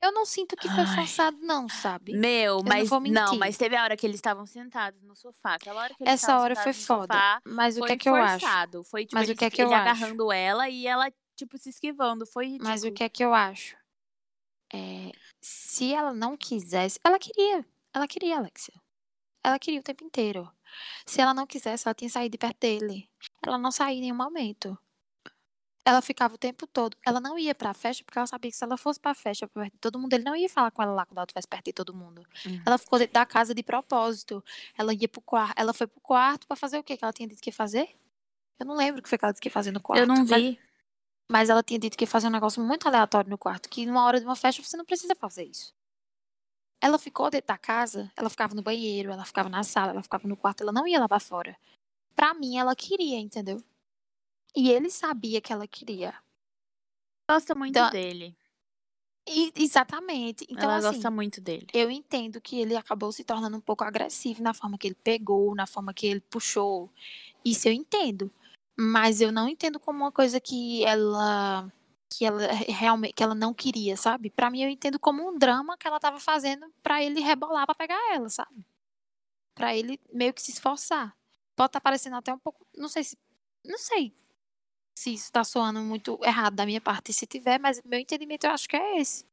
Eu 0.00 0.12
não 0.12 0.24
sinto 0.24 0.56
que 0.56 0.66
foi 0.66 0.84
Ai. 0.84 0.96
forçado, 0.96 1.36
não, 1.42 1.68
sabe? 1.68 2.14
Meu, 2.14 2.56
não 2.56 2.64
mas 2.64 2.88
não, 2.90 3.00
mentir. 3.00 3.38
mas 3.38 3.58
teve 3.58 3.76
a 3.76 3.82
hora 3.82 3.94
que 3.98 4.06
eles 4.06 4.16
estavam 4.16 4.46
sentados 4.46 5.02
no 5.02 5.14
sofá. 5.14 5.56
Aquela 5.56 5.82
hora 5.82 5.94
que 5.94 6.02
eles 6.02 6.14
Essa 6.14 6.38
hora 6.38 6.56
foi 6.56 6.72
foda. 6.72 7.12
sofá, 7.12 7.42
Mas 7.44 7.76
o 7.76 7.82
que 7.82 7.92
é 7.92 7.96
que 7.98 8.08
eu 8.08 8.14
acho? 8.14 8.40
forçado. 8.46 8.82
Foi 8.84 9.04
tipo 9.04 9.14
Mas 9.14 9.28
o 9.28 9.32
ele, 9.32 9.38
que 9.38 9.44
é 9.44 9.50
que 9.50 9.62
eu 9.62 9.74
acho? 9.74 9.76
agarrando 9.90 10.32
ela 10.32 10.70
e 10.70 10.86
ela 10.86 11.12
tipo 11.36 11.58
se 11.58 11.68
esquivando. 11.68 12.26
Foi 12.26 12.46
ridículo. 12.46 12.70
Mas 12.70 12.82
o 12.82 12.90
que 12.90 13.04
é 13.04 13.10
que 13.10 13.22
eu 13.22 13.34
acho? 13.34 13.76
É, 14.72 15.12
se 15.42 15.92
ela 15.92 16.14
não 16.14 16.34
quisesse. 16.34 16.98
Ela 17.04 17.18
queria. 17.18 17.62
Ela 17.96 18.06
queria, 18.06 18.36
Alexia. 18.36 18.74
Ela 19.42 19.58
queria 19.58 19.80
o 19.80 19.82
tempo 19.82 20.04
inteiro. 20.04 20.52
Se 21.06 21.18
ela 21.18 21.32
não 21.32 21.46
quisesse, 21.46 21.88
ela 21.88 21.94
tinha 21.94 22.10
saído 22.10 22.32
de 22.32 22.36
perto 22.38 22.58
dele. 22.60 23.08
Ela 23.42 23.56
não 23.56 23.72
saía 23.72 23.96
em 23.96 24.02
nenhum 24.02 24.14
momento. 24.14 24.76
Ela 25.82 26.02
ficava 26.02 26.34
o 26.34 26.38
tempo 26.38 26.66
todo. 26.66 26.94
Ela 27.06 27.20
não 27.20 27.38
ia 27.38 27.54
pra 27.54 27.72
festa 27.72 28.04
porque 28.04 28.18
ela 28.18 28.26
sabia 28.26 28.50
que 28.50 28.56
se 28.56 28.62
ela 28.62 28.76
fosse 28.76 29.00
pra 29.00 29.14
festa 29.14 29.48
perto 29.48 29.72
de 29.72 29.78
todo 29.78 29.98
mundo, 29.98 30.12
ele 30.12 30.24
não 30.24 30.36
ia 30.36 30.48
falar 30.48 30.70
com 30.72 30.82
ela 30.82 30.92
lá 30.92 31.06
quando 31.06 31.16
ela 31.16 31.24
estivesse 31.24 31.48
perto 31.48 31.64
de 31.64 31.72
todo 31.72 31.94
mundo. 31.94 32.22
Uhum. 32.44 32.60
Ela 32.66 32.76
ficou 32.76 32.98
dentro 32.98 33.14
da 33.14 33.24
casa 33.24 33.54
de 33.54 33.62
propósito. 33.62 34.44
Ela 34.76 34.92
ia 34.92 35.08
pro 35.08 35.22
quarto. 35.22 35.54
Ela 35.56 35.72
foi 35.72 35.86
pro 35.86 36.00
quarto 36.02 36.46
pra 36.46 36.56
fazer 36.56 36.76
o 36.78 36.82
quê? 36.84 36.98
Que 36.98 37.04
ela 37.04 37.12
tinha 37.14 37.26
dito 37.28 37.40
que 37.40 37.48
ia 37.48 37.54
fazer? 37.54 37.96
Eu 38.58 38.66
não 38.66 38.74
lembro 38.74 39.00
o 39.00 39.02
que 39.02 39.08
foi 39.08 39.16
que 39.16 39.24
ela 39.24 39.32
disse 39.32 39.40
que 39.40 39.48
ia 39.48 39.52
fazer 39.52 39.70
no 39.70 39.80
quarto. 39.80 40.00
Eu 40.00 40.06
não 40.06 40.16
mas- 40.26 40.30
vi. 40.42 40.60
mas 41.30 41.48
ela 41.48 41.62
tinha 41.62 41.78
dito 41.78 41.96
que 41.96 42.02
ia 42.04 42.08
fazer 42.08 42.26
um 42.26 42.30
negócio 42.30 42.60
muito 42.62 42.86
aleatório 42.88 43.30
no 43.30 43.38
quarto, 43.38 43.68
que 43.68 43.86
numa 43.86 44.04
hora 44.04 44.18
de 44.18 44.26
uma 44.26 44.36
festa 44.36 44.60
você 44.62 44.76
não 44.76 44.84
precisa 44.84 45.14
fazer 45.14 45.44
isso. 45.44 45.72
Ela 46.86 46.98
ficou 46.98 47.28
dentro 47.28 47.48
da 47.48 47.58
casa, 47.58 48.12
ela 48.16 48.30
ficava 48.30 48.54
no 48.54 48.62
banheiro, 48.62 49.10
ela 49.10 49.24
ficava 49.24 49.48
na 49.48 49.64
sala, 49.64 49.90
ela 49.90 50.04
ficava 50.04 50.28
no 50.28 50.36
quarto, 50.36 50.60
ela 50.62 50.70
não 50.70 50.86
ia 50.86 51.00
lá 51.00 51.08
pra 51.08 51.18
fora. 51.18 51.58
Pra 52.14 52.32
mim, 52.32 52.58
ela 52.58 52.76
queria, 52.76 53.18
entendeu? 53.18 53.60
E 54.54 54.70
ele 54.70 54.88
sabia 54.88 55.40
que 55.40 55.52
ela 55.52 55.66
queria. 55.66 56.14
Gosta 57.28 57.56
muito 57.56 57.74
Da- 57.74 57.90
dele. 57.90 58.36
E- 59.28 59.52
exatamente. 59.56 60.46
Então, 60.48 60.70
ela 60.70 60.76
assim, 60.76 60.98
gosta 60.98 61.10
muito 61.10 61.40
dele. 61.40 61.66
eu 61.74 61.90
entendo 61.90 62.40
que 62.40 62.60
ele 62.60 62.76
acabou 62.76 63.10
se 63.10 63.24
tornando 63.24 63.56
um 63.56 63.60
pouco 63.60 63.82
agressivo 63.82 64.40
na 64.40 64.54
forma 64.54 64.78
que 64.78 64.86
ele 64.86 64.94
pegou, 65.02 65.56
na 65.56 65.66
forma 65.66 65.92
que 65.92 66.06
ele 66.06 66.20
puxou. 66.20 66.88
Isso 67.44 67.66
eu 67.66 67.72
entendo. 67.72 68.30
Mas 68.78 69.20
eu 69.20 69.32
não 69.32 69.48
entendo 69.48 69.80
como 69.80 70.04
uma 70.04 70.12
coisa 70.12 70.38
que 70.38 70.84
ela 70.84 71.68
que 72.10 72.24
ela 72.24 72.46
realmente 72.52 73.14
que 73.14 73.22
ela 73.22 73.34
não 73.34 73.52
queria, 73.52 73.96
sabe? 73.96 74.30
Pra 74.30 74.50
mim 74.50 74.62
eu 74.62 74.68
entendo 74.68 74.98
como 74.98 75.28
um 75.28 75.36
drama 75.38 75.76
que 75.76 75.86
ela 75.86 76.00
tava 76.00 76.20
fazendo 76.20 76.72
pra 76.82 77.02
ele 77.02 77.20
rebolar 77.20 77.66
pra 77.66 77.74
pegar 77.74 77.98
ela, 78.14 78.28
sabe? 78.28 78.66
Pra 79.54 79.76
ele 79.76 80.00
meio 80.12 80.32
que 80.32 80.42
se 80.42 80.50
esforçar. 80.52 81.16
Pode 81.56 81.70
estar 81.70 81.80
parecendo 81.80 82.16
até 82.16 82.32
um 82.32 82.38
pouco, 82.38 82.66
não 82.76 82.88
sei 82.88 83.04
se 83.04 83.18
não 83.64 83.78
sei 83.78 84.14
se 84.96 85.12
isso 85.12 85.30
tá 85.30 85.44
soando 85.44 85.80
muito 85.80 86.18
errado 86.22 86.54
da 86.54 86.64
minha 86.64 86.80
parte, 86.80 87.12
se 87.12 87.26
tiver, 87.26 87.58
mas 87.60 87.82
meu 87.84 87.98
entendimento 87.98 88.44
eu 88.44 88.50
acho 88.50 88.68
que 88.68 88.76
é 88.76 88.98
esse. 88.98 89.26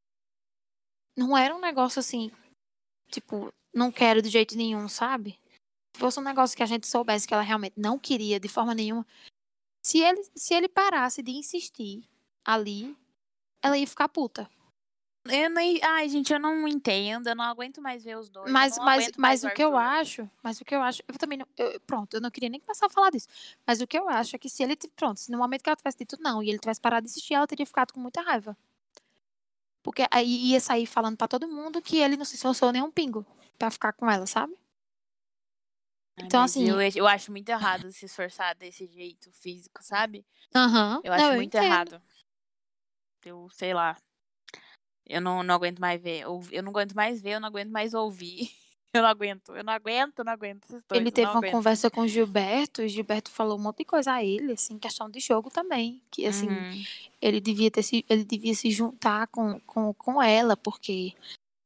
Não 1.16 1.38
era 1.38 1.56
um 1.56 1.60
negócio 1.60 2.00
assim, 2.00 2.32
tipo, 3.10 3.54
não 3.74 3.92
quero 3.92 4.22
de 4.22 4.30
jeito 4.30 4.58
nenhum, 4.58 4.90
sabe? 4.90 5.40
Se 5.96 6.00
fosse 6.00 6.20
um 6.20 6.24
negócio 6.24 6.58
que 6.58 6.64
a 6.64 6.66
gente 6.68 6.88
soubesse 6.88 7.28
que 7.28 7.34
ela 7.34 7.44
realmente 7.44 7.76
não 7.78 7.98
queria 7.98 8.40
de 8.40 8.50
forma 8.50 8.74
nenhuma, 8.74 9.06
se 9.86 10.00
ele, 10.00 10.24
se 10.36 10.54
ele 10.54 10.68
parasse 10.68 11.22
de 11.22 11.32
insistir 11.32 12.10
ali, 12.46 12.96
ela 13.62 13.78
ia 13.78 13.88
ficar 13.88 14.10
puta. 14.10 14.50
Eu 15.26 15.50
nem. 15.50 15.80
Ai, 15.82 16.10
gente, 16.10 16.34
eu 16.34 16.40
não 16.40 16.68
entendo. 16.68 17.28
Eu 17.28 17.36
não 17.36 17.46
aguento 17.46 17.82
mais 17.82 18.04
ver 18.04 18.18
os 18.18 18.30
dois. 18.30 18.48
eu 18.48 18.52
Mas, 18.52 18.78
mas, 18.78 19.12
mas 19.18 19.44
o 19.46 19.50
que 19.52 19.64
eu 19.64 19.78
acho, 19.78 20.30
mas 20.44 20.60
o 20.60 20.66
que 20.66 20.76
eu 20.76 20.82
acho, 20.82 21.02
eu 21.08 21.18
também 21.18 21.38
não, 21.38 21.48
eu- 21.58 21.80
pronto, 21.82 22.14
eu 22.16 22.20
não 22.22 22.30
queria 22.30 22.50
nem 22.50 22.60
começar 22.60 22.88
a 22.88 22.90
falar 22.90 23.10
disso. 23.10 23.28
Mas 23.66 23.80
o 23.80 23.88
que 23.88 23.98
eu 23.98 24.10
acho 24.10 24.36
é 24.36 24.40
que 24.40 24.50
se 24.50 24.62
ele, 24.64 24.76
pronto, 24.98 25.20
se 25.22 25.32
no 25.32 25.38
momento 25.38 25.64
que 25.64 25.70
ela 25.70 25.78
tivesse 25.78 25.98
dito 25.98 26.18
não 26.20 26.44
e 26.44 26.50
ele 26.50 26.60
tivesse 26.60 26.82
parado 26.82 27.06
de 27.06 27.12
assistir, 27.12 27.36
ela 27.36 27.48
teria 27.48 27.66
ficado 27.66 27.94
com 27.94 28.02
muita 28.02 28.22
raiva. 28.22 28.58
Porque 29.82 30.06
aí 30.12 30.52
ia 30.52 30.60
sair 30.60 30.86
falando 30.86 31.16
pra 31.16 31.28
todo 31.28 31.48
mundo 31.48 31.82
que 31.82 31.98
ele 32.00 32.18
não 32.18 32.26
se 32.26 32.36
esforçou 32.36 32.72
nem 32.74 32.82
um 32.82 32.92
pingo 32.92 33.26
pra 33.58 33.72
ficar 33.72 33.94
com 33.94 34.10
ela, 34.12 34.26
sabe? 34.26 34.54
Ai, 36.18 36.26
Então, 36.26 36.42
assim- 36.44 36.68
Eu, 36.68 36.78
eu 36.82 37.08
acho 37.08 37.32
muito 37.32 37.48
errado 37.50 37.90
se 37.94 38.06
esforçar 38.06 38.56
desse 38.56 38.86
jeito 38.88 39.32
físico, 39.32 39.82
sabe? 39.82 40.26
Aham. 40.54 41.00
Eu 41.04 41.14
acho 41.14 41.26
não, 41.28 41.36
muito 41.36 41.56
entendo. 41.56 41.66
errado. 41.66 42.02
Eu 43.26 43.50
sei 43.50 43.74
lá. 43.74 43.98
Eu 45.06 45.20
não, 45.22 45.44
não 45.44 45.56
aguento 45.56 45.80
mais 45.80 46.02
ver. 46.02 46.22
Eu 46.52 46.64
não 46.64 46.72
aguento 46.72 46.94
mais 46.94 47.22
ver, 47.22 47.32
eu 47.34 47.40
não 47.40 47.48
aguento 47.50 47.70
mais 47.72 47.94
ouvir. 47.94 48.50
Eu 48.96 49.02
não 49.02 49.10
aguento, 49.10 49.56
eu 49.56 49.64
não 49.64 49.74
aguento, 49.74 50.20
eu 50.20 50.24
não 50.26 50.34
aguento 50.34 50.66
esses 50.66 50.84
dois. 50.84 51.02
Ele 51.02 51.10
teve 51.10 51.26
uma 51.26 51.40
aguento. 51.40 51.52
conversa 51.52 51.90
com 51.90 52.02
o 52.02 52.08
Gilberto, 52.08 52.84
e 52.84 52.88
Gilberto 52.88 53.32
falou 53.32 53.58
um 53.58 53.62
monte 53.64 53.78
de 53.80 53.86
coisa 53.86 54.14
a 54.14 54.24
ele, 54.24 54.52
assim, 54.54 54.78
questão 54.78 55.10
de 55.10 55.20
jogo 55.20 55.50
também. 55.50 56.00
Que 56.12 56.28
assim, 56.28 56.48
Uhum. 56.48 56.84
ele 57.20 57.42
devia 57.42 57.72
ter 57.72 57.82
se, 57.82 58.06
ele 58.08 58.24
devia 58.24 58.54
se 58.54 58.70
juntar 58.70 59.26
com, 59.30 59.60
com, 59.62 59.96
com 59.96 60.22
ela, 60.22 60.56
porque 60.56 61.12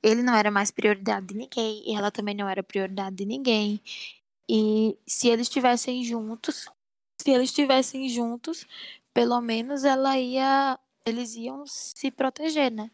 ele 0.02 0.24
não 0.24 0.34
era 0.34 0.50
mais 0.50 0.72
prioridade 0.72 1.26
de 1.28 1.36
ninguém, 1.36 1.84
e 1.86 1.96
ela 1.96 2.10
também 2.12 2.34
não 2.34 2.48
era 2.48 2.64
prioridade 2.64 3.18
de 3.18 3.26
ninguém. 3.26 3.82
E 4.50 4.98
se 5.06 5.28
eles 5.28 5.48
estivessem 5.48 6.06
juntos, 6.06 6.70
se 7.22 7.30
eles 7.30 7.50
estivessem 7.50 8.08
juntos, 8.08 8.66
pelo 9.14 9.42
menos 9.42 9.84
ela 9.84 10.18
ia, 10.18 10.80
eles 11.08 11.36
iam 11.36 11.66
se 11.66 12.12
proteger, 12.12 12.72
né? 12.72 12.92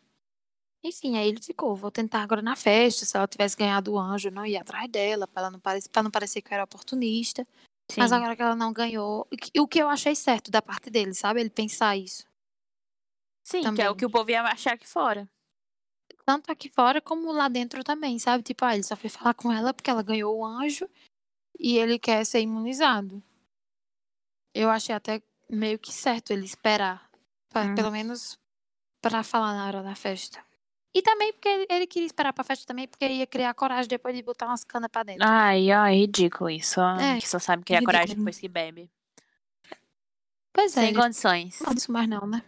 Enfim, 0.84 1.18
aí 1.18 1.30
ele 1.30 1.42
ficou, 1.42 1.76
vou 1.76 1.90
tentar 1.90 2.22
agora 2.22 2.42
na 2.42 2.56
festa, 2.56 3.06
se 3.06 3.16
ela 3.16 3.28
tivesse 3.28 3.56
ganhado 3.56 3.94
o 3.94 4.00
anjo, 4.00 4.30
não 4.30 4.46
ia 4.46 4.62
atrás 4.62 4.90
dela, 4.92 5.26
pra 5.26 5.44
ela 5.44 5.52
não 5.52 5.60
parecer, 5.60 5.90
para 5.90 6.04
não 6.04 6.12
parecer 6.12 6.42
que 6.42 6.52
eu 6.52 6.56
era 6.56 6.66
oportunista. 6.66 7.48
Mas 7.98 8.10
Sim. 8.10 8.16
agora 8.16 8.36
que 8.36 8.42
ela 8.42 8.56
não 8.56 8.74
ganhou, 8.74 9.28
o 9.58 9.68
que 9.68 9.80
eu 9.82 9.90
achei 9.90 10.16
certo 10.16 10.52
da 10.52 10.62
parte 10.62 10.90
dele, 10.90 11.14
sabe? 11.14 11.40
Ele 11.40 11.50
pensar 11.50 11.96
isso. 11.96 12.26
Sim, 13.44 13.62
que 13.62 13.68
é 13.68 13.72
o 13.72 13.74
também. 13.74 13.96
que 13.96 14.06
o 14.06 14.10
povo 14.10 14.30
ia 14.30 14.42
achar 14.42 14.74
aqui 14.74 14.88
fora. 14.88 15.30
Tanto 16.26 16.52
aqui 16.52 16.70
fora 16.70 17.02
como 17.02 17.32
lá 17.32 17.50
dentro 17.50 17.84
também, 17.84 18.18
sabe? 18.20 18.44
Tipo, 18.44 18.64
ah, 18.66 18.74
ele 18.74 18.84
só 18.84 18.96
foi 18.96 19.10
falar 19.10 19.34
com 19.34 19.52
ela 19.52 19.74
porque 19.74 19.90
ela 19.90 20.02
ganhou 20.02 20.38
o 20.38 20.46
anjo 20.46 20.90
e 21.60 21.78
ele 21.78 22.00
quer 22.00 22.26
ser 22.26 22.42
imunizado. 22.42 23.22
Eu 24.54 24.70
achei 24.70 24.96
até 24.96 25.22
meio 25.50 25.78
que 25.78 25.92
certo 25.92 26.32
ele 26.32 26.46
esperar. 26.46 27.10
Pra- 27.54 27.64
Hum. 27.64 27.76
Pelo 27.76 27.92
menos 27.92 28.38
pra 29.02 29.24
falar 29.24 29.54
na 29.54 29.66
hora 29.68 29.82
da 29.84 29.96
festa. 29.96 30.44
E 30.96 31.02
também 31.02 31.32
porque 31.34 31.48
ele, 31.48 31.66
ele 31.70 31.88
queria 31.88 32.06
esperar 32.06 32.34
pra 32.34 32.44
festa 32.44 32.66
também, 32.66 32.88
porque 32.88 33.06
ia 33.08 33.26
criar 33.26 33.54
coragem 33.54 33.88
depois 33.88 34.16
de 34.16 34.22
botar 34.22 34.46
umas 34.48 34.64
canas 34.64 34.90
pra 34.92 35.04
dentro. 35.04 35.26
Ai, 35.28 35.72
ai, 35.72 35.96
ridículo 35.96 36.50
isso. 36.50 36.80
É, 36.82 37.20
que 37.20 37.28
só 37.28 37.40
sabe 37.40 37.64
criar 37.64 37.82
coragem 37.82 38.10
ridículo. 38.16 38.26
depois 38.26 38.40
que 38.40 38.48
bebe. 38.48 38.92
Pois 40.54 40.78
é, 40.78 40.82
Sem 40.86 40.94
condições. 40.94 41.60
não 41.62 41.74
disso 41.74 41.92
mais 41.92 42.08
não, 42.08 42.28
né? 42.28 42.44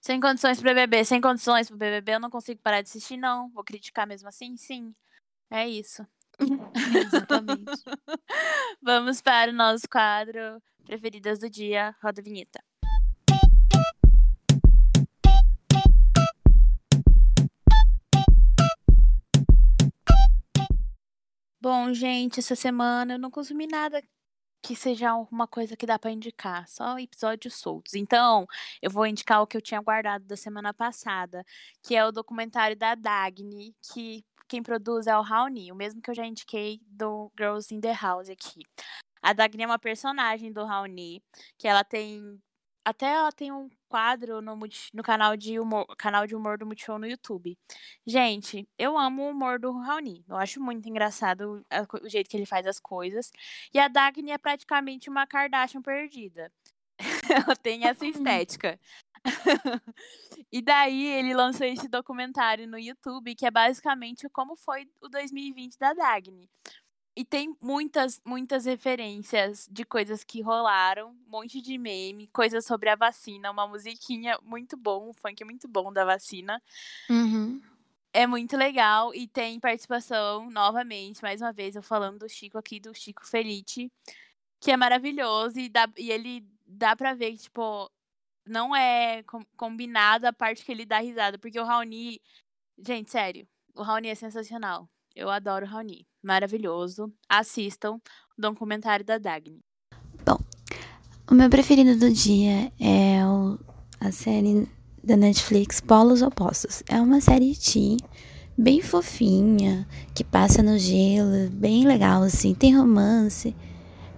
Sem 0.00 0.20
condições 0.20 0.60
pro 0.60 0.68
BBB, 0.70 1.04
sem 1.04 1.20
condições 1.20 1.66
pro 1.68 1.76
BBB, 1.76 2.12
eu 2.14 2.20
não 2.20 2.30
consigo 2.30 2.60
parar 2.62 2.80
de 2.82 2.88
assistir, 2.88 3.16
não. 3.16 3.48
Vou 3.50 3.64
criticar 3.64 4.06
mesmo 4.06 4.28
assim? 4.28 4.56
Sim. 4.56 4.94
É 5.50 5.66
isso. 5.68 6.06
Exatamente. 6.96 7.72
Vamos 8.82 9.20
para 9.20 9.50
o 9.50 9.54
nosso 9.54 9.88
quadro 9.88 10.62
Preferidas 10.84 11.38
do 11.40 11.48
Dia, 11.50 11.94
roda 12.02 12.22
vinheta. 12.22 12.62
Bom, 21.64 21.94
gente, 21.94 22.40
essa 22.40 22.54
semana 22.54 23.14
eu 23.14 23.18
não 23.18 23.30
consumi 23.30 23.66
nada 23.66 24.02
que 24.62 24.76
seja 24.76 25.14
uma 25.14 25.48
coisa 25.48 25.74
que 25.74 25.86
dá 25.86 25.98
pra 25.98 26.10
indicar, 26.10 26.68
só 26.68 26.98
episódios 26.98 27.54
soltos. 27.54 27.94
Então, 27.94 28.46
eu 28.82 28.90
vou 28.90 29.06
indicar 29.06 29.40
o 29.40 29.46
que 29.46 29.56
eu 29.56 29.62
tinha 29.62 29.80
guardado 29.80 30.26
da 30.26 30.36
semana 30.36 30.74
passada, 30.74 31.42
que 31.82 31.96
é 31.96 32.04
o 32.04 32.12
documentário 32.12 32.76
da 32.76 32.94
Dagny, 32.94 33.74
que 33.80 34.22
quem 34.46 34.62
produz 34.62 35.06
é 35.06 35.16
o 35.16 35.22
Raoni, 35.22 35.72
o 35.72 35.74
mesmo 35.74 36.02
que 36.02 36.10
eu 36.10 36.14
já 36.14 36.26
indiquei 36.26 36.82
do 36.86 37.32
Girls 37.34 37.74
in 37.74 37.80
the 37.80 37.94
House 37.94 38.28
aqui. 38.28 38.60
A 39.22 39.32
Dagny 39.32 39.62
é 39.62 39.66
uma 39.66 39.78
personagem 39.78 40.52
do 40.52 40.66
Raoni, 40.66 41.22
que 41.56 41.66
ela 41.66 41.82
tem 41.82 42.38
até 42.84 43.06
ela 43.06 43.32
tem 43.32 43.50
um 43.50 43.68
quadro 43.88 44.42
no, 44.42 44.58
no 44.92 45.02
canal 45.02 45.36
de 45.36 45.58
humor, 45.58 45.86
canal 45.96 46.26
de 46.26 46.34
humor 46.34 46.58
do 46.58 46.66
Multishow 46.66 46.98
no 46.98 47.06
YouTube. 47.06 47.56
Gente, 48.06 48.68
eu 48.78 48.98
amo 48.98 49.22
o 49.22 49.30
humor 49.30 49.58
do 49.58 49.72
Raoni. 49.72 50.24
Eu 50.28 50.36
acho 50.36 50.60
muito 50.60 50.88
engraçado 50.88 51.64
co- 51.88 51.98
o 52.04 52.08
jeito 52.08 52.28
que 52.28 52.36
ele 52.36 52.46
faz 52.46 52.66
as 52.66 52.78
coisas. 52.80 53.30
E 53.72 53.78
a 53.78 53.88
Dagny 53.88 54.32
é 54.32 54.38
praticamente 54.38 55.08
uma 55.08 55.26
Kardashian 55.26 55.80
perdida. 55.82 56.52
Ela 57.48 57.56
tem 57.56 57.86
essa 57.86 58.04
estética. 58.06 58.78
e 60.52 60.60
daí 60.60 61.06
ele 61.06 61.34
lançou 61.34 61.66
esse 61.66 61.88
documentário 61.88 62.68
no 62.68 62.78
YouTube, 62.78 63.34
que 63.34 63.46
é 63.46 63.50
basicamente 63.50 64.28
como 64.28 64.54
foi 64.54 64.86
o 65.00 65.08
2020 65.08 65.78
da 65.78 65.94
Dagny. 65.94 66.48
E 67.16 67.24
tem 67.24 67.56
muitas, 67.60 68.20
muitas 68.24 68.64
referências 68.64 69.68
de 69.70 69.84
coisas 69.84 70.24
que 70.24 70.40
rolaram, 70.42 71.10
um 71.10 71.30
monte 71.30 71.60
de 71.60 71.78
meme, 71.78 72.26
coisas 72.28 72.66
sobre 72.66 72.88
a 72.88 72.96
vacina, 72.96 73.52
uma 73.52 73.68
musiquinha 73.68 74.36
muito 74.42 74.76
bom, 74.76 75.10
um 75.10 75.12
funk 75.12 75.44
muito 75.44 75.68
bom 75.68 75.92
da 75.92 76.04
vacina. 76.04 76.60
Uhum. 77.08 77.62
É 78.12 78.26
muito 78.26 78.56
legal 78.56 79.14
e 79.14 79.28
tem 79.28 79.60
participação, 79.60 80.50
novamente, 80.50 81.22
mais 81.22 81.40
uma 81.40 81.52
vez, 81.52 81.76
eu 81.76 81.82
falando 81.82 82.20
do 82.20 82.28
Chico 82.28 82.58
aqui, 82.58 82.80
do 82.80 82.92
Chico 82.92 83.24
Felice, 83.24 83.92
que 84.60 84.72
é 84.72 84.76
maravilhoso 84.76 85.58
e, 85.60 85.68
dá, 85.68 85.88
e 85.96 86.10
ele 86.10 86.44
dá 86.66 86.96
pra 86.96 87.14
ver 87.14 87.32
que, 87.32 87.38
tipo, 87.38 87.90
não 88.44 88.74
é 88.74 89.22
com- 89.22 89.44
combinado 89.56 90.26
a 90.26 90.32
parte 90.32 90.64
que 90.64 90.72
ele 90.72 90.84
dá 90.84 90.98
risada, 90.98 91.38
porque 91.38 91.60
o 91.60 91.64
Raoni, 91.64 92.20
gente, 92.78 93.10
sério, 93.10 93.46
o 93.74 93.82
Raoni 93.82 94.08
é 94.08 94.14
sensacional. 94.14 94.88
Eu 95.14 95.30
adoro 95.30 95.64
Raoni, 95.66 96.06
maravilhoso. 96.22 97.12
Assistam 97.28 97.94
o 98.36 98.40
documentário 98.40 99.04
da 99.04 99.18
Dagny. 99.18 99.60
O 101.30 101.34
meu 101.34 101.48
preferido 101.48 101.96
do 101.98 102.12
dia 102.12 102.70
é 102.78 103.24
o- 103.26 103.58
a 103.98 104.12
série 104.12 104.68
da 105.02 105.16
Netflix 105.16 105.80
Polos 105.80 106.20
Opostos. 106.20 106.82
É 106.86 107.00
uma 107.00 107.18
série 107.18 107.56
teen, 107.56 107.96
bem 108.58 108.82
fofinha, 108.82 109.88
que 110.14 110.22
passa 110.22 110.62
no 110.62 110.76
gelo, 110.78 111.48
bem 111.50 111.86
legal 111.86 112.22
assim, 112.22 112.54
tem 112.54 112.76
romance, 112.76 113.56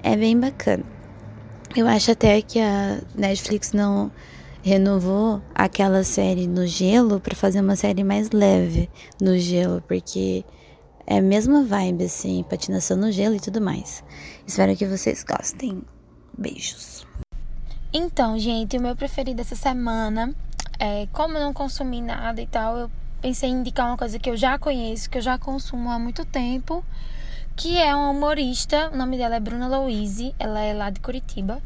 é 0.02 0.16
bem 0.16 0.36
bacana. 0.38 0.82
Eu 1.76 1.86
acho 1.86 2.10
até 2.10 2.42
que 2.42 2.58
a 2.58 3.00
Netflix 3.14 3.72
não 3.72 4.10
renovou 4.60 5.40
aquela 5.54 6.02
série 6.02 6.48
no 6.48 6.66
gelo 6.66 7.20
pra 7.20 7.36
fazer 7.36 7.60
uma 7.60 7.76
série 7.76 8.02
mais 8.02 8.30
leve 8.32 8.90
no 9.20 9.38
gelo, 9.38 9.80
porque 9.86 10.44
é 11.06 11.18
a 11.18 11.22
mesma 11.22 11.64
vibe 11.64 12.04
assim, 12.04 12.44
patinação 12.48 12.96
no 12.96 13.12
gelo 13.12 13.34
e 13.34 13.40
tudo 13.40 13.60
mais. 13.60 14.02
Espero 14.46 14.76
que 14.76 14.86
vocês 14.86 15.24
gostem. 15.24 15.82
Beijos. 16.36 17.06
Então, 17.92 18.38
gente, 18.38 18.76
o 18.76 18.80
meu 18.80 18.94
preferido 18.94 19.40
essa 19.40 19.56
semana 19.56 20.34
é 20.78 21.06
como 21.12 21.34
não 21.34 21.52
consumi 21.52 22.02
nada 22.02 22.42
e 22.42 22.46
tal, 22.46 22.76
eu 22.76 22.90
pensei 23.22 23.48
em 23.48 23.60
indicar 23.60 23.86
uma 23.86 23.96
coisa 23.96 24.18
que 24.18 24.28
eu 24.28 24.36
já 24.36 24.58
conheço, 24.58 25.08
que 25.08 25.18
eu 25.18 25.22
já 25.22 25.38
consumo 25.38 25.90
há 25.90 25.98
muito 25.98 26.24
tempo, 26.24 26.84
que 27.54 27.78
é 27.78 27.94
uma 27.94 28.10
humorista, 28.10 28.90
o 28.92 28.96
nome 28.96 29.16
dela 29.16 29.36
é 29.36 29.40
Bruna 29.40 29.66
Louise, 29.66 30.34
ela 30.38 30.60
é 30.60 30.74
lá 30.74 30.90
de 30.90 31.00
Curitiba. 31.00 31.62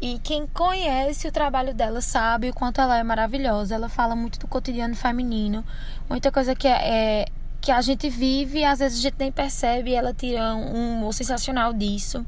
E 0.00 0.18
quem 0.18 0.48
conhece 0.48 1.28
o 1.28 1.32
trabalho 1.32 1.72
dela 1.72 2.00
sabe 2.00 2.50
o 2.50 2.52
quanto 2.52 2.80
ela 2.80 2.98
é 2.98 3.04
maravilhosa. 3.04 3.76
Ela 3.76 3.88
fala 3.88 4.16
muito 4.16 4.36
do 4.36 4.48
cotidiano 4.48 4.96
feminino, 4.96 5.64
muita 6.10 6.32
coisa 6.32 6.56
que 6.56 6.66
é, 6.66 7.20
é- 7.22 7.26
que 7.62 7.70
a 7.70 7.80
gente 7.80 8.10
vive 8.10 8.58
e 8.58 8.64
às 8.64 8.80
vezes 8.80 8.98
a 8.98 9.02
gente 9.02 9.14
nem 9.18 9.30
percebe. 9.30 9.94
Ela 9.94 10.12
tira 10.12 10.52
um 10.54 10.94
humor 10.94 11.14
sensacional 11.14 11.72
disso. 11.72 12.26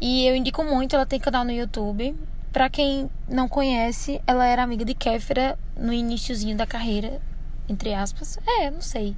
E 0.00 0.26
eu 0.26 0.34
indico 0.34 0.64
muito, 0.64 0.96
ela 0.96 1.06
tem 1.06 1.20
canal 1.20 1.44
no 1.44 1.52
YouTube. 1.52 2.14
Pra 2.52 2.68
quem 2.68 3.08
não 3.28 3.48
conhece, 3.48 4.20
ela 4.26 4.44
era 4.44 4.64
amiga 4.64 4.84
de 4.84 4.94
Kéfera 4.94 5.56
no 5.76 5.92
iníciozinho 5.92 6.56
da 6.56 6.66
carreira, 6.66 7.22
entre 7.68 7.94
aspas. 7.94 8.36
É, 8.46 8.70
não 8.70 8.80
sei. 8.80 9.14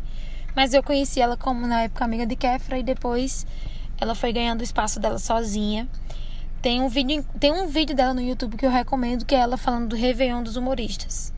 Mas 0.55 0.75
eu 0.75 0.83
conheci 0.83 1.21
ela 1.21 1.37
como 1.37 1.67
na 1.67 1.83
época 1.83 2.05
amiga 2.05 2.27
de 2.27 2.37
Kéfera 2.37 2.79
e 2.79 2.83
depois 2.83 3.47
ela 3.99 4.15
foi 4.15 4.33
ganhando 4.33 4.61
o 4.61 4.65
espaço 4.65 5.01
dela 5.01 5.19
sozinha. 5.19 5.89
Tem 6.61 6.83
um 6.83 6.89
vídeo, 6.89 7.25
tem 7.41 7.51
um 7.51 7.67
vídeo 7.67 7.97
dela 7.97 8.13
no 8.13 8.21
YouTube 8.21 8.59
que 8.59 8.67
eu 8.67 8.71
recomendo, 8.71 9.25
que 9.25 9.35
é 9.35 9.39
ela 9.39 9.57
falando 9.57 9.89
do 9.89 9.97
Réveillon 9.97 10.43
dos 10.43 10.57
humoristas. 10.57 11.33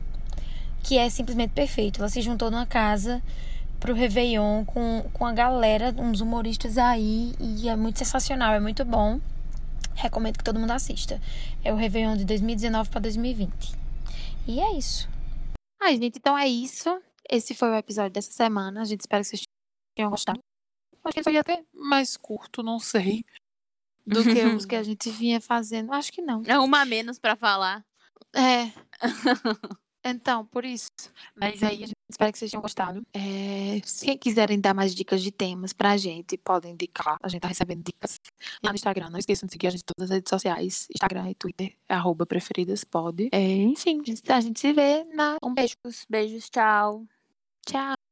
Que 0.83 0.97
é 0.97 1.09
simplesmente 1.09 1.51
perfeito. 1.51 2.01
Ela 2.01 2.09
se 2.09 2.21
juntou 2.21 2.51
numa 2.51 2.65
casa 2.65 3.21
pro 3.81 3.95
Réveillon 3.95 4.63
com, 4.63 5.09
com 5.11 5.25
a 5.25 5.33
galera, 5.33 5.93
uns 5.97 6.21
humoristas 6.21 6.77
aí, 6.77 7.33
e 7.39 7.67
é 7.67 7.75
muito 7.75 7.97
sensacional, 7.97 8.53
é 8.53 8.59
muito 8.59 8.85
bom. 8.85 9.19
Recomendo 9.95 10.37
que 10.37 10.43
todo 10.43 10.59
mundo 10.59 10.71
assista. 10.71 11.19
É 11.63 11.73
o 11.73 11.75
Réveillon 11.75 12.15
de 12.15 12.23
2019 12.23 12.89
para 12.89 13.01
2020. 13.01 13.51
E 14.47 14.61
é 14.61 14.77
isso. 14.77 15.09
Ai, 15.81 15.97
gente, 15.97 16.17
então 16.17 16.37
é 16.37 16.47
isso. 16.47 17.01
Esse 17.29 17.55
foi 17.55 17.69
o 17.69 17.75
episódio 17.75 18.11
dessa 18.11 18.31
semana. 18.31 18.81
A 18.81 18.85
gente 18.85 19.01
espera 19.01 19.21
que 19.23 19.29
vocês 19.29 19.41
tenham 19.95 20.11
gostado. 20.11 20.39
Acho 21.03 21.15
que 21.15 21.23
foi 21.23 21.37
até 21.37 21.63
mais 21.73 22.15
curto, 22.15 22.61
não 22.61 22.79
sei. 22.79 23.25
Do 24.05 24.23
que 24.23 24.45
os 24.55 24.65
que 24.65 24.75
a 24.75 24.83
gente 24.83 25.09
vinha 25.09 25.41
fazendo. 25.41 25.91
Acho 25.91 26.11
que 26.13 26.21
não. 26.21 26.43
É 26.45 26.57
uma 26.59 26.81
a 26.81 26.85
menos 26.85 27.17
pra 27.17 27.35
falar. 27.35 27.83
É. 28.33 28.71
Então, 30.03 30.45
por 30.47 30.65
isso. 30.65 30.89
Mas 31.35 31.61
aí 31.61 31.83
a 31.83 31.87
gente 31.87 32.00
espera 32.13 32.31
que 32.31 32.37
vocês 32.37 32.51
tenham 32.51 32.61
gostado. 32.61 33.05
É, 33.13 33.81
se 33.83 34.15
quiserem 34.17 34.59
dar 34.59 34.73
mais 34.73 34.93
dicas 34.93 35.21
de 35.21 35.31
temas 35.31 35.73
pra 35.73 35.97
gente, 35.97 36.37
podem 36.37 36.73
indicar. 36.73 37.17
A 37.21 37.27
gente 37.27 37.41
tá 37.41 37.47
recebendo 37.47 37.83
dicas 37.83 38.19
lá 38.63 38.71
no 38.71 38.75
Instagram. 38.75 39.09
Não 39.09 39.19
esqueçam 39.19 39.47
de 39.47 39.53
seguir 39.53 39.67
a 39.67 39.69
gente 39.71 39.81
em 39.81 39.93
todas 39.95 40.11
as 40.11 40.15
redes 40.15 40.29
sociais. 40.29 40.87
Instagram 40.93 41.29
e 41.29 41.35
Twitter, 41.35 41.75
arroba 41.89 42.25
preferidaspod. 42.25 43.29
É, 43.31 43.41
enfim, 43.41 44.01
a 44.29 44.41
gente 44.41 44.59
se 44.59 44.73
vê 44.73 45.03
na... 45.05 45.37
Um 45.43 45.53
beijo. 45.53 45.75
Beijos, 46.09 46.49
tchau. 46.49 47.05
Tchau. 47.65 48.10